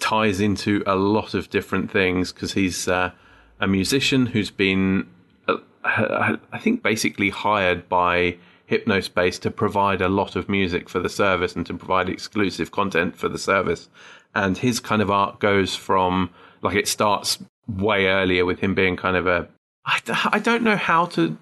ties 0.00 0.40
into 0.40 0.82
a 0.86 0.96
lot 0.96 1.34
of 1.34 1.50
different 1.50 1.90
things 1.90 2.32
because 2.32 2.52
he's 2.52 2.88
uh, 2.88 3.12
a 3.60 3.66
musician 3.66 4.26
who's 4.26 4.50
been, 4.50 5.08
uh, 5.46 5.56
I 5.84 6.58
think, 6.58 6.82
basically 6.82 7.30
hired 7.30 7.88
by 7.88 8.36
Hypnospace 8.68 9.40
to 9.40 9.50
provide 9.50 10.02
a 10.02 10.08
lot 10.08 10.36
of 10.36 10.48
music 10.48 10.88
for 10.88 10.98
the 10.98 11.08
service 11.08 11.56
and 11.56 11.64
to 11.66 11.74
provide 11.74 12.08
exclusive 12.08 12.70
content 12.70 13.16
for 13.16 13.28
the 13.28 13.38
service 13.38 13.88
and 14.34 14.58
his 14.58 14.80
kind 14.80 15.02
of 15.02 15.10
art 15.10 15.40
goes 15.40 15.74
from 15.74 16.30
like 16.62 16.76
it 16.76 16.88
starts 16.88 17.38
way 17.68 18.06
earlier 18.06 18.44
with 18.44 18.60
him 18.60 18.74
being 18.74 18.96
kind 18.96 19.16
of 19.16 19.26
a 19.26 19.48
I, 19.86 20.00
I 20.32 20.38
don't 20.38 20.62
know 20.62 20.76
how 20.76 21.06
to 21.06 21.36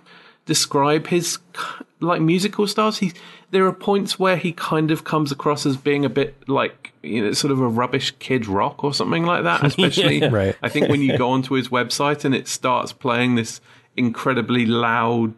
describe 0.45 1.09
his 1.09 1.39
like 2.01 2.21
musical 2.21 2.67
styles. 2.67 2.99
He 2.99 3.13
there 3.51 3.67
are 3.67 3.73
points 3.73 4.19
where 4.19 4.37
he 4.37 4.53
kind 4.53 4.91
of 4.91 5.05
comes 5.05 5.31
across 5.31 5.67
as 5.67 5.77
being 5.77 6.05
a 6.05 6.09
bit 6.09 6.49
like 6.49 6.93
you 7.03 7.25
know 7.25 7.33
sort 7.33 7.51
of 7.53 7.61
a 7.61 7.69
rubbish 7.69 8.13
kid 8.19 8.47
rock 8.47 8.83
or 8.83 8.95
something 8.95 9.25
like 9.25 9.45
that. 9.45 9.65
Especially, 9.65 10.21
yeah, 10.21 10.29
right. 10.29 10.57
I 10.63 10.69
think 10.69 10.89
when 10.89 11.03
you 11.03 11.19
go 11.19 11.31
onto 11.33 11.55
his 11.55 11.69
website 11.69 12.25
and 12.25 12.35
it 12.35 12.49
starts 12.49 12.93
playing 12.93 13.35
this 13.35 13.61
incredibly 13.97 14.67
loud 14.67 15.35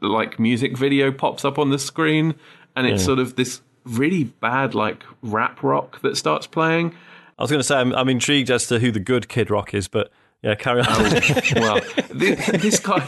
like 0.00 0.38
music 0.38 0.76
video 0.76 1.10
pops 1.10 1.44
up 1.44 1.58
on 1.58 1.70
the 1.70 1.78
screen, 1.78 2.34
and 2.76 2.86
it's 2.86 3.02
yeah. 3.02 3.06
sort 3.06 3.18
of 3.18 3.36
this 3.36 3.62
really 3.88 4.24
bad 4.24 4.74
like 4.74 5.02
rap 5.22 5.62
rock 5.62 6.00
that 6.02 6.16
starts 6.16 6.46
playing. 6.46 6.94
I 7.38 7.42
was 7.42 7.50
going 7.50 7.60
to 7.60 7.64
say 7.64 7.76
I'm, 7.76 7.94
I'm 7.94 8.08
intrigued 8.08 8.50
as 8.50 8.66
to 8.66 8.78
who 8.78 8.90
the 8.90 9.00
good 9.00 9.28
Kid 9.28 9.50
Rock 9.50 9.72
is, 9.72 9.86
but 9.88 10.10
yeah, 10.42 10.54
carry 10.54 10.80
on. 10.80 10.86
Oh, 10.88 11.20
well, 11.56 11.80
this, 12.10 12.46
this, 12.62 12.80
guy, 12.80 13.06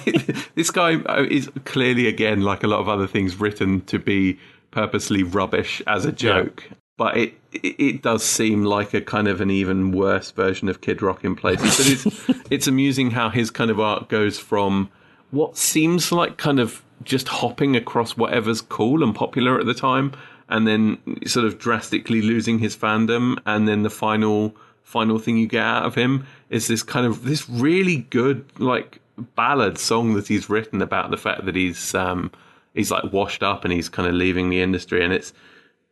this 0.54 0.70
guy 0.70 0.94
uh, 0.94 1.26
is 1.28 1.50
clearly 1.64 2.06
again 2.06 2.42
like 2.42 2.62
a 2.62 2.66
lot 2.66 2.80
of 2.80 2.88
other 2.88 3.06
things 3.06 3.38
written 3.38 3.82
to 3.82 3.98
be 3.98 4.38
purposely 4.70 5.22
rubbish 5.22 5.82
as 5.86 6.04
a 6.04 6.12
joke. 6.12 6.64
Yeah. 6.68 6.76
But 6.96 7.16
it, 7.16 7.34
it, 7.52 7.80
it 7.80 8.02
does 8.02 8.22
seem 8.22 8.64
like 8.64 8.94
a 8.94 9.00
kind 9.00 9.26
of 9.26 9.40
an 9.40 9.50
even 9.50 9.92
worse 9.92 10.30
version 10.32 10.68
of 10.68 10.80
Kid 10.80 11.02
Rock 11.02 11.24
in 11.24 11.34
places. 11.34 12.04
But 12.04 12.36
it's 12.36 12.46
it's 12.50 12.66
amusing 12.66 13.10
how 13.10 13.30
his 13.30 13.50
kind 13.50 13.70
of 13.70 13.80
art 13.80 14.08
goes 14.08 14.38
from 14.38 14.90
what 15.30 15.56
seems 15.56 16.12
like 16.12 16.36
kind 16.36 16.60
of 16.60 16.82
just 17.02 17.28
hopping 17.28 17.76
across 17.76 18.16
whatever's 18.16 18.60
cool 18.60 19.02
and 19.02 19.14
popular 19.14 19.58
at 19.58 19.66
the 19.66 19.74
time 19.74 20.12
and 20.50 20.66
then 20.66 20.98
sort 21.26 21.46
of 21.46 21.58
drastically 21.58 22.20
losing 22.20 22.58
his 22.58 22.76
fandom, 22.76 23.38
and 23.46 23.66
then 23.66 23.82
the 23.82 23.90
final 23.90 24.54
final 24.82 25.18
thing 25.18 25.36
you 25.36 25.46
get 25.46 25.64
out 25.64 25.84
of 25.84 25.94
him 25.94 26.26
is 26.48 26.66
this 26.66 26.82
kind 26.82 27.06
of 27.06 27.24
this 27.24 27.48
really 27.48 27.98
good 28.10 28.44
like 28.58 29.00
ballad 29.36 29.78
song 29.78 30.14
that 30.14 30.26
he's 30.26 30.50
written 30.50 30.82
about 30.82 31.10
the 31.10 31.16
fact 31.16 31.44
that 31.44 31.54
he's 31.54 31.94
um 31.94 32.30
he's 32.74 32.90
like 32.90 33.12
washed 33.12 33.42
up 33.42 33.64
and 33.64 33.72
he's 33.72 33.88
kind 33.88 34.08
of 34.08 34.14
leaving 34.14 34.50
the 34.50 34.60
industry. 34.60 35.04
And 35.04 35.12
it's 35.12 35.32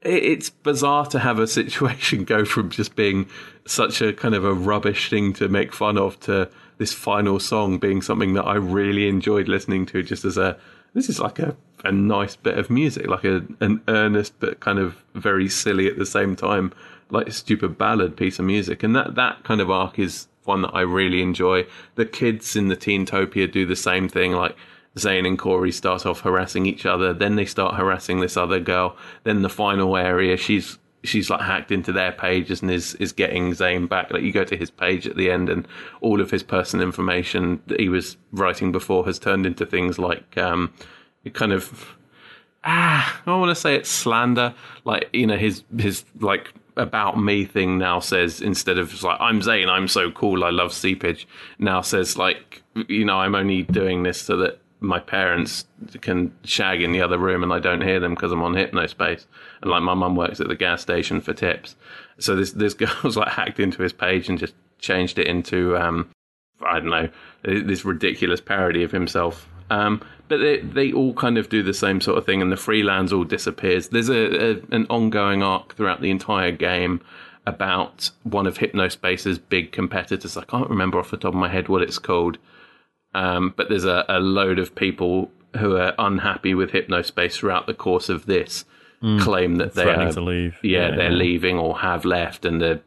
it's 0.03 0.51
bizarre 0.51 1.07
to 1.07 1.19
have 1.19 1.39
a 1.39 1.47
situation 1.61 2.25
go 2.25 2.45
from 2.45 2.71
just 2.71 2.97
being 2.97 3.29
such 3.67 4.01
a 4.01 4.13
kind 4.13 4.35
of 4.35 4.45
a 4.45 4.55
rubbish 4.55 5.11
thing 5.11 5.33
to 5.35 5.49
make 5.49 5.73
fun 5.73 5.99
of 5.99 6.19
to 6.21 6.49
this 6.79 6.93
final 6.93 7.41
song 7.41 7.79
being 7.79 8.01
something 8.01 8.35
that 8.35 8.45
I 8.45 8.55
really 8.55 9.09
enjoyed 9.09 9.49
listening 9.49 9.85
to 9.87 10.03
just 10.03 10.25
as 10.25 10.37
a 10.37 10.57
this 10.95 11.09
is 11.09 11.20
like 11.20 11.39
a 11.39 11.57
a 11.84 11.93
nice 11.93 12.34
bit 12.34 12.59
of 12.59 12.70
music, 12.70 13.07
like 13.07 13.24
a 13.24 13.45
an 13.61 13.80
earnest 13.89 14.34
but 14.41 14.61
kind 14.61 14.78
of 14.78 15.05
very 15.14 15.49
silly 15.49 15.86
at 15.89 15.99
the 15.99 16.07
same 16.07 16.34
time, 16.34 16.72
like 17.11 17.28
a 17.28 17.32
stupid 17.32 17.78
ballad 17.78 18.16
piece 18.16 18.39
of 18.39 18.45
music. 18.45 18.82
And 18.82 18.95
that 18.97 19.14
that 19.14 19.45
kind 19.45 19.61
of 19.61 19.70
arc 19.70 19.99
is 19.99 20.28
one 20.45 20.62
that 20.62 20.74
I 20.74 20.80
really 20.80 21.22
enjoy. 21.22 21.66
The 21.95 22.07
kids 22.07 22.57
in 22.57 22.68
the 22.68 22.76
Teentopia 22.76 23.51
do 23.51 23.66
the 23.66 23.76
same 23.76 24.09
thing, 24.09 24.32
like 24.32 24.57
Zane 24.99 25.26
and 25.26 25.39
Corey 25.39 25.70
start 25.70 26.07
off 26.07 26.20
harassing 26.20 26.66
each 26.66 26.86
other, 26.86 27.12
then 27.12 27.36
they 27.36 27.45
start 27.45 27.74
harassing 27.74 28.20
this 28.20 28.36
other 28.36 28.59
girl. 28.59 28.97
Then 29.24 29.43
the 29.43 29.49
final 29.49 29.97
area, 29.97 30.36
she's 30.36 30.78
she's 31.05 31.30
like 31.30 31.40
hacked 31.40 31.70
into 31.70 31.92
their 31.92 32.12
pages 32.12 32.62
and 32.62 32.70
is 32.70 32.94
is 32.96 33.12
getting 33.12 33.55
Zane 33.55 33.86
back. 33.86 34.11
Like 34.11 34.22
you 34.22 34.32
go 34.32 34.44
to 34.44 34.57
his 34.57 34.70
page 34.70 35.07
at 35.07 35.16
the 35.16 35.30
end, 35.30 35.49
and 35.49 35.66
all 36.01 36.20
of 36.20 36.30
his 36.30 36.42
personal 36.42 36.86
information 36.86 37.62
that 37.66 37.80
he 37.80 37.88
was 37.88 38.16
writing 38.32 38.72
before 38.72 39.05
has 39.07 39.18
turned 39.18 39.46
into 39.46 39.64
things 39.64 39.99
like 39.99 40.36
um, 40.36 40.72
kind 41.32 41.53
of 41.53 41.96
ah, 42.64 43.20
I 43.26 43.34
want 43.36 43.51
to 43.51 43.55
say 43.55 43.76
it's 43.76 43.90
slander. 43.90 44.55
Like 44.84 45.09
you 45.12 45.26
know, 45.26 45.36
his 45.36 45.64
his 45.78 46.05
like 46.20 46.53
about 46.76 47.18
me 47.18 47.44
thing 47.44 47.76
now 47.78 47.99
says 47.99 48.40
instead 48.40 48.78
of 48.78 49.03
like 49.03 49.20
I'm 49.20 49.42
Zane, 49.42 49.68
I'm 49.68 49.88
so 49.88 50.11
cool, 50.11 50.44
I 50.44 50.51
love 50.51 50.72
seepage. 50.72 51.26
Now 51.59 51.80
says 51.80 52.16
like 52.16 52.62
you 52.88 53.05
know 53.05 53.18
I'm 53.18 53.34
only 53.34 53.62
doing 53.62 54.03
this 54.03 54.20
so 54.20 54.36
that 54.38 54.61
my 54.81 55.01
parents 55.01 55.64
can 56.01 56.33
shag 56.45 56.83
in 56.83 56.93
the 56.93 57.01
other 57.01 57.18
room 57.18 57.43
and 57.43 57.53
I 57.53 57.59
don't 57.59 57.83
hear 57.83 58.01
them 58.01 58.14
because 58.14 58.33
I'm 58.33 58.43
on 58.43 58.55
hypnospace. 58.55 59.26
And 59.61 59.70
like 59.70 59.83
my 59.83 59.95
mum 59.95 60.16
works 60.16 60.41
at 60.41 60.49
the 60.49 60.55
gas 60.55 60.83
station 60.83 61.20
for 61.20 61.33
tips. 61.33 61.76
So 62.18 62.37
this 62.37 62.53
this 62.53 62.74
girl's 63.03 63.16
like 63.16 63.29
hacked 63.29 63.61
into 63.61 63.83
his 63.83 63.93
page 63.93 64.29
and 64.29 64.39
just 64.39 64.55
changed 64.79 65.18
it 65.18 65.26
into 65.26 65.76
um 65.76 66.09
I 66.64 66.81
don't 66.81 66.91
know 66.91 67.09
this 67.43 67.85
ridiculous 67.85 68.41
parody 68.41 68.83
of 68.83 68.93
himself 68.93 69.49
um, 69.70 70.03
but 70.29 70.39
they, 70.39 70.61
they 70.61 70.93
all 70.93 71.14
kind 71.14 71.39
of 71.39 71.49
do 71.49 71.62
the 71.62 71.74
same 71.74 72.01
sort 72.01 72.18
of 72.18 72.26
thing, 72.26 72.41
and 72.43 72.51
the 72.51 72.57
freelance 72.57 73.12
all 73.12 73.24
disappears. 73.24 73.89
There's 73.89 74.09
a, 74.09 74.53
a 74.53 74.62
an 74.70 74.87
ongoing 74.89 75.43
arc 75.43 75.74
throughout 75.74 76.01
the 76.01 76.11
entire 76.11 76.53
game 76.53 77.01
about 77.47 78.11
one 78.24 78.47
of 78.47 78.59
Hypnospace's 78.59 79.39
big 79.39 79.72
competitors. 79.72 80.37
I 80.37 80.45
can't 80.45 80.68
remember 80.68 80.99
off 80.99 81.11
the 81.11 81.16
top 81.16 81.35
of 81.35 81.41
my 81.41 81.49
head 81.49 81.68
what 81.68 81.83
it's 81.83 81.99
called, 81.99 82.39
um, 83.15 83.55
but 83.57 83.69
there's 83.69 83.85
a, 83.85 84.05
a, 84.09 84.21
load 84.21 84.59
of 84.59 84.75
people 84.75 85.31
who 85.57 85.77
are 85.77 85.95
unhappy 85.99 86.55
with 86.55 86.71
Hypnospace 86.71 87.33
throughout 87.33 87.67
the 87.67 87.75
course 87.75 88.09
of 88.09 88.27
this. 88.27 88.65
Mm, 89.03 89.21
claim 89.21 89.57
that 89.57 89.75
they 89.75 89.85
are 89.85 90.11
to 90.11 90.21
leave. 90.21 90.59
Yeah, 90.61 90.89
yeah 90.89 90.97
they're 90.97 91.11
yeah. 91.11 91.17
leaving 91.17 91.57
or 91.57 91.79
have 91.79 92.05
left, 92.05 92.45
and 92.45 92.61
the 92.61 92.81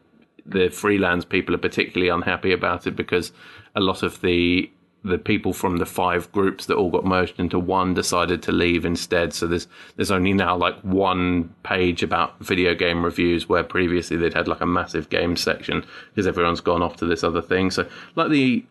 the 0.46 0.70
freelance 0.70 1.24
people 1.24 1.56
are 1.56 1.60
particularly 1.60 2.10
unhappy 2.10 2.52
about 2.52 2.86
it 2.86 2.98
because 2.98 3.32
a 3.76 3.80
lot 3.80 4.04
of 4.04 4.20
the 4.20 4.70
the 5.04 5.18
people 5.18 5.52
from 5.52 5.78
the 5.78 5.86
five 5.86 6.32
groups 6.32 6.68
that 6.68 6.76
all 6.76 6.92
got 6.92 7.04
merged 7.04 7.40
into 7.40 7.58
one 7.58 7.94
decided 7.94 8.44
to 8.44 8.52
leave 8.52 8.86
instead. 8.86 9.34
So 9.34 9.48
there's 9.48 9.68
there's 9.96 10.12
only 10.12 10.34
now 10.34 10.56
like 10.56 10.80
one 10.82 11.56
page 11.64 12.04
about 12.04 12.40
video 12.40 12.76
game 12.76 13.04
reviews 13.04 13.50
where 13.50 13.64
previously 13.64 14.18
they'd 14.18 14.34
had 14.34 14.48
like 14.48 14.62
a 14.62 14.66
massive 14.66 15.10
game 15.10 15.36
section 15.36 15.84
because 16.10 16.28
everyone's 16.28 16.62
gone 16.62 16.84
off 16.84 16.98
to 16.98 17.06
this 17.06 17.24
other 17.24 17.42
thing. 17.42 17.72
So 17.72 17.88
like 18.16 18.30
the 18.30 18.64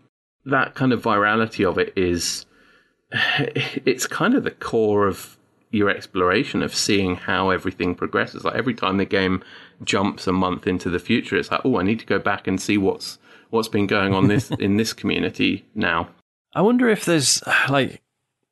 that 0.47 0.75
kind 0.75 0.93
of 0.93 1.03
virality 1.03 1.69
of 1.69 1.79
it 1.79 1.93
is 1.97 2.47
it's 3.13 4.07
kind 4.07 4.35
of 4.35 4.45
the 4.45 4.51
core 4.51 5.07
of 5.07 5.37
your 5.71 5.89
exploration 5.89 6.63
of 6.63 6.75
seeing 6.75 7.15
how 7.15 7.51
everything 7.51 7.95
progresses. 7.95 8.45
Like 8.45 8.57
every 8.57 8.75
time 8.75 8.97
the 8.97 9.05
game 9.05 9.43
jumps 9.85 10.27
a 10.27 10.33
month 10.33 10.67
into 10.67 10.91
the 10.91 10.99
future, 10.99 11.37
it's 11.37 11.51
like, 11.51 11.61
oh, 11.65 11.79
I 11.79 11.83
need 11.83 12.01
to 12.01 12.07
go 12.07 12.19
back 12.19 12.47
and 12.47 12.61
see 12.61 12.77
what's 12.77 13.19
what's 13.51 13.69
been 13.69 13.87
going 13.87 14.15
on 14.15 14.29
this 14.29 14.51
in 14.59 14.77
this 14.77 14.93
community 14.93 15.65
now. 15.75 16.09
I 16.55 16.63
wonder 16.63 16.89
if 16.89 17.05
there's 17.05 17.43
like 17.69 18.03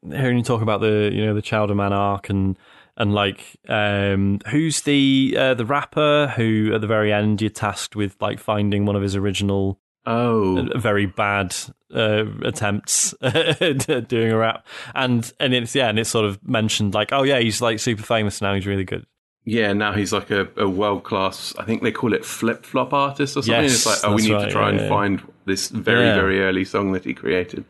hearing 0.07 0.39
you 0.39 0.45
talk 0.45 0.62
about 0.62 0.80
the 0.80 1.11
you 1.12 1.24
know 1.24 1.34
the 1.34 1.43
Chowder 1.43 1.74
Man 1.74 1.93
arc 1.93 2.30
and 2.30 2.57
and 2.97 3.14
like 3.14 3.57
um, 3.68 4.41
who's 4.51 4.82
the 4.82 5.34
uh, 5.39 5.55
the 5.55 5.64
rapper 5.64 6.32
who 6.36 6.72
at 6.74 6.80
the 6.80 6.86
very 6.86 7.12
end 7.12 7.41
you're 7.41 7.51
tasked 7.51 7.97
with 7.97 8.16
like 8.20 8.39
finding 8.39 8.84
one 8.84 8.97
of 8.97 9.03
his 9.03 9.16
original 9.16 9.78
Oh, 10.11 10.59
uh, 10.59 10.79
very 10.79 11.07
bad 11.07 11.55
uh, 11.95 12.25
attempts 12.43 13.15
at 13.23 14.09
doing 14.09 14.33
a 14.33 14.37
rap, 14.37 14.67
and 14.95 15.31
and 15.39 15.53
it's 15.55 15.75
yeah, 15.75 15.89
and 15.89 15.99
it's 15.99 16.09
sort 16.11 16.25
of 16.25 16.43
mentioned 16.49 16.95
like, 16.95 17.13
oh 17.13 17.23
yeah, 17.25 17.39
he's 17.41 17.61
like 17.61 17.79
super 17.79 18.03
famous 18.03 18.41
now, 18.41 18.55
he's 18.55 18.67
really 18.67 18.85
good. 18.85 19.05
yeah. 19.45 19.73
Now 19.73 19.93
he's 19.93 20.13
like 20.13 20.31
a, 20.31 20.49
a 20.57 20.69
world 20.69 21.05
class. 21.05 21.55
I 21.59 21.65
think 21.65 21.83
they 21.83 21.93
call 21.93 22.13
it 22.15 22.25
flip 22.25 22.65
flop 22.65 22.93
artist 22.93 23.37
or 23.37 23.43
something. 23.43 23.63
Yes, 23.65 23.75
it's 23.75 23.87
like, 23.87 23.99
oh, 24.11 24.15
we 24.15 24.23
need 24.23 24.33
right, 24.33 24.45
to 24.47 24.51
try 24.51 24.71
yeah, 24.71 24.81
and 24.81 24.89
find 24.89 25.23
this 25.45 25.69
very 25.69 26.07
Yeah. 26.07 26.15
very 26.15 26.41
early 26.43 26.65
song 26.65 26.93
that 26.93 27.05
he 27.05 27.13
created. 27.15 27.65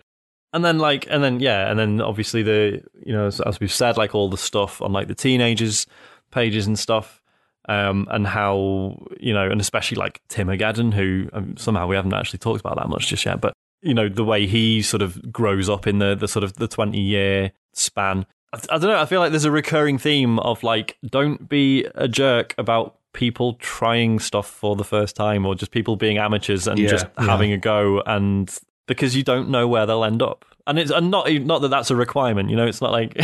And 0.52 0.64
then 0.64 0.78
like, 0.78 1.06
and 1.10 1.22
then 1.22 1.40
yeah, 1.40 1.70
and 1.70 1.78
then 1.78 2.00
obviously 2.00 2.42
the 2.42 2.82
you 3.04 3.12
know 3.12 3.26
as, 3.26 3.40
as 3.40 3.58
we've 3.60 3.72
said, 3.72 3.96
like 3.96 4.14
all 4.14 4.28
the 4.30 4.38
stuff 4.38 4.80
on 4.80 4.92
like 4.92 5.08
the 5.08 5.14
teenagers 5.14 5.86
pages 6.30 6.66
and 6.66 6.78
stuff, 6.78 7.20
um, 7.68 8.06
and 8.10 8.26
how 8.26 9.06
you 9.20 9.32
know, 9.32 9.50
and 9.50 9.60
especially 9.60 9.96
like 9.96 10.20
Timogeddon, 10.28 10.92
who 10.94 11.28
um, 11.32 11.56
somehow 11.56 11.86
we 11.86 11.96
haven't 11.96 12.14
actually 12.14 12.38
talked 12.38 12.60
about 12.60 12.76
that 12.76 12.88
much 12.88 13.08
just 13.08 13.24
yet, 13.24 13.40
but 13.40 13.52
you 13.82 13.94
know 13.94 14.08
the 14.08 14.24
way 14.24 14.46
he 14.46 14.82
sort 14.82 15.02
of 15.02 15.32
grows 15.32 15.68
up 15.68 15.86
in 15.86 15.98
the 15.98 16.14
the 16.14 16.26
sort 16.28 16.42
of 16.44 16.54
the 16.54 16.66
twenty 16.68 17.00
year 17.00 17.52
span. 17.74 18.26
I, 18.52 18.58
I 18.70 18.78
don't 18.78 18.90
know. 18.90 19.00
I 19.00 19.04
feel 19.06 19.20
like 19.20 19.30
there's 19.30 19.44
a 19.44 19.50
recurring 19.50 19.98
theme 19.98 20.38
of 20.40 20.62
like, 20.62 20.96
don't 21.06 21.48
be 21.48 21.86
a 21.94 22.08
jerk 22.08 22.54
about 22.58 22.96
people 23.12 23.54
trying 23.54 24.18
stuff 24.18 24.48
for 24.48 24.74
the 24.76 24.84
first 24.84 25.14
time, 25.16 25.44
or 25.46 25.54
just 25.54 25.70
people 25.70 25.96
being 25.96 26.18
amateurs 26.18 26.66
and 26.66 26.78
Yeah, 26.78 26.88
just 26.88 27.06
yeah. 27.18 27.24
having 27.26 27.52
a 27.52 27.58
go 27.58 28.00
and 28.06 28.52
because 28.86 29.14
you 29.14 29.22
don't 29.22 29.50
know 29.50 29.68
where 29.68 29.84
they'll 29.86 30.04
end 30.04 30.22
up. 30.22 30.44
And 30.68 30.78
it's 30.78 30.90
and 30.90 31.10
not 31.10 31.32
not 31.32 31.62
that 31.62 31.68
that's 31.68 31.90
a 31.90 31.96
requirement, 31.96 32.50
you 32.50 32.56
know. 32.56 32.66
It's 32.66 32.82
not 32.82 32.92
like 32.92 33.16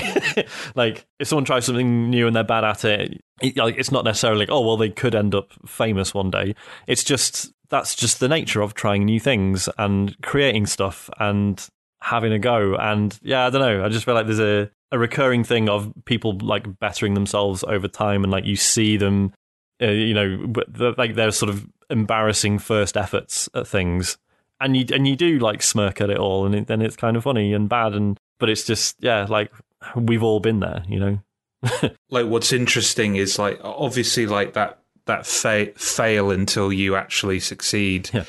like 0.74 1.06
if 1.18 1.28
someone 1.28 1.44
tries 1.44 1.66
something 1.66 2.08
new 2.08 2.26
and 2.26 2.34
they're 2.34 2.42
bad 2.42 2.64
at 2.64 2.84
it, 2.86 3.22
it, 3.42 3.56
like 3.56 3.76
it's 3.76 3.92
not 3.92 4.04
necessarily 4.04 4.40
like 4.40 4.50
oh 4.50 4.62
well 4.62 4.78
they 4.78 4.88
could 4.88 5.14
end 5.14 5.34
up 5.34 5.52
famous 5.66 6.14
one 6.14 6.30
day. 6.30 6.54
It's 6.86 7.04
just 7.04 7.52
that's 7.68 7.94
just 7.94 8.18
the 8.18 8.28
nature 8.28 8.62
of 8.62 8.72
trying 8.72 9.04
new 9.04 9.20
things 9.20 9.68
and 9.76 10.20
creating 10.22 10.64
stuff 10.64 11.10
and 11.20 11.68
having 12.00 12.32
a 12.32 12.38
go. 12.38 12.76
And 12.76 13.18
yeah, 13.22 13.46
I 13.46 13.50
don't 13.50 13.60
know. 13.60 13.84
I 13.84 13.90
just 13.90 14.06
feel 14.06 14.14
like 14.14 14.26
there's 14.26 14.40
a 14.40 14.70
a 14.90 14.98
recurring 14.98 15.44
thing 15.44 15.68
of 15.68 15.92
people 16.06 16.38
like 16.38 16.78
bettering 16.78 17.12
themselves 17.12 17.62
over 17.64 17.88
time, 17.88 18.22
and 18.22 18.32
like 18.32 18.46
you 18.46 18.56
see 18.56 18.96
them, 18.96 19.34
uh, 19.82 19.86
you 19.86 20.14
know, 20.14 20.52
like 20.96 21.14
their 21.14 21.30
sort 21.30 21.50
of 21.50 21.66
embarrassing 21.90 22.58
first 22.58 22.96
efforts 22.96 23.50
at 23.54 23.66
things 23.66 24.16
and 24.60 24.76
you 24.76 24.84
and 24.92 25.06
you 25.06 25.16
do 25.16 25.38
like 25.38 25.62
smirk 25.62 26.00
at 26.00 26.10
it 26.10 26.18
all, 26.18 26.46
and 26.46 26.54
it, 26.54 26.66
then 26.66 26.82
it's 26.82 26.96
kind 26.96 27.16
of 27.16 27.24
funny 27.24 27.52
and 27.52 27.68
bad, 27.68 27.92
and 27.94 28.18
but 28.38 28.48
it's 28.50 28.64
just 28.64 28.96
yeah, 29.00 29.26
like 29.28 29.52
we've 29.96 30.22
all 30.22 30.40
been 30.40 30.60
there, 30.60 30.82
you 30.88 30.98
know. 30.98 31.18
like 32.10 32.26
what's 32.26 32.52
interesting 32.52 33.16
is 33.16 33.38
like 33.38 33.58
obviously 33.62 34.26
like 34.26 34.52
that 34.52 34.80
that 35.06 35.26
fa- 35.26 35.72
fail 35.76 36.30
until 36.30 36.72
you 36.72 36.94
actually 36.94 37.40
succeed 37.40 38.10
Yeah. 38.12 38.24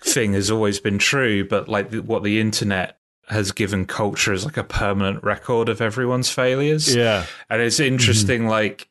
thing 0.00 0.32
has 0.32 0.50
always 0.50 0.80
been 0.80 0.98
true 0.98 1.46
but 1.46 1.68
like 1.68 1.90
the, 1.90 2.00
what 2.00 2.22
the 2.22 2.40
internet 2.40 2.98
has 3.28 3.52
given 3.52 3.84
culture 3.86 4.32
is 4.32 4.44
like 4.44 4.56
a 4.56 4.64
permanent 4.64 5.22
record 5.22 5.68
of 5.68 5.80
everyone's 5.80 6.30
failures 6.30 6.94
Yeah, 6.94 7.26
and 7.50 7.60
it's 7.60 7.76
mm-hmm. 7.76 7.92
interesting 7.94 8.46
like 8.46 8.88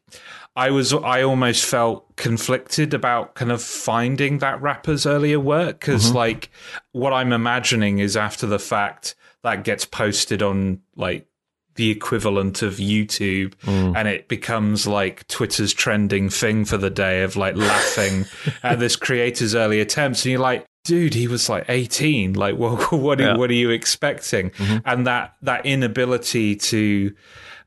i 0.55 0.69
was 0.69 0.93
i 0.93 1.21
almost 1.21 1.65
felt 1.65 2.15
conflicted 2.15 2.93
about 2.93 3.35
kind 3.35 3.51
of 3.51 3.61
finding 3.61 4.39
that 4.39 4.61
rapper's 4.61 5.05
earlier 5.05 5.39
work 5.39 5.79
because 5.79 6.07
mm-hmm. 6.07 6.17
like 6.17 6.49
what 6.91 7.13
i'm 7.13 7.33
imagining 7.33 7.99
is 7.99 8.15
after 8.15 8.45
the 8.45 8.59
fact 8.59 9.15
that 9.43 9.63
gets 9.63 9.85
posted 9.85 10.41
on 10.41 10.79
like 10.95 11.27
the 11.75 11.89
equivalent 11.89 12.61
of 12.61 12.75
youtube 12.75 13.55
mm. 13.63 13.95
and 13.95 14.07
it 14.07 14.27
becomes 14.27 14.85
like 14.85 15.27
twitter's 15.27 15.73
trending 15.73 16.29
thing 16.29 16.65
for 16.65 16.77
the 16.77 16.89
day 16.91 17.23
of 17.23 17.35
like 17.35 17.55
laughing 17.55 18.25
at 18.63 18.79
this 18.79 18.95
creator's 18.95 19.55
early 19.55 19.79
attempts. 19.79 20.23
And 20.23 20.33
you're 20.33 20.39
like 20.39 20.67
dude 20.83 21.13
he 21.13 21.27
was 21.27 21.49
like 21.49 21.65
18 21.69 22.33
like 22.33 22.57
well, 22.57 22.75
what 22.91 23.19
are, 23.19 23.23
Yeah. 23.23 23.37
what 23.37 23.49
are 23.49 23.53
you 23.55 23.71
expecting? 23.71 24.51
Mm-hmm. 24.51 24.77
And 24.85 25.07
that 25.07 25.35
that 25.41 25.65
inability 25.65 26.55
to 26.57 27.15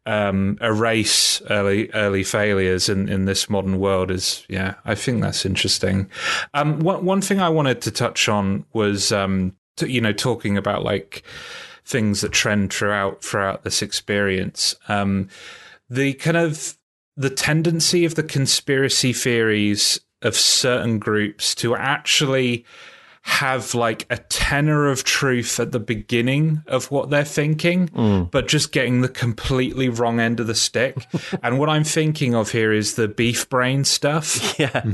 um, 0.06 0.56
erase 0.60 1.42
early 1.50 1.90
early 1.92 2.22
failures 2.22 2.88
in, 2.88 3.08
in 3.08 3.24
this 3.24 3.50
modern 3.50 3.78
world 3.78 4.10
is 4.10 4.44
yeah 4.48 4.74
I 4.84 4.94
think 4.94 5.20
that's 5.20 5.44
interesting. 5.44 6.08
Um, 6.54 6.80
one 6.80 7.04
one 7.04 7.20
thing 7.20 7.40
I 7.40 7.48
wanted 7.48 7.82
to 7.82 7.90
touch 7.90 8.28
on 8.28 8.64
was 8.72 9.12
um, 9.12 9.54
t- 9.76 9.90
you 9.90 10.00
know 10.00 10.12
talking 10.12 10.56
about 10.56 10.84
like 10.84 11.22
things 11.84 12.20
that 12.20 12.32
trend 12.32 12.72
throughout 12.72 13.22
throughout 13.22 13.64
this 13.64 13.82
experience. 13.82 14.74
Um, 14.88 15.28
the 15.90 16.14
kind 16.14 16.36
of 16.36 16.76
the 17.16 17.30
tendency 17.30 18.04
of 18.04 18.14
the 18.14 18.22
conspiracy 18.22 19.12
theories 19.12 20.00
of 20.22 20.36
certain 20.36 20.98
groups 20.98 21.54
to 21.56 21.76
actually 21.76 22.64
have 23.26 23.74
like 23.74 24.06
a 24.08 24.16
tenor 24.16 24.88
of 24.88 25.02
truth 25.02 25.58
at 25.58 25.72
the 25.72 25.80
beginning 25.80 26.62
of 26.68 26.92
what 26.92 27.10
they're 27.10 27.24
thinking, 27.24 27.88
mm. 27.88 28.30
but 28.30 28.46
just 28.46 28.70
getting 28.70 29.00
the 29.00 29.08
completely 29.08 29.88
wrong 29.88 30.20
end 30.20 30.38
of 30.38 30.46
the 30.46 30.54
stick. 30.54 30.96
and 31.42 31.58
what 31.58 31.68
I'm 31.68 31.82
thinking 31.82 32.36
of 32.36 32.52
here 32.52 32.72
is 32.72 32.94
the 32.94 33.08
beef 33.08 33.48
brain 33.48 33.84
stuff. 33.84 34.56
yeah, 34.60 34.84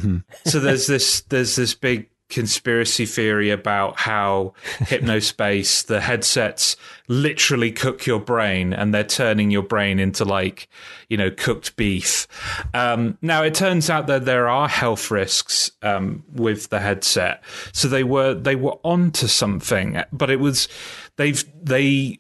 so 0.47 0.61
there's 0.61 0.87
this 0.87 1.21
there's 1.29 1.57
this 1.57 1.75
big 1.75 2.09
conspiracy 2.33 3.07
theory 3.07 3.51
about 3.51 4.01
how 4.01 4.55
hypnospace 4.79 5.87
the 5.87 6.01
headsets 6.01 6.77
literally 7.09 7.71
cook 7.71 8.07
your 8.07 8.19
brain 8.19 8.73
and 8.73 8.93
they're 8.93 9.05
turning 9.05 9.51
your 9.51 9.63
brain 9.63 10.01
into 10.01 10.25
like 10.25 10.69
you 11.09 11.17
know 11.17 11.31
cooked 11.31 11.77
beef. 11.77 12.27
Um, 12.75 13.19
now 13.23 13.43
it 13.43 13.55
turns 13.55 13.91
out 13.91 14.07
that 14.09 14.25
there 14.25 14.49
are 14.49 14.69
health 14.69 15.11
risks 15.11 15.71
um, 15.83 16.25
with 16.33 16.71
the 16.71 16.81
headset. 16.81 17.43
So 17.73 17.87
they 17.87 18.05
were 18.05 18.35
they 18.35 18.57
were 18.57 18.79
onto 18.83 19.27
something 19.29 20.03
but 20.13 20.31
it 20.31 20.41
was 20.41 20.69
they've 21.17 21.45
they 21.63 22.19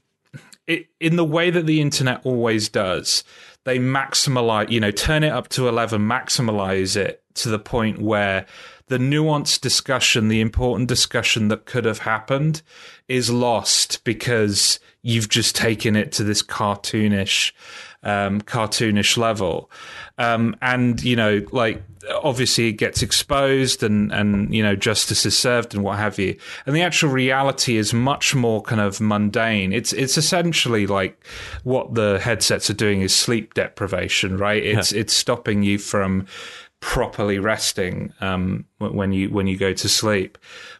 it, 0.66 0.86
in 1.00 1.16
the 1.16 1.24
way 1.24 1.50
that 1.50 1.66
the 1.66 1.80
internet 1.80 2.24
always 2.24 2.68
does, 2.68 3.24
they 3.64 3.78
maximize, 3.78 4.70
you 4.70 4.80
know, 4.80 4.90
turn 4.90 5.22
it 5.22 5.30
up 5.30 5.48
to 5.50 5.68
11, 5.68 6.00
maximize 6.00 6.96
it 6.96 7.22
to 7.34 7.48
the 7.48 7.58
point 7.58 8.00
where 8.00 8.46
the 8.86 8.98
nuanced 8.98 9.60
discussion, 9.60 10.28
the 10.28 10.40
important 10.40 10.88
discussion 10.88 11.48
that 11.48 11.66
could 11.66 11.84
have 11.84 12.00
happened 12.00 12.62
is 13.08 13.30
lost 13.30 14.02
because 14.04 14.80
you've 15.02 15.28
just 15.28 15.56
taken 15.56 15.96
it 15.96 16.12
to 16.12 16.24
this 16.24 16.42
cartoonish, 16.42 17.52
um, 18.02 18.40
cartoonish 18.40 19.16
level. 19.16 19.70
Um, 20.18 20.56
and, 20.62 21.02
you 21.02 21.16
know, 21.16 21.44
like, 21.50 21.82
obviously 22.22 22.68
it 22.68 22.72
gets 22.72 23.02
exposed 23.02 23.82
and, 23.82 24.12
and, 24.12 24.54
you 24.54 24.62
know, 24.62 24.76
justice 24.76 25.26
is 25.26 25.36
served 25.36 25.74
and 25.74 25.82
what 25.82 25.98
have 25.98 26.18
you. 26.18 26.36
And 26.66 26.74
the 26.74 26.82
actual 26.82 27.10
reality 27.10 27.76
is 27.76 27.92
much 27.92 28.34
more 28.34 28.62
kind 28.62 28.80
of 28.80 29.00
mundane. 29.00 29.72
It's, 29.72 29.92
it's 29.92 30.16
essentially 30.16 30.86
like 30.86 31.24
what 31.64 31.94
the 31.94 32.18
headsets 32.20 32.70
are 32.70 32.74
doing 32.74 33.02
is 33.02 33.14
sleep 33.14 33.54
deprivation, 33.54 34.36
right? 34.36 34.62
It's, 34.62 34.92
it's 34.92 35.12
stopping 35.12 35.62
you 35.62 35.78
from 35.78 36.26
properly 36.82 37.38
resting, 37.38 38.12
um, 38.20 38.66
when 38.76 39.12
you, 39.12 39.30
when 39.30 39.46
you 39.46 39.56
go 39.56 39.72
to 39.72 39.88
sleep. 39.88 40.36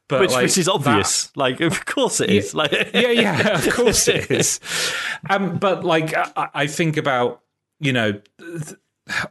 But 0.09 0.21
which 0.21 0.33
like, 0.33 0.43
which 0.43 0.59
is 0.59 0.67
that- 0.67 0.73
obvious. 0.73 1.35
Like, 1.35 1.61
of 1.61 1.87
course 1.87 2.21
it 2.21 2.29
is. 2.29 2.55
Like, 2.55 2.73
yeah, 2.93 3.09
yeah, 3.09 3.59
of 3.59 3.71
course 3.75 4.07
it 4.09 4.31
is. 4.31 4.61
Um, 5.31 5.57
but 5.57 5.85
like, 5.85 6.13
I, 6.15 6.49
I 6.53 6.67
think 6.67 6.99
about 6.99 7.41
you 7.81 7.93
know, 7.93 8.21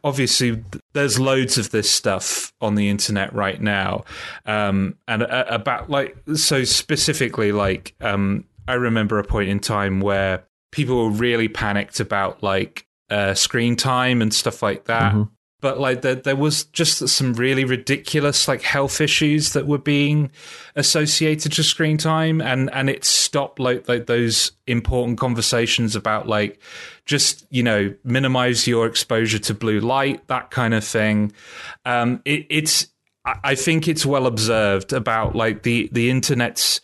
obviously 0.04 0.62
there's 0.92 1.18
loads 1.18 1.56
of 1.58 1.70
this 1.70 1.90
stuff 1.90 2.52
on 2.60 2.74
the 2.74 2.88
internet 2.88 3.32
right 3.34 3.60
now, 3.60 4.04
um, 4.46 4.96
and 5.08 5.22
uh, 5.22 5.44
about 5.48 5.88
like 5.90 6.16
so 6.34 6.64
specifically 6.64 7.52
like 7.52 7.94
um, 8.00 8.44
I 8.68 8.74
remember 8.74 9.18
a 9.18 9.24
point 9.24 9.48
in 9.48 9.58
time 9.60 10.00
where 10.00 10.44
people 10.70 11.04
were 11.04 11.10
really 11.10 11.48
panicked 11.48 12.00
about 12.00 12.42
like 12.42 12.86
uh, 13.10 13.34
screen 13.34 13.76
time 13.76 14.22
and 14.22 14.32
stuff 14.32 14.62
like 14.62 14.84
that. 14.84 15.14
But 15.62 15.80
like 15.80 16.02
there, 16.02 16.16
there 16.16 16.36
was 16.36 16.64
just 16.64 17.08
some 17.08 17.32
really 17.32 17.64
ridiculous 17.64 18.46
like 18.46 18.60
health 18.60 19.00
issues 19.00 19.54
that 19.54 19.66
were 19.66 19.78
being 19.78 20.30
associated 20.76 21.52
to 21.52 21.62
screen 21.62 21.96
time, 21.96 22.42
and 22.42 22.68
and 22.74 22.90
it 22.90 23.04
stopped 23.04 23.58
like 23.58 23.88
like 23.88 24.06
those 24.06 24.52
important 24.66 25.18
conversations 25.18 25.96
about 25.96 26.28
like 26.28 26.60
just 27.06 27.46
you 27.50 27.62
know 27.62 27.94
minimize 28.04 28.66
your 28.66 28.86
exposure 28.86 29.38
to 29.38 29.54
blue 29.54 29.80
light, 29.80 30.26
that 30.26 30.50
kind 30.50 30.74
of 30.74 30.84
thing. 30.84 31.32
Um, 31.86 32.20
it, 32.26 32.44
it's 32.50 32.88
I 33.24 33.54
think 33.54 33.86
it's 33.86 34.04
well 34.04 34.26
observed 34.26 34.92
about 34.92 35.36
like 35.36 35.62
the 35.62 35.88
the 35.92 36.10
internet's 36.10 36.80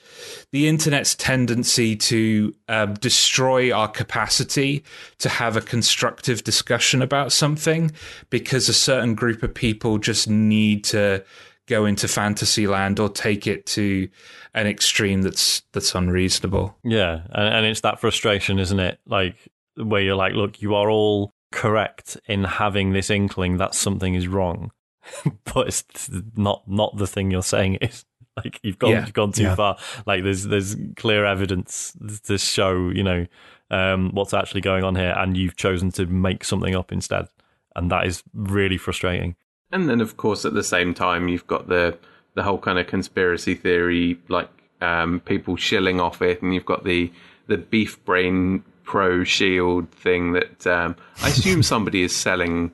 the 0.52 0.68
internet's 0.68 1.16
tendency 1.16 1.96
to 1.96 2.54
um, 2.68 2.94
destroy 2.94 3.72
our 3.72 3.88
capacity 3.88 4.84
to 5.18 5.28
have 5.28 5.56
a 5.56 5.60
constructive 5.60 6.44
discussion 6.44 7.02
about 7.02 7.32
something 7.32 7.90
because 8.30 8.68
a 8.68 8.74
certain 8.74 9.16
group 9.16 9.42
of 9.42 9.52
people 9.52 9.98
just 9.98 10.28
need 10.28 10.84
to 10.84 11.24
go 11.66 11.84
into 11.84 12.06
fantasy 12.06 12.68
land 12.68 13.00
or 13.00 13.08
take 13.08 13.48
it 13.48 13.66
to 13.66 14.08
an 14.54 14.68
extreme 14.68 15.22
that's 15.22 15.62
that's 15.72 15.92
unreasonable. 15.96 16.76
Yeah, 16.84 17.22
and, 17.32 17.54
and 17.54 17.66
it's 17.66 17.80
that 17.80 18.00
frustration, 18.00 18.60
isn't 18.60 18.80
it? 18.80 19.00
Like 19.06 19.36
where 19.74 20.02
you're 20.02 20.14
like, 20.14 20.34
look, 20.34 20.62
you 20.62 20.76
are 20.76 20.88
all 20.88 21.32
correct 21.50 22.16
in 22.26 22.44
having 22.44 22.92
this 22.92 23.10
inkling 23.10 23.56
that 23.56 23.74
something 23.74 24.14
is 24.14 24.28
wrong 24.28 24.70
but 25.54 25.68
it's 25.68 26.10
not 26.36 26.62
not 26.66 26.96
the 26.96 27.06
thing 27.06 27.30
you're 27.30 27.42
saying 27.42 27.74
is 27.80 28.04
like 28.36 28.60
you've 28.62 28.78
gone 28.78 28.90
yeah. 28.90 29.00
you've 29.00 29.14
gone 29.14 29.32
too 29.32 29.44
yeah. 29.44 29.54
far. 29.54 29.76
Like 30.06 30.22
there's 30.22 30.44
there's 30.44 30.76
clear 30.96 31.24
evidence 31.24 31.96
to 32.24 32.38
show 32.38 32.90
you 32.90 33.02
know 33.02 33.26
um, 33.70 34.10
what's 34.12 34.34
actually 34.34 34.60
going 34.60 34.84
on 34.84 34.96
here, 34.96 35.14
and 35.16 35.36
you've 35.36 35.56
chosen 35.56 35.90
to 35.92 36.06
make 36.06 36.44
something 36.44 36.74
up 36.74 36.92
instead, 36.92 37.28
and 37.76 37.90
that 37.90 38.06
is 38.06 38.22
really 38.32 38.78
frustrating. 38.78 39.36
And 39.70 39.88
then, 39.88 40.00
of 40.00 40.16
course, 40.16 40.44
at 40.44 40.54
the 40.54 40.62
same 40.62 40.94
time, 40.94 41.28
you've 41.28 41.46
got 41.46 41.68
the 41.68 41.98
the 42.34 42.42
whole 42.42 42.58
kind 42.58 42.78
of 42.78 42.86
conspiracy 42.86 43.54
theory, 43.54 44.18
like 44.28 44.48
um, 44.80 45.20
people 45.20 45.56
shilling 45.56 46.00
off 46.00 46.22
it, 46.22 46.42
and 46.42 46.54
you've 46.54 46.64
got 46.64 46.84
the 46.84 47.12
the 47.46 47.58
beef 47.58 48.02
brain 48.04 48.62
pro 48.84 49.22
shield 49.24 49.90
thing 49.90 50.32
that 50.32 50.66
um, 50.66 50.96
I 51.22 51.28
assume 51.28 51.62
somebody 51.74 52.02
is 52.02 52.14
selling 52.14 52.72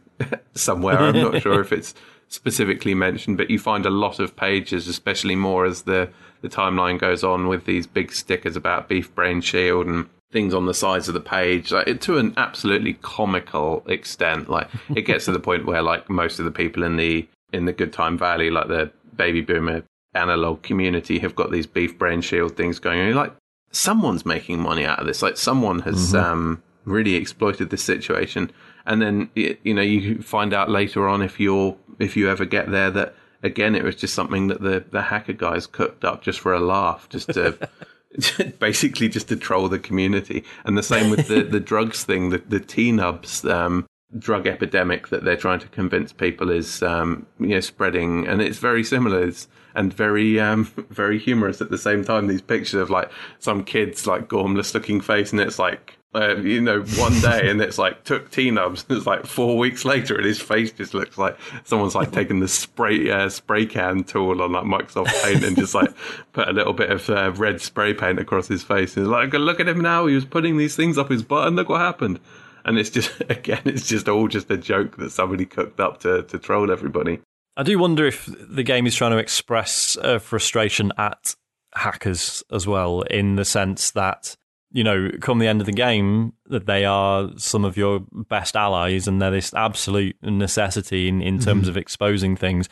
somewhere. 0.55 0.99
I'm 0.99 1.21
not 1.21 1.43
sure 1.43 1.61
if 1.61 1.73
it's 1.73 1.95
specifically 2.35 2.95
mentioned, 2.95 3.37
but 3.37 3.51
you 3.51 3.59
find 3.59 3.87
a 3.87 3.91
lot 3.91 4.19
of 4.19 4.37
pages, 4.37 4.89
especially 4.89 5.37
more 5.37 5.65
as 5.65 5.83
the, 5.83 6.11
the 6.43 6.49
timeline 6.49 6.99
goes 6.99 7.25
on, 7.25 7.49
with 7.49 7.65
these 7.65 7.87
big 7.87 8.13
stickers 8.13 8.57
about 8.57 8.89
Beef 8.89 9.15
Brain 9.15 9.41
Shield 9.41 9.87
and 9.87 10.07
things 10.35 10.53
on 10.53 10.67
the 10.67 10.75
sides 10.75 11.07
of 11.07 11.15
the 11.15 11.21
page, 11.21 11.71
like 11.73 12.01
to 12.01 12.19
an 12.19 12.35
absolutely 12.37 12.95
comical 12.95 13.85
extent. 13.87 14.51
Like 14.51 14.69
it 14.95 15.03
gets 15.03 15.27
to 15.27 15.33
the 15.33 15.41
point 15.41 15.65
where 15.65 15.81
like 15.81 16.11
most 16.11 16.39
of 16.39 16.45
the 16.45 16.51
people 16.51 16.83
in 16.83 16.97
the 16.97 17.27
in 17.53 17.67
the 17.67 17.73
Good 17.73 17.93
Time 17.93 18.19
Valley, 18.19 18.51
like 18.51 18.67
the 18.67 18.91
baby 19.17 19.41
boomer 19.41 19.85
analog 20.13 20.63
community, 20.63 21.21
have 21.21 21.37
got 21.37 21.53
these 21.53 21.67
Beef 21.67 21.97
Brain 21.97 22.21
Shield 22.21 22.57
things 22.57 22.81
going. 22.81 22.99
And 22.99 23.09
you're 23.09 23.17
like, 23.17 23.33
someone's 23.71 24.27
making 24.27 24.61
money 24.61 24.85
out 24.85 24.99
of 24.99 25.07
this. 25.07 25.23
Like 25.23 25.37
someone 25.37 25.79
has 25.81 26.13
mm-hmm. 26.13 26.33
um, 26.33 26.63
really 26.85 27.15
exploited 27.15 27.71
this 27.71 27.85
situation. 27.85 28.51
And 28.87 29.01
then 29.01 29.31
you 29.35 29.75
know 29.75 29.83
you 29.83 30.21
find 30.23 30.53
out 30.53 30.71
later 30.71 31.09
on 31.09 31.23
if 31.23 31.41
you're 31.41 31.77
if 31.99 32.17
you 32.17 32.29
ever 32.29 32.45
get 32.45 32.71
there 32.71 32.91
that 32.91 33.15
again 33.43 33.75
it 33.75 33.83
was 33.83 33.97
just 33.97 34.15
something 34.15 34.49
that 34.49 34.61
the 34.61 34.85
the 34.91 35.03
hacker 35.03 35.33
guys 35.33 35.67
cooked 35.67 36.05
up 36.05 36.23
just 36.23 36.41
for 36.41 36.53
a 36.53 36.61
laugh, 36.61 37.09
just 37.09 37.29
to. 37.31 37.57
basically 38.61 39.09
just 39.09 39.27
to 39.27 39.35
troll 39.35 39.69
the 39.69 39.77
community 39.77 40.45
and 40.65 40.79
the 40.79 40.85
same 40.85 41.11
with 41.11 41.27
the, 41.27 41.43
the 41.43 41.59
drugs 41.59 42.05
thing 42.05 42.31
the, 42.31 42.39
the 42.49 42.61
t-nubs 42.61 43.45
um, 43.45 43.85
drug 44.19 44.47
epidemic 44.47 45.09
that 45.09 45.25
they're 45.25 45.37
trying 45.37 45.59
to 45.59 45.69
convince 45.69 46.13
people 46.13 46.51
is 46.51 46.83
um, 46.83 47.27
you 47.41 47.49
know 47.49 47.61
spreading 47.61 48.27
and 48.27 48.41
it's 48.41 48.59
very 48.59 48.85
similar 48.85 49.25
it's, 49.25 49.49
and 49.75 49.93
very 49.93 50.39
um, 50.39 50.65
very 50.91 51.19
humorous 51.19 51.61
at 51.61 51.71
the 51.71 51.79
same 51.79 52.05
time 52.05 52.27
these 52.27 52.43
pictures 52.43 52.81
of 52.81 52.91
like 52.91 53.11
some 53.39 53.65
kids 53.65 54.07
like 54.07 54.29
gormless 54.29 54.75
looking 54.75 55.01
face 55.01 55.33
and 55.33 55.41
it's 55.41 55.59
like 55.59 55.99
uh, 56.15 56.37
you 56.37 56.61
know, 56.61 56.83
one 56.97 57.19
day 57.21 57.51
and 57.51 57.61
it's 57.61 57.77
like 57.77 58.05
took 58.05 58.31
T 58.31 58.51
nubs. 58.51 58.85
It's 58.89 59.07
like 59.07 59.27
four 59.27 59.59
weeks 59.59 59.85
later, 59.85 60.17
and 60.17 60.25
his 60.25 60.41
face 60.41 60.71
just 60.71 60.95
looks 60.95 61.19
like 61.19 61.37
someone's 61.65 61.95
like 61.95 62.13
taken 62.13 62.39
the 62.39 62.49
spray 62.49 63.11
uh, 63.11 63.29
spray 63.29 63.67
can 63.67 64.05
tool 64.05 64.41
on 64.41 64.53
like 64.53 64.65
Microsoft 64.65 65.13
Paint 65.23 65.45
and 65.45 65.57
just 65.57 65.75
like 65.75 65.91
put 66.33 66.49
a 66.49 66.53
little 66.53 66.73
bit 66.73 66.91
of 66.91 67.11
uh, 67.11 67.33
red 67.33 67.61
spray 67.61 67.93
paint 67.95 68.21
across 68.21 68.47
his 68.47 68.63
face. 68.63 68.97
And 68.97 69.09
like, 69.09 69.33
look 69.33 69.59
at 69.59 69.69
him 69.69 69.81
now. 69.81 70.07
He 70.07 70.15
was 70.15 70.25
putting 70.25 70.57
these 70.57 70.77
things 70.77 70.99
up 70.99 71.11
his 71.11 71.23
butt, 71.23 71.49
and 71.49 71.57
look 71.57 71.69
what 71.69 71.81
happened. 71.81 72.21
And 72.65 72.79
it's 72.79 72.91
just 72.91 73.13
again, 73.29 73.63
it's 73.65 73.89
just 73.89 74.09
all 74.09 74.29
just 74.29 74.51
a 74.51 74.57
joke 74.57 74.97
that 74.99 75.11
somebody 75.11 75.47
cooked 75.47 75.81
up 75.81 76.01
to 76.01 76.23
to 76.23 76.39
troll 76.39 76.71
everybody. 76.71 77.21
I 77.57 77.63
do 77.63 77.79
wonder 77.79 78.07
if 78.07 78.29
the 78.29 78.65
game 78.65 78.87
is 78.87 78.95
trying 78.95 79.13
to 79.13 79.19
express 79.19 79.97
uh, 80.01 80.19
frustration 80.19 80.93
at 80.97 81.37
hackers 81.75 82.43
as 82.53 82.67
well, 82.67 83.03
in 83.03 83.37
the 83.37 83.45
sense 83.45 83.91
that 83.93 84.37
you 84.75 84.83
know, 84.83 85.09
come 85.21 85.39
the 85.39 85.47
end 85.47 85.61
of 85.61 85.67
the 85.67 85.73
game, 85.73 86.33
that 86.47 86.67
they 86.67 86.85
are 86.85 87.31
some 87.37 87.65
of 87.65 87.77
your 87.77 88.01
best 88.29 88.57
allies 88.57 89.07
and 89.07 89.23
they're 89.23 89.31
this 89.31 89.55
absolute 89.55 90.17
necessity 90.21 91.09
in, 91.09 91.23
in 91.23 91.39
terms 91.39 91.63
mm-hmm. 91.63 91.71
of 91.71 91.77
exposing 91.77 92.37
things. 92.37 92.69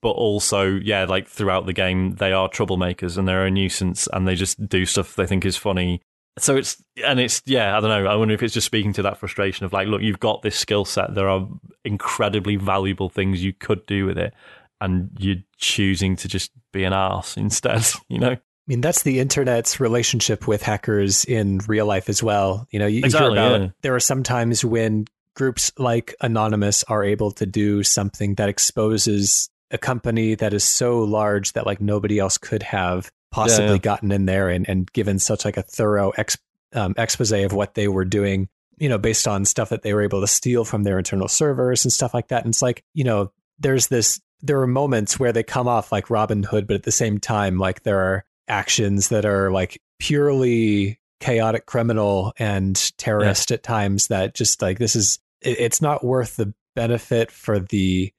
But 0.00 0.12
also, 0.12 0.64
yeah, 0.64 1.04
like 1.04 1.28
throughout 1.28 1.66
the 1.66 1.74
game, 1.74 2.12
they 2.12 2.32
are 2.32 2.48
troublemakers 2.48 3.18
and 3.18 3.28
they're 3.28 3.44
a 3.44 3.50
nuisance 3.50 4.08
and 4.14 4.26
they 4.26 4.34
just 4.34 4.66
do 4.66 4.86
stuff 4.86 5.14
they 5.14 5.26
think 5.26 5.44
is 5.44 5.58
funny. 5.58 6.00
So 6.38 6.56
it's, 6.56 6.82
and 7.04 7.20
it's, 7.20 7.42
yeah, 7.44 7.76
I 7.76 7.80
don't 7.80 7.90
know. 7.90 8.10
I 8.10 8.16
wonder 8.16 8.32
if 8.32 8.42
it's 8.42 8.54
just 8.54 8.66
speaking 8.66 8.94
to 8.94 9.02
that 9.02 9.18
frustration 9.18 9.66
of 9.66 9.74
like, 9.74 9.88
look, 9.88 10.00
you've 10.00 10.20
got 10.20 10.40
this 10.40 10.58
skill 10.58 10.86
set. 10.86 11.14
There 11.14 11.28
are 11.28 11.46
incredibly 11.84 12.56
valuable 12.56 13.10
things 13.10 13.44
you 13.44 13.52
could 13.52 13.84
do 13.84 14.06
with 14.06 14.16
it. 14.16 14.32
And 14.80 15.10
you're 15.18 15.36
choosing 15.58 16.16
to 16.16 16.28
just 16.28 16.50
be 16.72 16.84
an 16.84 16.94
ass 16.94 17.36
instead, 17.36 17.84
you 18.08 18.18
know? 18.18 18.38
I 18.62 18.66
mean, 18.68 18.80
that's 18.80 19.02
the 19.02 19.18
internet's 19.18 19.80
relationship 19.80 20.46
with 20.46 20.62
hackers 20.62 21.24
in 21.24 21.58
real 21.66 21.84
life 21.84 22.08
as 22.08 22.22
well. 22.22 22.68
You 22.70 22.78
know, 22.78 22.86
you, 22.86 23.00
exactly, 23.04 23.36
hear 23.36 23.46
about 23.46 23.60
yeah. 23.60 23.68
there 23.82 23.94
are 23.96 24.00
some 24.00 24.22
times 24.22 24.64
when 24.64 25.06
groups 25.34 25.72
like 25.78 26.14
Anonymous 26.20 26.84
are 26.84 27.02
able 27.02 27.32
to 27.32 27.46
do 27.46 27.82
something 27.82 28.36
that 28.36 28.48
exposes 28.48 29.48
a 29.72 29.78
company 29.78 30.36
that 30.36 30.52
is 30.52 30.62
so 30.62 31.00
large 31.00 31.54
that 31.54 31.66
like 31.66 31.80
nobody 31.80 32.18
else 32.18 32.38
could 32.38 32.62
have 32.62 33.10
possibly 33.32 33.66
yeah, 33.66 33.72
yeah. 33.72 33.78
gotten 33.78 34.12
in 34.12 34.26
there 34.26 34.48
and, 34.48 34.68
and 34.68 34.92
given 34.92 35.18
such 35.18 35.44
like 35.44 35.56
a 35.56 35.62
thorough 35.62 36.10
ex, 36.10 36.36
um, 36.74 36.94
expose 36.96 37.32
of 37.32 37.52
what 37.52 37.74
they 37.74 37.88
were 37.88 38.04
doing, 38.04 38.48
you 38.76 38.88
know, 38.88 38.98
based 38.98 39.26
on 39.26 39.44
stuff 39.44 39.70
that 39.70 39.82
they 39.82 39.94
were 39.94 40.02
able 40.02 40.20
to 40.20 40.26
steal 40.26 40.64
from 40.64 40.84
their 40.84 40.98
internal 40.98 41.28
servers 41.28 41.84
and 41.84 41.92
stuff 41.92 42.14
like 42.14 42.28
that. 42.28 42.44
And 42.44 42.52
it's 42.52 42.62
like, 42.62 42.84
you 42.94 43.04
know, 43.04 43.32
there's 43.58 43.88
this, 43.88 44.20
there 44.42 44.60
are 44.60 44.66
moments 44.66 45.18
where 45.18 45.32
they 45.32 45.42
come 45.42 45.66
off 45.66 45.90
like 45.90 46.10
Robin 46.10 46.42
Hood, 46.42 46.66
but 46.66 46.74
at 46.74 46.82
the 46.82 46.92
same 46.92 47.18
time, 47.18 47.58
like 47.58 47.82
there 47.82 47.98
are 47.98 48.24
actions 48.52 49.08
that 49.08 49.24
are 49.24 49.50
like 49.50 49.80
purely 49.98 51.00
chaotic 51.20 51.64
criminal 51.66 52.32
and 52.36 52.92
terrorist 52.98 53.50
yeah. 53.50 53.54
at 53.54 53.62
times 53.62 54.08
that 54.08 54.34
just 54.34 54.60
like 54.60 54.78
this 54.78 54.94
is 54.94 55.18
it, 55.40 55.58
it's 55.58 55.80
not 55.80 56.04
worth 56.04 56.36
the 56.36 56.52
benefit 56.76 57.30
for 57.30 57.58
the 57.58 58.12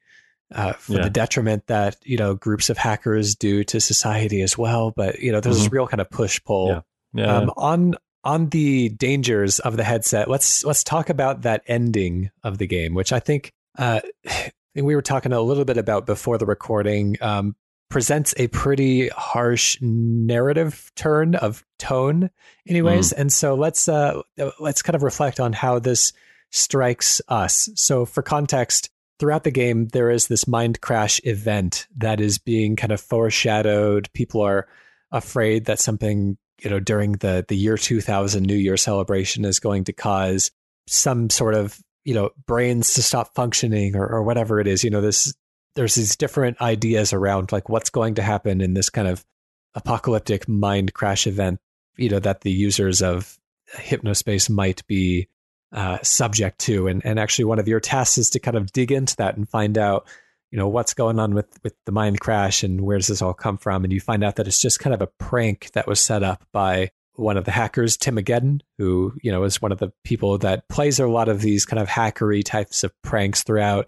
uh, 0.53 0.73
for 0.73 0.93
yeah. 0.93 1.03
the 1.03 1.09
detriment 1.09 1.67
that 1.67 1.97
you 2.03 2.17
know 2.17 2.33
groups 2.33 2.69
of 2.69 2.77
hackers 2.77 3.35
do 3.35 3.63
to 3.63 3.79
society 3.79 4.41
as 4.41 4.57
well 4.57 4.91
but 4.91 5.19
you 5.19 5.31
know 5.31 5.39
there's 5.39 5.57
mm-hmm. 5.57 5.65
this 5.65 5.71
real 5.71 5.87
kind 5.87 6.01
of 6.01 6.09
push 6.09 6.43
pull 6.43 6.83
yeah. 7.13 7.37
Um, 7.37 7.51
on 7.55 7.95
on 8.23 8.49
the 8.49 8.89
dangers 8.89 9.59
of 9.59 9.77
the 9.77 9.83
headset 9.83 10.29
let's 10.29 10.63
let's 10.63 10.83
talk 10.83 11.09
about 11.09 11.43
that 11.43 11.61
ending 11.67 12.31
of 12.43 12.57
the 12.57 12.65
game 12.65 12.95
which 12.95 13.13
i 13.13 13.19
think 13.19 13.53
uh, 13.77 13.99
we 14.75 14.95
were 14.95 15.01
talking 15.01 15.31
a 15.31 15.41
little 15.41 15.65
bit 15.65 15.77
about 15.77 16.07
before 16.07 16.37
the 16.39 16.45
recording 16.45 17.17
um, 17.21 17.55
presents 17.93 18.33
a 18.37 18.47
pretty 18.47 19.07
harsh 19.09 19.77
narrative 19.79 20.91
turn 20.95 21.35
of 21.35 21.63
tone 21.77 22.31
anyways. 22.67 23.13
Mm. 23.13 23.19
and 23.19 23.31
so 23.31 23.53
let's 23.53 23.87
uh 23.87 24.19
let's 24.59 24.81
kind 24.81 24.95
of 24.95 25.03
reflect 25.03 25.39
on 25.39 25.53
how 25.53 25.77
this 25.77 26.11
strikes 26.49 27.21
us. 27.27 27.69
So 27.75 28.05
for 28.05 28.23
context 28.23 28.89
throughout 29.19 29.43
the 29.43 29.51
game 29.51 29.89
there 29.89 30.09
is 30.09 30.27
this 30.27 30.47
mind 30.47 30.81
crash 30.81 31.21
event 31.23 31.85
that 31.97 32.19
is 32.19 32.39
being 32.39 32.75
kind 32.75 32.91
of 32.91 32.99
foreshadowed. 32.99 34.11
People 34.13 34.41
are 34.41 34.67
afraid 35.11 35.65
that 35.65 35.79
something 35.79 36.35
you 36.63 36.71
know 36.71 36.79
during 36.79 37.11
the 37.13 37.45
the 37.47 37.55
year 37.55 37.77
2000 37.77 38.41
new 38.41 38.55
year 38.55 38.75
celebration 38.75 39.45
is 39.45 39.59
going 39.59 39.83
to 39.83 39.93
cause 39.93 40.49
some 40.87 41.29
sort 41.29 41.53
of 41.53 41.79
you 42.05 42.15
know 42.15 42.31
brains 42.47 42.95
to 42.95 43.03
stop 43.03 43.35
functioning 43.35 43.95
or, 43.95 44.07
or 44.07 44.23
whatever 44.23 44.59
it 44.59 44.65
is. 44.65 44.83
You 44.83 44.89
know 44.89 45.01
this 45.01 45.31
there's 45.75 45.95
these 45.95 46.15
different 46.15 46.61
ideas 46.61 47.13
around 47.13 47.51
like 47.51 47.69
what's 47.69 47.89
going 47.89 48.15
to 48.15 48.21
happen 48.21 48.61
in 48.61 48.73
this 48.73 48.89
kind 48.89 49.07
of 49.07 49.25
apocalyptic 49.75 50.47
mind 50.47 50.93
crash 50.93 51.25
event 51.25 51.59
you 51.97 52.09
know 52.09 52.19
that 52.19 52.41
the 52.41 52.51
users 52.51 53.01
of 53.01 53.37
hypnospace 53.75 54.49
might 54.49 54.85
be 54.87 55.27
uh, 55.71 55.97
subject 56.03 56.59
to. 56.59 56.87
And 56.87 57.05
and 57.05 57.19
actually 57.19 57.45
one 57.45 57.59
of 57.59 57.67
your 57.67 57.79
tasks 57.79 58.17
is 58.17 58.29
to 58.31 58.39
kind 58.39 58.57
of 58.57 58.71
dig 58.71 58.91
into 58.91 59.15
that 59.17 59.35
and 59.35 59.49
find 59.49 59.77
out 59.77 60.07
you 60.51 60.57
know 60.57 60.67
what's 60.67 60.93
going 60.93 61.19
on 61.19 61.33
with 61.33 61.47
with 61.63 61.73
the 61.85 61.91
mind 61.91 62.19
crash 62.19 62.63
and 62.63 62.81
where 62.81 62.97
does 62.97 63.07
this 63.07 63.21
all 63.21 63.33
come 63.33 63.57
from? 63.57 63.83
And 63.83 63.91
you 63.91 63.99
find 63.99 64.23
out 64.23 64.35
that 64.35 64.47
it's 64.47 64.61
just 64.61 64.79
kind 64.79 64.93
of 64.93 65.01
a 65.01 65.07
prank 65.07 65.71
that 65.73 65.87
was 65.87 65.99
set 65.99 66.23
up 66.23 66.45
by 66.51 66.91
one 67.15 67.37
of 67.37 67.45
the 67.45 67.51
hackers 67.51 67.97
Tim 67.97 68.15
timogeddon 68.15 68.61
who 68.77 69.13
you 69.21 69.31
know 69.31 69.43
is 69.43 69.61
one 69.61 69.71
of 69.71 69.79
the 69.79 69.91
people 70.03 70.37
that 70.39 70.67
plays 70.67 70.99
a 70.99 71.07
lot 71.07 71.29
of 71.29 71.41
these 71.41 71.65
kind 71.65 71.81
of 71.81 71.87
hackery 71.87 72.43
types 72.43 72.83
of 72.83 72.91
pranks 73.01 73.43
throughout 73.43 73.87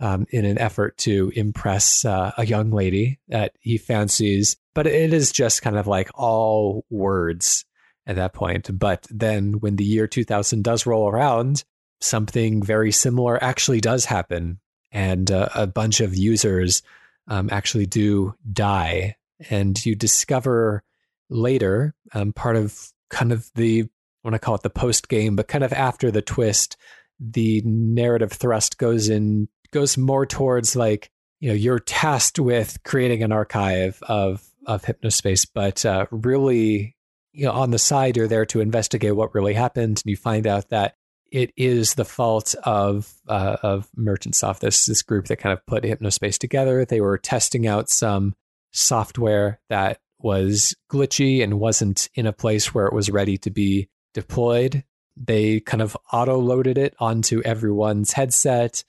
um, 0.00 0.26
in 0.30 0.44
an 0.44 0.58
effort 0.58 0.96
to 0.98 1.32
impress 1.34 2.04
uh, 2.04 2.32
a 2.36 2.46
young 2.46 2.70
lady 2.70 3.18
that 3.28 3.52
he 3.60 3.78
fancies. 3.78 4.56
But 4.74 4.86
it 4.86 5.12
is 5.12 5.32
just 5.32 5.62
kind 5.62 5.76
of 5.76 5.86
like 5.86 6.10
all 6.14 6.84
words 6.90 7.64
at 8.06 8.16
that 8.16 8.32
point. 8.32 8.76
But 8.78 9.06
then 9.10 9.54
when 9.60 9.76
the 9.76 9.84
year 9.84 10.06
2000 10.06 10.62
does 10.62 10.86
roll 10.86 11.08
around, 11.08 11.64
something 12.00 12.62
very 12.62 12.92
similar 12.92 13.42
actually 13.42 13.80
does 13.80 14.04
happen. 14.04 14.60
And 14.92 15.30
uh, 15.30 15.48
a 15.54 15.66
bunch 15.66 16.00
of 16.00 16.16
users 16.16 16.82
um, 17.28 17.48
actually 17.50 17.86
do 17.86 18.34
die. 18.52 19.16
And 19.50 19.84
you 19.84 19.94
discover 19.94 20.82
later, 21.30 21.94
um, 22.12 22.32
part 22.32 22.56
of 22.56 22.92
kind 23.10 23.32
of 23.32 23.50
the, 23.54 23.82
I 23.82 23.88
want 24.22 24.34
to 24.34 24.38
call 24.38 24.54
it 24.54 24.62
the 24.62 24.70
post 24.70 25.08
game, 25.08 25.36
but 25.36 25.48
kind 25.48 25.64
of 25.64 25.72
after 25.72 26.10
the 26.10 26.22
twist, 26.22 26.76
the 27.18 27.62
narrative 27.64 28.32
thrust 28.32 28.78
goes 28.78 29.08
in, 29.08 29.48
goes 29.74 29.98
more 29.98 30.24
towards 30.24 30.76
like, 30.76 31.10
you 31.40 31.48
know, 31.48 31.54
you're 31.54 31.80
tasked 31.80 32.38
with 32.38 32.78
creating 32.84 33.22
an 33.22 33.32
archive 33.32 34.02
of, 34.08 34.42
of 34.66 34.82
hypnospace, 34.82 35.46
but 35.52 35.84
uh, 35.84 36.06
really, 36.10 36.96
you 37.32 37.44
know, 37.44 37.52
on 37.52 37.72
the 37.72 37.78
side, 37.78 38.16
you're 38.16 38.28
there 38.28 38.46
to 38.46 38.60
investigate 38.60 39.16
what 39.16 39.34
really 39.34 39.52
happened. 39.52 40.00
And 40.04 40.10
you 40.10 40.16
find 40.16 40.46
out 40.46 40.70
that 40.70 40.94
it 41.30 41.52
is 41.56 41.94
the 41.94 42.04
fault 42.04 42.54
of 42.62 43.12
uh, 43.28 43.56
of 43.62 43.88
Merchantsoft, 43.98 44.60
this 44.60 44.86
this 44.86 45.02
group 45.02 45.26
that 45.26 45.38
kind 45.38 45.52
of 45.52 45.66
put 45.66 45.82
Hypnospace 45.82 46.38
together. 46.38 46.84
They 46.84 47.00
were 47.00 47.18
testing 47.18 47.66
out 47.66 47.90
some 47.90 48.34
software 48.70 49.60
that 49.68 49.98
was 50.20 50.76
glitchy 50.88 51.42
and 51.42 51.58
wasn't 51.58 52.08
in 52.14 52.26
a 52.26 52.32
place 52.32 52.72
where 52.72 52.86
it 52.86 52.92
was 52.92 53.10
ready 53.10 53.36
to 53.38 53.50
be 53.50 53.88
deployed. 54.14 54.84
They 55.16 55.58
kind 55.58 55.82
of 55.82 55.96
auto 56.12 56.38
loaded 56.38 56.78
it 56.78 56.94
onto 57.00 57.42
everyone's 57.42 58.12
headset 58.12 58.84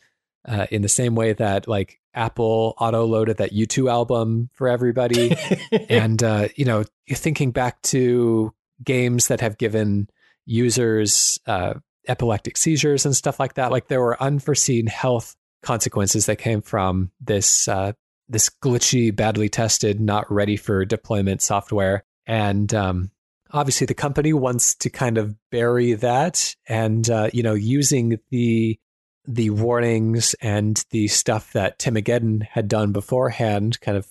uh, 0.48 0.68
in 0.72 0.82
the 0.82 0.90
same 0.90 1.16
way 1.16 1.34
that 1.34 1.68
like 1.68 2.00
Apple 2.14 2.76
auto 2.80 3.06
loaded 3.06 3.38
that 3.38 3.54
U2 3.54 3.90
album 3.90 4.50
for 4.54 4.68
everybody. 4.68 5.36
and 5.90 6.22
uh, 6.24 6.48
you 6.56 6.66
know, 6.66 6.84
thinking 7.10 7.52
back 7.52 7.82
to 7.84 8.54
games 8.84 9.28
that 9.28 9.42
have 9.42 9.58
given 9.58 10.10
users 10.46 11.40
uh, 11.48 11.74
epileptic 12.08 12.58
seizures 12.58 13.06
and 13.06 13.16
stuff 13.16 13.40
like 13.40 13.56
that. 13.56 13.72
Like 13.72 13.88
there 13.88 14.02
were 14.02 14.22
unforeseen 14.22 14.88
health 14.88 15.36
consequences 15.62 16.28
that 16.28 16.38
came 16.38 16.62
from 16.62 17.12
this 17.20 17.68
uh, 17.68 17.94
this 18.28 18.50
glitchy, 18.50 19.16
badly 19.16 19.50
tested, 19.50 20.00
not 20.00 20.32
ready 20.32 20.58
for 20.58 20.86
deployment 20.86 21.42
software. 21.42 22.04
And 22.26 22.74
um, 22.74 23.12
obviously, 23.52 23.86
the 23.86 23.94
company 23.94 24.34
wants 24.34 24.76
to 24.76 24.90
kind 24.90 25.18
of 25.18 25.36
bury 25.52 25.94
that, 25.94 26.56
and 26.68 27.08
uh, 27.10 27.30
you 27.34 27.44
know, 27.44 27.54
using 27.54 28.20
the 28.30 28.80
the 29.28 29.50
warnings 29.50 30.36
and 30.42 30.84
the 30.92 31.08
stuff 31.08 31.54
that 31.54 31.80
Tim 31.80 31.96
Timogeddon 31.96 32.44
had 32.44 32.68
done 32.68 32.92
beforehand, 32.92 33.80
kind 33.82 33.98
of 33.98 34.08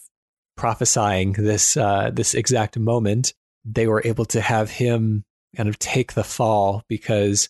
prophesying 0.57 1.33
this 1.33 1.77
uh, 1.77 2.11
this 2.13 2.35
exact 2.35 2.79
moment. 2.79 3.35
They 3.65 3.87
were 3.87 4.03
able 4.05 4.27
to 4.27 4.41
have 4.41 4.71
him 4.71 5.25
kind 5.57 5.69
of 5.69 5.79
take 5.79 6.13
the 6.13 6.25
fall 6.25 6.83
because 6.89 7.49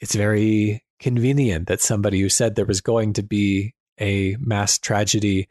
it's 0.00 0.14
very 0.14 0.82
convenient 0.98 1.68
that 1.68 1.80
somebody 1.80 2.20
who 2.20 2.28
said 2.28 2.54
there 2.54 2.64
was 2.64 2.80
going 2.80 3.14
to 3.14 3.22
be 3.22 3.74
a 4.00 4.36
mass 4.40 4.78
tragedy 4.78 5.48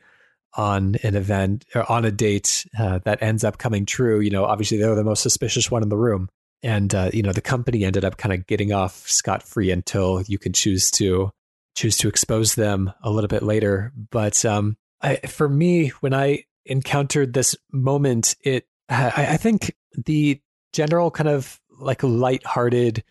on 0.55 0.95
an 1.03 1.15
event 1.15 1.65
or 1.75 1.89
on 1.91 2.05
a 2.05 2.11
date 2.11 2.65
uh, 2.77 2.99
that 2.99 3.21
ends 3.21 3.43
up 3.43 3.57
coming 3.57 3.85
true, 3.85 4.19
you 4.19 4.31
know, 4.31 4.45
obviously 4.45 4.77
they're 4.77 4.95
the 4.95 5.03
most 5.03 5.21
suspicious 5.21 5.69
one 5.69 5.83
in 5.83 5.89
the 5.89 5.97
room. 5.97 6.27
And, 6.63 6.93
uh, 6.93 7.11
you 7.13 7.21
know, 7.21 7.31
the 7.31 7.41
company 7.41 7.85
ended 7.85 8.03
up 8.03 8.17
kind 8.17 8.33
of 8.33 8.47
getting 8.47 8.73
off 8.73 9.07
scot 9.07 9.43
free 9.43 9.71
until 9.71 10.21
you 10.23 10.37
can 10.37 10.51
choose 10.51 10.91
to 10.91 11.31
choose 11.79 11.97
to 11.97 12.09
expose 12.09 12.55
them 12.55 12.91
a 13.01 13.09
little 13.09 13.29
bit 13.29 13.41
later. 13.41 13.93
But 14.11 14.43
um, 14.43 14.75
I, 15.01 15.15
for 15.15 15.47
me, 15.47 15.89
when 16.01 16.13
I 16.13 16.43
encountered 16.65 17.33
this 17.33 17.55
moment, 17.71 18.35
it, 18.41 18.67
I, 18.89 19.27
I 19.29 19.37
think 19.37 19.73
the 19.93 20.41
general 20.73 21.09
kind 21.09 21.29
of 21.29 21.59
like 21.79 22.03
light-hearted 22.03 23.03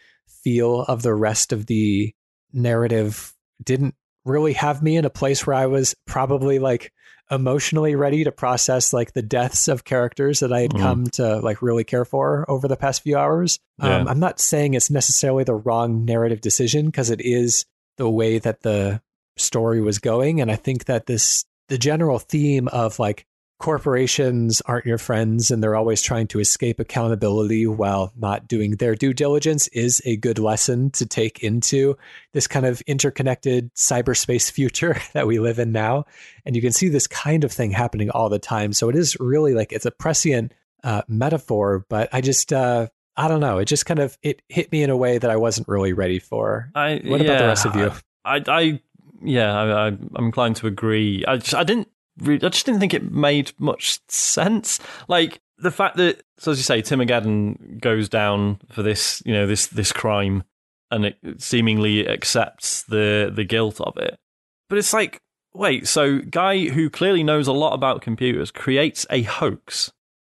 feel 0.45 0.82
of 0.82 1.03
the 1.03 1.15
rest 1.15 1.53
of 1.53 1.65
the 1.65 2.15
narrative 2.53 3.35
didn't 3.62 3.95
really 4.27 4.53
have 4.53 4.82
me 4.82 4.97
in 4.97 5.07
a 5.07 5.11
place 5.11 5.47
where 5.47 5.57
I 5.57 5.66
was 5.66 5.95
probably 6.07 6.59
like 6.59 6.93
emotionally 7.31 7.95
ready 7.95 8.24
to 8.24 8.32
process 8.32 8.93
like 8.93 9.15
the 9.15 9.23
deaths 9.23 9.69
of 9.69 9.85
characters 9.85 10.40
that 10.40 10.53
I 10.53 10.61
had 10.61 10.73
mm. 10.73 10.81
come 10.81 11.05
to 11.12 11.39
like 11.39 11.62
really 11.62 11.85
care 11.85 12.05
for 12.05 12.45
over 12.51 12.69
the 12.69 12.77
past 12.77 13.03
few 13.03 13.16
hours. 13.16 13.59
Yeah. 13.82 14.01
Um, 14.01 14.09
I'm 14.09 14.20
not 14.20 14.40
saying 14.40 14.74
it's 14.74 14.90
necessarily 14.90 15.45
the 15.45 15.55
wrong 15.55 16.05
narrative 16.05 16.43
decision 16.43 16.86
because 16.86 17.09
it 17.11 17.23
is 17.23 17.65
the 17.99 18.09
way 18.09 18.39
that 18.39 18.62
the 18.62 19.03
story 19.37 19.81
was 19.81 19.99
going. 19.99 20.41
And 20.41 20.51
I 20.51 20.57
think 20.57 20.87
that 20.87 21.07
this, 21.07 21.45
the 21.69 21.79
general 21.79 22.19
theme 22.19 22.69
of 22.69 22.99
like 22.99 23.27
corporations 23.59 24.62
aren't 24.66 24.87
your 24.87 24.99
friends 24.99 25.51
and 25.51 25.62
they're 25.62 25.75
always 25.75 26.01
trying 26.01 26.29
to 26.29 26.39
escape 26.39 26.79
accountability 26.79 27.66
while 27.66 28.12
not 28.16 28.47
doing 28.47 28.77
their 28.77 28.95
due 28.95 29.12
diligence 29.12 29.66
is 29.69 30.01
a 30.05 30.16
good 30.16 30.39
lesson 30.39 30.91
to 30.91 31.05
take 31.05 31.41
into 31.41 31.97
this 32.33 32.47
kind 32.47 32.65
of 32.65 32.81
interconnected 32.83 33.75
cyberspace 33.75 34.51
future 34.51 34.97
that 35.12 35.27
we 35.27 35.41
live 35.41 35.59
in 35.59 35.73
now. 35.73 36.05
And 36.45 36.55
you 36.55 36.62
can 36.62 36.73
see 36.73 36.89
this 36.89 37.09
kind 37.09 37.43
of 37.43 37.51
thing 37.51 37.73
happening 37.73 38.11
all 38.11 38.29
the 38.29 38.39
time. 38.39 38.73
So 38.73 38.89
it 38.89 38.97
is 38.97 39.16
really 39.19 39.55
like 39.55 39.73
it's 39.73 39.87
a 39.87 39.91
prescient 39.91 40.53
uh, 40.85 41.03
metaphor, 41.09 41.85
but 41.89 42.09
I 42.12 42.20
just, 42.20 42.53
uh, 42.53 42.87
I 43.19 43.27
don't 43.27 43.40
know. 43.40 43.59
It 43.59 43.65
just 43.65 43.85
kind 43.85 43.99
of 43.99 44.16
it 44.23 44.43
hit 44.49 44.70
me 44.70 44.82
in 44.82 44.90
a 44.90 44.97
way 44.97 45.19
that 45.19 45.28
I 45.28 45.36
wasn't 45.36 45.66
really 45.66 45.93
ready 45.93 46.20
for. 46.20 46.70
I, 46.74 47.01
what 47.05 47.20
yeah, 47.20 47.27
about 47.27 47.39
the 47.39 47.47
rest 47.49 47.66
of 47.66 47.77
you? 47.77 47.93
I, 48.24 48.43
I 48.47 48.81
yeah, 49.23 49.53
I, 49.53 49.86
am 49.89 50.11
inclined 50.16 50.57
to 50.57 50.69
agree. 50.69 51.24
I 51.27 51.39
just, 51.39 51.55
I 51.55 51.65
didn't 51.65 51.89
I 52.24 52.36
just 52.36 52.65
didn't 52.65 52.81
think 52.81 52.95
it 52.95 53.11
made 53.11 53.53
much 53.59 54.01
sense. 54.09 54.78
Like 55.09 55.40
the 55.59 55.73
fact 55.73 55.97
that, 55.97 56.23
so 56.39 56.53
as 56.53 56.59
you 56.59 56.62
say, 56.62 56.81
Tim 56.81 57.01
Timogeddon 57.01 57.81
goes 57.81 58.09
down 58.09 58.61
for 58.70 58.82
this, 58.82 59.20
you 59.27 59.32
know, 59.32 59.47
this 59.47 59.66
this 59.66 59.93
crime, 59.93 60.45
and 60.90 61.07
it 61.07 61.19
seemingly 61.39 62.09
accepts 62.09 62.85
the 62.85 63.32
the 63.35 63.45
guilt 63.45 63.81
of 63.81 63.97
it. 63.97 64.16
But 64.69 64.78
it's 64.78 64.93
like, 64.93 65.23
wait, 65.55 65.89
so 65.89 66.19
guy 66.20 66.69
who 66.69 66.89
clearly 66.89 67.24
knows 67.24 67.49
a 67.49 67.53
lot 67.53 67.73
about 67.73 68.03
computers 68.03 68.51
creates 68.51 69.07
a 69.11 69.23
hoax, 69.23 69.93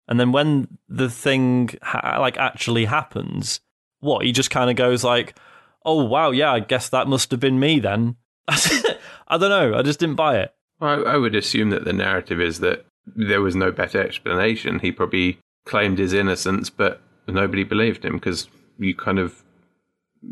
and 0.09 0.19
then 0.19 0.33
when 0.33 0.79
the 0.89 1.11
thing 1.11 1.70
ha- 1.83 2.19
like 2.20 2.37
actually 2.37 2.87
happens, 2.87 3.61
what 4.01 4.24
he 4.24 4.33
just 4.33 4.51
kind 4.51 4.70
of 4.70 4.77
goes 4.77 5.05
like, 5.05 5.39
oh 5.85 6.05
wow, 6.05 6.31
yeah, 6.31 6.53
I 6.53 6.61
guess 6.61 6.89
that 6.89 7.09
must 7.09 7.31
have 7.31 7.41
been 7.41 7.61
me 7.61 7.79
then. 7.79 8.16
I 8.49 9.39
don't 9.39 9.51
know. 9.51 9.79
I 9.79 9.83
just 9.83 10.01
didn't 10.01 10.16
buy 10.16 10.39
it. 10.39 10.55
Well, 10.81 11.07
I, 11.07 11.12
I 11.12 11.16
would 11.16 11.35
assume 11.35 11.70
that 11.70 11.85
the 11.85 11.93
narrative 11.93 12.41
is 12.41 12.61
that 12.61 12.85
there 13.07 13.41
was 13.41 13.57
no 13.57 13.70
better 13.70 14.03
explanation. 14.03 14.81
He 14.81 14.93
probably 14.93 15.39
claimed 15.65 15.99
his 15.99 16.12
innocence, 16.12 16.70
but 16.70 17.01
nobody 17.27 17.65
believed 17.65 18.05
him 18.05 18.15
because 18.15 18.49
you 18.79 18.95
kind 18.95 19.19
of 19.19 19.43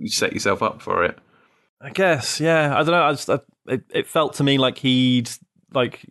set 0.07 0.33
yourself 0.33 0.63
up 0.63 0.83
for 0.83 1.05
it. 1.05 1.19
I 1.81 1.91
guess, 1.91 2.41
yeah. 2.41 2.75
I 2.75 2.79
don't 2.79 2.93
know. 2.93 3.05
I 3.05 3.13
just, 3.13 3.31
I, 3.31 3.41
it, 3.67 3.83
it 3.91 4.07
felt 4.07 4.35
to 4.35 4.45
me 4.45 4.59
like 4.59 4.79
he'd 4.79 5.31
like 5.73 6.05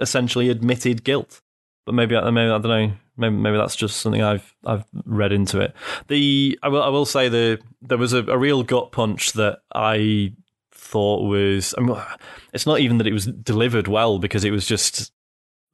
essentially 0.00 0.48
admitted 0.48 1.04
guilt, 1.04 1.42
but 1.84 1.94
maybe, 1.94 2.14
maybe 2.14 2.50
I 2.50 2.58
don't 2.58 2.62
know. 2.62 2.92
Maybe, 3.16 3.36
maybe 3.36 3.56
that's 3.56 3.76
just 3.76 3.98
something 3.98 4.22
I've 4.22 4.54
I've 4.64 4.84
read 5.04 5.32
into 5.32 5.60
it. 5.60 5.74
The 6.08 6.58
I 6.62 6.68
will 6.68 6.82
I 6.82 6.88
will 6.88 7.06
say 7.06 7.28
the 7.28 7.60
there 7.82 7.98
was 7.98 8.12
a, 8.12 8.24
a 8.24 8.38
real 8.38 8.62
gut 8.62 8.92
punch 8.92 9.32
that 9.32 9.60
I 9.74 10.34
thought 10.72 11.28
was 11.28 11.74
I 11.76 11.82
mean, 11.82 11.96
it's 12.52 12.66
not 12.66 12.80
even 12.80 12.98
that 12.98 13.06
it 13.06 13.12
was 13.12 13.26
delivered 13.26 13.88
well 13.88 14.18
because 14.18 14.44
it 14.44 14.50
was 14.50 14.66
just 14.66 15.12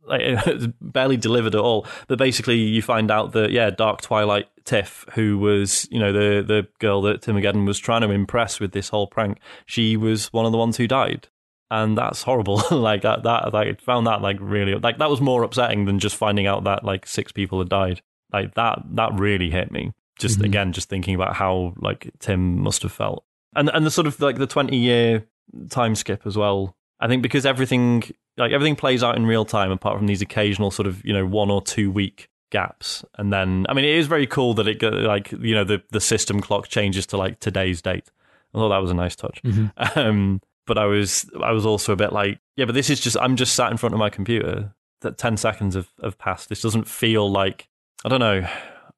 like, 0.06 0.22
barely 0.80 1.16
delivered 1.16 1.54
at 1.54 1.60
all. 1.60 1.86
But 2.08 2.18
basically, 2.18 2.56
you 2.56 2.82
find 2.82 3.10
out 3.10 3.32
that 3.32 3.50
yeah, 3.50 3.70
Dark 3.70 4.00
Twilight 4.00 4.48
Tiff, 4.64 5.04
who 5.14 5.38
was 5.38 5.88
you 5.90 5.98
know 5.98 6.12
the 6.12 6.42
the 6.42 6.68
girl 6.78 7.02
that 7.02 7.22
Tim 7.22 7.36
Timogeddon 7.36 7.66
was 7.66 7.78
trying 7.78 8.02
to 8.02 8.10
impress 8.10 8.60
with 8.60 8.72
this 8.72 8.88
whole 8.88 9.06
prank, 9.06 9.38
she 9.66 9.96
was 9.96 10.32
one 10.32 10.46
of 10.46 10.52
the 10.52 10.58
ones 10.58 10.76
who 10.76 10.86
died, 10.86 11.28
and 11.70 11.96
that's 11.96 12.22
horrible. 12.22 12.62
like 12.70 13.02
that 13.02 13.22
that 13.24 13.52
like 13.52 13.68
I 13.68 13.74
found 13.74 14.06
that 14.06 14.22
like 14.22 14.38
really 14.40 14.74
like 14.74 14.98
that 14.98 15.10
was 15.10 15.20
more 15.20 15.42
upsetting 15.42 15.84
than 15.84 15.98
just 15.98 16.16
finding 16.16 16.46
out 16.46 16.64
that 16.64 16.84
like 16.84 17.06
six 17.06 17.32
people 17.32 17.58
had 17.58 17.68
died. 17.68 18.02
Like 18.32 18.54
that 18.54 18.82
that 18.92 19.18
really 19.18 19.50
hit 19.50 19.70
me. 19.70 19.92
Just 20.18 20.36
mm-hmm. 20.36 20.46
again, 20.46 20.72
just 20.72 20.88
thinking 20.88 21.14
about 21.14 21.34
how 21.36 21.74
like 21.78 22.10
Tim 22.20 22.60
must 22.60 22.82
have 22.82 22.92
felt 22.92 23.24
and 23.56 23.70
and 23.72 23.84
the 23.84 23.90
sort 23.90 24.06
of 24.06 24.20
like 24.20 24.36
the 24.36 24.46
twenty 24.46 24.76
year 24.76 25.26
time 25.70 25.96
skip 25.96 26.26
as 26.26 26.36
well. 26.36 26.76
I 27.00 27.08
think 27.08 27.22
because 27.22 27.44
everything 27.44 28.04
like 28.36 28.52
everything 28.52 28.76
plays 28.76 29.02
out 29.02 29.16
in 29.16 29.26
real 29.26 29.44
time, 29.44 29.72
apart 29.72 29.96
from 29.96 30.06
these 30.06 30.22
occasional 30.22 30.70
sort 30.70 30.86
of 30.86 31.04
you 31.04 31.12
know 31.12 31.26
one 31.26 31.50
or 31.50 31.62
two 31.62 31.90
week 31.90 32.28
gaps, 32.50 33.04
and 33.16 33.32
then 33.32 33.66
I 33.68 33.74
mean 33.74 33.84
it 33.84 33.96
is 33.96 34.06
very 34.06 34.26
cool 34.26 34.54
that 34.54 34.68
it 34.68 34.82
like 34.82 35.32
you 35.32 35.54
know 35.54 35.64
the 35.64 35.82
the 35.90 36.00
system 36.00 36.40
clock 36.40 36.68
changes 36.68 37.06
to 37.06 37.16
like 37.16 37.40
today's 37.40 37.82
date. 37.82 38.10
I 38.54 38.58
thought 38.58 38.68
that 38.68 38.78
was 38.78 38.90
a 38.90 38.94
nice 38.94 39.16
touch. 39.16 39.42
Mm-hmm. 39.42 39.98
Um, 39.98 40.40
but 40.66 40.78
I 40.78 40.84
was 40.84 41.28
I 41.42 41.52
was 41.52 41.64
also 41.64 41.92
a 41.92 41.96
bit 41.96 42.12
like 42.12 42.38
yeah, 42.56 42.64
but 42.64 42.74
this 42.74 42.90
is 42.90 43.00
just 43.00 43.16
I'm 43.20 43.36
just 43.36 43.54
sat 43.54 43.70
in 43.70 43.76
front 43.76 43.94
of 43.94 43.98
my 43.98 44.10
computer. 44.10 44.74
That 45.02 45.18
ten 45.18 45.36
seconds 45.36 45.74
have, 45.74 45.90
have 46.02 46.18
passed. 46.18 46.48
This 46.48 46.62
doesn't 46.62 46.88
feel 46.88 47.30
like 47.30 47.68
I 48.04 48.08
don't 48.08 48.20
know. 48.20 48.46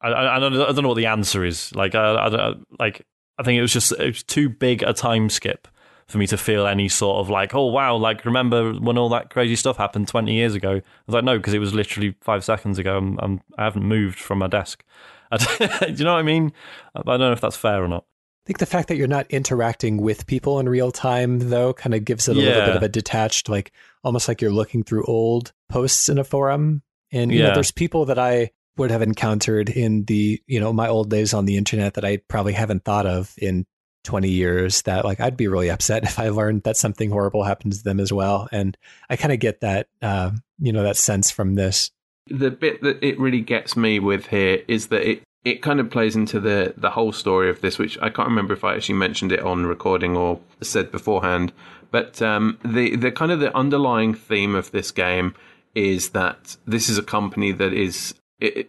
I, 0.01 0.09
I, 0.09 0.36
I, 0.36 0.39
don't, 0.39 0.55
I 0.55 0.66
don't 0.66 0.82
know 0.82 0.89
what 0.89 0.95
the 0.95 1.07
answer 1.07 1.45
is. 1.45 1.74
Like, 1.74 1.97
I, 1.97 2.27
I, 2.27 2.28
don't 2.28 2.66
like 2.78 3.05
I 3.39 3.43
think 3.43 3.59
it 3.59 3.62
was 3.62 3.73
just 3.73 3.93
it 3.93 4.07
was 4.07 4.23
too 4.23 4.49
big 4.49 4.82
a 4.82 4.93
time 4.93 5.28
skip 5.28 5.69
for 6.07 6.19
me 6.19 6.27
to 6.28 6.39
feel 6.39 6.66
any 6.66 6.89
sort 6.89 7.19
of 7.19 7.28
like, 7.28 7.55
oh 7.55 7.66
wow, 7.66 7.97
like 7.97 8.24
remember 8.24 8.73
when 8.74 8.97
all 8.97 9.09
that 9.11 9.31
crazy 9.31 9.57
stuff 9.57 9.77
happened 9.77 10.09
twenty 10.09 10.35
years 10.35 10.55
ago? 10.55 10.70
I 10.70 10.82
was 11.07 11.15
like, 11.15 11.24
no, 11.24 11.36
because 11.36 11.55
it 11.55 11.59
was 11.59 11.74
literally 11.74 12.15
five 12.20 12.45
seconds 12.45 12.78
ago. 12.78 12.97
I'm, 12.97 13.19
I'm 13.20 13.40
I 13.57 13.65
haven't 13.65 13.85
moved 13.85 14.19
from 14.19 14.39
my 14.39 14.47
desk. 14.47 14.85
Do 15.39 15.47
you 15.89 16.05
know 16.05 16.15
what 16.15 16.20
I 16.20 16.23
mean? 16.23 16.53
I 16.95 17.03
don't 17.03 17.20
know 17.20 17.32
if 17.32 17.40
that's 17.40 17.57
fair 17.57 17.85
or 17.85 17.89
not. 17.89 18.05
Think 18.49 18.59
the 18.59 18.66
fact 18.66 18.89
that 18.89 18.97
you're 18.97 19.07
not 19.07 19.27
interacting 19.31 19.99
with 19.99 20.27
people 20.27 20.59
in 20.59 20.70
real 20.70 20.91
time, 20.91 21.39
though, 21.51 21.75
kind 21.75 21.95
of 21.95 22.07
gives 22.07 22.29
it 22.29 22.37
a 22.37 22.41
yeah. 22.41 22.47
little 22.47 22.66
bit 22.66 22.77
of 22.77 22.83
a 22.83 22.89
detached, 22.89 23.51
like 23.51 23.73
almost 24.03 24.27
like 24.27 24.41
you're 24.41 24.51
looking 24.51 24.83
through 24.83 25.05
old 25.05 25.53
posts 25.69 26.09
in 26.09 26.16
a 26.16 26.25
forum. 26.25 26.83
And 27.12 27.31
you 27.31 27.41
yeah. 27.41 27.49
know, 27.49 27.55
there's 27.55 27.70
people 27.70 28.07
that 28.07 28.19
I 28.19 28.51
would 28.79 28.91
have 28.91 29.03
encountered 29.03 29.69
in 29.69 30.05
the 30.05 30.41
you 30.47 30.61
know 30.61 30.73
my 30.73 30.89
old 30.89 31.11
days 31.11 31.35
on 31.35 31.45
the 31.45 31.59
internet 31.59 31.95
that 31.95 32.07
I 32.07 32.19
probably 32.29 32.55
haven't 32.55 32.85
thought 32.85 33.07
of 33.07 33.35
in 33.37 33.66
20 34.05 34.31
years 34.31 34.81
that 34.83 35.05
like 35.05 35.20
I'd 35.20 35.37
be 35.37 35.49
really 35.49 35.70
upset 35.70 36.03
if 36.05 36.19
I 36.19 36.31
learned 36.31 36.62
that 36.62 36.77
something 36.77 37.11
horrible 37.11 37.43
happened 37.43 37.75
to 37.75 37.83
them 37.83 38.01
as 38.01 38.12
well 38.12 38.49
and 38.53 38.79
I 39.11 39.16
kind 39.16 39.33
of 39.33 39.41
get 39.41 39.61
that 39.61 39.89
uh, 40.01 40.31
you 40.61 40.73
know 40.73 40.85
that 40.85 40.97
sense 40.97 41.31
from 41.31 41.57
this 41.57 41.91
the 42.29 42.53
bit 42.53 42.81
that 42.83 43.05
it 43.05 43.19
really 43.19 43.41
gets 43.41 43.77
me 43.77 43.99
with 43.99 44.27
here 44.29 44.62
is 44.69 44.89
that 44.89 45.03
it 45.03 45.23
it 45.44 45.62
kind 45.62 45.81
of 45.81 45.90
plays 45.90 46.16
into 46.16 46.40
the 46.40 46.74
the 46.77 46.90
whole 46.90 47.12
story 47.12 47.48
of 47.51 47.60
this 47.60 47.78
which 47.78 47.98
I 48.01 48.10
can't 48.10 48.28
remember 48.28 48.55
if 48.55 48.65
I 48.65 48.74
actually 48.74 48.97
mentioned 48.97 49.32
it 49.32 49.40
on 49.40 49.66
recording 49.66 50.16
or 50.16 50.40
said 50.60 50.90
beforehand 50.90 51.52
but 51.90 52.20
um, 52.20 52.59
the 52.65 52.97
the 52.97 53.10
kind 53.10 53.32
of 53.32 53.40
the 53.40 53.56
underlying 53.56 54.15
theme 54.15 54.55
of 54.55 54.70
this 54.70 54.90
game 54.90 55.35
is 55.74 56.10
that 56.10 56.56
this 56.66 56.89
is 56.89 56.98
a 56.98 57.02
company 57.02 57.52
that 57.52 57.73
is 57.73 58.15
it, 58.40 58.69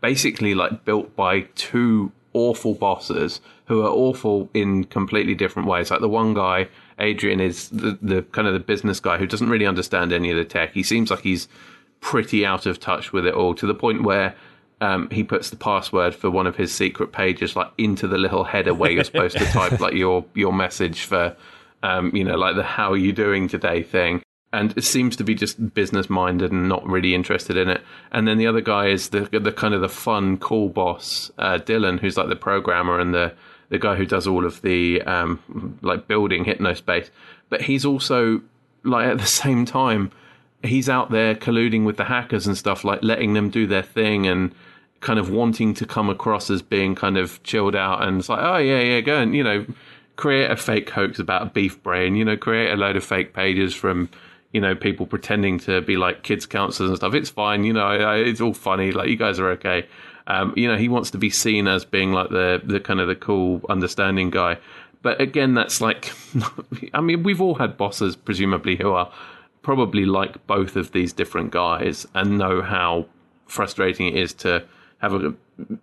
basically 0.00 0.54
like 0.54 0.84
built 0.84 1.14
by 1.16 1.42
two 1.54 2.12
awful 2.32 2.74
bosses 2.74 3.40
who 3.66 3.82
are 3.82 3.90
awful 3.90 4.48
in 4.54 4.84
completely 4.84 5.34
different 5.34 5.68
ways. 5.68 5.90
Like 5.90 6.00
the 6.00 6.08
one 6.08 6.34
guy, 6.34 6.68
Adrian, 6.98 7.40
is 7.40 7.68
the, 7.70 7.98
the 8.00 8.22
kind 8.22 8.46
of 8.46 8.54
the 8.54 8.60
business 8.60 9.00
guy 9.00 9.18
who 9.18 9.26
doesn't 9.26 9.48
really 9.48 9.66
understand 9.66 10.12
any 10.12 10.30
of 10.30 10.36
the 10.36 10.44
tech. 10.44 10.72
He 10.72 10.82
seems 10.82 11.10
like 11.10 11.20
he's 11.20 11.48
pretty 12.00 12.46
out 12.46 12.66
of 12.66 12.80
touch 12.80 13.12
with 13.12 13.26
it 13.26 13.34
all 13.34 13.54
to 13.54 13.66
the 13.66 13.74
point 13.74 14.02
where 14.02 14.34
um, 14.80 15.08
he 15.10 15.22
puts 15.22 15.50
the 15.50 15.56
password 15.56 16.14
for 16.14 16.30
one 16.30 16.46
of 16.46 16.56
his 16.56 16.72
secret 16.72 17.12
pages 17.12 17.54
like 17.54 17.70
into 17.76 18.08
the 18.08 18.18
little 18.18 18.44
header 18.44 18.72
where 18.72 18.90
you're 18.90 19.04
supposed 19.04 19.36
to 19.36 19.44
type 19.46 19.78
like 19.80 19.94
your 19.94 20.24
your 20.34 20.52
message 20.52 21.02
for 21.02 21.36
um, 21.82 22.14
you 22.14 22.24
know 22.24 22.36
like 22.36 22.56
the 22.56 22.62
how 22.62 22.92
are 22.92 22.96
you 22.96 23.12
doing 23.12 23.48
today 23.48 23.82
thing 23.82 24.22
and 24.52 24.76
it 24.76 24.82
seems 24.82 25.16
to 25.16 25.24
be 25.24 25.34
just 25.34 25.74
business 25.74 26.10
minded 26.10 26.50
and 26.50 26.68
not 26.68 26.84
really 26.86 27.14
interested 27.14 27.56
in 27.56 27.68
it. 27.68 27.82
And 28.10 28.26
then 28.26 28.36
the 28.36 28.48
other 28.48 28.60
guy 28.60 28.88
is 28.88 29.10
the 29.10 29.20
the 29.20 29.52
kind 29.52 29.74
of 29.74 29.80
the 29.80 29.88
fun, 29.88 30.38
cool 30.38 30.68
boss, 30.68 31.30
uh, 31.38 31.58
Dylan, 31.58 32.00
who's 32.00 32.16
like 32.16 32.28
the 32.28 32.36
programmer 32.36 32.98
and 32.98 33.14
the 33.14 33.32
the 33.68 33.78
guy 33.78 33.94
who 33.94 34.04
does 34.04 34.26
all 34.26 34.44
of 34.44 34.60
the 34.62 35.02
um, 35.02 35.78
like 35.82 36.08
building 36.08 36.44
hypnospace. 36.44 37.10
But 37.48 37.62
he's 37.62 37.84
also 37.84 38.40
like 38.82 39.06
at 39.06 39.18
the 39.18 39.26
same 39.26 39.64
time, 39.64 40.10
he's 40.64 40.88
out 40.88 41.10
there 41.12 41.36
colluding 41.36 41.84
with 41.84 41.96
the 41.96 42.04
hackers 42.04 42.46
and 42.46 42.56
stuff, 42.56 42.82
like 42.82 43.02
letting 43.02 43.34
them 43.34 43.50
do 43.50 43.68
their 43.68 43.82
thing 43.82 44.26
and 44.26 44.52
kind 45.00 45.18
of 45.18 45.30
wanting 45.30 45.74
to 45.74 45.86
come 45.86 46.10
across 46.10 46.50
as 46.50 46.62
being 46.62 46.94
kind 46.94 47.16
of 47.16 47.42
chilled 47.42 47.74
out 47.74 48.02
and 48.06 48.18
it's 48.18 48.28
like, 48.28 48.42
oh 48.42 48.58
yeah, 48.58 48.80
yeah, 48.80 49.00
go 49.00 49.18
and 49.18 49.34
you 49.34 49.42
know 49.42 49.66
create 50.16 50.50
a 50.50 50.56
fake 50.56 50.90
hoax 50.90 51.18
about 51.18 51.42
a 51.42 51.46
beef 51.46 51.82
brain, 51.82 52.14
you 52.14 52.24
know, 52.24 52.36
create 52.36 52.70
a 52.70 52.76
load 52.76 52.96
of 52.96 53.04
fake 53.04 53.32
pages 53.32 53.74
from 53.74 54.08
you 54.52 54.60
know, 54.60 54.74
people 54.74 55.06
pretending 55.06 55.58
to 55.60 55.80
be 55.80 55.96
like 55.96 56.22
kids 56.22 56.44
counselors 56.44 56.90
and 56.90 56.96
stuff. 56.96 57.14
It's 57.14 57.30
fine, 57.30 57.64
you 57.64 57.72
know, 57.72 57.90
it's 58.14 58.40
all 58.40 58.52
funny. 58.52 58.90
Like 58.90 59.08
you 59.08 59.16
guys 59.16 59.38
are 59.38 59.50
okay. 59.50 59.86
Um, 60.26 60.52
you 60.56 60.68
know, 60.68 60.76
he 60.76 60.88
wants 60.88 61.10
to 61.12 61.18
be 61.18 61.30
seen 61.30 61.68
as 61.68 61.84
being 61.84 62.12
like 62.12 62.30
the 62.30 62.60
the 62.62 62.80
kind 62.80 63.00
of 63.00 63.08
the 63.08 63.14
cool, 63.14 63.60
understanding 63.68 64.30
guy. 64.30 64.58
But 65.02 65.20
again, 65.20 65.54
that's 65.54 65.80
like, 65.80 66.12
I 66.94 67.00
mean, 67.00 67.22
we've 67.22 67.40
all 67.40 67.54
had 67.54 67.76
bosses, 67.76 68.16
presumably, 68.16 68.76
who 68.76 68.92
are 68.92 69.10
probably 69.62 70.04
like 70.04 70.46
both 70.46 70.76
of 70.76 70.92
these 70.92 71.12
different 71.12 71.52
guys 71.52 72.06
and 72.14 72.38
know 72.38 72.60
how 72.60 73.06
frustrating 73.46 74.08
it 74.08 74.16
is 74.16 74.34
to 74.34 74.64
have 75.00 75.14
a 75.14 75.34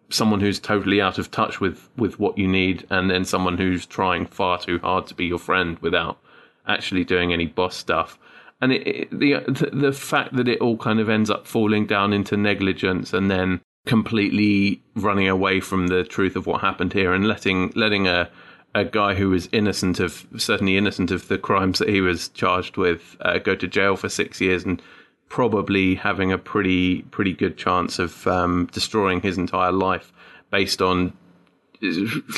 someone 0.09 0.39
who's 0.39 0.59
totally 0.59 1.01
out 1.01 1.17
of 1.17 1.29
touch 1.31 1.59
with 1.59 1.89
with 1.97 2.19
what 2.19 2.37
you 2.37 2.47
need, 2.47 2.85
and 2.89 3.09
then 3.09 3.25
someone 3.25 3.57
who's 3.57 3.85
trying 3.85 4.25
far 4.25 4.59
too 4.59 4.79
hard 4.79 5.07
to 5.07 5.15
be 5.15 5.25
your 5.25 5.39
friend 5.39 5.77
without 5.79 6.19
actually 6.67 7.03
doing 7.03 7.33
any 7.33 7.45
boss 7.45 7.75
stuff. 7.75 8.17
And 8.61 8.71
it, 8.71 8.87
it, 8.87 9.11
the 9.11 9.69
the 9.73 9.91
fact 9.91 10.35
that 10.35 10.47
it 10.47 10.61
all 10.61 10.77
kind 10.77 10.99
of 10.99 11.09
ends 11.09 11.29
up 11.29 11.47
falling 11.47 11.85
down 11.85 12.13
into 12.13 12.37
negligence 12.37 13.13
and 13.13 13.29
then 13.29 13.61
completely 13.85 14.81
running 14.95 15.27
away 15.27 15.59
from 15.59 15.87
the 15.87 16.03
truth 16.03 16.35
of 16.35 16.45
what 16.45 16.61
happened 16.61 16.93
here 16.93 17.13
and 17.13 17.27
letting 17.27 17.71
letting 17.75 18.07
a 18.07 18.29
a 18.75 18.83
guy 18.83 19.15
who 19.15 19.29
was 19.29 19.49
innocent 19.51 19.99
of 19.99 20.27
certainly 20.37 20.77
innocent 20.77 21.09
of 21.09 21.27
the 21.29 21.37
crimes 21.37 21.79
that 21.79 21.89
he 21.89 22.01
was 22.01 22.29
charged 22.29 22.77
with 22.77 23.15
uh, 23.21 23.39
go 23.39 23.55
to 23.55 23.67
jail 23.67 23.95
for 23.95 24.09
six 24.09 24.41
years 24.41 24.63
and 24.65 24.81
probably 25.29 25.95
having 25.95 26.31
a 26.31 26.37
pretty 26.37 27.01
pretty 27.03 27.33
good 27.33 27.57
chance 27.57 27.99
of 27.99 28.25
um, 28.27 28.67
destroying 28.71 29.21
his 29.21 29.37
entire 29.37 29.71
life 29.71 30.11
based 30.51 30.81
on 30.81 31.13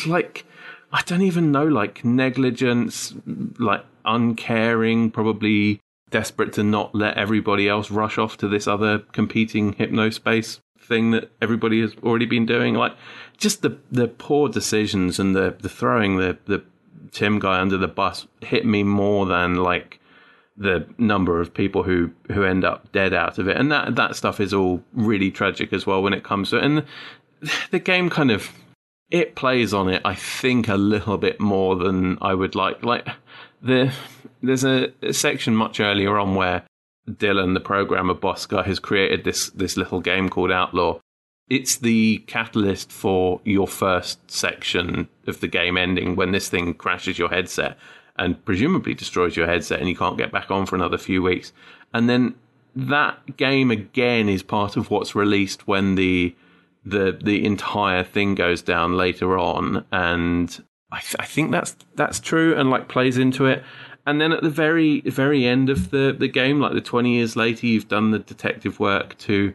like 0.07 0.45
I 0.91 1.02
don't 1.03 1.22
even 1.22 1.52
know 1.52 1.66
like 1.66 2.03
negligence 2.03 3.14
like 3.60 3.86
uncaring 4.06 5.11
probably 5.11 5.82
desperate 6.10 6.53
to 6.53 6.64
not 6.64 6.95
let 6.95 7.18
everybody 7.18 7.70
else 7.70 7.91
rush 7.91 8.18
off 8.18 8.38
to 8.38 8.48
this 8.48 8.68
other 8.68 8.99
competing 9.11 9.76
hypnospace 9.76 10.60
thing 10.80 11.11
that 11.11 11.32
everybody 11.41 11.82
has 11.82 11.95
already 12.03 12.26
been 12.26 12.45
doing. 12.45 12.74
Like 12.74 12.94
just 13.38 13.61
the 13.61 13.78
the 13.91 14.07
poor 14.07 14.49
decisions 14.49 15.20
and 15.20 15.36
the 15.36 15.56
the 15.60 15.70
throwing 15.70 16.18
the 16.18 16.38
the 16.45 16.64
Tim 17.11 17.40
guy 17.40 17.60
under 17.60 17.78
the 17.78 17.88
bus 17.88 18.28
hit 18.41 18.66
me 18.66 18.84
more 18.84 19.26
than 19.26 19.56
like 19.56 19.98
the 20.60 20.86
number 20.98 21.40
of 21.40 21.53
people 21.53 21.84
who 21.84 22.11
who 22.31 22.44
end 22.44 22.65
up 22.65 22.91
dead 22.91 23.14
out 23.14 23.40
of 23.40 23.48
it. 23.48 23.57
And 23.57 23.72
that 23.72 23.95
that 23.95 24.15
stuff 24.15 24.40
is 24.40 24.53
all 24.53 24.84
really 24.94 25.31
tragic 25.31 25.73
as 25.73 25.88
well 25.88 26.03
when 26.03 26.14
it 26.14 26.23
comes 26.23 26.49
to 26.49 26.57
it. 26.57 26.64
And 26.65 26.86
the, 27.72 27.80
game 27.80 28.10
kind 28.10 28.30
of 28.30 28.52
it 29.10 29.36
plays 29.36 29.73
on 29.73 29.90
it, 29.90 30.02
I 30.06 30.14
think, 30.14 30.68
a 30.68 30.76
little 30.76 31.18
bit 31.18 31.40
more 31.40 31.76
than 31.77 32.18
I 32.22 32.34
would 32.34 32.56
like. 32.56 32.84
Like 32.84 33.07
the 33.61 33.94
there's 34.44 34.65
a, 34.65 34.91
a, 35.02 35.14
section 35.14 35.56
much 35.56 35.80
earlier 35.80 36.19
on 36.19 36.36
where 36.36 36.64
Dylan, 37.10 37.53
the 37.53 37.61
programmer 37.61 38.14
boss 38.14 38.45
guy, 38.45 38.64
has 38.64 38.80
created 38.80 39.23
this 39.23 39.49
this 39.52 39.77
little 39.77 40.02
game 40.02 40.30
called 40.30 40.52
Outlaw. 40.52 40.99
It's 41.49 41.77
the 41.77 42.19
catalyst 42.27 42.91
for 42.91 43.41
your 43.44 43.68
first 43.68 44.30
section 44.30 45.07
of 45.26 45.40
the 45.40 45.48
game 45.48 45.77
ending 45.77 46.15
when 46.15 46.31
this 46.31 46.49
thing 46.49 46.76
crashes 46.76 47.18
your 47.18 47.30
headset 47.30 47.77
and 48.19 48.43
presumably 48.45 48.93
destroys 48.93 49.35
your 49.35 49.47
headset 49.47 49.79
and 49.79 49.89
you 49.89 49.95
can't 49.95 50.17
get 50.17 50.31
back 50.31 50.51
on 50.51 50.65
for 50.65 50.75
another 50.75 50.97
few 50.97 51.23
weeks. 51.23 51.53
And 51.93 52.07
then 52.07 52.35
that 52.75 53.37
game 53.37 53.71
again 53.71 54.29
is 54.29 54.43
part 54.43 54.77
of 54.77 54.91
what's 54.91 55.15
released 55.15 55.67
when 55.67 55.95
the 55.95 56.35
the 56.85 57.17
the 57.21 57.43
entire 57.45 58.03
thing 58.03 58.35
goes 58.35 58.61
down 58.61 58.95
later 58.95 59.37
on 59.37 59.85
and 59.91 60.63
I, 60.91 60.99
th- 60.99 61.15
I 61.19 61.25
think 61.25 61.51
that's 61.51 61.75
that's 61.95 62.19
true 62.19 62.55
and 62.55 62.69
like 62.69 62.87
plays 62.87 63.17
into 63.17 63.45
it. 63.45 63.63
And 64.05 64.19
then 64.19 64.31
at 64.31 64.41
the 64.41 64.49
very 64.49 65.01
very 65.01 65.45
end 65.45 65.69
of 65.69 65.91
the 65.91 66.15
the 66.17 66.27
game, 66.27 66.59
like 66.59 66.73
the 66.73 66.81
twenty 66.81 67.15
years 67.15 67.35
later, 67.35 67.67
you've 67.67 67.87
done 67.87 68.11
the 68.11 68.19
detective 68.19 68.79
work 68.79 69.17
to, 69.19 69.53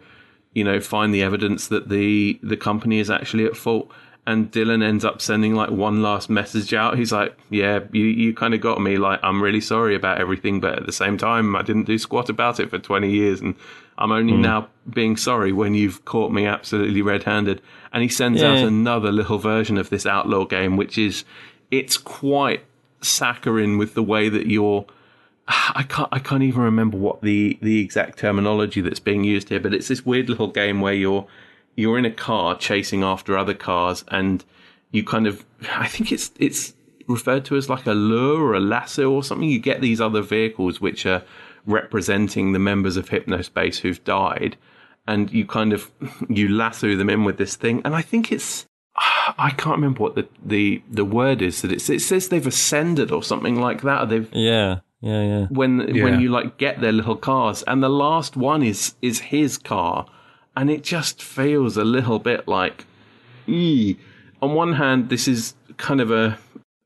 you 0.52 0.64
know, 0.64 0.80
find 0.80 1.12
the 1.12 1.22
evidence 1.22 1.68
that 1.68 1.88
the 1.88 2.38
the 2.42 2.56
company 2.56 2.98
is 2.98 3.10
actually 3.10 3.46
at 3.46 3.56
fault. 3.56 3.90
And 4.26 4.50
Dylan 4.50 4.82
ends 4.82 5.04
up 5.04 5.20
sending 5.20 5.54
like 5.54 5.70
one 5.70 6.00
last 6.02 6.30
message 6.30 6.72
out. 6.72 6.96
He's 6.96 7.12
like, 7.12 7.36
"Yeah, 7.50 7.80
you 7.92 8.04
you 8.04 8.32
kind 8.32 8.54
of 8.54 8.60
got 8.62 8.80
me. 8.80 8.96
Like, 8.96 9.20
I'm 9.22 9.42
really 9.42 9.60
sorry 9.60 9.94
about 9.94 10.18
everything, 10.18 10.60
but 10.60 10.78
at 10.78 10.86
the 10.86 10.92
same 10.92 11.18
time, 11.18 11.54
I 11.54 11.62
didn't 11.62 11.84
do 11.84 11.98
squat 11.98 12.30
about 12.30 12.58
it 12.58 12.70
for 12.70 12.78
twenty 12.78 13.10
years, 13.10 13.42
and 13.42 13.54
I'm 13.98 14.12
only 14.12 14.32
mm. 14.32 14.40
now 14.40 14.68
being 14.88 15.18
sorry 15.18 15.52
when 15.52 15.74
you've 15.74 16.06
caught 16.06 16.32
me 16.32 16.46
absolutely 16.46 17.02
red-handed." 17.02 17.60
And 17.92 18.02
he 18.02 18.08
sends 18.08 18.40
yeah. 18.40 18.52
out 18.52 18.58
another 18.66 19.12
little 19.12 19.38
version 19.38 19.76
of 19.76 19.90
this 19.90 20.06
outlaw 20.06 20.46
game, 20.46 20.78
which 20.78 20.96
is 20.96 21.24
it's 21.70 21.98
quite 21.98 22.64
saccharine 23.02 23.76
with 23.76 23.92
the 23.94 24.02
way 24.02 24.30
that 24.30 24.46
you're. 24.46 24.86
I 25.48 25.82
can't. 25.82 26.08
I 26.10 26.18
can't 26.18 26.42
even 26.42 26.62
remember 26.62 26.96
what 26.96 27.20
the 27.20 27.58
the 27.60 27.80
exact 27.80 28.18
terminology 28.18 28.80
that's 28.80 29.00
being 29.00 29.24
used 29.24 29.50
here, 29.50 29.60
but 29.60 29.74
it's 29.74 29.88
this 29.88 30.06
weird 30.06 30.30
little 30.30 30.48
game 30.48 30.80
where 30.80 30.94
you're 30.94 31.26
you're 31.76 31.98
in 31.98 32.04
a 32.04 32.10
car 32.10 32.56
chasing 32.56 33.02
after 33.02 33.36
other 33.36 33.54
cars, 33.54 34.04
and 34.08 34.44
you 34.90 35.04
kind 35.04 35.26
of. 35.26 35.44
I 35.70 35.88
think 35.88 36.12
it's 36.12 36.32
it's 36.38 36.74
referred 37.06 37.44
to 37.46 37.56
as 37.56 37.68
like 37.68 37.86
a 37.86 37.92
lure 37.92 38.42
or 38.42 38.54
a 38.54 38.60
lasso 38.60 39.10
or 39.10 39.22
something. 39.22 39.48
You 39.48 39.58
get 39.58 39.80
these 39.80 40.00
other 40.00 40.22
vehicles 40.22 40.80
which 40.80 41.06
are 41.06 41.22
representing 41.66 42.52
the 42.52 42.58
members 42.58 42.96
of 42.96 43.08
Hypnospace 43.08 43.78
who've 43.78 44.02
died, 44.04 44.56
and 45.06 45.32
you 45.32 45.46
kind 45.46 45.72
of 45.72 45.90
you 46.28 46.48
lasso 46.48 46.96
them 46.96 47.10
in 47.10 47.24
with 47.24 47.38
this 47.38 47.56
thing. 47.56 47.82
And 47.84 47.94
I 47.94 48.02
think 48.02 48.32
it's 48.32 48.66
I 48.96 49.50
can't 49.56 49.76
remember 49.76 50.02
what 50.02 50.14
the 50.14 50.28
the, 50.44 50.82
the 50.90 51.04
word 51.04 51.42
is 51.42 51.62
that 51.62 51.72
it's, 51.72 51.88
it 51.90 52.00
says 52.00 52.28
they've 52.28 52.46
ascended 52.46 53.10
or 53.10 53.22
something 53.22 53.60
like 53.60 53.82
that. 53.82 54.08
they've 54.08 54.28
yeah. 54.32 54.80
Yeah, 55.00 55.22
yeah. 55.22 55.46
When 55.50 55.94
yeah. 55.94 56.04
when 56.04 56.20
you 56.20 56.30
like 56.30 56.56
get 56.56 56.80
their 56.80 56.92
little 56.92 57.16
cars, 57.16 57.62
and 57.64 57.82
the 57.82 57.90
last 57.90 58.38
one 58.38 58.62
is 58.62 58.94
is 59.02 59.20
his 59.20 59.58
car, 59.58 60.06
and 60.56 60.70
it 60.70 60.82
just 60.82 61.22
feels 61.22 61.76
a 61.76 61.84
little 61.84 62.18
bit 62.18 62.46
like, 62.46 62.86
ee. 63.46 63.96
on 64.40 64.54
one 64.54 64.74
hand, 64.74 65.08
this 65.08 65.26
is 65.28 65.54
kind 65.76 66.00
of 66.00 66.10
a 66.10 66.38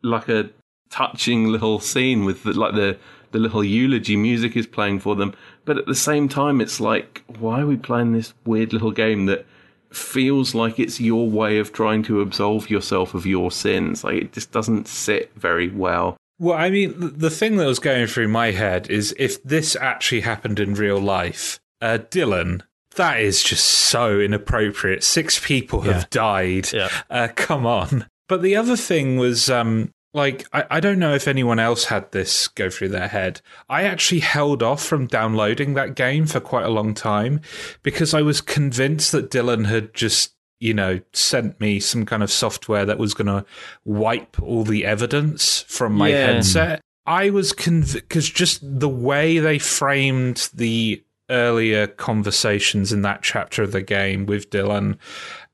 like 0.02 0.28
a 0.28 0.50
touching 0.90 1.48
little 1.48 1.80
scene 1.80 2.24
with 2.24 2.42
the, 2.44 2.52
like 2.52 2.74
the 2.74 2.98
the 3.30 3.38
little 3.38 3.62
eulogy 3.62 4.16
music 4.16 4.56
is 4.56 4.66
playing 4.66 5.00
for 5.00 5.14
them. 5.14 5.34
But 5.66 5.76
at 5.76 5.86
the 5.86 5.94
same 5.94 6.28
time, 6.28 6.62
it's 6.62 6.80
like, 6.80 7.22
why 7.38 7.60
are 7.60 7.66
we 7.66 7.76
playing 7.76 8.12
this 8.12 8.32
weird 8.46 8.72
little 8.72 8.90
game 8.90 9.26
that 9.26 9.44
feels 9.92 10.54
like 10.54 10.78
it's 10.78 11.00
your 11.00 11.28
way 11.28 11.58
of 11.58 11.72
trying 11.72 12.02
to 12.04 12.20
absolve 12.20 12.70
yourself 12.70 13.14
of 13.14 13.26
your 13.26 13.50
sins. 13.50 14.04
Like 14.04 14.16
it 14.16 14.32
just 14.32 14.52
doesn't 14.52 14.88
sit 14.88 15.32
very 15.34 15.68
well. 15.68 16.16
Well, 16.38 16.56
I 16.56 16.70
mean, 16.70 16.94
the 16.96 17.30
thing 17.30 17.56
that 17.56 17.66
was 17.66 17.78
going 17.78 18.06
through 18.06 18.28
my 18.28 18.52
head 18.52 18.88
is 18.90 19.14
if 19.18 19.42
this 19.42 19.74
actually 19.76 20.20
happened 20.20 20.60
in 20.60 20.74
real 20.74 21.00
life, 21.00 21.58
uh, 21.80 21.98
Dylan, 22.10 22.62
that 22.98 23.20
is 23.20 23.42
just 23.42 23.64
so 23.64 24.20
inappropriate. 24.20 25.02
Six 25.02 25.44
people 25.44 25.80
have 25.82 26.02
Yeah. 26.02 26.06
died. 26.10 26.72
Yeah. 26.72 26.88
Uh, 27.10 27.28
come 27.34 27.66
on. 27.66 28.06
But 28.28 28.42
the 28.42 28.54
other 28.56 28.76
thing 28.76 29.16
was, 29.16 29.48
um, 29.48 29.92
like, 30.14 30.46
I, 30.52 30.64
I 30.72 30.80
don't 30.80 30.98
know 30.98 31.14
if 31.14 31.26
anyone 31.26 31.58
else 31.58 31.84
had 31.84 32.12
this 32.12 32.46
go 32.48 32.68
through 32.70 32.88
their 32.90 33.08
head. 33.08 33.40
I 33.68 33.82
actually 33.84 34.20
held 34.20 34.62
off 34.62 34.82
from 34.84 35.06
downloading 35.06 35.74
that 35.74 35.94
game 35.94 36.26
for 36.26 36.38
quite 36.40 36.64
a 36.66 36.70
long 36.70 36.92
time 36.94 37.40
because 37.82 38.12
I 38.14 38.22
was 38.22 38.40
convinced 38.40 39.12
that 39.12 39.30
Dylan 39.30 39.66
had 39.66 39.94
just, 39.94 40.34
you 40.60 40.74
know, 40.74 41.00
sent 41.12 41.60
me 41.60 41.80
some 41.80 42.04
kind 42.04 42.22
of 42.22 42.30
software 42.30 42.84
that 42.84 42.98
was 42.98 43.14
going 43.14 43.26
to 43.28 43.44
wipe 43.84 44.40
all 44.42 44.64
the 44.64 44.84
evidence 44.84 45.62
from 45.68 45.92
my 45.94 46.08
Yeah. 46.10 46.26
headset. 46.32 46.80
I 47.06 47.30
was 47.30 47.52
convinced 47.52 47.94
because 47.94 48.28
just 48.28 48.60
the 48.62 48.88
way 48.88 49.38
they 49.38 49.58
framed 49.58 50.50
the 50.52 51.02
earlier 51.30 51.86
conversations 51.86 52.92
in 52.92 53.02
that 53.02 53.22
chapter 53.22 53.62
of 53.62 53.72
the 53.72 53.82
game 53.82 54.26
with 54.26 54.50
Dylan 54.50 54.96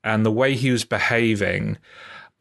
and 0.03 0.25
the 0.25 0.31
way 0.31 0.55
he 0.55 0.71
was 0.71 0.85
behaving, 0.85 1.77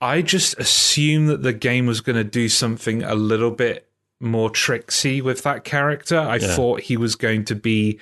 I 0.00 0.22
just 0.22 0.58
assumed 0.58 1.28
that 1.28 1.42
the 1.42 1.52
game 1.52 1.86
was 1.86 2.00
going 2.00 2.16
to 2.16 2.24
do 2.24 2.48
something 2.48 3.02
a 3.02 3.14
little 3.14 3.50
bit 3.50 3.88
more 4.20 4.50
tricksy 4.50 5.20
with 5.20 5.42
that 5.42 5.64
character. 5.64 6.18
I 6.18 6.36
Yeah. 6.36 6.54
thought 6.54 6.80
he 6.82 6.96
was 6.96 7.14
going 7.16 7.44
to 7.46 7.54
be 7.54 7.98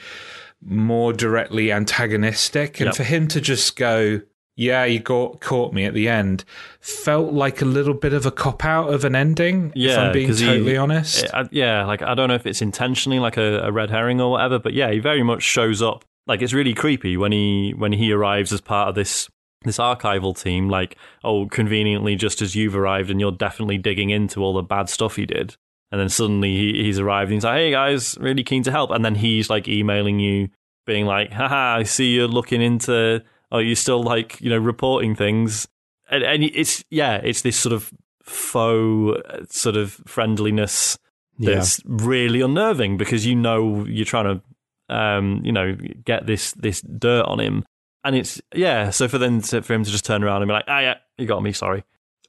more 0.65 1.13
directly 1.13 1.73
antagonistic, 1.73 2.79
and 2.81 2.87
Yep. 2.89 2.95
for 2.97 3.03
him 3.05 3.27
to 3.29 3.41
just 3.41 3.75
go, 3.77 4.21
"Yeah, 4.57 4.85
you 4.85 4.99
got 5.01 5.41
caught 5.41 5.73
me 5.73 5.85
at 5.85 5.95
the 5.95 6.09
end," 6.09 6.45
felt 6.81 7.33
like 7.33 7.63
a 7.63 7.65
little 7.65 7.95
bit 7.95 8.13
of 8.13 8.27
a 8.27 8.31
cop 8.31 8.65
out 8.65 8.93
of 8.93 9.05
an 9.05 9.15
ending. 9.15 9.67
if 9.69 9.77
Yeah, 9.77 10.01
I'm 10.03 10.13
being 10.13 10.27
'cause 10.29 10.41
he- 10.41 10.47
totally 10.47 10.77
honest. 10.77 11.27
I, 11.33 11.49
yeah, 11.51 11.85
like 11.87 12.03
I 12.03 12.15
don't 12.15 12.29
know 12.29 12.35
if 12.35 12.47
it's 12.47 12.63
intentionally 12.63 13.19
like 13.19 13.37
a, 13.37 13.61
a 13.65 13.73
red 13.73 13.91
herring 13.91 14.21
or 14.21 14.31
whatever, 14.33 14.59
but 14.59 14.73
yeah, 14.75 14.91
he 14.91 14.99
very 14.99 15.23
much 15.23 15.43
shows 15.43 15.81
up. 15.83 16.05
Like 16.27 16.43
it's 16.43 16.53
really 16.53 16.75
creepy 16.75 17.17
when 17.17 17.33
he 17.33 17.75
when 17.77 17.93
he 17.93 18.13
arrives 18.13 18.53
as 18.53 18.61
part 18.61 18.89
of 18.89 18.95
this 18.95 19.29
this 19.65 19.79
archival 19.79 20.41
team. 20.41 20.69
Like, 20.69 20.97
oh, 21.25 21.47
conveniently, 21.47 22.17
just 22.17 22.43
as 22.43 22.55
you've 22.55 22.77
arrived, 22.77 23.11
and 23.11 23.21
you're 23.21 23.33
definitely 23.33 23.79
digging 23.79 24.11
into 24.11 24.43
all 24.43 24.53
the 24.55 24.63
bad 24.63 24.89
stuff 24.89 25.17
he 25.17 25.27
did, 25.27 25.57
and 25.91 26.01
then 26.01 26.09
suddenly 26.09 26.51
he, 26.57 26.85
he's 26.85 26.99
arrived 26.99 27.31
and 27.31 27.37
he's 27.37 27.45
like, 27.45 27.57
"Hey 27.59 27.71
guys, 27.71 28.17
really 28.21 28.45
keen 28.45 28.63
to 28.65 28.71
help," 28.71 28.91
and 28.91 29.05
then 29.05 29.15
he's 29.17 29.49
like 29.51 29.67
emailing 29.69 30.21
you, 30.21 30.49
being 30.87 31.07
like, 31.07 31.33
"Haha, 31.33 31.77
I 31.79 31.83
see 31.85 32.15
you're 32.15 32.29
looking 32.29 32.61
into. 32.63 33.23
Oh, 33.53 33.59
you're 33.59 33.77
still 33.77 34.03
like 34.03 34.41
you 34.41 34.51
know 34.51 34.59
reporting 34.59 35.15
things." 35.15 35.69
And, 36.11 36.25
and 36.25 36.43
it's 36.43 36.85
yeah, 36.91 37.17
it's 37.23 37.43
this 37.43 37.57
sort 37.57 37.73
of 37.73 37.93
faux 38.25 39.19
uh, 39.29 39.45
sort 39.49 39.77
of 39.77 39.93
friendliness 40.07 40.99
Yeah. 41.39 41.55
that's 41.55 41.81
really 41.85 42.41
unnerving 42.41 42.97
because 42.97 43.27
you 43.27 43.35
know 43.35 43.85
you're 43.85 44.05
trying 44.05 44.41
to 44.41 44.95
um 44.95 45.41
you 45.45 45.53
know 45.53 45.77
get 46.05 46.27
this 46.27 46.53
this 46.53 46.83
dirt 46.83 47.25
on 47.27 47.41
him 47.41 47.65
and 48.05 48.15
it's 48.17 48.41
yeah 48.55 48.91
so 48.91 49.09
for 49.09 49.19
them 49.19 49.41
to, 49.41 49.63
for 49.63 49.73
him 49.75 49.85
to 49.85 49.91
just 49.91 50.05
turn 50.05 50.23
around 50.23 50.43
and 50.43 50.49
be 50.49 50.53
like 50.53 50.65
ah 50.69 50.81
yeah 50.81 50.95
you 51.19 51.27
got 51.27 51.43
me 51.43 51.53
sorry 51.53 51.79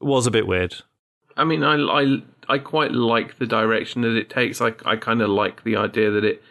it 0.02 0.04
was 0.06 0.26
a 0.28 0.32
bit 0.32 0.48
weird 0.48 0.76
I 1.36 1.44
mean, 1.45 1.64
I, 1.64 1.76
I, 1.78 2.22
I 2.48 2.58
quite 2.60 2.91
like 2.91 3.40
the 3.40 3.48
direction 3.48 4.04
that 4.04 4.16
it 4.16 4.30
takes. 4.30 4.62
I, 4.62 4.74
I 4.86 4.98
kind 4.98 5.20
of 5.20 5.30
like 5.32 5.64
the 5.64 5.76
idea 5.78 6.12
that 6.12 6.24
it 6.24 6.44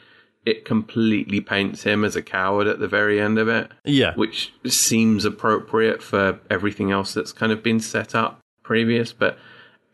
it 0.45 0.65
completely 0.65 1.41
paints 1.41 1.85
him 1.85 2.05
as 2.05 2.17
a 2.17 2.23
coward 2.23 2.67
at 2.67 2.81
the 2.81 2.89
very 2.89 3.21
end 3.21 3.39
of 3.39 3.49
it, 3.49 3.71
yeah 3.85 4.15
which 4.15 4.53
seems 4.67 5.25
appropriate 5.25 6.03
for 6.03 6.39
everything 6.51 6.91
else 6.91 7.15
that's 7.15 7.33
kind 7.33 7.53
of 7.53 7.63
been 7.63 7.81
set 7.81 8.15
up 8.15 8.41
previous. 8.63 9.13
But 9.13 9.39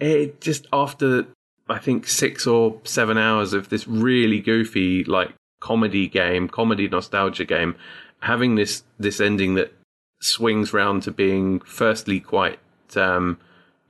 it 0.00 0.40
just 0.40 0.66
after 0.72 1.26
I 1.68 1.78
think 1.78 2.06
six 2.06 2.46
or 2.46 2.80
seven 2.84 3.18
hours 3.18 3.52
of 3.52 3.68
this 3.68 3.86
really 3.86 4.40
goofy 4.40 5.04
like 5.04 5.34
comedy 5.60 6.08
game, 6.08 6.48
comedy 6.48 6.88
nostalgia 6.88 7.44
game, 7.44 7.76
having 8.20 8.54
this 8.54 8.84
this 8.98 9.20
ending 9.20 9.54
that 9.54 9.72
swings 10.20 10.72
round 10.72 11.02
to 11.04 11.10
being 11.10 11.60
firstly 11.60 12.20
quite 12.20 12.58
um, 12.96 13.38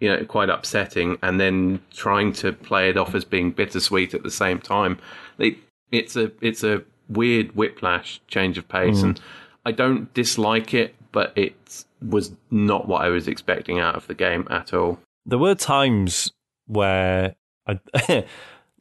you 0.00 0.08
know 0.08 0.24
quite 0.24 0.48
upsetting, 0.48 1.18
and 1.22 1.40
then 1.40 1.80
trying 1.92 2.32
to 2.32 2.52
play 2.52 2.88
it 2.90 2.96
off 2.96 3.14
as 3.14 3.24
being 3.24 3.52
bittersweet 3.52 4.14
at 4.14 4.22
the 4.22 4.30
same 4.30 4.58
time. 4.58 4.98
It, 5.38 5.56
it's 5.92 6.16
a 6.16 6.30
it's 6.40 6.62
a 6.62 6.82
weird 7.08 7.54
whiplash 7.56 8.20
change 8.28 8.58
of 8.58 8.68
pace, 8.68 9.02
and 9.02 9.16
mm. 9.16 9.22
I 9.64 9.72
don't 9.72 10.12
dislike 10.14 10.74
it, 10.74 10.94
but 11.12 11.32
it 11.36 11.84
was 12.02 12.32
not 12.50 12.86
what 12.86 13.02
I 13.02 13.08
was 13.08 13.28
expecting 13.28 13.78
out 13.78 13.94
of 13.94 14.06
the 14.06 14.14
game 14.14 14.46
at 14.50 14.72
all. 14.72 15.00
there 15.26 15.38
were 15.38 15.54
times 15.54 16.30
where 16.66 17.34
I 17.66 17.80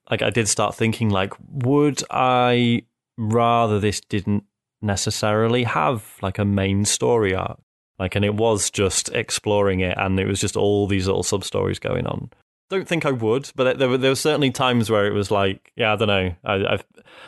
like 0.10 0.22
I 0.22 0.30
did 0.30 0.48
start 0.48 0.76
thinking 0.76 1.10
like 1.10 1.34
would 1.50 2.04
I 2.10 2.84
rather 3.18 3.80
this 3.80 4.02
didn't 4.02 4.44
necessarily 4.82 5.64
have 5.64 6.06
like 6.22 6.38
a 6.38 6.46
main 6.46 6.86
story 6.86 7.34
arc? 7.34 7.60
Like 7.98 8.16
and 8.16 8.24
it 8.24 8.36
was 8.36 8.70
just 8.70 9.10
exploring 9.10 9.80
it 9.80 9.98
and 9.98 10.20
it 10.20 10.28
was 10.28 10.40
just 10.40 10.56
all 10.56 10.88
these 10.88 11.08
little 11.08 11.24
sub 11.24 11.44
stories 11.44 11.80
going 11.80 12.06
on 12.06 12.30
don't 12.69 12.88
think 12.88 13.06
I 13.06 13.11
would 13.11 13.52
but 13.56 13.80
there 13.80 13.89
were 13.89 13.98
there 13.98 14.11
were 14.11 14.15
certainly 14.15 14.52
times 14.52 14.89
where 14.89 15.07
it 15.07 15.14
was 15.14 15.31
like 15.31 15.72
yeah 15.76 15.94
I 15.94 15.95
don't 15.95 16.07
know 16.07 16.35
I, 16.44 16.73
I've 16.73 16.85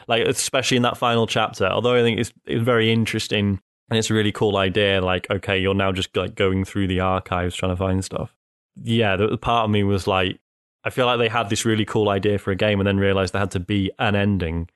like 0.07 0.28
especially 0.28 0.78
in 0.78 0.84
that 0.84 0.98
final 0.98 1.28
chapter 1.28 1.68
although 1.68 1.95
I 1.95 2.02
think 2.02 2.20
it's 2.20 2.34
it's 2.45 2.64
very 2.64 2.91
interesting 2.91 3.60
and 3.90 3.98
it's 3.98 4.10
a 4.10 4.14
really 4.14 4.32
cool 4.32 4.57
idea 4.57 5.02
like 5.02 5.30
okay 5.32 5.57
you're 5.57 5.74
now 5.74 5.91
just 5.91 6.16
like 6.16 6.36
going 6.36 6.66
through 6.66 6.88
the 6.88 6.99
archives 6.99 7.56
trying 7.56 7.72
to 7.72 7.78
find 7.78 8.03
stuff 8.03 8.36
yeah, 8.84 9.16
the 9.16 9.28
the 9.28 9.38
part 9.38 9.66
of 9.66 9.72
me 9.72 9.84
was 9.84 10.07
like, 10.07 10.40
I 10.84 10.90
feel 10.90 11.06
like 11.06 11.20
they 11.20 11.28
had 11.28 11.49
this 11.49 11.66
really 11.66 11.86
cool 11.86 12.10
idea 12.10 12.38
for 12.38 12.52
a 12.52 12.56
game 12.56 12.80
and 12.80 12.88
then 12.88 12.98
realized 12.98 13.34
there 13.34 13.40
had 13.40 13.52
to 13.52 13.60
be 13.60 13.91
an 13.99 14.16
ending 14.16 14.70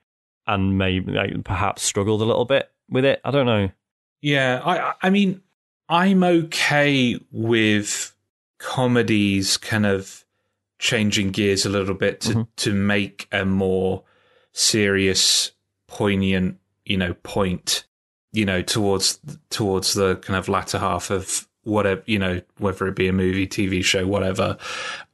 and 0.45 0.77
maybe 0.77 1.13
like, 1.13 1.43
perhaps 1.43 1.83
struggled 1.83 2.21
a 2.21 2.25
little 2.25 2.45
bit 2.45 2.69
with 2.89 3.05
it. 3.05 3.21
I 3.23 3.31
don't 3.31 3.45
know. 3.45 3.69
Yeah, 4.21 4.61
I 4.63 4.93
I 5.01 5.09
mean, 5.09 5.41
I'm 5.89 6.23
okay 6.23 7.19
with 7.31 8.15
comedies 8.59 9.57
kind 9.57 9.85
of 9.85 10.22
changing 10.83 11.31
gears 11.31 11.65
a 11.65 11.69
little 11.69 11.95
bit 11.95 12.19
to 12.19 12.33
Mhm. 12.33 12.47
to 12.57 12.73
make 12.73 13.27
a 13.31 13.45
more 13.45 14.03
serious, 14.51 15.51
poignant, 15.87 16.57
you 16.85 16.97
know, 16.97 17.13
point, 17.23 17.85
you 18.33 18.45
know, 18.45 18.61
towards 18.61 19.19
towards 19.49 19.93
the 19.93 20.17
kind 20.17 20.37
of 20.37 20.49
latter 20.49 20.79
half 20.79 21.09
of 21.09 21.47
whatever, 21.63 22.03
you 22.05 22.19
know, 22.19 22.41
whether 22.57 22.85
it 22.87 22.95
be 22.97 23.07
a 23.07 23.13
movie, 23.13 23.47
TV 23.47 23.81
show, 23.81 24.05
whatever. 24.05 24.57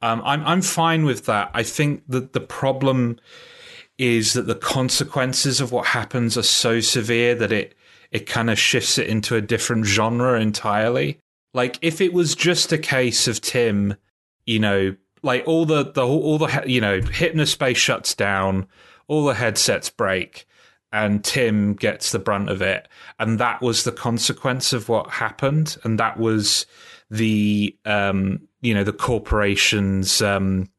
Um, 0.01 0.21
I'm 0.25 0.43
I'm 0.43 0.61
fine 0.63 1.05
with 1.05 1.25
that. 1.25 1.51
I 1.53 1.61
think 1.63 2.03
that 2.07 2.33
the 2.33 2.39
problem 2.41 3.19
is 3.99 4.33
that 4.33 4.47
the 4.47 4.55
consequences 4.55 5.61
of 5.61 5.71
what 5.71 5.85
happens 5.87 6.35
are 6.37 6.41
so 6.43 6.79
severe 6.79 7.35
that 7.35 7.51
it 7.51 7.75
it 8.11 8.25
kind 8.25 8.49
of 8.49 8.57
shifts 8.57 8.97
it 8.97 9.05
into 9.07 9.35
a 9.35 9.41
different 9.41 9.85
genre 9.85 10.39
entirely. 10.41 11.19
Like 11.53 11.77
if 11.83 12.01
it 12.01 12.11
was 12.13 12.33
just 12.33 12.71
a 12.71 12.77
case 12.79 13.27
of 13.27 13.39
Tim, 13.39 13.95
you 14.47 14.57
know, 14.59 14.95
like 15.21 15.43
all 15.47 15.65
the 15.65 15.83
the 15.91 16.05
all 16.05 16.37
the 16.37 16.47
he- 16.47 16.73
you 16.73 16.81
know, 16.81 17.01
hypnospace 17.01 17.75
shuts 17.77 18.13
down, 18.15 18.67
all 19.07 19.25
the 19.25 19.33
headsets 19.33 19.89
break, 19.89 20.45
and 20.91 21.23
Tim 21.23 21.73
gets 21.73 22.11
the 22.11 22.19
brunt 22.19 22.49
of 22.49 22.61
it, 22.61 22.87
and 23.19 23.39
that 23.39 23.61
was 23.61 23.83
the 23.83 23.91
consequence 23.91 24.73
of 24.73 24.89
what 24.89 25.09
happened, 25.09 25.77
and 25.83 25.99
that 25.99 26.17
was 26.19 26.65
the 27.11 27.75
um 27.85 28.41
you 28.61 28.73
know 28.73 28.83
the 28.83 28.93
corporation's 28.93 30.21
um 30.21 30.69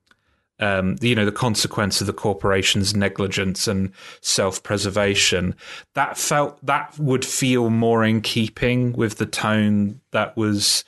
um, 0.60 0.96
you 1.00 1.14
know, 1.14 1.24
the 1.24 1.32
consequence 1.32 2.00
of 2.00 2.06
the 2.06 2.12
corporation's 2.12 2.94
negligence 2.94 3.66
and 3.66 3.92
self-preservation. 4.20 5.54
That 5.94 6.16
felt 6.16 6.64
that 6.64 6.98
would 6.98 7.24
feel 7.24 7.70
more 7.70 8.04
in 8.04 8.20
keeping 8.20 8.92
with 8.92 9.18
the 9.18 9.26
tone 9.26 10.00
that 10.12 10.36
was 10.36 10.84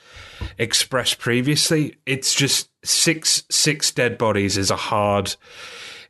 expressed 0.57 1.19
previously. 1.19 1.95
It's 2.05 2.33
just 2.33 2.69
six 2.85 3.43
six 3.49 3.91
dead 3.91 4.17
bodies 4.17 4.57
is 4.57 4.71
a 4.71 4.75
hard 4.75 5.35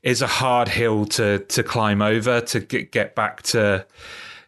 is 0.02 0.22
a 0.22 0.28
hard 0.28 0.68
hill 0.68 1.06
to 1.06 1.40
to 1.40 1.64
climb 1.64 2.02
over 2.02 2.42
to 2.42 2.60
get 2.60 2.92
get 2.92 3.16
back 3.16 3.42
to 3.44 3.86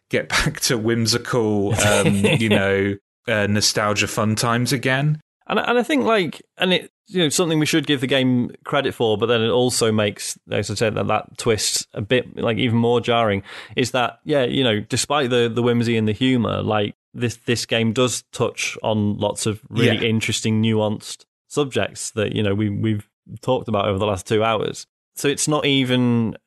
get 0.10 0.30
back 0.30 0.60
to 0.62 0.78
whimsical, 0.78 1.74
um, 1.82 2.16
you 2.40 2.50
know, 2.50 2.96
uh, 3.28 3.48
nostalgia 3.48 4.08
fun 4.08 4.36
times 4.36 4.74
again. 4.74 5.22
And 5.47 5.59
and 5.59 5.77
I 5.77 5.84
think 5.84 6.05
like 6.05 6.41
and 6.57 6.73
it 6.73 6.91
you 7.07 7.22
know 7.22 7.30
something 7.30 7.59
we 7.59 7.65
should 7.67 7.85
give 7.85 8.01
the 8.01 8.07
game 8.07 8.51
credit 8.63 8.93
for, 8.95 9.17
but 9.17 9.27
then 9.27 9.41
it 9.41 9.49
also 9.49 9.91
makes 9.91 10.38
as 10.51 10.72
I 10.72 10.73
said 10.73 10.95
that 10.95 11.07
that 11.07 11.38
twist 11.38 11.88
a 11.93 12.01
bit 12.01 12.35
like 12.38 12.57
even 12.57 12.77
more 12.77 12.99
jarring. 12.99 13.43
Is 13.76 13.91
that 13.91 14.19
yeah 14.23 14.43
you 14.43 14.63
know 14.63 14.80
despite 14.80 15.30
the 15.30 15.47
the 15.53 15.61
whimsy 15.61 15.97
and 15.97 16.07
the 16.07 16.13
humor, 16.13 16.61
like 16.63 16.95
this 17.13 17.35
this 17.45 17.65
game 17.65 17.93
does 17.93 18.23
touch 18.31 18.77
on 18.81 19.17
lots 19.17 19.45
of 19.45 19.61
really 19.69 19.97
Yeah. 19.97 20.09
interesting 20.09 20.63
nuanced 20.63 21.26
subjects 21.47 22.11
that 22.11 22.34
you 22.35 22.41
know 22.41 22.55
we 22.55 22.69
we've 22.69 23.07
talked 23.41 23.67
about 23.67 23.88
over 23.88 23.99
the 23.99 24.05
last 24.07 24.26
two 24.27 24.43
hours. 24.43 24.88
So 25.15 25.27
it's 25.27 25.47
not 25.47 25.65
even 25.65 26.38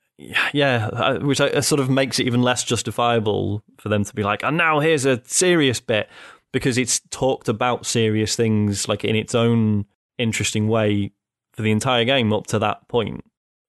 yeah, 0.53 1.19
which 1.19 1.41
I, 1.41 1.61
sort 1.61 1.81
of 1.81 1.89
makes 1.89 2.19
it 2.19 2.27
even 2.27 2.43
less 2.43 2.65
justifiable 2.65 3.63
for 3.79 3.89
them 3.89 4.05
to 4.05 4.13
be 4.15 4.25
like, 4.25 4.43
and 4.43 4.57
now 4.57 4.81
here's 4.81 5.05
a 5.07 5.23
serious 5.25 5.81
bit. 5.81 6.09
Because 6.53 6.79
it's 6.79 7.01
talked 7.11 7.49
about 7.49 7.87
serious 7.87 8.37
things 8.37 8.89
like 8.89 9.05
in 9.05 9.17
its 9.17 9.35
own 9.35 9.85
interesting 10.17 10.69
way 10.69 11.13
for 11.53 11.63
the 11.63 11.71
entire 11.71 12.05
game 12.05 12.33
up 12.33 12.47
to 12.49 12.59
that 12.59 12.87
point. 12.89 13.25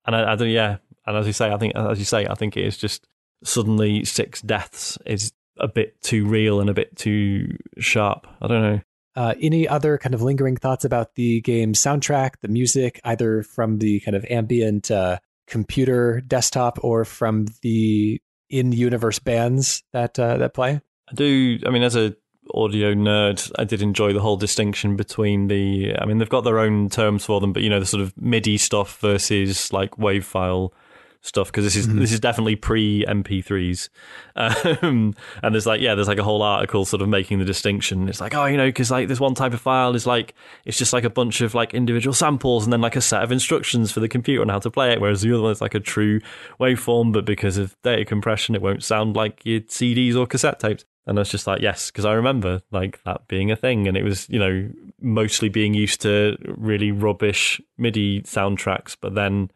And 0.06 0.16
I, 0.16 0.34
I 0.34 0.36
don't, 0.36 0.50
yeah, 0.50 0.78
and 1.06 1.18
as 1.18 1.28
you 1.28 1.34
say, 1.34 1.52
I 1.52 1.58
think 1.58 1.76
as 1.76 2.00
you 2.00 2.06
say, 2.06 2.26
I 2.28 2.36
think 2.36 2.56
it 2.56 2.66
is 2.66 2.78
just 2.78 3.08
suddenly 3.44 4.06
six 4.06 4.42
deaths 4.42 4.98
is 5.06 5.32
a 5.60 5.68
bit 5.68 6.02
too 6.02 6.26
real 6.26 6.62
and 6.62 6.70
a 6.70 6.74
bit 6.74 6.96
too 6.96 7.58
sharp. 7.80 8.28
I 8.42 8.48
don't 8.48 8.62
know. 8.62 8.82
Uh, 9.16 9.34
any 9.42 9.68
other 9.68 9.98
kind 9.98 10.14
of 10.16 10.22
lingering 10.22 10.56
thoughts 10.56 10.86
about 10.86 11.16
the 11.16 11.42
game's 11.42 11.82
soundtrack, 11.82 12.36
the 12.42 12.48
music, 12.48 13.02
either 13.04 13.44
from 13.44 13.80
the 13.80 14.00
kind 14.02 14.16
of 14.16 14.26
ambient 14.30 14.90
uh, 14.92 15.20
computer 15.48 16.22
desktop 16.22 16.80
or 16.84 17.04
from 17.04 17.48
the 17.62 18.22
in-universe 18.50 19.20
bands 19.20 19.84
that 19.92 20.18
uh, 20.18 20.38
that 20.38 20.54
play? 20.54 20.80
I 21.10 21.16
do. 21.16 21.60
I 21.66 21.70
mean, 21.70 21.84
as 21.84 21.96
a 21.96 22.16
audio 22.54 22.94
nerd, 22.94 23.52
I 23.58 23.64
did 23.64 23.82
enjoy 23.82 24.14
the 24.14 24.22
whole 24.22 24.38
distinction 24.38 24.96
between 24.96 25.48
the. 25.48 25.96
I 25.98 26.06
mean, 26.06 26.18
they've 26.18 26.30
got 26.30 26.42
their 26.42 26.60
own 26.60 26.90
terms 26.90 27.26
for 27.26 27.40
them, 27.40 27.54
but 27.54 27.64
you 27.64 27.70
know, 27.70 27.80
the 27.80 27.86
sort 27.86 28.02
of 28.02 28.14
MIDI 28.18 28.58
stuff 28.58 29.00
versus 29.00 29.72
like 29.74 29.98
wave 29.98 30.26
file 30.26 30.74
stuff 31.22 31.48
because 31.48 31.66
this 31.66 31.76
is 31.76 31.88
mm-hmm. 31.88 32.00
this 32.00 32.12
is 32.12 32.20
definitely 32.20 32.56
pre 32.56 33.06
MP3s, 33.06 33.90
um, 34.36 35.14
and 35.44 35.56
there's 35.56 35.66
like 35.66 35.82
yeah, 35.82 35.96
there's 35.96 36.08
like 36.08 36.18
a 36.18 36.24
whole 36.24 36.42
article 36.42 36.86
sort 36.86 37.02
of 37.02 37.10
making 37.10 37.40
the 37.40 37.46
distinction. 37.46 38.08
It's 38.08 38.22
like 38.22 38.36
oh, 38.36 38.46
you 38.46 38.58
know, 38.58 38.68
because 38.68 38.92
like 38.92 39.08
this 39.08 39.20
one 39.20 39.36
type 39.36 39.54
of 39.54 39.62
file 39.62 39.96
is 39.96 40.06
like 40.06 40.34
it's 40.66 40.78
just 40.78 40.94
like 40.94 41.04
a 41.04 41.10
bunch 41.10 41.42
of 41.42 41.54
like 41.54 41.74
individual 41.74 42.14
samples 42.14 42.64
and 42.66 42.74
then 42.74 42.82
like 42.82 42.96
a 42.96 43.02
set 43.02 43.24
of 43.24 43.32
instructions 43.32 43.92
for 43.92 44.00
the 44.00 44.10
computer 44.10 44.42
on 44.42 44.50
how 44.50 44.60
to 44.60 44.72
play 44.72 44.92
it, 44.92 45.02
whereas 45.02 45.22
the 45.22 45.34
other 45.34 45.44
one 45.44 45.52
is 45.52 45.62
like 45.62 45.76
a 45.76 45.80
true 45.80 46.20
waveform, 46.60 47.12
but 47.12 47.26
because 47.26 47.58
of 47.58 47.76
data 47.84 48.06
compression, 48.06 48.56
it 48.56 48.62
won't 48.62 48.84
sound 48.84 49.16
like 49.16 49.46
your 49.46 49.62
CDs 49.62 50.16
or 50.16 50.26
cassette 50.26 50.60
tapes. 50.60 50.86
And 51.10 51.18
I 51.18 51.22
was 51.22 51.30
just 51.30 51.48
like, 51.48 51.62
yes, 51.62 51.92
because 51.92 52.06
I 52.06 52.14
remember 52.14 52.62
like 52.72 53.04
that 53.04 53.28
being 53.28 53.52
a 53.52 53.56
thing, 53.56 53.88
and 53.88 53.98
it 53.98 54.04
was 54.04 54.30
you 54.30 54.40
know 54.40 54.70
mostly 55.02 55.50
being 55.50 55.74
used 55.74 56.02
to 56.02 56.38
really 56.46 56.92
rubbish 56.92 57.60
MIDI 57.78 58.22
soundtracks, 58.22 58.96
but 59.00 59.16
then 59.16 59.52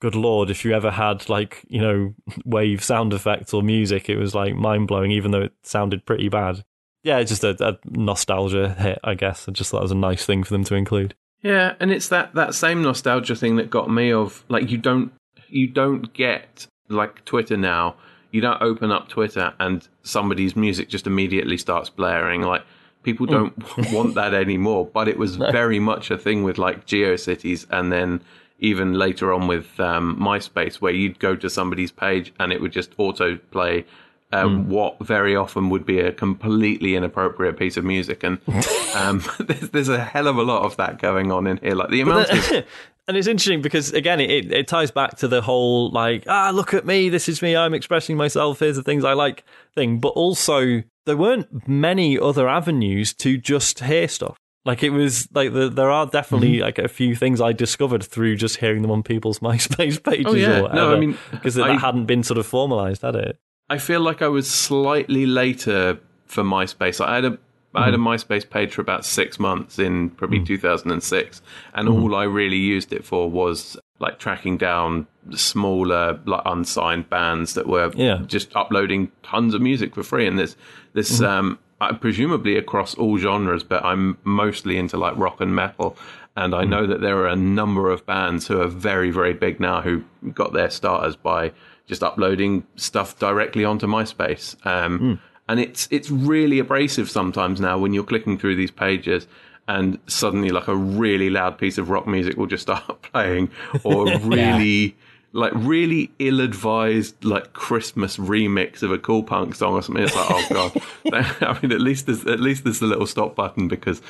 good 0.00 0.14
lord, 0.14 0.50
if 0.50 0.64
you 0.64 0.74
ever 0.74 0.90
had 0.90 1.28
like, 1.28 1.64
you 1.68 1.80
know, 1.80 2.14
wave 2.44 2.82
sound 2.82 3.12
effects 3.12 3.54
or 3.54 3.62
music, 3.62 4.08
it 4.08 4.16
was 4.16 4.34
like 4.34 4.54
mind 4.54 4.88
blowing, 4.88 5.12
even 5.12 5.30
though 5.30 5.42
it 5.42 5.52
sounded 5.62 6.04
pretty 6.04 6.28
bad. 6.28 6.64
Yeah, 7.02 7.22
just 7.22 7.44
a, 7.44 7.56
a, 7.66 7.78
nostalgia 7.86 8.74
hit, 8.74 8.98
I 9.04 9.14
guess. 9.14 9.48
I 9.48 9.52
just 9.52 9.70
thought 9.70 9.78
it 9.78 9.84
was 9.84 9.92
a 9.92 9.96
nice 9.96 10.26
thing 10.26 10.44
for 10.44 10.52
them 10.52 10.64
to 10.64 10.74
include. 10.74 11.14
Yeah, 11.42 11.74
and 11.80 11.90
it's 11.90 12.08
that, 12.08 12.34
that 12.34 12.54
same 12.54 12.82
nostalgia 12.82 13.34
thing 13.34 13.56
that 13.56 13.70
got 13.70 13.90
me 13.90 14.12
of 14.12 14.44
like 14.48 14.70
you 14.70 14.76
don't 14.76 15.12
you 15.48 15.66
don't 15.66 16.12
get 16.12 16.66
like 16.88 17.24
Twitter 17.24 17.56
now. 17.56 17.96
You 18.30 18.40
don't 18.40 18.60
open 18.62 18.92
up 18.92 19.08
Twitter 19.08 19.52
and 19.58 19.86
somebody's 20.02 20.54
music 20.54 20.88
just 20.88 21.06
immediately 21.06 21.56
starts 21.56 21.90
blaring. 21.90 22.42
Like 22.42 22.62
people 23.02 23.26
hmm. 23.26 23.32
don't 23.32 23.58
mm. 23.58 23.92
want 23.94 24.14
that 24.14 24.34
anymore. 24.34 24.86
But 24.86 25.08
it 25.08 25.18
was 25.18 25.38
no. 25.38 25.50
very 25.50 25.78
much 25.78 26.10
a 26.10 26.18
thing 26.18 26.44
with 26.44 26.58
like 26.58 26.86
GeoCities 26.86 27.66
and 27.70 27.92
then 27.92 28.20
even 28.60 28.92
later 28.92 29.32
on 29.32 29.46
with 29.46 29.80
um, 29.80 30.16
MySpace, 30.20 30.76
where 30.76 30.92
you'd 30.92 31.18
go 31.18 31.34
to 31.34 31.48
somebody's 31.48 31.90
page 31.90 32.32
and 32.38 32.52
it 32.52 32.60
would 32.60 32.72
just 32.72 32.92
auto 32.98 33.36
play 33.50 33.86
um, 34.32 34.64
mm. 34.64 34.68
what 34.68 34.98
very 35.00 35.34
often 35.34 35.70
would 35.70 35.84
be 35.84 35.98
a 35.98 36.12
completely 36.12 36.94
inappropriate 36.94 37.58
piece 37.58 37.76
of 37.76 37.84
music, 37.84 38.22
and 38.22 38.38
um, 38.94 39.22
there's, 39.40 39.70
there's, 39.70 39.88
a 39.88 40.02
hell 40.02 40.28
of 40.28 40.36
a 40.36 40.42
lot 40.42 40.62
of 40.64 40.76
that 40.76 40.98
going 40.98 41.32
on 41.32 41.46
in 41.46 41.56
here. 41.58 41.74
Like 41.74 41.90
the 41.90 42.00
amount 42.00 42.30
of 42.30 42.64
and 43.10 43.18
it's 43.18 43.26
interesting 43.26 43.60
because 43.60 43.92
again, 43.92 44.20
it, 44.20 44.52
it 44.52 44.68
ties 44.68 44.92
back 44.92 45.16
to 45.18 45.28
the 45.28 45.42
whole 45.42 45.90
like 45.90 46.24
ah, 46.28 46.50
look 46.54 46.72
at 46.72 46.86
me, 46.86 47.08
this 47.08 47.28
is 47.28 47.42
me, 47.42 47.56
I'm 47.56 47.74
expressing 47.74 48.16
myself. 48.16 48.60
Here's 48.60 48.76
the 48.76 48.84
things 48.84 49.04
I 49.04 49.14
like 49.14 49.44
thing, 49.74 49.98
but 49.98 50.10
also 50.10 50.84
there 51.06 51.16
weren't 51.16 51.66
many 51.68 52.16
other 52.16 52.48
avenues 52.48 53.12
to 53.14 53.36
just 53.36 53.80
hear 53.80 54.06
stuff. 54.06 54.36
Like 54.64 54.84
it 54.84 54.90
was 54.90 55.28
like 55.32 55.52
the, 55.52 55.68
there 55.68 55.90
are 55.90 56.06
definitely 56.06 56.54
mm-hmm. 56.54 56.62
like 56.62 56.78
a 56.78 56.86
few 56.86 57.16
things 57.16 57.40
I 57.40 57.52
discovered 57.52 58.04
through 58.04 58.36
just 58.36 58.58
hearing 58.58 58.82
them 58.82 58.92
on 58.92 59.02
people's 59.02 59.38
MySpace 59.40 60.02
pages 60.02 60.26
oh, 60.26 60.34
yeah. 60.34 60.58
or 60.58 60.62
whatever. 60.62 60.80
No, 60.80 60.94
I 60.94 61.00
mean 61.00 61.18
because 61.32 61.56
that 61.56 61.80
hadn't 61.80 62.06
been 62.06 62.22
sort 62.22 62.38
of 62.38 62.46
formalized, 62.46 63.02
had 63.02 63.16
it? 63.16 63.38
I 63.68 63.78
feel 63.78 64.00
like 64.00 64.22
I 64.22 64.28
was 64.28 64.48
slightly 64.48 65.26
later 65.26 65.98
for 66.26 66.44
MySpace. 66.44 67.04
I 67.04 67.16
had 67.16 67.24
a. 67.24 67.38
I 67.74 67.84
had 67.84 67.94
a 67.94 67.98
mm-hmm. 67.98 68.08
MySpace 68.08 68.48
page 68.48 68.74
for 68.74 68.80
about 68.80 69.04
six 69.04 69.38
months 69.38 69.78
in 69.78 70.10
probably 70.10 70.40
mm. 70.40 70.46
2006, 70.46 71.42
and 71.74 71.88
mm. 71.88 72.02
all 72.02 72.16
I 72.16 72.24
really 72.24 72.56
used 72.56 72.92
it 72.92 73.04
for 73.04 73.30
was 73.30 73.76
like 74.00 74.18
tracking 74.18 74.56
down 74.56 75.06
smaller, 75.36 76.18
like 76.24 76.42
unsigned 76.46 77.08
bands 77.08 77.54
that 77.54 77.66
were 77.68 77.92
yeah. 77.94 78.22
just 78.26 78.54
uploading 78.56 79.12
tons 79.22 79.54
of 79.54 79.60
music 79.60 79.94
for 79.94 80.02
free. 80.02 80.26
And 80.26 80.38
this, 80.38 80.56
this, 80.94 81.20
mm. 81.20 81.26
um, 81.26 81.58
presumably 82.00 82.56
across 82.56 82.94
all 82.94 83.18
genres, 83.18 83.62
but 83.62 83.84
I'm 83.84 84.18
mostly 84.24 84.78
into 84.78 84.96
like 84.96 85.16
rock 85.16 85.40
and 85.40 85.54
metal. 85.54 85.96
And 86.34 86.54
I 86.54 86.64
mm. 86.64 86.70
know 86.70 86.86
that 86.86 87.02
there 87.02 87.18
are 87.18 87.28
a 87.28 87.36
number 87.36 87.90
of 87.90 88.06
bands 88.06 88.46
who 88.46 88.60
are 88.60 88.68
very, 88.68 89.10
very 89.10 89.34
big 89.34 89.60
now 89.60 89.82
who 89.82 90.02
got 90.32 90.52
their 90.54 90.70
starters 90.70 91.14
by 91.16 91.52
just 91.86 92.02
uploading 92.02 92.66
stuff 92.76 93.18
directly 93.18 93.64
onto 93.64 93.86
MySpace. 93.86 94.54
Um, 94.66 94.98
mm. 94.98 95.18
And 95.50 95.58
it's 95.58 95.88
it's 95.90 96.12
really 96.12 96.60
abrasive 96.60 97.10
sometimes 97.10 97.60
now 97.60 97.76
when 97.76 97.92
you're 97.92 98.04
clicking 98.04 98.38
through 98.38 98.54
these 98.54 98.70
pages 98.70 99.26
and 99.66 99.98
suddenly 100.06 100.50
like 100.50 100.68
a 100.68 100.76
really 100.76 101.28
loud 101.28 101.58
piece 101.58 101.76
of 101.76 101.90
rock 101.90 102.06
music 102.06 102.36
will 102.36 102.46
just 102.46 102.62
start 102.70 103.02
playing 103.02 103.50
or 103.82 104.06
really. 104.20 104.86
yeah 104.86 104.92
like 105.32 105.52
really 105.54 106.10
ill-advised 106.18 107.24
like 107.24 107.52
Christmas 107.52 108.16
remix 108.16 108.82
of 108.82 108.90
a 108.90 108.98
cool 108.98 109.22
punk 109.22 109.54
song 109.54 109.74
or 109.74 109.82
something. 109.82 110.02
It's 110.02 110.16
like, 110.16 110.26
oh 110.28 110.46
god. 110.50 110.82
I 111.40 111.58
mean, 111.62 111.70
at 111.72 111.80
least 111.80 112.06
there's 112.06 112.26
at 112.26 112.40
least 112.40 112.64
there's 112.64 112.82
a 112.82 112.86
little 112.86 113.06
stop 113.06 113.36
button 113.36 113.68
because 113.68 114.02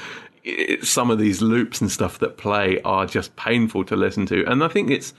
it, 0.44 0.84
some 0.84 1.10
of 1.10 1.18
these 1.18 1.42
loops 1.42 1.80
and 1.80 1.90
stuff 1.90 2.18
that 2.20 2.38
play 2.38 2.80
are 2.82 3.04
just 3.04 3.36
painful 3.36 3.84
to 3.84 3.96
listen 3.96 4.24
to. 4.26 4.50
And 4.50 4.64
I 4.64 4.68
think 4.68 4.90
it's 4.90 5.12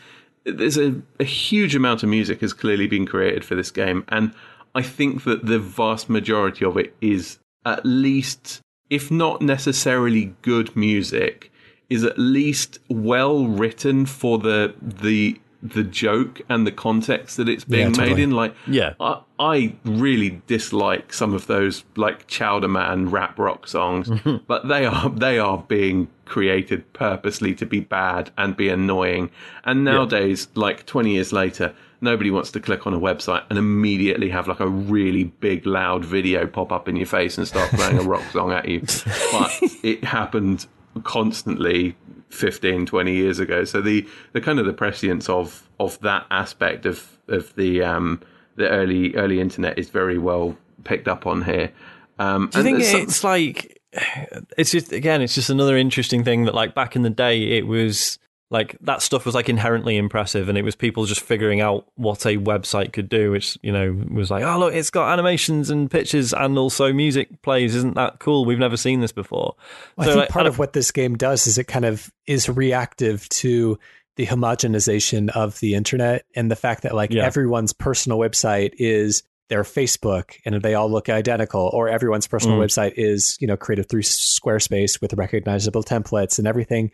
there's 0.44 0.78
a, 0.78 1.00
a 1.20 1.24
huge 1.24 1.76
amount 1.76 2.02
of 2.02 2.10
music 2.10 2.42
has 2.42 2.52
clearly 2.52 2.88
been 2.88 3.06
created 3.06 3.46
for 3.46 3.54
this 3.54 3.70
game, 3.70 4.04
and 4.10 4.34
I 4.74 4.82
think 4.82 5.24
that 5.26 5.46
the 5.46 5.60
vast 5.60 6.10
majority 6.10 6.66
of 6.66 6.78
it 6.78 6.96
is 7.02 7.40
at 7.66 7.86
least, 7.86 8.62
if 8.90 9.12
not 9.12 9.42
necessarily 9.42 10.36
good 10.42 10.76
music, 10.76 11.52
is 11.90 12.04
at 12.04 12.18
least 12.18 12.80
well 12.90 13.48
written 13.48 14.06
for 14.06 14.38
the 14.40 14.74
the 14.82 15.40
the 15.64 15.84
joke 15.84 16.42
and 16.50 16.66
the 16.66 16.72
context 16.72 17.38
that 17.38 17.48
it's 17.48 17.64
being 17.64 17.90
yeah, 17.90 17.94
totally. 17.94 18.10
made 18.16 18.24
in. 18.24 18.32
Like, 18.32 18.56
yeah, 18.68 18.94
I, 19.00 19.22
I, 19.40 19.76
really 19.84 20.42
dislike 20.48 21.14
some 21.14 21.34
of 21.34 21.48
those 21.48 21.84
like 21.96 22.28
Chowder 22.28 22.68
Man 22.68 23.10
rap 23.10 23.38
rock 23.38 23.68
songs, 23.68 24.10
mm-hmm. 24.10 24.38
but 24.48 24.68
they 24.68 24.86
are 24.86 25.10
they 25.10 25.38
are 25.38 25.64
being 25.68 26.08
created 26.26 26.92
purposely 26.94 27.54
to 27.56 27.66
be 27.66 27.80
bad 27.80 28.32
and 28.38 28.58
be 28.58 28.70
annoying. 28.70 29.30
And 29.64 29.84
nowadays, 29.84 30.48
yeah. 30.56 30.62
like 30.62 30.86
twenty 30.86 31.14
years 31.14 31.32
later, 31.32 31.76
nobody 32.02 32.32
wants 32.32 32.52
to 32.52 32.60
click 32.60 32.88
on 32.88 32.94
a 32.94 33.00
website 33.00 33.44
and 33.50 33.58
immediately 33.58 34.30
have 34.30 34.48
like 34.48 34.60
a 34.60 34.68
really 34.68 35.26
big 35.26 35.66
loud 35.66 36.04
video 36.04 36.48
pop 36.48 36.72
up 36.72 36.90
in 36.90 36.96
your 36.96 37.06
face 37.06 37.38
and 37.38 37.48
start 37.48 37.70
playing 37.72 38.00
a 38.00 38.02
rock 38.02 38.24
song 38.32 38.52
at 38.52 38.68
you. 38.68 38.82
But 39.32 39.52
it 39.84 40.04
happened 40.04 40.66
constantly 41.04 41.96
15, 42.30 42.86
20 42.86 43.14
years 43.14 43.40
ago. 43.40 43.64
So 43.64 43.82
the, 43.82 44.08
the 44.34 44.42
kind 44.42 44.60
of 44.60 44.66
the 44.66 44.74
prescience 44.74 45.30
of 45.30 45.70
of 45.80 46.00
that 46.02 46.26
aspect 46.32 46.86
of 46.86 47.18
of 47.28 47.56
the 47.56 47.84
um, 47.84 48.22
the 48.56 48.70
early 48.70 49.16
early 49.16 49.40
internet 49.40 49.78
is 49.78 49.90
very 49.90 50.18
well 50.18 50.58
picked 50.84 51.08
up 51.08 51.26
on 51.28 51.44
here. 51.44 51.72
Um, 52.20 52.50
Do 52.52 52.60
you 52.60 52.64
think 52.64 52.80
it's 52.82 53.24
like 53.24 53.82
it's 54.58 54.72
just 54.72 54.92
again 54.92 55.22
it's 55.22 55.36
just 55.36 55.50
another 55.50 55.78
interesting 55.78 56.24
thing 56.24 56.46
that 56.46 56.56
like 56.56 56.76
back 56.76 56.96
in 56.96 57.04
the 57.04 57.10
day 57.10 57.58
it 57.58 57.68
was 57.68 58.20
like 58.52 58.78
that 58.82 59.02
stuff 59.02 59.26
was 59.26 59.34
like 59.34 59.50
inherently 59.50 59.98
impressive 59.98 60.50
and 60.50 60.58
it 60.58 60.62
was 60.62 60.76
people 60.76 61.06
just 61.06 61.22
figuring 61.22 61.62
out 61.62 61.88
what 61.96 62.26
a 62.26 62.38
website 62.38 62.94
could 62.94 63.10
do 63.10 63.32
which 63.32 63.58
you 63.64 63.72
know 63.72 63.98
was 64.12 64.30
like 64.30 64.44
oh 64.44 64.60
look 64.60 64.74
it's 64.74 64.92
got 64.92 65.12
animations 65.12 65.70
and 65.70 65.90
pictures 65.90 66.34
and 66.34 66.58
also 66.58 66.94
music 66.94 67.42
plays 67.42 67.74
isn't 67.74 67.96
that 67.96 68.20
cool 68.20 68.46
we've 68.46 68.60
never 68.60 68.78
seen 68.78 69.00
this 69.00 69.14
before 69.14 69.56
well, 69.96 70.06
so, 70.06 70.12
i 70.12 70.14
think 70.14 70.18
like, 70.18 70.30
part 70.30 70.46
of 70.46 70.60
what 70.60 70.74
this 70.74 70.92
game 70.92 71.16
does 71.16 71.48
is 71.48 71.58
it 71.58 71.64
kind 71.64 71.86
of 71.86 72.12
is 72.28 72.48
reactive 72.48 73.28
to 73.30 73.80
the 74.18 74.28
homogenization 74.28 75.30
of 75.30 75.60
the 75.62 75.74
internet 75.74 76.26
and 76.36 76.52
the 76.52 76.56
fact 76.56 76.84
that 76.84 76.94
like 76.94 77.12
yeah. 77.12 77.26
everyone's 77.26 77.74
personal 77.74 78.20
website 78.20 78.74
is 78.78 79.24
their 79.48 79.64
Facebook 79.64 80.36
and 80.46 80.62
they 80.62 80.76
all 80.76 80.90
look 80.90 81.10
identical, 81.10 81.70
or 81.74 81.90
everyone's 81.90 82.26
personal 82.26 82.58
mm. 82.58 82.64
website 82.64 82.94
is, 82.96 83.38
you 83.42 83.48
know, 83.48 83.58
created 83.58 83.90
through 83.90 84.02
Squarespace 84.02 85.02
with 85.02 85.14
recognizable 85.14 85.84
templates 85.84 86.40
and 86.40 86.48
everything 86.48 86.90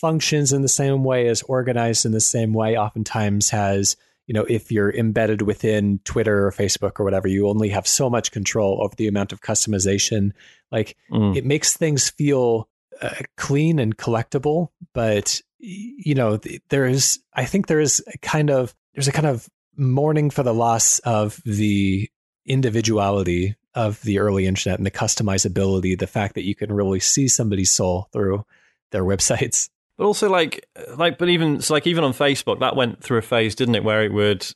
functions 0.00 0.52
in 0.52 0.62
the 0.62 0.68
same 0.68 1.04
way, 1.04 1.26
is 1.26 1.42
organized 1.42 2.06
in 2.06 2.12
the 2.12 2.20
same 2.20 2.52
way, 2.52 2.76
oftentimes 2.76 3.50
has, 3.50 3.96
you 4.26 4.34
know, 4.34 4.44
if 4.44 4.70
you're 4.70 4.94
embedded 4.94 5.42
within 5.42 6.00
Twitter 6.04 6.46
or 6.46 6.52
Facebook 6.52 7.00
or 7.00 7.04
whatever, 7.04 7.28
you 7.28 7.48
only 7.48 7.70
have 7.70 7.86
so 7.86 8.08
much 8.08 8.30
control 8.30 8.80
over 8.82 8.94
the 8.96 9.08
amount 9.08 9.32
of 9.32 9.40
customization. 9.40 10.32
Like 10.70 10.96
mm. 11.10 11.36
it 11.36 11.44
makes 11.44 11.76
things 11.76 12.10
feel 12.10 12.68
uh, 13.00 13.14
clean 13.36 13.78
and 13.78 13.96
collectible, 13.96 14.68
but 14.92 15.40
you 15.58 16.14
know, 16.14 16.38
there 16.68 16.86
is, 16.86 17.18
I 17.34 17.44
think 17.44 17.66
there 17.66 17.80
is 17.80 18.02
a 18.12 18.18
kind 18.18 18.50
of, 18.50 18.74
there's 18.94 19.08
a 19.08 19.12
kind 19.12 19.26
of 19.26 19.48
mourning 19.76 20.30
for 20.30 20.42
the 20.42 20.54
loss 20.54 20.98
of 21.00 21.40
the 21.44 22.08
individuality 22.46 23.56
of 23.74 24.00
the 24.02 24.18
early 24.18 24.46
internet 24.46 24.78
and 24.78 24.86
the 24.86 24.90
customizability, 24.90 25.98
the 25.98 26.06
fact 26.06 26.34
that 26.34 26.44
you 26.44 26.54
can 26.54 26.72
really 26.72 27.00
see 27.00 27.28
somebody's 27.28 27.70
soul 27.70 28.08
through 28.12 28.44
their 28.90 29.04
websites. 29.04 29.68
But 29.98 30.06
also 30.06 30.30
like 30.30 30.64
like 30.96 31.18
but 31.18 31.28
even 31.28 31.60
so 31.60 31.74
like 31.74 31.86
even 31.86 32.04
on 32.04 32.12
Facebook 32.12 32.60
that 32.60 32.76
went 32.76 33.02
through 33.02 33.18
a 33.18 33.22
phase, 33.22 33.54
didn't 33.54 33.74
it, 33.74 33.84
where 33.84 34.04
it 34.04 34.12
would 34.12 34.46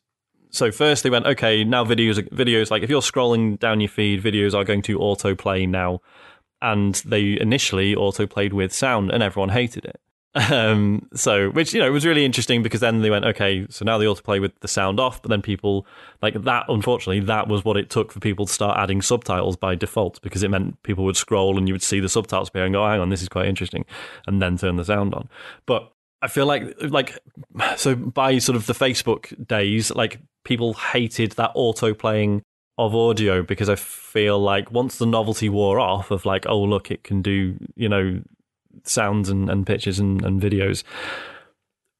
so 0.50 0.70
first 0.70 1.02
they 1.02 1.10
went, 1.10 1.26
okay, 1.26 1.64
now 1.64 1.84
videos 1.84 2.16
videos 2.30 2.70
like 2.70 2.82
if 2.82 2.90
you're 2.90 3.00
scrolling 3.00 3.58
down 3.58 3.80
your 3.80 3.88
feed, 3.88 4.22
videos 4.22 4.54
are 4.54 4.64
going 4.64 4.82
to 4.82 4.98
autoplay 4.98 5.68
now. 5.68 6.00
And 6.60 6.94
they 7.04 7.40
initially 7.40 7.96
autoplayed 7.96 8.52
with 8.52 8.72
sound 8.72 9.10
and 9.10 9.20
everyone 9.20 9.48
hated 9.48 9.84
it. 9.84 10.00
Um, 10.34 11.08
so, 11.14 11.50
which 11.50 11.74
you 11.74 11.80
know 11.80 11.86
it 11.86 11.90
was 11.90 12.06
really 12.06 12.24
interesting 12.24 12.62
because 12.62 12.80
then 12.80 13.02
they 13.02 13.10
went, 13.10 13.24
okay, 13.24 13.66
so 13.68 13.84
now 13.84 13.98
they 13.98 14.06
autoplay 14.06 14.40
with 14.40 14.58
the 14.60 14.68
sound 14.68 14.98
off, 14.98 15.20
but 15.20 15.28
then 15.28 15.42
people 15.42 15.86
like 16.22 16.42
that. 16.44 16.64
Unfortunately, 16.68 17.20
that 17.20 17.48
was 17.48 17.64
what 17.64 17.76
it 17.76 17.90
took 17.90 18.12
for 18.12 18.20
people 18.20 18.46
to 18.46 18.52
start 18.52 18.78
adding 18.78 19.02
subtitles 19.02 19.56
by 19.56 19.74
default 19.74 20.20
because 20.22 20.42
it 20.42 20.50
meant 20.50 20.82
people 20.84 21.04
would 21.04 21.16
scroll 21.16 21.58
and 21.58 21.68
you 21.68 21.74
would 21.74 21.82
see 21.82 22.00
the 22.00 22.08
subtitles 22.08 22.48
appear 22.48 22.64
and 22.64 22.72
go, 22.72 22.82
oh, 22.82 22.88
hang 22.88 23.00
on, 23.00 23.10
this 23.10 23.22
is 23.22 23.28
quite 23.28 23.46
interesting, 23.46 23.84
and 24.26 24.40
then 24.40 24.56
turn 24.56 24.76
the 24.76 24.84
sound 24.84 25.14
on. 25.14 25.28
But 25.66 25.92
I 26.22 26.28
feel 26.28 26.46
like 26.46 26.74
like 26.80 27.18
so 27.76 27.94
by 27.94 28.38
sort 28.38 28.56
of 28.56 28.66
the 28.66 28.74
Facebook 28.74 29.46
days, 29.46 29.90
like 29.90 30.18
people 30.44 30.74
hated 30.74 31.32
that 31.32 31.52
auto 31.54 31.92
playing 31.92 32.42
of 32.78 32.94
audio 32.94 33.42
because 33.42 33.68
I 33.68 33.74
feel 33.74 34.38
like 34.38 34.70
once 34.70 34.96
the 34.96 35.06
novelty 35.06 35.48
wore 35.48 35.78
off 35.78 36.10
of 36.10 36.24
like, 36.24 36.46
oh 36.48 36.62
look, 36.62 36.90
it 36.90 37.04
can 37.04 37.20
do, 37.20 37.58
you 37.76 37.88
know, 37.88 38.22
sounds 38.84 39.28
and, 39.28 39.48
and 39.50 39.66
pictures 39.66 39.98
and, 39.98 40.24
and 40.24 40.40
videos. 40.40 40.84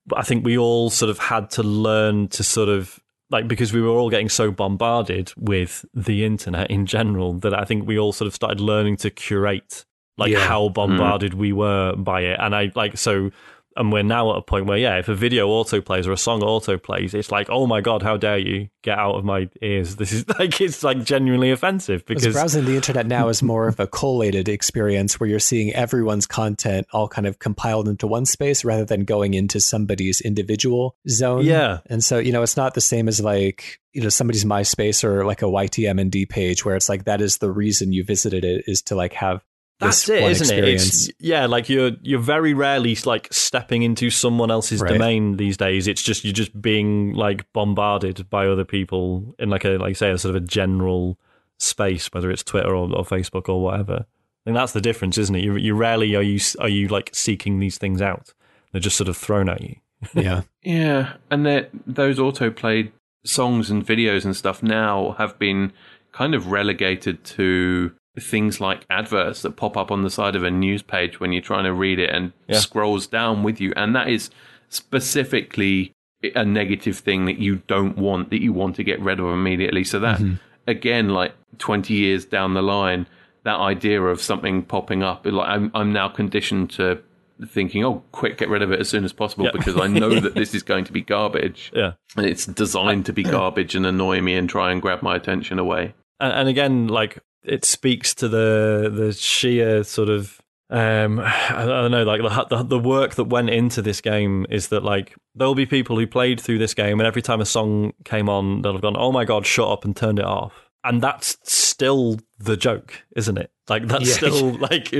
But 0.07 0.19
I 0.19 0.23
think 0.23 0.45
we 0.45 0.59
all 0.59 0.91
sort 0.91 1.11
of 1.11 1.19
had 1.19 1.51
to 1.51 1.63
learn 1.63 2.29
to 2.29 2.43
sort 2.43 2.69
of 2.69 2.99
like 3.31 3.49
because 3.49 3.73
we 3.73 3.81
were 3.81 3.89
all 3.89 4.11
getting 4.11 4.29
so 4.29 4.51
bombarded 4.51 5.33
with 5.37 5.85
the 5.95 6.25
internet 6.25 6.71
in 6.71 6.87
general 6.87 7.35
that 7.35 7.59
I 7.59 7.65
think 7.65 7.87
we 7.87 7.99
all 7.99 8.13
sort 8.13 8.27
of 8.27 8.35
started 8.35 8.61
learning 8.61 8.99
to 8.99 9.11
curate 9.11 9.85
like 10.19 10.33
yeah. 10.33 10.47
how 10.47 10.69
bombarded 10.69 11.33
mm. 11.33 11.39
we 11.39 11.53
were 11.53 11.95
by 11.97 12.23
it. 12.23 12.39
And 12.39 12.55
I 12.55 12.71
like 12.75 12.99
so 12.99 13.31
and 13.77 13.93
we're 13.93 14.03
now 14.03 14.31
at 14.33 14.39
a 14.39 14.43
point 14.43 14.67
where 14.67 14.79
yeah 14.79 14.99
if 14.99 15.09
a 15.09 15.15
video 15.15 15.49
auto 15.49 15.81
plays 15.81 16.07
or 16.07 16.13
a 16.13 16.17
song 16.17 16.43
auto 16.43 16.77
plays 16.79 17.15
it's 17.15 17.31
like 17.31 17.49
oh 17.51 17.67
my 17.67 17.81
god 17.81 18.03
how 18.03 18.17
dare 18.17 18.39
you 18.39 18.69
get 18.83 18.99
out 18.99 19.15
of 19.15 19.25
my 19.25 19.49
ears? 19.63 19.97
This 20.03 20.13
is 20.13 20.29
like 20.29 20.61
it's 20.61 20.83
like 20.83 21.05
genuinely 21.05 21.53
offensive 21.53 22.05
because 22.05 22.27
browsing 22.33 22.65
the 22.65 22.75
internet 22.75 23.07
now 23.07 23.29
is 23.29 23.41
more 23.41 23.69
of 23.69 23.79
a 23.79 23.87
collated 23.87 24.49
experience 24.49 25.21
where 25.21 25.29
you're 25.29 25.39
seeing 25.39 25.73
everyone's 25.73 26.27
content 26.27 26.89
all 26.93 27.07
kind 27.07 27.27
of 27.27 27.39
compiled 27.39 27.89
into 27.89 28.09
one 28.09 28.27
space 28.27 28.65
rather 28.65 28.85
than 28.85 29.05
going 29.05 29.35
into 29.35 29.61
somebody's 29.61 30.21
individual 30.21 30.97
zone. 31.09 31.45
Yeah. 31.45 31.79
And 31.87 32.03
so 32.03 32.19
you 32.19 32.33
know 32.33 32.43
it's 32.43 32.57
not 32.57 32.75
the 32.75 32.81
same 32.81 33.07
as 33.07 33.21
like 33.21 33.81
you 33.93 34.03
know 34.03 34.09
somebody's 34.09 34.45
myspace 34.45 35.05
or 35.05 35.25
like 35.25 35.43
a 35.43 35.47
ytmnd 35.47 36.29
page 36.29 36.65
where 36.65 36.75
it's 36.75 36.89
like 36.89 37.05
that 37.05 37.21
is 37.21 37.39
the 37.39 37.51
reason 37.51 37.93
you 37.93 38.03
visited 38.03 38.45
it 38.45 38.65
is 38.67 38.83
to 38.83 38.97
like 38.97 39.13
have 39.13 39.45
that's 39.83 40.09
it, 40.09 40.23
isn't 40.23 40.47
experience. 40.47 41.09
it? 41.09 41.11
It's, 41.11 41.21
yeah, 41.21 41.47
like 41.47 41.69
you're 41.69 41.93
you're 42.03 42.21
very 42.21 42.55
rarely 42.55 42.97
like 43.05 43.29
stepping 43.33 43.83
into 43.83 44.11
someone 44.11 44.51
else's 44.51 44.81
right. 44.81 44.93
domain 44.93 45.37
these 45.37 45.57
days. 45.57 45.87
It's 45.87 46.03
just 46.03 46.25
you're 46.25 46.33
just 46.33 46.61
being 46.61 47.15
like 47.15 47.51
bombarded 47.53 48.29
by 48.31 48.47
other 48.47 48.65
people 48.65 49.35
in 49.39 49.51
like 49.51 49.65
a 49.65 49.79
like 49.79 49.97
say 49.97 50.11
a 50.11 50.19
sort 50.19 50.37
of 50.37 50.43
a 50.43 50.47
general 50.47 51.19
space, 51.59 52.09
whether 52.13 52.31
it's 52.31 52.43
Twitter 52.43 52.75
or, 52.75 52.95
or 52.95 53.05
Facebook 53.05 53.49
or 53.49 53.63
whatever. 53.63 54.05
I 54.05 54.45
think 54.45 54.57
that's 54.57 54.73
the 54.73 54.81
difference, 54.81 55.19
isn't 55.19 55.35
it? 55.35 55.45
You 55.45 55.57
you 55.57 55.75
rarely 55.75 56.15
are 56.17 56.23
you 56.23 56.41
are 56.59 56.69
you 56.69 56.89
like 56.89 57.11
seeking 57.13 57.59
these 57.61 57.79
things 57.79 58.03
out. 58.03 58.33
They're 58.73 58.81
just 58.81 58.97
sort 58.97 59.09
of 59.09 59.17
thrown 59.17 59.49
at 59.49 59.61
you. 59.61 59.77
yeah, 60.15 60.43
yeah, 60.63 61.15
and 61.31 61.47
that 61.47 61.71
those 61.87 62.19
auto 62.19 62.51
played 62.51 62.93
songs 63.25 63.71
and 63.71 63.87
videos 63.87 64.25
and 64.25 64.35
stuff 64.35 64.63
now 64.63 65.13
have 65.13 65.39
been 65.39 65.73
kind 66.11 66.35
of 66.35 66.51
relegated 66.51 67.23
to 67.25 67.93
things 68.19 68.61
like 68.61 68.85
adverts 68.91 69.43
that 69.43 69.57
pop 69.57 69.77
up 69.77 69.91
on 69.91 70.03
the 70.03 70.11
side 70.11 70.37
of 70.37 70.45
a 70.45 70.51
news 70.51 70.83
page 70.83 71.19
when 71.19 71.33
you're 71.33 71.43
trying 71.43 71.65
to 71.65 71.73
read 71.73 71.99
it 71.99 72.11
and 72.11 72.33
yeah. 72.47 72.59
scrolls 72.59 73.07
down 73.07 73.43
with 73.43 73.61
you. 73.61 73.73
And 73.75 73.97
that 73.97 74.09
is 74.09 74.31
specifically 74.69 75.95
a 76.35 76.45
negative 76.45 76.99
thing 76.99 77.25
that 77.25 77.39
you 77.39 77.57
don't 77.67 77.97
want, 77.97 78.31
that 78.31 78.43
you 78.43 78.53
want 78.53 78.77
to 78.77 78.85
get 78.85 79.01
rid 79.01 79.19
of 79.19 79.27
immediately. 79.27 79.83
So 79.85 79.99
that, 80.01 80.19
mm-hmm. 80.19 80.35
again, 80.67 81.09
like 81.09 81.35
20 81.59 81.95
years 81.95 82.25
down 82.25 82.55
the 82.55 82.63
line, 82.63 83.07
that 83.45 83.57
idea 83.57 84.01
of 84.03 84.21
something 84.21 84.63
popping 84.63 85.03
up, 85.03 85.27
like 85.27 85.49
I'm, 85.49 85.71
I'm 85.75 85.93
now 85.93 86.09
conditioned 86.09 86.71
to 86.73 87.03
thinking, 87.47 87.85
oh, 87.85 88.05
quick, 88.13 88.39
get 88.39 88.49
rid 88.49 88.63
of 88.63 88.71
it 88.71 88.79
as 88.79 88.89
soon 88.89 89.05
as 89.05 89.13
possible 89.13 89.47
yeah. 89.47 89.53
because 89.53 89.77
I 89.77 89.87
know 89.87 90.09
that 90.21 90.35
this 90.35 90.55
is 90.55 90.63
going 90.63 90.85
to 90.85 90.93
be 90.93 91.01
garbage. 91.01 91.73
Yeah. 91.75 91.93
It's 92.17 92.47
designed 92.47 93.07
to 93.07 93.13
be 93.13 93.23
garbage 93.25 93.75
and 93.75 93.87
annoy 93.87 94.21
me 94.21 94.37
and 94.37 94.49
try 94.49 94.71
and 94.71 94.81
grab 94.83 95.03
my 95.03 95.17
attention 95.17 95.59
away. 95.59 95.95
And, 96.21 96.33
and 96.33 96.49
again, 96.49 96.89
like 96.89 97.19
it 97.45 97.65
speaks 97.65 98.15
to 98.17 98.29
the 98.29 98.91
the 98.95 99.13
sheer 99.13 99.85
sort 99.85 100.09
of 100.09 100.43
um, 100.73 101.21
I 101.25 101.65
don't 101.67 101.91
know, 101.91 102.03
like 102.03 102.23
the, 102.49 102.63
the 102.63 102.79
work 102.79 103.15
that 103.15 103.25
went 103.25 103.51
into 103.51 103.83
this 103.83 104.01
game 104.01 104.47
is 104.51 104.69
that 104.69 104.83
like 104.83 105.15
there'll 105.35 105.55
be 105.55 105.67
people 105.67 105.97
who 105.99 106.07
played 106.07 106.41
through 106.41 106.59
this 106.59 106.75
game, 106.75 106.99
and 106.99 107.07
every 107.07 107.23
time 107.23 107.41
a 107.41 107.47
song 107.47 107.93
came 108.05 108.29
on, 108.29 108.63
they'll 108.63 108.73
have 108.73 108.83
gone, 108.83 108.97
"Oh 108.97 109.13
my 109.13 109.25
god, 109.25 109.47
shut 109.47 109.69
up!" 109.69 109.85
and 109.85 109.97
turned 109.97 110.19
it 110.19 110.25
off. 110.25 110.53
And 110.85 111.01
that's 111.01 111.39
still 111.45 112.19
the 112.41 112.57
joke, 112.57 113.05
isn't 113.15 113.39
it? 113.39 113.53
Like 113.69 113.87
that's 113.87 114.09
yeah. 114.09 114.15
still 114.15 114.53
like 114.59 114.93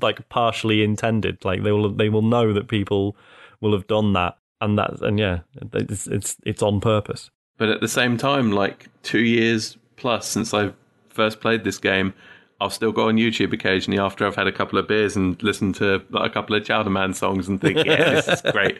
like 0.00 0.28
partially 0.28 0.82
intended. 0.82 1.44
Like 1.44 1.62
they 1.62 1.72
will 1.72 1.90
they 1.94 2.08
will 2.08 2.22
know 2.22 2.52
that 2.52 2.68
people 2.68 3.16
will 3.60 3.72
have 3.72 3.86
done 3.86 4.12
that, 4.14 4.36
and 4.60 4.76
that 4.78 5.00
and 5.00 5.18
yeah, 5.18 5.40
it's 5.72 6.06
it's 6.06 6.36
it's 6.44 6.62
on 6.62 6.80
purpose. 6.80 7.30
But 7.56 7.68
at 7.68 7.80
the 7.80 7.88
same 7.88 8.16
time, 8.16 8.52
like 8.52 8.88
two 9.02 9.20
years 9.20 9.76
plus 9.96 10.26
since 10.26 10.52
I've 10.54 10.74
first 11.10 11.40
played 11.40 11.64
this 11.64 11.78
game, 11.78 12.14
I'll 12.60 12.70
still 12.70 12.92
go 12.92 13.08
on 13.08 13.16
YouTube 13.16 13.52
occasionally 13.52 13.98
after 13.98 14.26
I've 14.26 14.36
had 14.36 14.46
a 14.46 14.52
couple 14.52 14.78
of 14.78 14.86
beers 14.86 15.16
and 15.16 15.42
listen 15.42 15.72
to 15.74 16.02
a 16.14 16.28
couple 16.28 16.54
of 16.54 16.62
Chowderman 16.62 17.14
songs 17.14 17.48
and 17.48 17.60
think, 17.60 17.78
yeah, 17.84 18.20
this 18.20 18.28
is 18.28 18.42
great. 18.52 18.78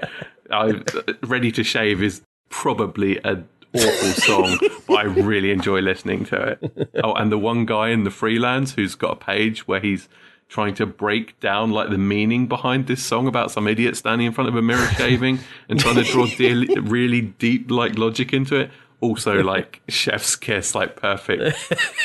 I, 0.50 0.82
Ready 1.22 1.50
to 1.52 1.64
Shave 1.64 2.02
is 2.02 2.20
probably 2.50 3.22
an 3.24 3.48
awful 3.74 4.08
song, 4.10 4.58
but 4.86 4.98
I 4.98 5.02
really 5.04 5.50
enjoy 5.50 5.80
listening 5.80 6.24
to 6.26 6.36
it. 6.36 6.90
Oh, 7.02 7.14
and 7.14 7.32
the 7.32 7.38
one 7.38 7.64
guy 7.64 7.88
in 7.88 8.04
the 8.04 8.10
Freelands 8.10 8.74
who's 8.74 8.94
got 8.94 9.12
a 9.12 9.16
page 9.16 9.66
where 9.66 9.80
he's 9.80 10.08
trying 10.48 10.74
to 10.74 10.84
break 10.84 11.38
down 11.40 11.70
like 11.70 11.90
the 11.90 11.98
meaning 11.98 12.48
behind 12.48 12.88
this 12.88 13.02
song 13.02 13.28
about 13.28 13.52
some 13.52 13.68
idiot 13.68 13.96
standing 13.96 14.26
in 14.26 14.32
front 14.32 14.48
of 14.48 14.56
a 14.56 14.62
mirror 14.62 14.88
shaving 14.88 15.38
and 15.68 15.78
trying 15.78 15.94
to 15.94 16.02
draw 16.02 16.26
de- 16.36 16.66
really 16.80 17.20
deep 17.20 17.70
like 17.70 17.96
logic 17.96 18.32
into 18.32 18.56
it 18.56 18.70
also 19.00 19.42
like 19.42 19.80
chef's 19.88 20.36
kiss, 20.36 20.74
like 20.74 20.96
perfect. 20.96 21.56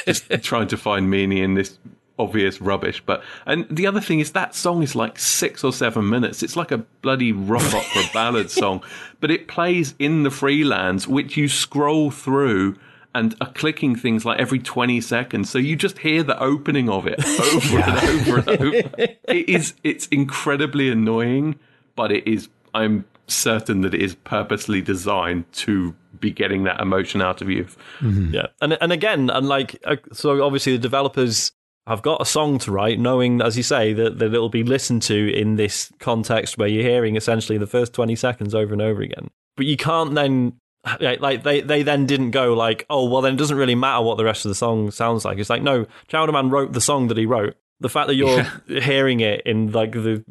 Just 0.06 0.30
trying 0.44 0.68
to 0.70 0.78
find 0.78 1.10
meaning 1.10 1.40
in 1.40 1.54
this 1.56 1.78
obvious 2.18 2.62
rubbish. 2.62 3.02
But 3.06 3.24
and 3.46 3.66
the 3.70 3.88
other 3.88 4.02
thing 4.02 4.20
is 4.20 4.32
that 4.32 4.56
song 4.56 4.84
is 4.84 4.96
like 4.96 5.20
six 5.20 5.64
or 5.64 5.74
seven 5.74 6.10
minutes. 6.10 6.44
It's 6.44 6.56
like 6.56 6.72
a 6.72 6.80
bloody 7.02 7.32
rock 7.32 7.74
opera 7.74 8.04
ballad 8.14 8.52
song, 8.52 8.84
but 9.20 9.32
it 9.32 9.48
plays 9.48 9.96
in 10.00 10.24
the 10.24 10.30
Freelands, 10.30 11.08
which 11.08 11.38
you 11.38 11.48
scroll 11.48 12.12
through 12.12 12.78
and 13.14 13.34
are 13.40 13.52
clicking 13.54 13.96
things 13.96 14.26
like 14.26 14.40
every 14.40 14.60
20 14.60 15.00
seconds. 15.00 15.50
So 15.50 15.58
you 15.58 15.78
just 15.78 16.00
hear 16.00 16.22
the 16.22 16.38
opening 16.38 16.90
of 16.90 17.08
it 17.08 17.24
over 17.40 17.78
yeah. 17.78 18.06
and 18.06 18.20
over 18.20 18.38
and 18.40 18.50
over. 18.50 18.76
it 18.98 19.50
is, 19.50 19.74
it's 19.86 20.08
incredibly 20.08 20.90
annoying, 20.90 21.58
but 21.96 22.12
it 22.12 22.28
is, 22.28 22.50
I'm 22.74 23.06
certain 23.28 23.82
that 23.82 23.94
it 23.94 24.02
is 24.02 24.16
purposely 24.16 24.82
designed 24.82 25.52
to 25.54 25.96
be 26.20 26.32
getting 26.32 26.64
that 26.64 26.80
emotion 26.80 27.22
out 27.22 27.42
of 27.42 27.50
you. 27.50 27.66
Mm-hmm. 28.00 28.34
Yeah, 28.34 28.48
and 28.62 28.78
and 28.82 28.92
again, 28.92 29.30
and 29.30 29.48
like 29.48 29.82
uh, 29.86 29.98
so, 30.12 30.44
obviously 30.44 30.74
the 30.74 30.80
developers 30.80 31.52
have 31.88 32.02
got 32.02 32.22
a 32.22 32.26
song 32.26 32.58
to 32.60 32.72
write, 32.72 33.00
knowing, 33.00 33.42
as 33.42 33.56
you 33.56 33.62
say, 33.64 33.94
that, 33.94 34.18
that 34.18 34.34
it'll 34.34 34.50
be 34.50 34.64
listened 34.64 35.04
to 35.04 35.32
in 35.32 35.56
this 35.56 35.92
context 36.00 36.58
where 36.58 36.68
you're 36.68 36.84
hearing 36.84 37.16
essentially 37.16 37.58
the 37.58 37.68
first 37.68 37.94
twenty 37.94 38.16
seconds 38.16 38.56
over 38.56 38.74
and 38.74 38.82
over 38.82 39.02
again. 39.02 39.30
But 39.56 39.66
you 39.66 39.78
can't 39.78 40.16
then. 40.16 40.60
Like 41.00 41.42
they, 41.42 41.62
they 41.62 41.82
then 41.82 42.06
didn't 42.06 42.30
go 42.30 42.54
like 42.54 42.86
oh 42.92 43.10
well 43.10 43.24
then 43.24 43.34
it 43.34 43.38
doesn't 43.38 43.58
really 43.58 43.74
matter 43.74 44.04
what 44.04 44.18
the 44.18 44.24
rest 44.24 44.46
of 44.46 44.50
the 44.50 44.56
song 44.56 44.92
sounds 44.92 45.26
like 45.26 45.40
it's 45.40 45.50
like 45.50 45.64
no 45.64 45.88
Chowderman 46.10 46.52
wrote 46.52 46.74
the 46.74 46.80
song 46.80 47.08
that 47.08 47.18
he 47.18 47.26
wrote 47.26 47.56
the 47.80 47.90
fact 47.90 48.08
that 48.08 48.14
you're 48.14 48.46
yeah. 48.68 48.82
hearing 48.82 49.20
it 49.20 49.42
in 49.46 49.72
like 49.72 49.92
the 49.92 50.24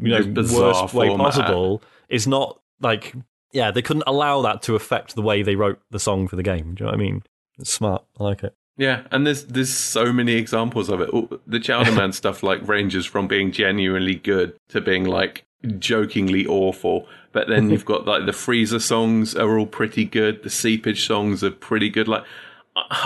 you 0.00 0.08
know 0.08 0.44
worst 0.52 0.94
way 0.94 1.08
possible 1.16 1.82
is 2.08 2.26
not 2.26 2.60
like 2.80 3.14
yeah, 3.52 3.70
they 3.70 3.82
couldn't 3.82 4.04
allow 4.06 4.42
that 4.42 4.62
to 4.62 4.74
affect 4.74 5.14
the 5.14 5.22
way 5.22 5.42
they 5.42 5.56
wrote 5.56 5.80
the 5.90 5.98
song 5.98 6.28
for 6.28 6.36
the 6.36 6.42
game. 6.42 6.74
Do 6.74 6.84
you 6.84 6.86
know 6.86 6.92
what 6.92 7.00
I 7.00 7.02
mean? 7.02 7.22
It's 7.58 7.72
smart. 7.72 8.04
I 8.18 8.24
like 8.24 8.42
it. 8.44 8.54
Yeah, 8.76 9.02
and 9.10 9.26
there's 9.26 9.44
there's 9.44 9.72
so 9.72 10.12
many 10.12 10.34
examples 10.34 10.88
of 10.88 11.00
it. 11.00 11.10
Oh, 11.12 11.28
the 11.46 11.58
Chowderman 11.58 12.14
stuff 12.14 12.42
like 12.42 12.66
ranges 12.66 13.04
from 13.04 13.28
being 13.28 13.52
genuinely 13.52 14.14
good 14.14 14.58
to 14.68 14.80
being 14.80 15.04
like 15.04 15.44
jokingly 15.78 16.46
awful. 16.46 17.06
But 17.32 17.48
then 17.48 17.70
you've 17.70 17.84
got 17.84 18.06
like 18.06 18.26
the 18.26 18.32
Freezer 18.32 18.80
songs 18.80 19.36
are 19.36 19.58
all 19.58 19.66
pretty 19.66 20.04
good. 20.04 20.42
The 20.42 20.50
Seepage 20.50 21.06
songs 21.06 21.44
are 21.44 21.50
pretty 21.50 21.90
good. 21.90 22.08
Like 22.08 22.24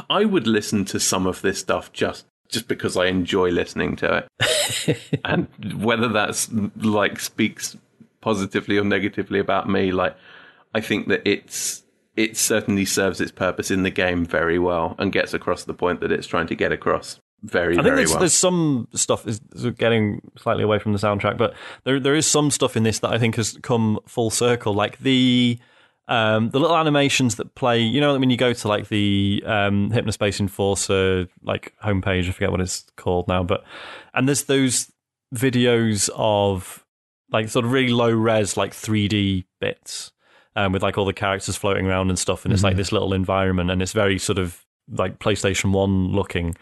I 0.08 0.24
would 0.24 0.46
listen 0.46 0.84
to 0.86 1.00
some 1.00 1.26
of 1.26 1.42
this 1.42 1.58
stuff 1.58 1.92
just 1.92 2.26
just 2.48 2.68
because 2.68 2.96
I 2.96 3.06
enjoy 3.06 3.50
listening 3.50 3.96
to 3.96 4.28
it. 4.38 5.20
and 5.24 5.48
whether 5.82 6.08
that's 6.08 6.50
like 6.76 7.18
speaks 7.18 7.76
positively 8.20 8.78
or 8.78 8.84
negatively 8.84 9.40
about 9.40 9.68
me, 9.68 9.90
like 9.92 10.16
I 10.74 10.80
think 10.80 11.08
that 11.08 11.22
it's 11.24 11.82
it 12.16 12.36
certainly 12.36 12.84
serves 12.84 13.20
its 13.20 13.32
purpose 13.32 13.70
in 13.70 13.82
the 13.82 13.90
game 13.90 14.24
very 14.24 14.58
well 14.58 14.94
and 14.98 15.12
gets 15.12 15.34
across 15.34 15.64
the 15.64 15.74
point 15.74 16.00
that 16.00 16.12
it's 16.12 16.26
trying 16.26 16.46
to 16.46 16.54
get 16.54 16.70
across 16.72 17.20
very, 17.44 17.78
I 17.78 17.82
think 17.82 17.96
there's, 17.96 18.10
well. 18.10 18.20
there's 18.20 18.32
some 18.32 18.88
stuff 18.94 19.26
is 19.26 19.38
is 19.54 19.66
getting 19.72 20.22
slightly 20.38 20.62
away 20.62 20.78
from 20.78 20.92
the 20.92 20.98
soundtrack, 20.98 21.36
but 21.36 21.54
there 21.84 22.00
there 22.00 22.14
is 22.14 22.26
some 22.26 22.50
stuff 22.50 22.74
in 22.74 22.84
this 22.84 23.00
that 23.00 23.12
I 23.12 23.18
think 23.18 23.36
has 23.36 23.58
come 23.62 24.00
full 24.06 24.30
circle, 24.30 24.72
like 24.72 24.98
the 25.00 25.58
um, 26.08 26.48
the 26.50 26.58
little 26.58 26.76
animations 26.76 27.36
that 27.36 27.54
play. 27.54 27.80
You 27.80 28.00
know, 28.00 28.18
when 28.18 28.30
you 28.30 28.38
go 28.38 28.54
to 28.54 28.68
like 28.68 28.88
the 28.88 29.42
um, 29.44 29.90
Hypnospace 29.90 30.40
Enforcer 30.40 31.28
like 31.42 31.74
homepage, 31.84 32.28
I 32.28 32.32
forget 32.32 32.50
what 32.50 32.62
it's 32.62 32.86
called 32.96 33.28
now, 33.28 33.42
but 33.42 33.62
and 34.14 34.26
there's 34.26 34.44
those 34.44 34.90
videos 35.34 36.08
of 36.14 36.82
like 37.30 37.50
sort 37.50 37.66
of 37.66 37.72
really 37.72 37.92
low 37.92 38.10
res 38.10 38.56
like 38.56 38.72
3D 38.72 39.44
bits 39.60 40.12
um, 40.56 40.72
with 40.72 40.82
like 40.82 40.98
all 40.98 41.04
the 41.04 41.12
characters 41.12 41.56
floating 41.56 41.86
around 41.86 42.08
and 42.08 42.18
stuff, 42.18 42.44
and 42.44 42.52
it's 42.52 42.62
like 42.62 42.76
this 42.76 42.92
little 42.92 43.12
environment, 43.12 43.70
and 43.70 43.82
it's 43.82 43.92
very 43.92 44.18
sort 44.18 44.38
of 44.38 44.64
like 44.90 45.18
PlayStation 45.18 45.72
One 45.72 46.08
looking. 46.08 46.56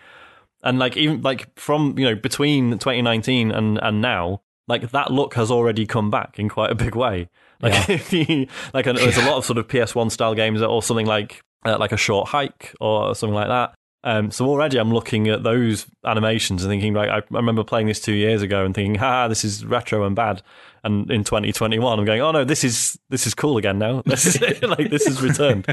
And 0.63 0.79
like 0.79 0.97
even 0.97 1.23
like 1.23 1.59
from 1.59 1.99
you 1.99 2.05
know 2.05 2.15
between 2.15 2.73
2019 2.73 3.51
and 3.51 3.79
and 3.83 4.01
now 4.01 4.43
like 4.69 4.91
that 4.93 5.11
look 5.11 5.35
has 5.35 5.51
already 5.51 5.87
come 5.87 6.11
back 6.11 6.39
in 6.39 6.49
quite 6.49 6.71
a 6.71 6.75
big 6.75 6.95
way. 6.95 7.29
Like 7.63 7.89
if 7.89 8.13
you, 8.13 8.49
like 8.75 8.87
there's 8.87 9.17
a 9.19 9.25
lot 9.25 9.37
of 9.37 9.45
sort 9.45 9.57
of 9.57 9.69
ps1 9.69 10.11
style 10.11 10.35
games 10.35 10.61
or 10.63 10.83
something 10.83 11.07
like 11.07 11.43
uh, 11.65 11.79
like 11.79 11.93
a 11.93 11.97
short 11.97 12.27
hike 12.27 12.75
or 12.81 13.15
something 13.15 13.37
like 13.37 13.47
that 13.47 13.73
um, 14.05 14.31
so 14.31 14.47
already 14.47 14.79
I'm 14.79 14.93
looking 14.93 15.29
at 15.29 15.43
those 15.43 15.87
animations 16.05 16.65
and 16.65 16.71
thinking, 16.71 16.95
like, 16.95 17.09
I, 17.09 17.19
I 17.19 17.23
remember 17.31 17.63
playing 17.65 17.87
this 17.87 18.01
two 18.01 18.13
years 18.15 18.43
ago 18.43 18.65
and 18.65 18.75
thinking, 18.75 18.97
ha, 18.97 19.29
this 19.29 19.45
is 19.45 19.65
retro 19.65 20.05
and 20.05 20.17
bad. 20.17 20.43
And 20.85 21.11
in 21.11 21.23
2021, 21.23 21.99
I'm 21.99 22.05
going, 22.05 22.21
oh 22.21 22.33
no, 22.33 22.45
this 22.45 22.65
is 22.65 22.99
this 23.09 23.27
is 23.27 23.35
cool 23.35 23.57
again 23.57 23.79
now. 23.79 24.03
This 24.07 24.27
is 24.27 24.63
like 24.63 24.91
this 24.91 25.07
is 25.07 25.23
returned. 25.23 25.67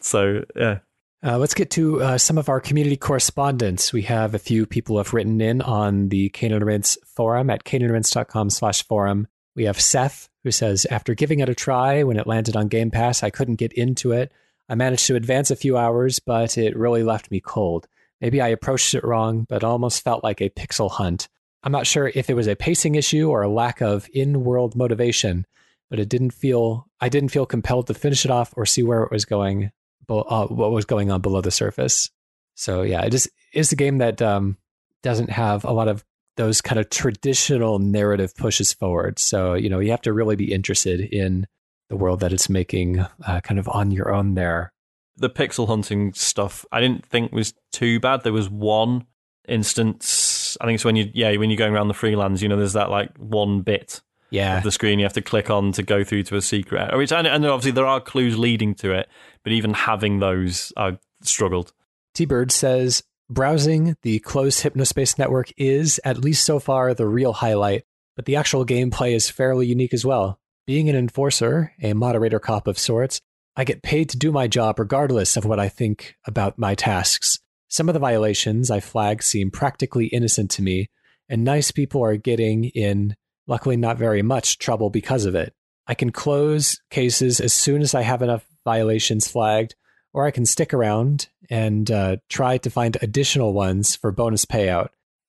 So 0.00 0.42
yeah, 0.56 0.78
Uh, 1.24 1.38
let's 1.38 1.54
get 1.54 1.70
to 1.70 2.02
uh, 2.02 2.18
some 2.18 2.38
of 2.38 2.48
our 2.48 2.60
community 2.60 2.96
correspondence. 2.96 3.92
We 3.92 4.02
have 4.02 4.34
a 4.34 4.38
few 4.40 4.66
people 4.66 4.96
have 4.98 5.12
written 5.14 5.40
in 5.40 5.62
on 5.62 6.08
the 6.08 6.28
Cane 6.30 6.52
and 6.52 6.64
Rinse 6.64 6.98
forum 7.06 7.50
at 7.50 7.64
caneandrinse.com 7.64 8.50
slash 8.50 8.82
forum. 8.82 9.28
We 9.54 9.64
have 9.64 9.80
Seth, 9.80 10.28
who 10.44 10.50
says, 10.50 10.86
after 10.90 11.14
giving 11.14 11.40
it 11.40 11.48
a 11.48 11.54
try 11.54 12.02
when 12.02 12.18
it 12.18 12.26
landed 12.26 12.56
on 12.56 12.68
Game 12.68 12.90
Pass, 12.90 13.22
I 13.22 13.30
couldn't 13.30 13.56
get 13.56 13.72
into 13.72 14.12
it. 14.12 14.32
I 14.68 14.74
managed 14.74 15.06
to 15.06 15.16
advance 15.16 15.50
a 15.50 15.56
few 15.56 15.76
hours, 15.76 16.18
but 16.18 16.58
it 16.58 16.76
really 16.76 17.02
left 17.02 17.30
me 17.30 17.40
cold. 17.40 17.86
Maybe 18.20 18.40
I 18.40 18.48
approached 18.48 18.94
it 18.94 19.04
wrong, 19.04 19.46
but 19.48 19.56
it 19.56 19.64
almost 19.64 20.02
felt 20.02 20.24
like 20.24 20.40
a 20.40 20.50
pixel 20.50 20.90
hunt. 20.90 21.28
I'm 21.62 21.72
not 21.72 21.86
sure 21.86 22.10
if 22.14 22.30
it 22.30 22.34
was 22.34 22.46
a 22.46 22.56
pacing 22.56 22.94
issue 22.94 23.28
or 23.28 23.42
a 23.42 23.48
lack 23.48 23.80
of 23.80 24.08
in-world 24.12 24.76
motivation, 24.76 25.46
but 25.90 25.98
it 25.98 26.08
didn't 26.08 26.30
feel 26.30 26.86
I 27.00 27.08
didn't 27.08 27.30
feel 27.30 27.46
compelled 27.46 27.88
to 27.88 27.94
finish 27.94 28.24
it 28.24 28.30
off 28.30 28.54
or 28.56 28.66
see 28.66 28.82
where 28.82 29.02
it 29.02 29.10
was 29.10 29.24
going 29.24 29.70
uh, 30.08 30.46
what 30.46 30.70
was 30.70 30.84
going 30.84 31.10
on 31.10 31.20
below 31.20 31.40
the 31.40 31.50
surface. 31.50 32.10
So 32.54 32.82
yeah, 32.82 33.04
it 33.04 33.14
is 33.14 33.30
is 33.52 33.72
a 33.72 33.76
game 33.76 33.98
that 33.98 34.22
um, 34.22 34.56
doesn't 35.02 35.30
have 35.30 35.64
a 35.64 35.72
lot 35.72 35.88
of 35.88 36.04
those 36.36 36.60
kind 36.60 36.78
of 36.78 36.90
traditional 36.90 37.78
narrative 37.78 38.34
pushes 38.36 38.72
forward. 38.72 39.18
So 39.18 39.54
you 39.54 39.68
know 39.68 39.80
you 39.80 39.90
have 39.90 40.02
to 40.02 40.12
really 40.12 40.36
be 40.36 40.52
interested 40.52 41.00
in 41.00 41.46
the 41.88 41.96
world 41.96 42.20
that 42.20 42.32
it's 42.32 42.48
making, 42.48 43.00
uh, 43.00 43.40
kind 43.42 43.58
of 43.58 43.68
on 43.68 43.90
your 43.90 44.12
own 44.12 44.34
there. 44.34 44.72
the 45.18 45.30
pixel 45.30 45.66
hunting 45.66 46.12
stuff 46.12 46.66
I 46.72 46.80
didn't 46.80 47.06
think 47.06 47.32
was 47.32 47.54
too 47.72 48.00
bad. 48.00 48.22
There 48.22 48.32
was 48.32 48.50
one 48.50 49.06
instance. 49.48 50.56
I 50.60 50.64
think 50.66 50.76
it's 50.76 50.84
when 50.84 50.96
you 50.96 51.10
yeah 51.14 51.34
when 51.36 51.50
you're 51.50 51.56
going 51.58 51.72
around 51.72 51.88
the 51.88 51.94
freelands. 51.94 52.42
You 52.42 52.48
know, 52.48 52.56
there's 52.56 52.74
that 52.74 52.90
like 52.90 53.16
one 53.16 53.62
bit 53.62 54.02
Yeah, 54.30 54.58
of 54.58 54.64
the 54.64 54.72
screen 54.72 54.98
you 54.98 55.04
have 55.04 55.12
to 55.14 55.22
click 55.22 55.48
on 55.50 55.72
to 55.72 55.82
go 55.82 56.04
through 56.04 56.24
to 56.24 56.36
a 56.36 56.42
secret. 56.42 56.96
Which 56.96 57.12
and, 57.12 57.26
and 57.26 57.46
obviously 57.46 57.72
there 57.72 57.86
are 57.86 58.00
clues 58.00 58.36
leading 58.38 58.74
to 58.76 58.92
it, 58.92 59.08
but 59.42 59.52
even 59.52 59.72
having 59.74 60.18
those, 60.18 60.72
I 60.76 60.98
struggled. 61.22 61.72
T 62.14 62.24
Bird 62.26 62.50
says 62.52 63.02
browsing 63.30 63.96
the 64.02 64.18
closed 64.20 64.62
hypnospace 64.62 65.18
network 65.18 65.52
is, 65.56 66.00
at 66.04 66.18
least 66.18 66.44
so 66.44 66.58
far, 66.58 66.94
the 66.94 67.06
real 67.06 67.32
highlight, 67.32 67.84
but 68.16 68.24
the 68.24 68.36
actual 68.36 68.64
gameplay 68.66 69.14
is 69.14 69.30
fairly 69.30 69.66
unique 69.66 69.94
as 69.94 70.04
well. 70.04 70.38
Being 70.66 70.88
an 70.88 70.96
enforcer, 70.96 71.72
a 71.80 71.92
moderator 71.92 72.40
cop 72.40 72.66
of 72.66 72.76
sorts, 72.76 73.20
I 73.54 73.62
get 73.62 73.84
paid 73.84 74.08
to 74.08 74.18
do 74.18 74.32
my 74.32 74.48
job 74.48 74.80
regardless 74.80 75.36
of 75.36 75.44
what 75.44 75.60
I 75.60 75.68
think 75.68 76.16
about 76.26 76.58
my 76.58 76.74
tasks. 76.74 77.38
Some 77.68 77.88
of 77.88 77.92
the 77.92 78.00
violations 78.00 78.68
I 78.68 78.80
flag 78.80 79.22
seem 79.22 79.52
practically 79.52 80.06
innocent 80.06 80.50
to 80.52 80.62
me, 80.62 80.88
and 81.28 81.44
nice 81.44 81.70
people 81.70 82.02
are 82.02 82.16
getting 82.16 82.64
in, 82.64 83.14
luckily 83.46 83.76
not 83.76 83.96
very 83.96 84.22
much, 84.22 84.58
trouble 84.58 84.90
because 84.90 85.24
of 85.24 85.36
it. 85.36 85.54
I 85.86 85.94
can 85.94 86.10
close 86.10 86.80
cases 86.90 87.38
as 87.38 87.52
soon 87.52 87.80
as 87.80 87.94
I 87.94 88.02
have 88.02 88.20
enough 88.20 88.44
violations 88.64 89.28
flagged, 89.28 89.76
or 90.12 90.26
I 90.26 90.32
can 90.32 90.46
stick 90.46 90.74
around 90.74 91.28
and 91.48 91.88
uh, 91.92 92.16
try 92.28 92.58
to 92.58 92.70
find 92.70 92.98
additional 93.00 93.52
ones 93.52 93.94
for 93.94 94.10
bonus 94.10 94.44
payout. 94.44 94.88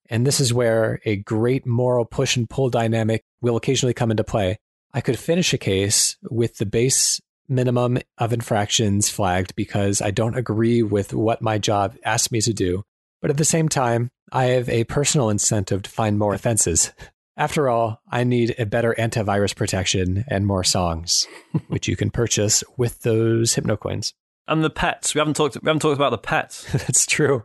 And 0.10 0.26
this 0.26 0.40
is 0.40 0.52
where 0.52 1.00
a 1.06 1.18
great 1.18 1.68
moral 1.68 2.06
push 2.06 2.38
and 2.38 2.50
pull 2.50 2.72
dynamic 2.72 3.24
will 3.40 3.56
occasionally 3.56 3.94
come 3.94 4.10
into 4.10 4.24
play. 4.24 4.58
I 4.98 5.02
could 5.02 5.20
finish 5.20 5.54
a 5.54 5.60
case 5.60 6.18
with 6.24 6.58
the 6.58 6.66
base 6.66 7.22
minimum 7.48 8.00
of 8.18 8.34
infractions 8.34 9.10
flagged 9.10 9.56
because 9.56 10.02
I 10.02 10.10
don't 10.10 10.36
agree 10.36 10.82
with 10.82 11.14
what 11.14 11.40
my 11.40 11.60
job 11.60 11.96
asks 12.04 12.32
me 12.32 12.42
to 12.42 12.52
do. 12.52 12.82
But 13.22 13.30
at 13.30 13.38
the 13.38 13.46
same 13.46 13.70
time, 13.70 14.10
I 14.32 14.46
have 14.46 14.68
a 14.70 14.86
personal 14.86 15.30
incentive 15.30 15.84
to 15.84 15.90
find 15.92 16.18
more 16.18 16.34
offenses. 16.34 16.94
After 17.38 17.70
all, 17.70 18.02
I 18.12 18.24
need 18.24 18.56
a 18.58 18.66
better 18.66 18.96
antivirus 18.98 19.56
protection 19.56 20.26
and 20.28 20.48
more 20.48 20.64
songs, 20.64 21.28
which 21.68 21.88
you 21.88 21.96
can 21.96 22.10
purchase 22.10 22.64
with 22.76 23.02
those 23.02 23.54
Hypno 23.54 23.78
coins. 23.78 24.16
And 24.48 24.64
the 24.64 24.72
pets. 24.72 25.14
We 25.14 25.20
haven't 25.20 25.36
talked. 25.36 25.58
We 25.62 25.68
haven't 25.68 25.82
talked 25.84 25.98
about 25.98 26.10
the 26.10 26.18
pets. 26.18 26.64
That's 26.72 27.06
true. 27.06 27.44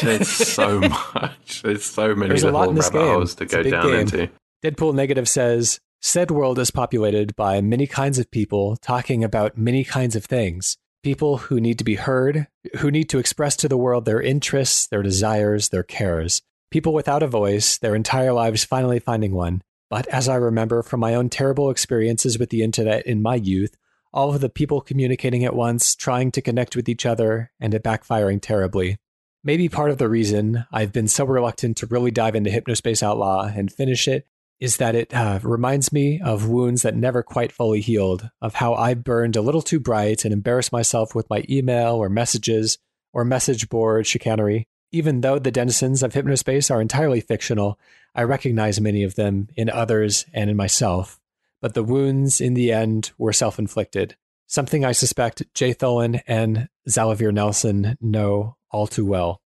There's 0.00 0.28
so 0.30 0.80
much. 0.80 1.60
There's 1.60 1.84
so 1.84 2.14
many 2.14 2.28
There's 2.30 2.42
a 2.44 2.50
lot 2.50 2.60
little 2.60 2.70
in 2.70 2.76
this 2.76 2.86
rabbit 2.86 2.98
game. 3.00 3.14
holes 3.16 3.34
to 3.34 3.44
It's 3.44 3.54
go 3.54 3.62
down 3.64 3.86
game. 3.86 3.94
into. 4.00 4.30
Deadpool 4.64 4.94
Negative 4.94 5.28
says 5.28 5.78
said 6.00 6.30
world 6.30 6.58
is 6.58 6.70
populated 6.70 7.36
by 7.36 7.60
many 7.60 7.86
kinds 7.86 8.18
of 8.18 8.30
people 8.30 8.76
talking 8.76 9.22
about 9.22 9.58
many 9.58 9.84
kinds 9.84 10.16
of 10.16 10.24
things. 10.24 10.78
People 11.02 11.36
who 11.38 11.60
need 11.60 11.78
to 11.78 11.84
be 11.84 11.94
heard, 11.94 12.46
who 12.78 12.90
need 12.90 13.08
to 13.10 13.18
express 13.18 13.54
to 13.56 13.68
the 13.68 13.76
world 13.76 14.06
their 14.06 14.20
interests, 14.20 14.86
their 14.86 15.02
desires, 15.02 15.68
their 15.68 15.82
cares. 15.82 16.40
People 16.70 16.94
without 16.94 17.22
a 17.22 17.26
voice, 17.26 17.78
their 17.78 17.94
entire 17.94 18.32
lives 18.32 18.64
finally 18.64 18.98
finding 18.98 19.34
one. 19.34 19.62
But 19.90 20.06
as 20.08 20.28
I 20.28 20.36
remember 20.36 20.82
from 20.82 21.00
my 21.00 21.14
own 21.14 21.28
terrible 21.28 21.70
experiences 21.70 22.38
with 22.38 22.50
the 22.50 22.62
internet 22.62 23.04
in 23.06 23.20
my 23.20 23.34
youth, 23.34 23.76
all 24.12 24.34
of 24.34 24.40
the 24.40 24.48
people 24.48 24.80
communicating 24.80 25.44
at 25.44 25.54
once, 25.54 25.94
trying 25.94 26.30
to 26.32 26.42
connect 26.42 26.76
with 26.76 26.88
each 26.88 27.04
other, 27.04 27.50
and 27.60 27.74
it 27.74 27.84
backfiring 27.84 28.40
terribly. 28.40 28.98
Maybe 29.42 29.68
part 29.68 29.90
of 29.90 29.98
the 29.98 30.08
reason 30.08 30.64
I've 30.72 30.92
been 30.92 31.08
so 31.08 31.24
reluctant 31.24 31.76
to 31.78 31.86
really 31.86 32.10
dive 32.10 32.34
into 32.34 32.50
Hypnospace 32.50 33.02
Outlaw 33.02 33.50
and 33.54 33.72
finish 33.72 34.06
it 34.06 34.26
is 34.60 34.76
that 34.76 34.94
it 34.94 35.12
uh, 35.14 35.40
reminds 35.42 35.90
me 35.90 36.20
of 36.20 36.48
wounds 36.48 36.82
that 36.82 36.94
never 36.94 37.22
quite 37.22 37.50
fully 37.50 37.80
healed, 37.80 38.28
of 38.42 38.54
how 38.54 38.74
I 38.74 38.92
burned 38.92 39.34
a 39.34 39.40
little 39.40 39.62
too 39.62 39.80
bright 39.80 40.24
and 40.24 40.34
embarrassed 40.34 40.70
myself 40.70 41.14
with 41.14 41.30
my 41.30 41.44
email 41.48 41.94
or 41.94 42.10
messages 42.10 42.78
or 43.12 43.24
message 43.24 43.70
board 43.70 44.06
chicanery. 44.06 44.68
Even 44.92 45.22
though 45.22 45.38
the 45.38 45.50
denizens 45.50 46.02
of 46.02 46.12
Hypnospace 46.12 46.70
are 46.70 46.80
entirely 46.80 47.20
fictional, 47.20 47.78
I 48.14 48.24
recognize 48.24 48.80
many 48.80 49.02
of 49.02 49.14
them 49.14 49.48
in 49.56 49.70
others 49.70 50.26
and 50.34 50.50
in 50.50 50.56
myself. 50.56 51.18
But 51.62 51.74
the 51.74 51.84
wounds 51.84 52.40
in 52.40 52.54
the 52.54 52.72
end 52.72 53.12
were 53.16 53.32
self 53.32 53.58
inflicted, 53.58 54.16
something 54.46 54.84
I 54.84 54.92
suspect 54.92 55.42
Jay 55.54 55.72
Tholen 55.72 56.20
and 56.26 56.68
Xalavier 56.88 57.32
Nelson 57.32 57.96
know 58.00 58.56
all 58.70 58.86
too 58.86 59.06
well. 59.06 59.40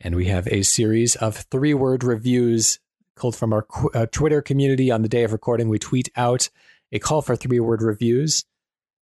And 0.00 0.14
we 0.14 0.26
have 0.26 0.46
a 0.48 0.62
series 0.62 1.16
of 1.16 1.36
three 1.50 1.74
word 1.74 2.04
reviews 2.04 2.78
called 3.14 3.36
from 3.36 3.52
our 3.52 3.62
qu- 3.62 3.90
uh, 3.94 4.06
Twitter 4.06 4.42
community 4.42 4.90
on 4.90 5.02
the 5.02 5.08
day 5.08 5.24
of 5.24 5.32
recording. 5.32 5.68
We 5.68 5.78
tweet 5.78 6.10
out 6.16 6.50
a 6.92 6.98
call 6.98 7.22
for 7.22 7.36
three 7.36 7.60
word 7.60 7.82
reviews 7.82 8.44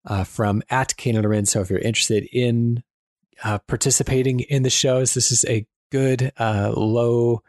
uh, 0.07 0.25
from 0.25 0.63
at 0.71 0.95
caneandrinse. 0.97 1.49
So 1.49 1.61
if 1.61 1.71
you're 1.71 1.79
interested 1.79 2.29
in 2.33 2.83
uh, 3.45 3.59
participating 3.59 4.41
in 4.41 4.63
the 4.63 4.71
shows, 4.71 5.15
this 5.15 5.33
is 5.33 5.45
a 5.47 5.67
good 5.91 6.33
uh, 6.39 6.73
low 6.77 7.43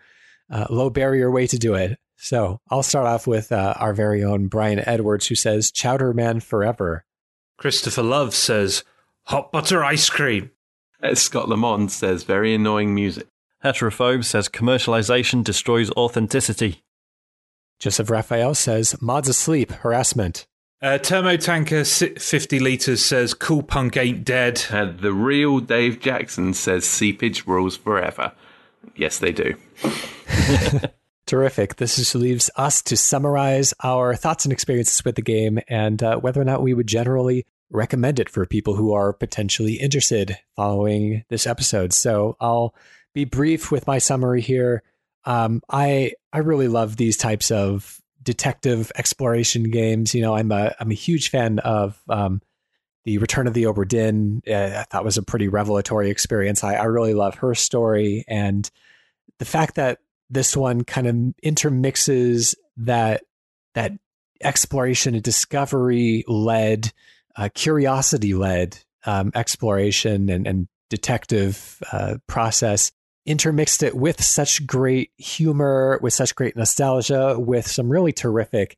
uh, 0.49 0.67
low 0.69 0.89
barrier 0.89 1.31
way 1.31 1.47
to 1.47 1.57
do 1.57 1.75
it. 1.75 1.97
So 2.17 2.59
I'll 2.69 2.83
start 2.83 3.07
off 3.07 3.25
with 3.25 3.51
uh, 3.51 3.73
our 3.77 3.93
very 3.93 4.23
own 4.23 4.47
Brian 4.47 4.79
Edwards, 4.79 5.27
who 5.27 5.35
says 5.35 5.71
"Chowder 5.71 6.13
Man 6.13 6.39
forever." 6.39 7.05
Christopher 7.57 8.01
Love 8.01 8.33
says, 8.33 8.83
hot 9.25 9.51
butter 9.51 9.83
ice 9.83 10.09
cream. 10.09 10.49
Scott 11.13 11.47
Lamont 11.47 11.91
says, 11.91 12.23
very 12.23 12.55
annoying 12.55 12.95
music. 12.95 13.27
Heterophobe 13.63 14.25
says 14.25 14.49
commercialization 14.49 15.43
destroys 15.43 15.91
authenticity. 15.91 16.83
Joseph 17.79 18.09
Raphael 18.09 18.55
says 18.55 18.99
"Mods 19.01 19.29
asleep, 19.29 19.71
harassment." 19.71 20.47
Uh, 20.81 20.97
Thermo 20.97 21.37
Tanker 21.37 21.85
50 21.85 22.59
litres 22.59 23.05
says, 23.05 23.35
cool 23.35 23.61
punk 23.61 23.97
ain't 23.97 24.25
dead. 24.25 24.65
And 24.71 24.99
the 24.99 25.13
real 25.13 25.59
Dave 25.59 25.99
Jackson 25.99 26.55
says 26.55 26.85
seepage 26.85 27.45
rules 27.45 27.77
forever. 27.77 28.31
Yes, 28.95 29.19
they 29.19 29.31
do. 29.31 29.53
Terrific. 31.27 31.75
This 31.75 31.97
just 31.97 32.15
leaves 32.15 32.49
us 32.55 32.81
to 32.81 32.97
summarize 32.97 33.75
our 33.83 34.15
thoughts 34.15 34.43
and 34.45 34.51
experiences 34.51 35.05
with 35.05 35.15
the 35.15 35.21
game 35.21 35.59
and 35.67 36.01
uh, 36.01 36.17
whether 36.17 36.41
or 36.41 36.45
not 36.45 36.63
we 36.63 36.73
would 36.73 36.87
generally 36.87 37.45
recommend 37.69 38.19
it 38.19 38.27
for 38.27 38.45
people 38.47 38.75
who 38.75 38.91
are 38.91 39.13
potentially 39.13 39.75
interested 39.75 40.37
following 40.55 41.23
this 41.29 41.45
episode. 41.45 41.93
So 41.93 42.35
I'll 42.39 42.73
be 43.13 43.25
brief 43.25 43.71
with 43.71 43.87
my 43.87 43.97
summary 43.97 44.41
here. 44.41 44.83
Um, 45.25 45.61
I 45.69 46.13
I 46.33 46.39
really 46.39 46.67
love 46.67 46.97
these 46.97 47.17
types 47.17 47.51
of 47.51 47.99
detective 48.23 48.91
exploration 48.95 49.63
games. 49.63 50.15
You 50.15 50.21
know, 50.21 50.35
I'm 50.35 50.51
a 50.51 50.73
I'm 50.79 50.91
a 50.91 50.95
huge 50.95 51.29
fan 51.29 51.59
of 51.59 52.01
um, 52.09 52.41
the 53.05 53.17
Return 53.17 53.47
of 53.47 53.53
the 53.53 53.63
Obra 53.63 53.87
Dinn. 53.87 54.41
Uh, 54.47 54.79
I 54.79 54.85
thought 54.89 55.03
was 55.05 55.17
a 55.17 55.23
pretty 55.23 55.47
revelatory 55.47 56.09
experience. 56.09 56.63
I, 56.63 56.75
I 56.75 56.85
really 56.85 57.13
love 57.13 57.35
her 57.35 57.53
story 57.55 58.23
and 58.27 58.69
the 59.39 59.45
fact 59.45 59.75
that 59.75 59.97
this 60.29 60.55
one 60.55 60.83
kind 60.83 61.07
of 61.07 61.15
intermixes 61.43 62.55
that 62.77 63.23
that 63.73 63.93
exploration 64.41 65.15
and 65.15 65.23
discovery 65.23 66.23
led, 66.27 66.93
uh, 67.35 67.49
curiosity 67.53 68.33
led 68.33 68.77
um, 69.05 69.31
exploration 69.33 70.29
and, 70.29 70.47
and 70.47 70.67
detective 70.89 71.81
uh, 71.91 72.17
process 72.27 72.91
intermixed 73.25 73.83
it 73.83 73.95
with 73.95 74.23
such 74.23 74.65
great 74.65 75.11
humor, 75.17 75.99
with 76.01 76.13
such 76.13 76.35
great 76.35 76.55
nostalgia, 76.55 77.35
with 77.39 77.67
some 77.67 77.89
really 77.89 78.11
terrific 78.11 78.77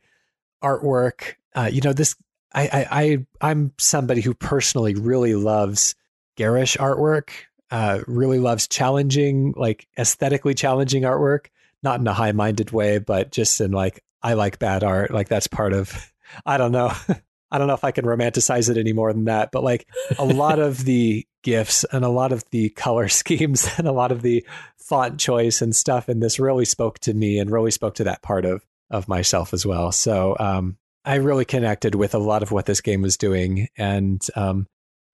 artwork. 0.63 1.35
Uh, 1.55 1.69
you 1.71 1.81
know, 1.81 1.93
this 1.93 2.15
I, 2.53 2.63
I 2.63 2.87
I 2.91 3.25
I'm 3.41 3.73
somebody 3.77 4.21
who 4.21 4.33
personally 4.33 4.95
really 4.95 5.35
loves 5.35 5.95
garish 6.35 6.77
artwork. 6.77 7.29
Uh, 7.71 8.03
really 8.05 8.37
loves 8.37 8.67
challenging, 8.67 9.51
like 9.57 9.87
aesthetically 9.97 10.53
challenging 10.53 11.03
artwork, 11.03 11.47
not 11.81 11.99
in 11.99 12.05
a 12.05 12.13
high 12.13 12.31
minded 12.31 12.69
way, 12.69 12.99
but 12.99 13.31
just 13.31 13.59
in 13.59 13.71
like 13.71 14.03
I 14.21 14.33
like 14.33 14.59
bad 14.59 14.83
art. 14.83 15.11
Like 15.11 15.27
that's 15.27 15.47
part 15.47 15.73
of. 15.73 16.11
I 16.45 16.57
don't 16.57 16.71
know. 16.71 16.91
I 17.51 17.57
don't 17.59 17.67
know 17.67 17.75
if 17.75 17.83
I 17.83 17.91
can 17.91 18.05
romanticize 18.05 18.69
it 18.69 18.77
any 18.77 18.93
more 18.93 19.13
than 19.13 19.25
that, 19.25 19.51
but 19.51 19.63
like 19.63 19.87
a 20.17 20.25
lot 20.25 20.57
of 20.57 20.85
the 20.85 21.27
gifts 21.43 21.83
and 21.91 22.03
a 22.03 22.09
lot 22.09 22.31
of 22.31 22.43
the 22.49 22.69
color 22.69 23.07
schemes 23.09 23.69
and 23.77 23.87
a 23.87 23.91
lot 23.91 24.11
of 24.11 24.21
the 24.21 24.45
font 24.77 25.19
choice 25.19 25.61
and 25.61 25.75
stuff 25.75 26.09
in 26.09 26.19
this 26.19 26.39
really 26.39 26.65
spoke 26.65 26.99
to 26.99 27.13
me 27.13 27.39
and 27.39 27.51
really 27.51 27.71
spoke 27.71 27.95
to 27.95 28.03
that 28.05 28.21
part 28.21 28.45
of 28.45 28.65
of 28.89 29.07
myself 29.07 29.53
as 29.53 29.65
well. 29.65 29.91
So 29.91 30.35
um, 30.39 30.77
I 31.05 31.15
really 31.15 31.45
connected 31.45 31.95
with 31.95 32.13
a 32.13 32.19
lot 32.19 32.43
of 32.43 32.51
what 32.51 32.65
this 32.65 32.81
game 32.81 33.01
was 33.01 33.17
doing, 33.17 33.67
and 33.77 34.25
um, 34.35 34.67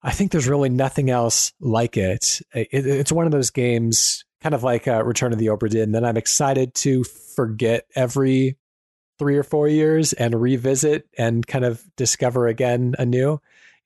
I 0.04 0.12
think 0.12 0.32
there's 0.32 0.48
really 0.48 0.70
nothing 0.70 1.10
else 1.10 1.54
like 1.60 1.98
it. 1.98 2.42
it 2.54 2.70
it's 2.72 3.12
one 3.12 3.26
of 3.26 3.32
those 3.32 3.52
games, 3.52 4.26
kind 4.42 4.54
of 4.54 4.64
like 4.64 4.88
uh, 4.88 5.04
Return 5.04 5.34
of 5.34 5.40
the 5.40 5.48
Obra 5.48 5.70
Dinn, 5.70 5.94
that 5.94 6.06
I'm 6.06 6.18
excited 6.18 6.74
to 6.76 7.04
forget 7.04 7.86
every 7.96 8.58
three 9.18 9.38
or 9.38 9.44
four 9.44 9.68
years 9.68 10.14
and 10.14 10.40
revisit 10.40 11.08
and 11.18 11.46
kind 11.46 11.66
of 11.66 11.84
discover 11.98 12.48
again 12.48 12.96
anew. 12.98 13.40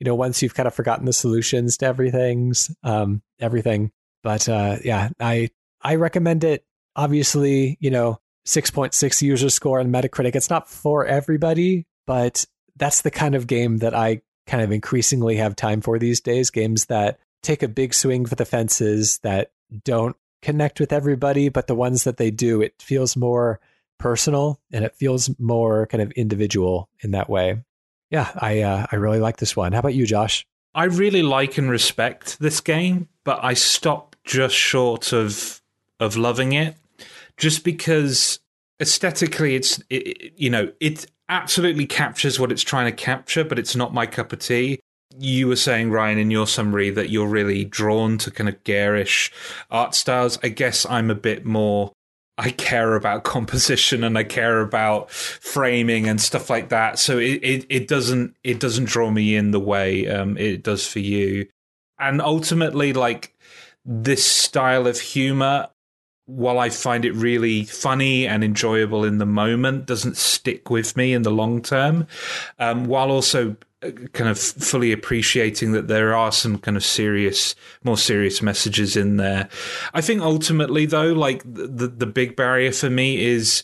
You 0.04 0.10
know, 0.10 0.16
once 0.16 0.42
you've 0.42 0.54
kind 0.54 0.68
of 0.68 0.74
forgotten 0.74 1.06
the 1.06 1.14
solutions 1.14 1.78
to 1.78 1.86
everything's 1.86 2.76
um, 2.84 3.22
everything. 3.40 3.90
But 4.22 4.50
uh, 4.50 4.80
yeah, 4.84 5.12
I 5.18 5.50
I 5.82 5.96
recommend 5.96 6.44
it. 6.44 6.66
Obviously, 6.94 7.78
you 7.80 7.90
know, 7.90 8.20
6.6 8.46 9.22
user 9.22 9.50
score 9.50 9.80
on 9.80 9.94
Metacritic. 9.94 10.36
It's 10.36 10.50
not 10.50 10.70
for 10.70 11.06
everybody, 11.06 11.88
but 12.06 12.44
that's 12.76 13.02
the 13.02 13.12
kind 13.12 13.34
of 13.34 13.48
game 13.48 13.78
that 13.78 13.96
I 13.96 14.24
kind 14.46 14.62
of 14.62 14.74
increasingly 14.74 15.38
have 15.38 15.56
time 15.56 15.80
for 15.80 15.98
these 15.98 16.20
days. 16.20 16.50
Games 16.50 16.88
that 16.88 17.18
take 17.42 17.64
a 17.64 17.70
big 17.70 17.94
swing 17.94 18.26
for 18.26 18.36
the 18.36 18.44
fences, 18.44 19.20
that 19.20 19.52
don't 19.86 20.18
connect 20.42 20.82
with 20.82 20.92
everybody, 20.92 21.48
but 21.48 21.68
the 21.68 21.76
ones 21.76 22.04
that 22.04 22.18
they 22.18 22.30
do, 22.30 22.62
it 22.62 22.74
feels 22.82 23.16
more 23.16 23.62
personal 24.00 24.60
and 24.70 24.84
it 24.84 24.98
feels 24.98 25.32
more 25.40 25.88
kind 25.88 26.02
of 26.02 26.12
individual 26.12 26.90
in 27.00 27.12
that 27.12 27.30
way. 27.30 27.64
Yeah, 28.14 28.30
I 28.36 28.62
uh, 28.62 28.86
I 28.92 28.98
really 28.98 29.20
like 29.20 29.38
this 29.38 29.56
one. 29.56 29.74
How 29.74 29.80
about 29.80 29.96
you, 29.96 30.06
Josh? 30.06 30.46
I 30.76 30.84
really 30.84 31.24
like 31.24 31.58
and 31.58 31.68
respect 31.68 32.38
this 32.40 32.62
game, 32.62 33.10
but 33.24 33.44
I 33.44 33.56
stop 33.56 34.16
just 34.24 34.54
short 34.54 35.12
of 35.14 35.60
of 36.00 36.16
loving 36.16 36.54
it, 36.54 36.76
just 37.38 37.64
because 37.64 38.38
aesthetically, 38.80 39.56
it's 39.56 39.82
it, 39.90 40.32
you 40.38 40.52
know 40.52 40.72
it 40.80 41.08
absolutely 41.28 41.88
captures 41.88 42.40
what 42.40 42.52
it's 42.52 42.62
trying 42.62 42.86
to 42.86 42.96
capture, 42.96 43.44
but 43.44 43.58
it's 43.58 43.76
not 43.76 43.96
my 43.96 44.06
cup 44.06 44.32
of 44.32 44.38
tea. 44.38 44.80
You 45.18 45.48
were 45.48 45.56
saying, 45.56 45.90
Ryan, 45.90 46.20
in 46.20 46.30
your 46.30 46.46
summary 46.46 46.92
that 46.92 47.10
you're 47.10 47.28
really 47.28 47.66
drawn 47.66 48.20
to 48.20 48.30
kind 48.30 48.48
of 48.48 48.64
garish 48.64 49.32
art 49.72 49.96
styles. 49.96 50.38
I 50.44 50.50
guess 50.50 50.86
I'm 50.86 51.10
a 51.10 51.16
bit 51.16 51.46
more 51.46 51.94
I 52.38 52.50
care 52.50 52.96
about 52.96 53.24
composition 53.24 54.04
and 54.04 54.18
I 54.18 54.24
care 54.24 54.62
about 54.62 55.12
framing 55.12 56.08
and 56.08 56.20
stuff 56.20 56.50
like 56.50 56.70
that. 56.70 56.98
So 56.98 57.20
it, 57.20 57.40
it, 57.44 57.66
it 57.70 57.88
doesn't 57.88 58.36
it 58.44 58.60
doesn't 58.60 58.86
draw 58.86 59.12
me 59.12 59.36
in 59.36 59.52
the 59.52 59.60
way 59.60 60.08
um, 60.08 60.38
it 60.38 60.64
does 60.64 60.88
for 60.88 61.00
you. 61.00 61.48
And 62.00 62.22
ultimately, 62.22 62.92
like 62.92 63.36
this 63.86 64.26
style 64.26 64.88
of 64.88 65.00
humor, 65.00 65.70
while 66.26 66.60
I 66.60 66.70
find 66.70 67.06
it 67.06 67.14
really 67.14 67.64
funny 67.66 68.28
and 68.28 68.44
enjoyable 68.44 69.04
in 69.04 69.18
the 69.18 69.26
moment, 69.26 69.86
doesn't 69.86 70.18
stick 70.18 70.70
with 70.70 70.96
me 70.96 71.14
in 71.14 71.24
the 71.24 71.32
long 71.32 71.62
term. 71.62 72.08
Um, 72.60 72.86
while 72.86 73.12
also 73.12 73.58
kind 74.14 74.30
of 74.30 74.40
fully 74.40 74.92
appreciating 74.92 75.74
that 75.74 75.88
there 75.88 76.16
are 76.16 76.32
some 76.32 76.58
kind 76.58 76.78
of 76.78 76.86
serious, 76.86 77.56
more 77.84 77.98
serious 77.98 78.42
messages 78.42 78.96
in 78.96 79.18
there. 79.18 79.50
I 79.94 80.02
think 80.02 80.22
ultimately, 80.22 80.86
though, 80.86 81.12
like 81.14 81.44
the 81.44 81.88
the 81.88 82.06
big 82.06 82.36
barrier 82.36 82.72
for 82.72 82.90
me 82.90 83.24
is 83.24 83.64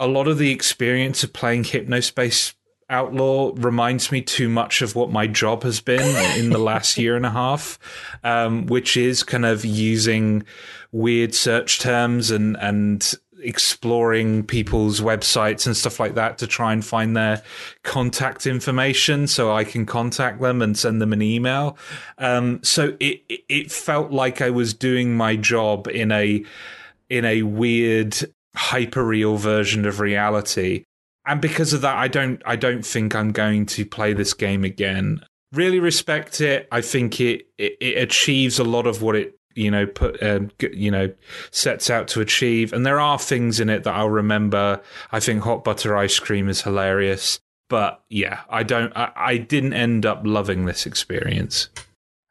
a 0.00 0.06
lot 0.06 0.28
of 0.28 0.38
the 0.38 0.50
experience 0.50 1.24
of 1.24 1.32
playing 1.32 1.64
Hypnospace 1.64 2.54
Outlaw 2.90 3.52
reminds 3.56 4.10
me 4.10 4.22
too 4.22 4.48
much 4.48 4.80
of 4.80 4.94
what 4.94 5.10
my 5.10 5.26
job 5.26 5.62
has 5.62 5.80
been 5.80 6.16
in 6.38 6.50
the 6.50 6.58
last 6.58 6.96
year 6.96 7.16
and 7.16 7.26
a 7.26 7.30
half, 7.30 7.78
um, 8.24 8.66
which 8.66 8.96
is 8.96 9.22
kind 9.22 9.44
of 9.44 9.64
using 9.64 10.44
weird 10.90 11.34
search 11.34 11.80
terms 11.80 12.30
and 12.30 12.56
and 12.56 13.14
exploring 13.40 14.44
people's 14.44 15.00
websites 15.00 15.66
and 15.66 15.76
stuff 15.76 16.00
like 16.00 16.14
that 16.14 16.38
to 16.38 16.46
try 16.46 16.72
and 16.72 16.84
find 16.84 17.16
their 17.16 17.42
contact 17.84 18.46
information 18.46 19.26
so 19.26 19.52
I 19.52 19.64
can 19.64 19.86
contact 19.86 20.40
them 20.40 20.60
and 20.62 20.76
send 20.76 21.00
them 21.00 21.12
an 21.12 21.22
email. 21.22 21.78
Um, 22.18 22.60
so 22.62 22.96
it 23.00 23.22
it 23.28 23.70
felt 23.70 24.12
like 24.12 24.40
I 24.40 24.50
was 24.50 24.74
doing 24.74 25.16
my 25.16 25.36
job 25.36 25.88
in 25.88 26.12
a 26.12 26.44
in 27.08 27.24
a 27.24 27.42
weird 27.42 28.16
hyper 28.54 29.04
real 29.04 29.36
version 29.36 29.86
of 29.86 30.00
reality. 30.00 30.84
And 31.28 31.42
because 31.42 31.74
of 31.74 31.82
that, 31.82 31.94
I 31.94 32.08
don't 32.08 32.42
I 32.46 32.56
don't 32.56 32.84
think 32.84 33.14
I'm 33.14 33.32
going 33.32 33.66
to 33.66 33.84
play 33.84 34.14
this 34.14 34.32
game 34.32 34.64
again. 34.64 35.20
Really 35.52 35.78
respect 35.78 36.40
it. 36.40 36.66
I 36.72 36.80
think 36.80 37.20
it, 37.20 37.46
it, 37.58 37.76
it 37.80 38.02
achieves 38.02 38.58
a 38.58 38.64
lot 38.64 38.86
of 38.86 39.02
what 39.02 39.14
it 39.14 39.38
you 39.54 39.70
know 39.70 39.86
put 39.86 40.22
um, 40.22 40.50
you 40.58 40.90
know 40.90 41.12
sets 41.50 41.90
out 41.90 42.08
to 42.08 42.22
achieve. 42.22 42.72
And 42.72 42.86
there 42.86 42.98
are 42.98 43.18
things 43.18 43.60
in 43.60 43.68
it 43.68 43.84
that 43.84 43.94
I'll 43.94 44.08
remember. 44.08 44.80
I 45.12 45.20
think 45.20 45.42
hot 45.42 45.64
butter 45.64 45.94
ice 45.94 46.18
cream 46.18 46.48
is 46.48 46.62
hilarious. 46.62 47.40
But 47.68 48.02
yeah 48.08 48.40
I 48.48 48.62
don't 48.62 48.96
I, 48.96 49.12
I 49.14 49.36
didn't 49.36 49.74
end 49.74 50.06
up 50.06 50.22
loving 50.24 50.64
this 50.64 50.86
experience. 50.86 51.68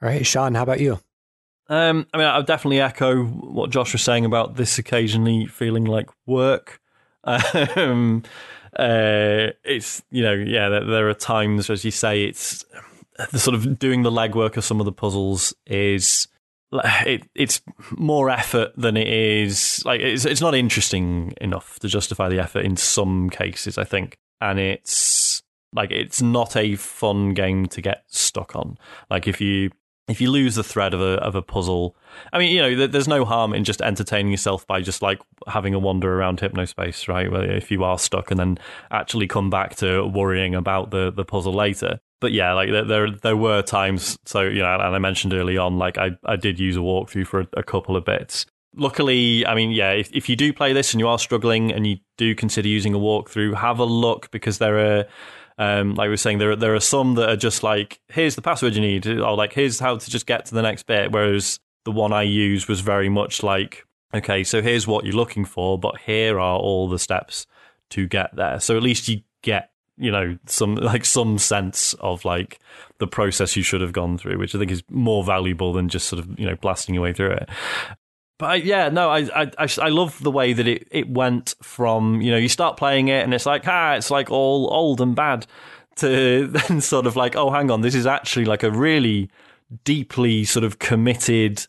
All 0.02 0.10
right 0.10 0.26
Sean 0.26 0.56
how 0.56 0.64
about 0.64 0.80
you? 0.80 1.00
Um, 1.70 2.08
I 2.16 2.18
mean 2.18 2.26
I'll 2.26 2.42
definitely 2.42 2.82
echo 2.82 3.26
what 3.26 3.70
Josh 3.70 3.94
was 3.94 4.02
saying 4.02 4.26
about 4.26 4.56
this 4.56 4.80
occasionally 4.80 5.46
feeling 5.46 5.86
like 5.86 6.10
work. 6.26 6.82
Um, 7.76 8.24
uh, 8.78 9.52
it's 9.64 10.04
you 10.12 10.24
know 10.24 10.34
yeah 10.34 10.70
there, 10.70 10.86
there 10.86 11.10
are 11.10 11.14
times 11.14 11.70
as 11.70 11.84
you 11.84 11.92
say 11.92 12.24
it's 12.24 12.66
the 13.32 13.40
sort 13.40 13.56
of 13.56 13.80
doing 13.80 14.04
the 14.04 14.12
legwork 14.12 14.58
of 14.58 14.64
some 14.64 14.80
of 14.80 14.86
the 14.86 14.92
puzzles 14.92 15.54
is 15.66 16.28
it, 16.72 17.24
it's 17.34 17.62
more 17.92 18.30
effort 18.30 18.74
than 18.76 18.98
it 18.98 19.08
is 19.08 19.82
like 19.86 20.02
it's 20.02 20.26
it's 20.26 20.42
not 20.42 20.54
interesting 20.54 21.34
enough 21.40 21.80
to 21.80 21.88
justify 21.88 22.28
the 22.28 22.40
effort 22.40 22.66
in 22.66 22.76
some 22.76 23.30
cases 23.30 23.78
I 23.78 23.84
think. 23.84 24.18
And 24.42 24.60
it's 24.60 25.42
like 25.74 25.92
it's 25.92 26.22
not 26.22 26.56
a 26.56 26.76
fun 26.76 27.34
game 27.34 27.68
to 27.68 27.82
get 27.82 28.04
stuck 28.08 28.56
on. 28.56 28.78
Like 29.10 29.28
if 29.28 29.42
you 29.42 29.72
if 30.08 30.22
you 30.22 30.32
lose 30.32 30.56
the 30.56 30.64
thread 30.64 30.94
of 30.94 31.02
a 31.02 31.16
of 31.24 31.36
a 31.36 31.42
puzzle 31.42 31.96
I 32.32 32.40
mean 32.40 32.52
you 32.52 32.62
know 32.62 32.88
there's 32.88 33.08
no 33.08 33.26
harm 33.26 33.54
in 33.54 33.64
just 33.64 33.82
entertaining 33.82 34.32
yourself 34.32 34.66
by 34.66 34.82
just 34.82 35.02
like 35.02 35.20
having 35.48 35.74
a 35.74 35.80
wander 35.80 36.14
around 36.14 36.40
hypnospace 36.40 37.08
right 37.08 37.32
if 37.52 37.72
you 37.72 37.84
are 37.84 38.00
stuck 38.00 38.32
and 38.32 38.40
then 38.40 38.58
actually 38.92 39.28
come 39.28 39.50
back 39.50 39.76
to 39.78 40.06
worrying 40.06 40.56
about 40.56 40.92
the 40.92 41.12
the 41.12 41.26
puzzle 41.26 41.54
later 41.54 42.00
but 42.20 42.32
yeah, 42.32 42.54
like 42.54 42.70
there 42.72 43.12
there 43.12 43.38
were 43.38 43.62
times. 43.62 44.18
So 44.26 44.42
you 44.42 44.62
know, 44.62 44.74
and 44.74 44.96
I 44.96 45.00
mentioned 45.00 45.34
early 45.34 45.58
on, 45.58 45.78
like 45.78 45.98
I 45.98 46.12
I 46.26 46.36
did 46.36 46.60
use 46.60 46.76
a 46.76 46.80
walkthrough 46.80 47.28
for 47.28 47.42
a, 47.42 47.48
a 47.58 47.64
couple 47.64 47.96
of 47.96 48.06
bits. 48.06 48.46
Luckily, 48.76 49.46
I 49.46 49.56
mean, 49.56 49.72
yeah, 49.72 49.92
if 49.92 50.12
if 50.14 50.30
you 50.30 50.36
do 50.36 50.54
play 50.54 50.74
this 50.74 50.94
and 50.94 51.00
you 51.00 51.08
are 51.08 51.20
struggling 51.20 51.72
and 51.72 51.86
you 51.86 51.98
do 52.18 52.34
consider 52.36 52.68
using 52.68 52.94
a 52.94 53.00
walkthrough, 53.00 53.56
have 53.56 53.80
a 53.80 53.86
look 53.86 54.32
because 54.32 54.58
there 54.58 54.78
are. 54.78 55.06
Um, 55.58 55.96
like 55.96 56.06
we 56.06 56.12
were 56.12 56.18
saying, 56.18 56.38
there 56.38 56.56
there 56.56 56.76
are 56.76 56.80
some 56.80 57.16
that 57.16 57.30
are 57.30 57.38
just 57.38 57.64
like, 57.64 58.00
here's 58.10 58.36
the 58.36 58.42
password 58.42 58.76
you 58.76 58.82
need, 58.82 59.08
or 59.08 59.36
like 59.36 59.54
here's 59.54 59.80
how 59.80 59.98
to 59.98 60.10
just 60.10 60.26
get 60.26 60.46
to 60.46 60.56
the 60.56 60.62
next 60.62 60.84
bit. 60.84 61.12
Whereas 61.12 61.60
the 61.84 61.92
one 61.92 62.14
I 62.14 62.24
used 62.24 62.68
was 62.68 62.82
very 62.82 63.10
much 63.10 63.44
like, 63.44 63.86
okay, 64.14 64.44
so 64.44 64.62
here's 64.62 64.86
what 64.86 65.06
you're 65.06 65.16
looking 65.16 65.46
for, 65.46 65.80
but 65.80 66.00
here 66.00 66.40
are 66.40 66.58
all 66.58 66.88
the 66.88 67.00
steps 67.00 67.48
to 67.92 68.08
get 68.08 68.36
there. 68.36 68.60
So 68.60 68.78
at 68.78 68.84
least 68.84 69.08
you 69.08 69.22
get 69.42 69.72
you 69.98 70.12
know 70.12 70.38
some 70.46 70.76
like 70.76 71.06
some 71.06 71.38
sense 71.38 71.94
of 71.96 72.24
like 72.24 72.60
the 73.00 73.08
process 73.08 73.56
you 73.56 73.64
should 73.64 73.82
have 73.82 73.94
gone 73.94 74.18
through, 74.18 74.38
which 74.38 74.56
I 74.56 74.60
think 74.60 74.72
is 74.72 74.84
more 74.90 75.24
valuable 75.24 75.74
than 75.74 75.90
just 75.90 76.08
sort 76.08 76.20
of 76.20 76.40
you 76.40 76.46
know 76.46 76.56
blasting 76.56 76.96
your 76.96 77.04
way 77.04 77.14
through 77.14 77.32
it. 77.32 77.50
But 78.38 78.66
yeah, 78.66 78.90
no, 78.90 79.10
I, 79.10 79.28
I 79.34 79.68
I 79.82 79.90
love 79.90 80.22
the 80.22 80.32
way 80.32 80.54
that 80.54 80.68
it 80.68 80.88
it 80.92 81.10
went 81.10 81.56
from 81.62 82.22
you 82.22 82.32
know 82.32 82.38
you 82.38 82.50
start 82.50 82.78
playing 82.78 83.08
it 83.08 83.24
and 83.24 83.34
it's 83.34 83.46
like 83.46 83.68
ah 83.68 83.96
it's 83.96 84.12
like 84.12 84.30
all 84.30 84.72
old 84.72 85.02
and 85.02 85.16
bad 85.16 85.48
to 85.98 86.48
then 86.48 86.82
sort 86.82 87.08
of 87.08 87.16
like 87.16 87.36
oh 87.36 87.50
hang 87.50 87.72
on 87.72 87.82
this 87.82 87.96
is 87.96 88.06
actually 88.06 88.46
like 88.46 88.62
a 88.62 88.70
really 88.70 89.30
deeply 89.84 90.44
sort 90.44 90.64
of 90.64 90.78
committed 90.78 91.66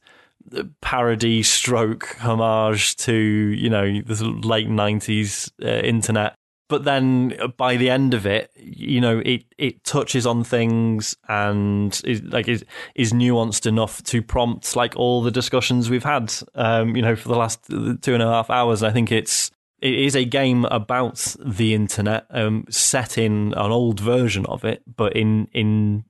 parody 0.83 1.43
stroke 1.43 2.17
homage 2.19 2.97
to 2.97 3.15
you 3.15 3.71
know 3.71 4.01
the 4.03 4.25
late 4.45 4.69
90s 4.69 5.51
uh, 5.63 5.69
internet 5.87 6.37
but 6.69 6.85
then 6.85 7.35
by 7.57 7.77
the 7.77 7.91
end 7.91 8.15
of 8.15 8.27
it 8.27 8.51
you 8.57 9.01
know 9.01 9.21
it 9.25 9.45
it 9.57 9.83
touches 9.85 10.27
on 10.27 10.45
things 10.45 11.17
and 11.29 12.01
is 12.05 12.23
like 12.25 12.49
is 12.49 12.65
is 12.95 13.13
nuanced 13.13 13.67
enough 13.67 14.03
to 14.05 14.23
prompt 14.23 14.77
like 14.77 14.95
all 14.97 15.23
the 15.23 15.31
discussions 15.31 15.91
we've 15.91 16.05
had 16.05 16.33
um 16.55 16.95
you 16.95 17.03
know 17.03 17.17
for 17.17 17.29
the 17.29 17.37
last 17.37 17.65
two 17.67 18.15
and 18.15 18.23
a 18.23 18.27
half 18.27 18.51
hours 18.51 18.83
i 18.83 18.91
think 18.91 19.11
it's 19.11 19.51
it 19.81 19.95
is 19.95 20.17
a 20.17 20.25
game 20.25 20.65
about 20.67 21.35
the 21.39 21.75
internet 21.75 22.27
um 22.31 22.65
set 22.69 23.19
in 23.19 23.53
an 23.55 23.73
old 23.73 24.01
version 24.01 24.47
of 24.47 24.65
it 24.65 24.83
but 24.97 25.15
in 25.15 25.49
in 25.53 26.05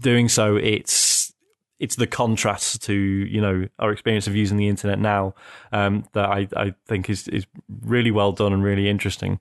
doing 0.00 0.28
so 0.28 0.56
it's 0.56 1.32
it's 1.78 1.96
the 1.96 2.06
contrast 2.06 2.82
to 2.82 2.92
you 2.92 3.40
know 3.40 3.66
our 3.78 3.92
experience 3.92 4.26
of 4.26 4.34
using 4.34 4.56
the 4.56 4.68
internet 4.68 4.98
now 4.98 5.34
um, 5.72 6.04
that 6.12 6.28
I, 6.28 6.48
I 6.56 6.74
think 6.86 7.08
is 7.08 7.28
is 7.28 7.46
really 7.82 8.10
well 8.10 8.32
done 8.32 8.52
and 8.52 8.62
really 8.62 8.88
interesting. 8.88 9.40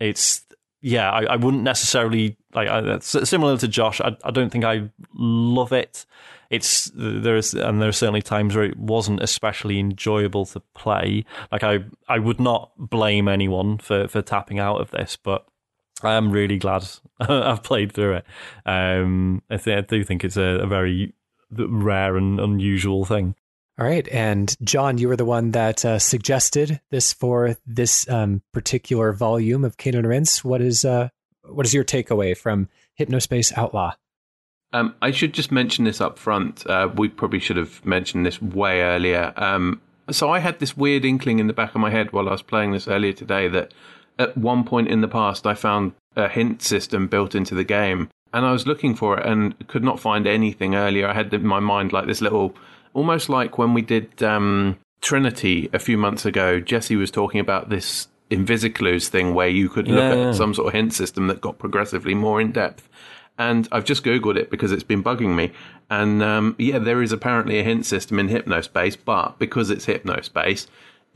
It's 0.00 0.44
yeah, 0.80 1.10
I, 1.10 1.24
I 1.24 1.36
wouldn't 1.36 1.62
necessarily 1.62 2.36
like 2.54 2.68
I, 2.68 2.98
similar 3.00 3.56
to 3.58 3.68
Josh. 3.68 4.00
I, 4.00 4.16
I 4.24 4.30
don't 4.30 4.50
think 4.50 4.64
I 4.64 4.90
love 5.14 5.72
it. 5.72 6.06
It's 6.48 6.90
there 6.94 7.36
is 7.36 7.54
and 7.54 7.82
there 7.82 7.88
are 7.88 7.92
certainly 7.92 8.22
times 8.22 8.54
where 8.54 8.64
it 8.64 8.76
wasn't 8.76 9.20
especially 9.20 9.80
enjoyable 9.80 10.46
to 10.46 10.60
play. 10.74 11.24
Like 11.50 11.64
I 11.64 11.80
I 12.08 12.18
would 12.18 12.38
not 12.38 12.70
blame 12.78 13.26
anyone 13.26 13.78
for 13.78 14.06
for 14.06 14.22
tapping 14.22 14.58
out 14.58 14.80
of 14.80 14.90
this, 14.92 15.16
but 15.16 15.46
I 16.02 16.14
am 16.14 16.30
really 16.30 16.58
glad 16.58 16.86
I've 17.20 17.62
played 17.62 17.92
through 17.92 18.16
it. 18.16 18.26
Um, 18.64 19.42
I, 19.50 19.56
th- 19.56 19.78
I 19.78 19.80
do 19.80 20.04
think 20.04 20.24
it's 20.24 20.36
a, 20.36 20.60
a 20.60 20.66
very 20.66 21.14
rare 21.50 22.16
and 22.16 22.38
unusual 22.38 23.04
thing. 23.04 23.34
All 23.78 23.86
right. 23.86 24.08
And 24.08 24.56
Jon, 24.62 24.96
you 24.96 25.08
were 25.08 25.16
the 25.16 25.26
one 25.26 25.50
that 25.50 25.84
uh, 25.84 25.98
suggested 25.98 26.80
this 26.90 27.12
for 27.12 27.56
this 27.66 28.08
um, 28.08 28.42
particular 28.52 29.12
volume 29.12 29.64
of 29.64 29.76
Cane 29.76 29.96
and 29.96 30.06
Rinse. 30.06 30.42
What 30.42 30.62
is 30.62 30.84
uh, 30.84 31.10
what 31.44 31.66
is 31.66 31.74
your 31.74 31.84
takeaway 31.84 32.36
from 32.36 32.68
Hypnospace 32.98 33.56
Outlaw? 33.56 33.92
Um, 34.72 34.94
I 35.00 35.10
should 35.10 35.32
just 35.32 35.52
mention 35.52 35.84
this 35.84 36.00
up 36.00 36.18
front. 36.18 36.66
Uh, 36.66 36.88
we 36.94 37.08
probably 37.08 37.38
should 37.38 37.56
have 37.56 37.84
mentioned 37.84 38.26
this 38.26 38.40
way 38.42 38.80
earlier. 38.80 39.32
Um, 39.36 39.80
so 40.10 40.30
I 40.30 40.38
had 40.38 40.58
this 40.58 40.76
weird 40.76 41.04
inkling 41.04 41.38
in 41.38 41.46
the 41.46 41.52
back 41.52 41.74
of 41.74 41.80
my 41.80 41.90
head 41.90 42.12
while 42.12 42.28
I 42.28 42.32
was 42.32 42.42
playing 42.42 42.72
this 42.72 42.88
earlier 42.88 43.12
today 43.12 43.48
that 43.48 43.72
at 44.18 44.36
one 44.36 44.64
point 44.64 44.88
in 44.88 45.00
the 45.00 45.08
past 45.08 45.46
I 45.46 45.54
found 45.54 45.92
a 46.16 46.28
hint 46.28 46.62
system 46.62 47.06
built 47.06 47.34
into 47.34 47.54
the 47.54 47.64
game 47.64 48.08
and 48.32 48.44
I 48.44 48.52
was 48.52 48.66
looking 48.66 48.94
for 48.94 49.18
it 49.18 49.26
and 49.26 49.66
could 49.66 49.84
not 49.84 50.00
find 50.00 50.26
anything 50.26 50.74
earlier. 50.74 51.08
I 51.08 51.14
had 51.14 51.32
in 51.32 51.46
my 51.46 51.60
mind 51.60 51.92
like 51.92 52.06
this 52.06 52.20
little, 52.20 52.54
almost 52.96 53.28
like 53.28 53.58
when 53.58 53.74
we 53.74 53.82
did 53.82 54.22
um, 54.22 54.78
Trinity 55.02 55.68
a 55.72 55.78
few 55.78 55.98
months 55.98 56.24
ago. 56.24 56.58
Jesse 56.58 56.96
was 56.96 57.10
talking 57.10 57.38
about 57.40 57.68
this 57.68 58.08
Invisiclues 58.30 59.06
thing 59.06 59.34
where 59.34 59.48
you 59.48 59.68
could 59.68 59.86
look 59.86 59.98
yeah, 59.98 60.10
at 60.10 60.18
yeah. 60.18 60.32
some 60.32 60.52
sort 60.52 60.66
of 60.66 60.72
hint 60.72 60.92
system 60.92 61.28
that 61.28 61.40
got 61.40 61.58
progressively 61.58 62.14
more 62.14 62.40
in 62.40 62.50
depth. 62.50 62.88
And 63.38 63.68
I've 63.70 63.84
just 63.84 64.02
googled 64.02 64.36
it 64.36 64.50
because 64.50 64.72
it's 64.72 64.82
been 64.82 65.04
bugging 65.04 65.36
me. 65.36 65.52
And 65.90 66.22
um, 66.22 66.56
yeah, 66.58 66.78
there 66.78 67.02
is 67.02 67.12
apparently 67.12 67.60
a 67.60 67.62
hint 67.62 67.86
system 67.86 68.18
in 68.18 68.28
Hypnospace, 68.28 68.96
but 69.04 69.38
because 69.38 69.70
it's 69.70 69.86
Hypnospace, 69.86 70.66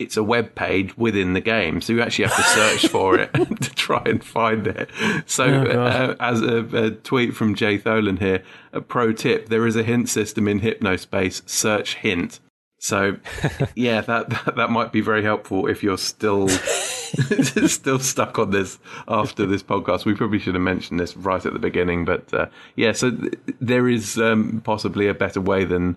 it's 0.01 0.17
a 0.17 0.25
web 0.25 0.55
page 0.55 0.97
within 0.97 1.35
the 1.35 1.41
game, 1.41 1.83
so 1.83 1.93
you 1.93 2.01
actually 2.01 2.25
have 2.25 2.37
to 2.37 2.43
search 2.43 2.87
for 2.91 3.19
it 3.19 3.33
to 3.35 3.75
try 3.75 4.03
and 4.07 4.25
find 4.25 4.67
it. 4.67 4.89
So, 5.27 5.45
oh, 5.45 5.83
uh, 5.83 6.17
as 6.19 6.41
a, 6.41 6.65
a, 6.77 6.91
tweet 6.91 7.37
from 7.37 7.55
Jay 7.55 7.79
Tholen 7.79 8.19
here, 8.19 8.43
a 8.73 8.81
pro 8.81 9.13
tip: 9.13 9.51
there 9.51 9.67
is 9.67 9.77
a 9.77 9.83
hint 9.83 10.09
system 10.09 10.49
in 10.49 10.61
Hypnospace. 10.61 11.49
Search 11.49 11.97
hint. 11.97 12.41
So, 12.79 13.19
yeah, 13.75 14.01
that, 14.01 14.31
that, 14.31 14.57
that 14.57 14.71
might 14.71 14.91
be 14.91 15.03
very 15.03 15.23
helpful 15.23 15.67
if 15.67 15.83
you're 15.83 15.99
still 15.99 16.49
still 16.49 17.99
stuck 17.99 18.39
on 18.39 18.53
this 18.53 18.79
after 19.07 19.45
this 19.45 19.63
podcast. 19.63 20.07
We 20.07 20.15
probably 20.15 20.39
should 20.39 20.55
have 20.55 20.63
mentioned 20.63 20.99
this 20.99 21.15
right 21.15 21.45
at 21.45 21.53
the 21.53 21.59
beginning, 21.59 22.07
but 22.07 22.33
uh, 22.33 22.47
yeah, 22.77 22.93
so 22.93 23.11
th- 23.11 23.35
there 23.61 23.87
is 23.87 24.17
um, 24.17 24.63
possibly 24.65 25.09
a 25.09 25.15
better 25.15 25.43
way 25.43 25.65
than 25.65 25.97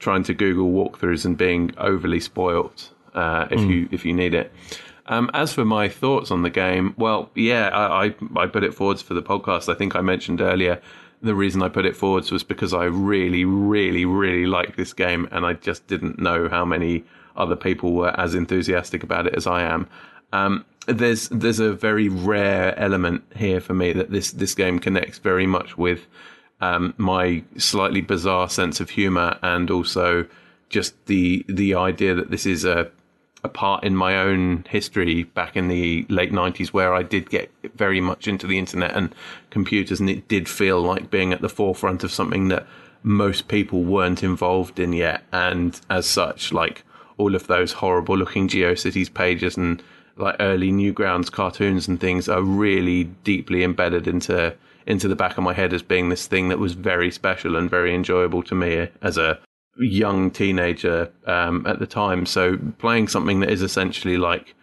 trying 0.00 0.24
to 0.24 0.34
Google 0.34 0.72
walkthroughs 0.72 1.24
and 1.24 1.38
being 1.38 1.72
overly 1.78 2.18
spoilt 2.18 2.90
uh, 3.14 3.48
if 3.50 3.60
mm. 3.60 3.68
you 3.70 3.88
if 3.90 4.04
you 4.04 4.12
need 4.12 4.34
it. 4.34 4.52
Um, 5.06 5.30
as 5.34 5.52
for 5.52 5.66
my 5.66 5.88
thoughts 5.88 6.30
on 6.30 6.42
the 6.42 6.50
game, 6.50 6.94
well, 6.96 7.30
yeah, 7.34 7.68
I, 7.68 8.06
I, 8.06 8.14
I 8.36 8.46
put 8.46 8.64
it 8.64 8.72
forwards 8.72 9.02
for 9.02 9.12
the 9.12 9.22
podcast. 9.22 9.70
I 9.70 9.76
think 9.76 9.94
I 9.94 10.00
mentioned 10.00 10.40
earlier 10.40 10.80
the 11.24 11.34
reason 11.34 11.62
I 11.62 11.68
put 11.68 11.86
it 11.86 11.96
forwards 11.96 12.30
was 12.30 12.44
because 12.44 12.74
I 12.74 12.84
really, 12.84 13.44
really, 13.44 14.04
really 14.04 14.46
like 14.46 14.76
this 14.76 14.92
game, 14.92 15.26
and 15.32 15.44
I 15.46 15.54
just 15.54 15.86
didn't 15.86 16.18
know 16.18 16.48
how 16.48 16.64
many 16.64 17.04
other 17.34 17.56
people 17.56 17.92
were 17.92 18.18
as 18.20 18.34
enthusiastic 18.34 19.02
about 19.02 19.26
it 19.26 19.34
as 19.34 19.46
I 19.46 19.62
am. 19.62 19.88
Um, 20.32 20.64
there's 20.86 21.28
there's 21.30 21.60
a 21.60 21.72
very 21.72 22.08
rare 22.08 22.78
element 22.78 23.24
here 23.34 23.60
for 23.60 23.72
me 23.72 23.94
that 23.94 24.10
this 24.10 24.32
this 24.32 24.54
game 24.54 24.78
connects 24.78 25.18
very 25.18 25.46
much 25.46 25.78
with 25.78 26.06
um, 26.60 26.92
my 26.98 27.42
slightly 27.56 28.02
bizarre 28.02 28.50
sense 28.50 28.80
of 28.80 28.90
humor 28.90 29.38
and 29.42 29.70
also 29.70 30.26
just 30.68 31.06
the 31.06 31.44
the 31.48 31.74
idea 31.74 32.14
that 32.14 32.30
this 32.30 32.44
is 32.44 32.66
a 32.66 32.90
a 33.44 33.48
part 33.48 33.84
in 33.84 33.94
my 33.94 34.16
own 34.18 34.64
history 34.68 35.24
back 35.24 35.54
in 35.54 35.68
the 35.68 36.06
late 36.08 36.32
90s 36.32 36.68
where 36.68 36.94
I 36.94 37.02
did 37.02 37.28
get 37.28 37.52
very 37.74 38.00
much 38.00 38.26
into 38.26 38.46
the 38.46 38.58
internet 38.58 38.96
and 38.96 39.14
computers, 39.50 40.00
and 40.00 40.08
it 40.08 40.26
did 40.28 40.48
feel 40.48 40.80
like 40.80 41.10
being 41.10 41.32
at 41.32 41.42
the 41.42 41.48
forefront 41.48 42.02
of 42.02 42.10
something 42.10 42.48
that 42.48 42.66
most 43.02 43.48
people 43.48 43.84
weren't 43.84 44.22
involved 44.22 44.80
in 44.80 44.94
yet. 44.94 45.22
And 45.30 45.78
as 45.90 46.06
such, 46.06 46.52
like 46.52 46.84
all 47.18 47.34
of 47.34 47.46
those 47.46 47.72
horrible 47.72 48.16
looking 48.16 48.48
GeoCities 48.48 49.12
pages 49.12 49.56
and 49.56 49.82
like 50.16 50.36
early 50.40 50.72
Newgrounds 50.72 51.30
cartoons 51.30 51.86
and 51.86 52.00
things 52.00 52.28
are 52.28 52.42
really 52.42 53.04
deeply 53.04 53.62
embedded 53.62 54.08
into 54.08 54.54
into 54.86 55.08
the 55.08 55.16
back 55.16 55.38
of 55.38 55.44
my 55.44 55.54
head 55.54 55.72
as 55.72 55.82
being 55.82 56.08
this 56.10 56.26
thing 56.26 56.50
that 56.50 56.58
was 56.58 56.74
very 56.74 57.10
special 57.10 57.56
and 57.56 57.70
very 57.70 57.94
enjoyable 57.94 58.42
to 58.42 58.54
me 58.54 58.86
as 59.00 59.16
a 59.16 59.38
young 59.78 60.30
teenager 60.30 61.10
um, 61.26 61.66
at 61.66 61.78
the 61.78 61.86
time. 61.86 62.26
So 62.26 62.58
playing 62.78 63.08
something 63.08 63.40
that 63.40 63.50
is 63.50 63.62
essentially 63.62 64.16
like 64.16 64.54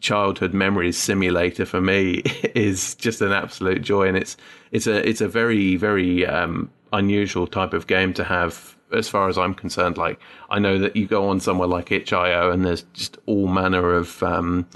childhood 0.00 0.54
memories 0.54 0.96
simulator 0.96 1.66
for 1.66 1.80
me 1.80 2.14
is 2.54 2.94
just 2.94 3.20
an 3.20 3.32
absolute 3.32 3.82
joy, 3.82 4.08
and 4.08 4.16
it's 4.16 4.36
it's 4.70 4.86
a 4.86 5.06
it's 5.08 5.20
a 5.20 5.28
very 5.28 5.76
very 5.76 6.26
um, 6.26 6.70
unusual 6.92 7.46
type 7.46 7.72
of 7.72 7.86
game 7.86 8.12
to 8.14 8.24
have. 8.24 8.76
As 8.90 9.06
far 9.06 9.28
as 9.28 9.36
I'm 9.36 9.52
concerned, 9.52 9.98
like 9.98 10.18
I 10.48 10.58
know 10.58 10.78
that 10.78 10.96
you 10.96 11.06
go 11.06 11.28
on 11.28 11.40
somewhere 11.40 11.68
like 11.68 11.92
itch.io 11.92 12.50
and 12.50 12.64
there's 12.64 12.84
just 12.94 13.18
all 13.26 13.46
manner 13.46 13.92
of 13.92 14.22
um, 14.22 14.66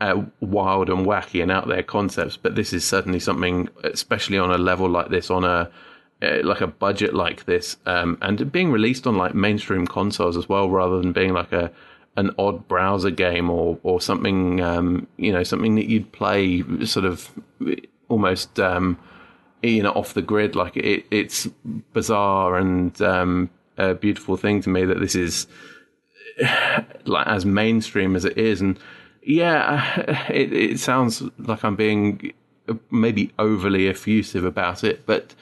uh, 0.00 0.22
wild 0.40 0.88
and 0.88 1.04
wacky 1.04 1.42
and 1.42 1.50
out 1.50 1.66
there 1.66 1.82
concepts, 1.82 2.36
but 2.36 2.54
this 2.54 2.72
is 2.72 2.84
certainly 2.84 3.18
something, 3.18 3.68
especially 3.82 4.38
on 4.38 4.52
a 4.52 4.58
level 4.58 4.88
like 4.88 5.08
this, 5.08 5.30
on 5.30 5.44
a 5.44 5.68
uh, 6.22 6.38
like 6.42 6.60
a 6.60 6.66
budget 6.66 7.14
like 7.14 7.44
this, 7.44 7.76
um, 7.86 8.18
and 8.22 8.50
being 8.50 8.72
released 8.72 9.06
on 9.06 9.16
like 9.16 9.34
mainstream 9.34 9.86
consoles 9.86 10.36
as 10.36 10.48
well, 10.48 10.68
rather 10.68 10.98
than 11.00 11.12
being 11.12 11.32
like 11.32 11.52
a 11.52 11.70
an 12.16 12.32
odd 12.38 12.66
browser 12.66 13.10
game 13.10 13.48
or 13.48 13.78
or 13.84 14.00
something, 14.00 14.60
um, 14.60 15.06
you 15.16 15.32
know, 15.32 15.44
something 15.44 15.76
that 15.76 15.86
you'd 15.88 16.10
play 16.12 16.64
sort 16.84 17.06
of 17.06 17.30
almost, 18.08 18.58
um, 18.58 18.98
you 19.62 19.82
know, 19.82 19.92
off 19.92 20.14
the 20.14 20.22
grid. 20.22 20.56
Like 20.56 20.76
it, 20.76 21.06
it's 21.10 21.46
bizarre 21.92 22.56
and 22.56 23.00
um, 23.00 23.50
a 23.76 23.94
beautiful 23.94 24.36
thing 24.36 24.60
to 24.62 24.68
me 24.68 24.84
that 24.84 24.98
this 24.98 25.14
is 25.14 25.46
like 27.04 27.26
as 27.28 27.46
mainstream 27.46 28.16
as 28.16 28.24
it 28.24 28.36
is, 28.36 28.60
and 28.60 28.78
yeah, 29.22 30.26
it, 30.28 30.52
it 30.52 30.80
sounds 30.80 31.22
like 31.38 31.62
I'm 31.62 31.76
being 31.76 32.32
maybe 32.90 33.32
overly 33.38 33.88
effusive 33.88 34.44
about 34.44 34.84
it, 34.84 35.06
but 35.06 35.34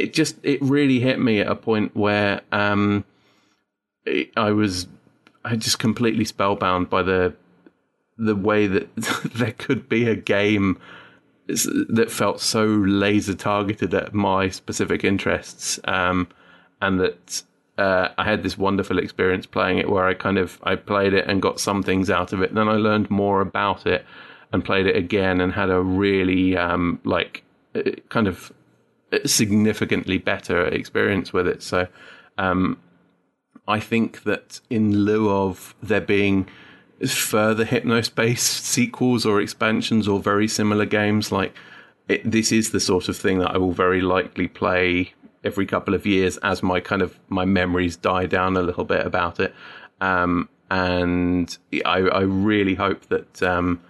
it 0.00 0.12
just 0.14 0.36
it 0.42 0.60
really 0.62 1.00
hit 1.00 1.18
me 1.18 1.40
at 1.40 1.46
a 1.46 1.54
point 1.54 1.94
where 1.94 2.40
um, 2.52 3.04
it, 4.06 4.30
I 4.36 4.50
was 4.50 4.88
I 5.44 5.56
just 5.56 5.78
completely 5.78 6.24
spellbound 6.24 6.88
by 6.90 7.02
the 7.02 7.34
the 8.16 8.36
way 8.36 8.66
that 8.66 8.94
there 9.34 9.52
could 9.52 9.88
be 9.88 10.08
a 10.08 10.16
game 10.16 10.78
that 11.88 12.10
felt 12.10 12.40
so 12.40 12.64
laser 12.64 13.34
targeted 13.34 13.92
at 13.92 14.14
my 14.14 14.48
specific 14.48 15.02
interests, 15.04 15.80
um, 15.84 16.28
and 16.80 17.00
that 17.00 17.42
uh, 17.76 18.08
I 18.16 18.24
had 18.24 18.42
this 18.42 18.56
wonderful 18.56 18.98
experience 18.98 19.46
playing 19.46 19.78
it 19.78 19.90
where 19.90 20.06
I 20.06 20.14
kind 20.14 20.38
of 20.38 20.60
I 20.62 20.76
played 20.76 21.12
it 21.12 21.26
and 21.26 21.42
got 21.42 21.60
some 21.60 21.82
things 21.82 22.08
out 22.08 22.32
of 22.32 22.40
it, 22.42 22.54
then 22.54 22.68
I 22.68 22.74
learned 22.74 23.10
more 23.10 23.40
about 23.40 23.86
it, 23.86 24.06
and 24.52 24.64
played 24.64 24.86
it 24.86 24.96
again 24.96 25.40
and 25.40 25.52
had 25.52 25.70
a 25.70 25.80
really 25.80 26.56
um, 26.56 27.00
like 27.04 27.42
uh, 27.74 27.82
kind 28.08 28.28
of 28.28 28.52
significantly 29.24 30.18
better 30.18 30.66
experience 30.66 31.32
with 31.32 31.46
it. 31.46 31.62
So 31.62 31.86
um, 32.38 32.78
I 33.66 33.80
think 33.80 34.22
that 34.24 34.60
in 34.70 35.04
lieu 35.04 35.30
of 35.30 35.74
there 35.82 36.00
being 36.00 36.48
further 37.06 37.64
Hypnospace 37.64 38.38
sequels 38.38 39.24
or 39.24 39.40
expansions 39.40 40.06
or 40.06 40.20
very 40.20 40.48
similar 40.48 40.86
games, 40.86 41.32
like 41.32 41.54
it, 42.08 42.28
this 42.30 42.52
is 42.52 42.70
the 42.70 42.80
sort 42.80 43.08
of 43.08 43.16
thing 43.16 43.38
that 43.38 43.52
I 43.52 43.58
will 43.58 43.72
very 43.72 44.00
likely 44.00 44.48
play 44.48 45.12
every 45.44 45.66
couple 45.66 45.94
of 45.94 46.04
years 46.04 46.36
as 46.38 46.62
my 46.62 46.80
kind 46.80 47.02
of 47.02 47.18
my 47.28 47.44
memories 47.44 47.96
die 47.96 48.26
down 48.26 48.56
a 48.56 48.62
little 48.62 48.84
bit 48.84 49.06
about 49.06 49.40
it. 49.40 49.54
Um, 50.00 50.48
and 50.70 51.56
I, 51.84 51.98
I, 51.98 52.20
really 52.20 52.74
hope 52.74 53.06
that 53.06 53.42
um, 53.42 53.80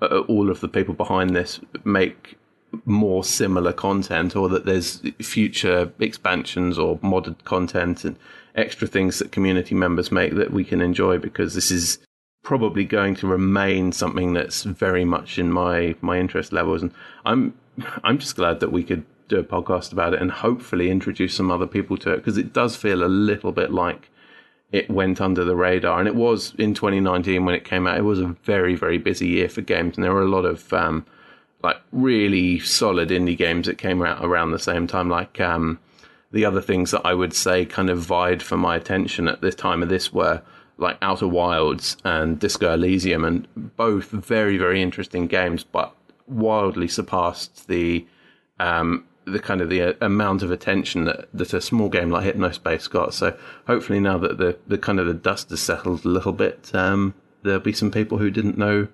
all 0.00 0.50
of 0.50 0.60
the 0.60 0.68
people 0.68 0.94
behind 0.94 1.36
this 1.36 1.60
make 1.84 2.38
more 2.84 3.24
similar 3.24 3.72
content 3.72 4.36
or 4.36 4.48
that 4.48 4.64
there's 4.64 5.02
future 5.20 5.92
expansions 5.98 6.78
or 6.78 6.98
modded 6.98 7.42
content 7.44 8.04
and 8.04 8.16
extra 8.54 8.86
things 8.86 9.18
that 9.18 9.32
community 9.32 9.74
members 9.74 10.10
make 10.10 10.34
that 10.34 10.52
we 10.52 10.64
can 10.64 10.80
enjoy 10.80 11.18
because 11.18 11.54
this 11.54 11.70
is 11.70 11.98
probably 12.42 12.84
going 12.84 13.14
to 13.14 13.26
remain 13.26 13.92
something 13.92 14.32
that's 14.32 14.62
very 14.62 15.04
much 15.04 15.38
in 15.38 15.52
my 15.52 15.94
my 16.00 16.18
interest 16.18 16.52
levels. 16.52 16.82
And 16.82 16.92
I'm 17.24 17.54
I'm 18.04 18.18
just 18.18 18.36
glad 18.36 18.60
that 18.60 18.72
we 18.72 18.82
could 18.82 19.04
do 19.28 19.38
a 19.38 19.44
podcast 19.44 19.92
about 19.92 20.14
it 20.14 20.20
and 20.20 20.30
hopefully 20.30 20.90
introduce 20.90 21.34
some 21.34 21.50
other 21.50 21.66
people 21.66 21.96
to 21.98 22.12
it 22.12 22.16
because 22.16 22.36
it 22.36 22.52
does 22.52 22.74
feel 22.74 23.04
a 23.04 23.06
little 23.06 23.52
bit 23.52 23.70
like 23.70 24.10
it 24.72 24.90
went 24.90 25.20
under 25.20 25.44
the 25.44 25.56
radar. 25.56 25.98
And 25.98 26.08
it 26.08 26.14
was 26.14 26.54
in 26.58 26.74
2019 26.74 27.44
when 27.44 27.54
it 27.54 27.64
came 27.64 27.86
out. 27.86 27.98
It 27.98 28.02
was 28.02 28.20
a 28.20 28.36
very 28.44 28.74
very 28.74 28.98
busy 28.98 29.28
year 29.28 29.48
for 29.48 29.60
games 29.60 29.96
and 29.96 30.04
there 30.04 30.14
were 30.14 30.22
a 30.22 30.28
lot 30.28 30.44
of 30.44 30.72
um, 30.72 31.06
like 31.62 31.76
really 31.92 32.58
solid 32.58 33.10
indie 33.10 33.36
games 33.36 33.66
that 33.66 33.78
came 33.78 34.02
out 34.02 34.24
around 34.24 34.50
the 34.50 34.58
same 34.58 34.86
time. 34.86 35.08
Like 35.08 35.40
um, 35.40 35.78
the 36.32 36.44
other 36.44 36.60
things 36.60 36.90
that 36.90 37.02
I 37.04 37.14
would 37.14 37.34
say 37.34 37.64
kind 37.64 37.90
of 37.90 37.98
vied 37.98 38.42
for 38.42 38.56
my 38.56 38.76
attention 38.76 39.28
at 39.28 39.40
this 39.40 39.54
time 39.54 39.82
of 39.82 39.88
this 39.88 40.12
were 40.12 40.42
like 40.78 40.96
Outer 41.02 41.28
Wilds 41.28 41.96
and 42.04 42.38
Disco 42.38 42.72
Elysium, 42.72 43.24
and 43.24 43.46
both 43.76 44.10
very 44.10 44.56
very 44.56 44.80
interesting 44.80 45.26
games, 45.26 45.62
but 45.64 45.94
wildly 46.26 46.88
surpassed 46.88 47.68
the 47.68 48.06
um, 48.58 49.04
the 49.26 49.38
kind 49.38 49.60
of 49.60 49.68
the 49.68 49.82
uh, 49.82 49.92
amount 50.00 50.42
of 50.42 50.50
attention 50.50 51.04
that, 51.04 51.28
that 51.32 51.52
a 51.52 51.60
small 51.60 51.88
game 51.88 52.10
like 52.10 52.24
Hypnospace 52.24 52.88
got. 52.88 53.14
So 53.14 53.36
hopefully 53.66 54.00
now 54.00 54.18
that 54.18 54.38
the 54.38 54.58
the 54.66 54.78
kind 54.78 54.98
of 54.98 55.06
the 55.06 55.14
dust 55.14 55.50
has 55.50 55.60
settled 55.60 56.04
a 56.04 56.08
little 56.08 56.32
bit, 56.32 56.70
um, 56.74 57.14
there'll 57.42 57.60
be 57.60 57.72
some 57.72 57.90
people 57.90 58.18
who 58.18 58.30
didn't 58.30 58.58
know 58.58 58.88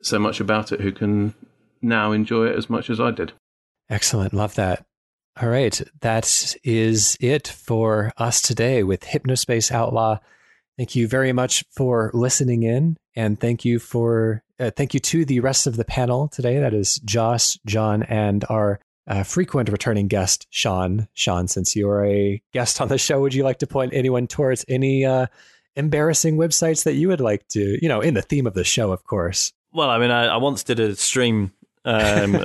so 0.00 0.18
much 0.18 0.40
about 0.40 0.72
it 0.72 0.80
who 0.80 0.92
can 0.92 1.34
now 1.86 2.12
enjoy 2.12 2.46
it 2.46 2.56
as 2.56 2.68
much 2.68 2.90
as 2.90 3.00
I 3.00 3.10
did. 3.10 3.32
Excellent. 3.88 4.34
Love 4.34 4.54
that. 4.56 4.84
All 5.40 5.48
right. 5.48 5.80
That 6.00 6.56
is 6.64 7.16
it 7.20 7.46
for 7.46 8.12
us 8.16 8.40
today 8.40 8.82
with 8.82 9.02
Hypnospace 9.02 9.70
Outlaw. 9.70 10.18
Thank 10.76 10.94
you 10.94 11.08
very 11.08 11.32
much 11.32 11.64
for 11.70 12.10
listening 12.12 12.62
in. 12.62 12.96
And 13.14 13.40
thank 13.40 13.64
you 13.64 13.78
for, 13.78 14.42
uh, 14.60 14.70
thank 14.76 14.92
you 14.92 15.00
to 15.00 15.24
the 15.24 15.40
rest 15.40 15.66
of 15.66 15.76
the 15.76 15.84
panel 15.84 16.28
today. 16.28 16.58
That 16.58 16.74
is 16.74 16.98
Josh, 16.98 17.58
Jon, 17.64 18.02
and 18.02 18.44
our 18.50 18.80
uh, 19.06 19.22
frequent 19.22 19.68
returning 19.68 20.08
guest, 20.08 20.46
Sean. 20.50 21.08
Sean, 21.14 21.48
since 21.48 21.76
you're 21.76 22.04
a 22.04 22.42
guest 22.52 22.80
on 22.80 22.88
the 22.88 22.98
show, 22.98 23.20
would 23.20 23.34
you 23.34 23.44
like 23.44 23.58
to 23.60 23.66
point 23.66 23.94
anyone 23.94 24.26
towards 24.26 24.64
any 24.68 25.04
uh, 25.04 25.26
embarrassing 25.76 26.36
websites 26.36 26.84
that 26.84 26.94
you 26.94 27.08
would 27.08 27.20
like 27.20 27.46
to, 27.48 27.78
you 27.80 27.88
know, 27.88 28.00
in 28.00 28.14
the 28.14 28.22
theme 28.22 28.46
of 28.46 28.54
the 28.54 28.64
show, 28.64 28.92
of 28.92 29.04
course? 29.04 29.52
Well, 29.72 29.90
I 29.90 29.98
mean, 29.98 30.10
I, 30.10 30.26
I 30.26 30.36
once 30.38 30.64
did 30.64 30.80
a 30.80 30.96
stream 30.96 31.52
um, 31.86 32.34
uh, 32.36 32.42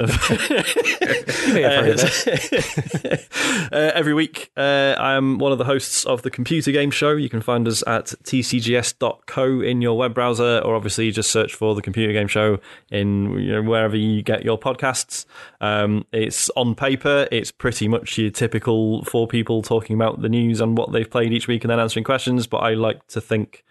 every 3.72 4.14
week, 4.14 4.52
uh, 4.56 4.96
I 4.98 5.16
am 5.16 5.40
one 5.40 5.52
of 5.52 5.58
the 5.58 5.66
hosts 5.66 6.06
of 6.06 6.22
the 6.22 6.30
Computer 6.30 6.72
Game 6.72 6.92
Show. 6.92 7.14
You 7.14 7.28
can 7.28 7.42
find 7.42 7.68
us 7.68 7.84
at 7.88 8.14
tcgs.co 8.24 9.62
in 9.62 9.82
your 9.82 9.98
web 9.98 10.14
browser, 10.14 10.60
or 10.60 10.76
obviously 10.76 11.10
just 11.12 11.32
search 11.32 11.56
for 11.56 11.74
the 11.74 11.82
Computer 11.82 12.14
Game 12.14 12.28
Show 12.28 12.60
in 12.92 13.32
you 13.40 13.54
know, 13.54 13.64
wherever 13.64 13.98
you 13.98 14.22
get 14.22 14.46
your 14.46 14.60
podcasts. 14.60 15.26
Um, 15.60 16.06
it's 16.14 16.52
on 16.52 16.76
paper, 16.76 17.28
it's 17.32 17.52
pretty 17.52 17.88
much 17.88 18.20
your 18.20 18.30
typical 18.30 19.04
four 19.06 19.28
people 19.28 19.64
talking 19.64 19.96
about 19.96 20.22
the 20.22 20.30
news 20.30 20.62
and 20.62 20.78
what 20.78 20.92
they've 20.92 21.10
played 21.10 21.34
each 21.34 21.48
week 21.48 21.64
and 21.64 21.72
then 21.72 21.80
answering 21.80 22.04
questions. 22.04 22.46
But 22.46 22.58
I 22.58 22.76
like 22.76 23.08
to 23.08 23.20
think 23.20 23.64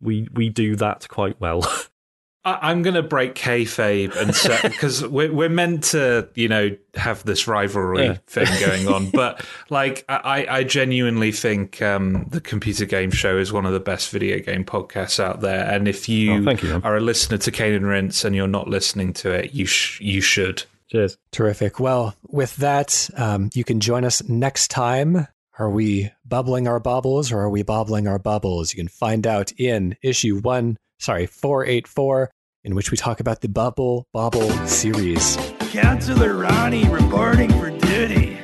we 0.00 0.26
we 0.32 0.48
do 0.48 0.74
that 0.76 1.06
quite 1.08 1.38
well. 1.38 1.70
I, 2.44 2.70
am 2.70 2.82
going 2.82 2.94
to 2.94 3.02
break 3.02 3.34
kayfabe 3.34 4.16
and 4.16 4.34
say 4.34 4.58
because 4.62 5.06
we're 5.06 5.32
we're 5.32 5.48
meant 5.48 5.84
to, 5.84 6.28
you 6.34 6.48
know, 6.48 6.76
have 6.94 7.24
this 7.24 7.46
rivalry 7.46 8.06
yeah. 8.06 8.18
thing 8.26 8.46
going 8.60 8.88
on, 8.88 9.10
but 9.12 9.44
like 9.70 10.04
I, 10.08 10.46
I 10.48 10.64
genuinely 10.64 11.32
think 11.32 11.82
um, 11.82 12.26
the 12.28 12.40
computer 12.40 12.86
game 12.86 13.10
show 13.10 13.36
is 13.36 13.52
one 13.52 13.66
of 13.66 13.72
the 13.72 13.80
best 13.80 14.10
video 14.10 14.38
game 14.38 14.64
podcasts 14.64 15.20
out 15.20 15.40
there, 15.40 15.68
and 15.70 15.88
if 15.88 16.08
you, 16.08 16.48
oh, 16.48 16.52
you 16.52 16.80
are 16.84 16.96
a 16.96 17.00
listener 17.00 17.38
to 17.38 17.50
Cane 17.50 17.74
and 17.74 17.86
Rinse 17.86 18.24
and 18.24 18.34
you're 18.34 18.48
not 18.48 18.68
listening 18.68 19.12
to 19.14 19.30
it, 19.30 19.52
you 19.52 19.66
sh- 19.66 20.00
you 20.00 20.20
should. 20.20 20.64
Cheers. 20.90 21.18
Terrific. 21.32 21.78
Well, 21.78 22.14
with 22.28 22.56
that, 22.56 23.10
um, 23.16 23.50
you 23.54 23.62
can 23.62 23.78
join 23.80 24.04
us 24.04 24.26
next 24.26 24.68
time. 24.68 25.26
Are 25.58 25.68
we 25.68 26.10
bubbling 26.24 26.68
our 26.68 26.80
bubbles 26.80 27.32
or 27.32 27.40
are 27.40 27.50
we 27.50 27.62
bobbling 27.62 28.06
our 28.06 28.18
bubbles? 28.18 28.72
You 28.72 28.78
can 28.78 28.88
find 28.88 29.26
out 29.26 29.52
in 29.58 29.96
issue 30.02 30.38
one, 30.38 30.78
sorry, 30.98 31.26
484 31.26 32.30
in 32.64 32.74
which 32.74 32.90
we 32.90 32.96
talk 32.96 33.20
about 33.20 33.40
the 33.40 33.48
Bubble 33.48 34.06
Bobble 34.12 34.50
series. 34.66 35.36
Counselor 35.70 36.34
Ronnie 36.34 36.88
reporting 36.88 37.50
for 37.50 37.70
duty. 37.70 38.38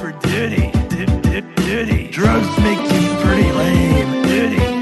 For 0.00 0.12
duty. 0.22 0.72
Duty. 1.66 2.08
Drugs 2.10 2.58
make 2.60 2.78
you 2.78 3.16
pretty 3.24 3.50
lame. 3.52 4.22
Duty. 4.22 4.75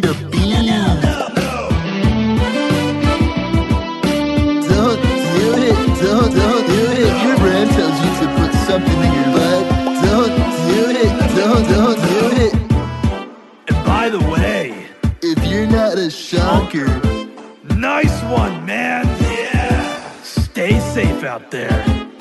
Don't 0.00 0.04
insert 0.04 0.04
a 0.04 0.30
bean. 0.30 0.66
Don't 4.68 5.02
do 5.02 5.54
it. 5.58 5.76
Don't, 6.00 6.34
don't 6.34 6.66
do 6.66 6.82
it. 6.92 7.24
Your 7.24 7.36
brand 7.36 7.70
tells 7.70 7.98
you 8.00 8.10
to 8.20 8.26
put 8.38 8.52
something 8.66 8.98
in 8.98 9.12
your 9.14 9.30
butt. 9.34 9.62
Don't 10.04 10.34
do 10.68 10.90
it. 10.90 11.36
Don't, 11.36 11.68
don't 11.68 11.98
do 12.08 12.20
it. 12.44 12.54
And 13.68 13.86
by 13.86 14.08
the 14.08 14.20
way, 14.30 14.86
if 15.22 15.44
you're 15.46 15.66
not 15.66 15.98
a 15.98 16.10
shocker. 16.10 17.00
Nice 17.76 18.22
one, 18.24 18.64
man. 18.64 19.06
Yeah. 19.20 20.22
Stay 20.22 20.78
safe 20.80 21.24
out 21.24 21.50
there. 21.50 22.11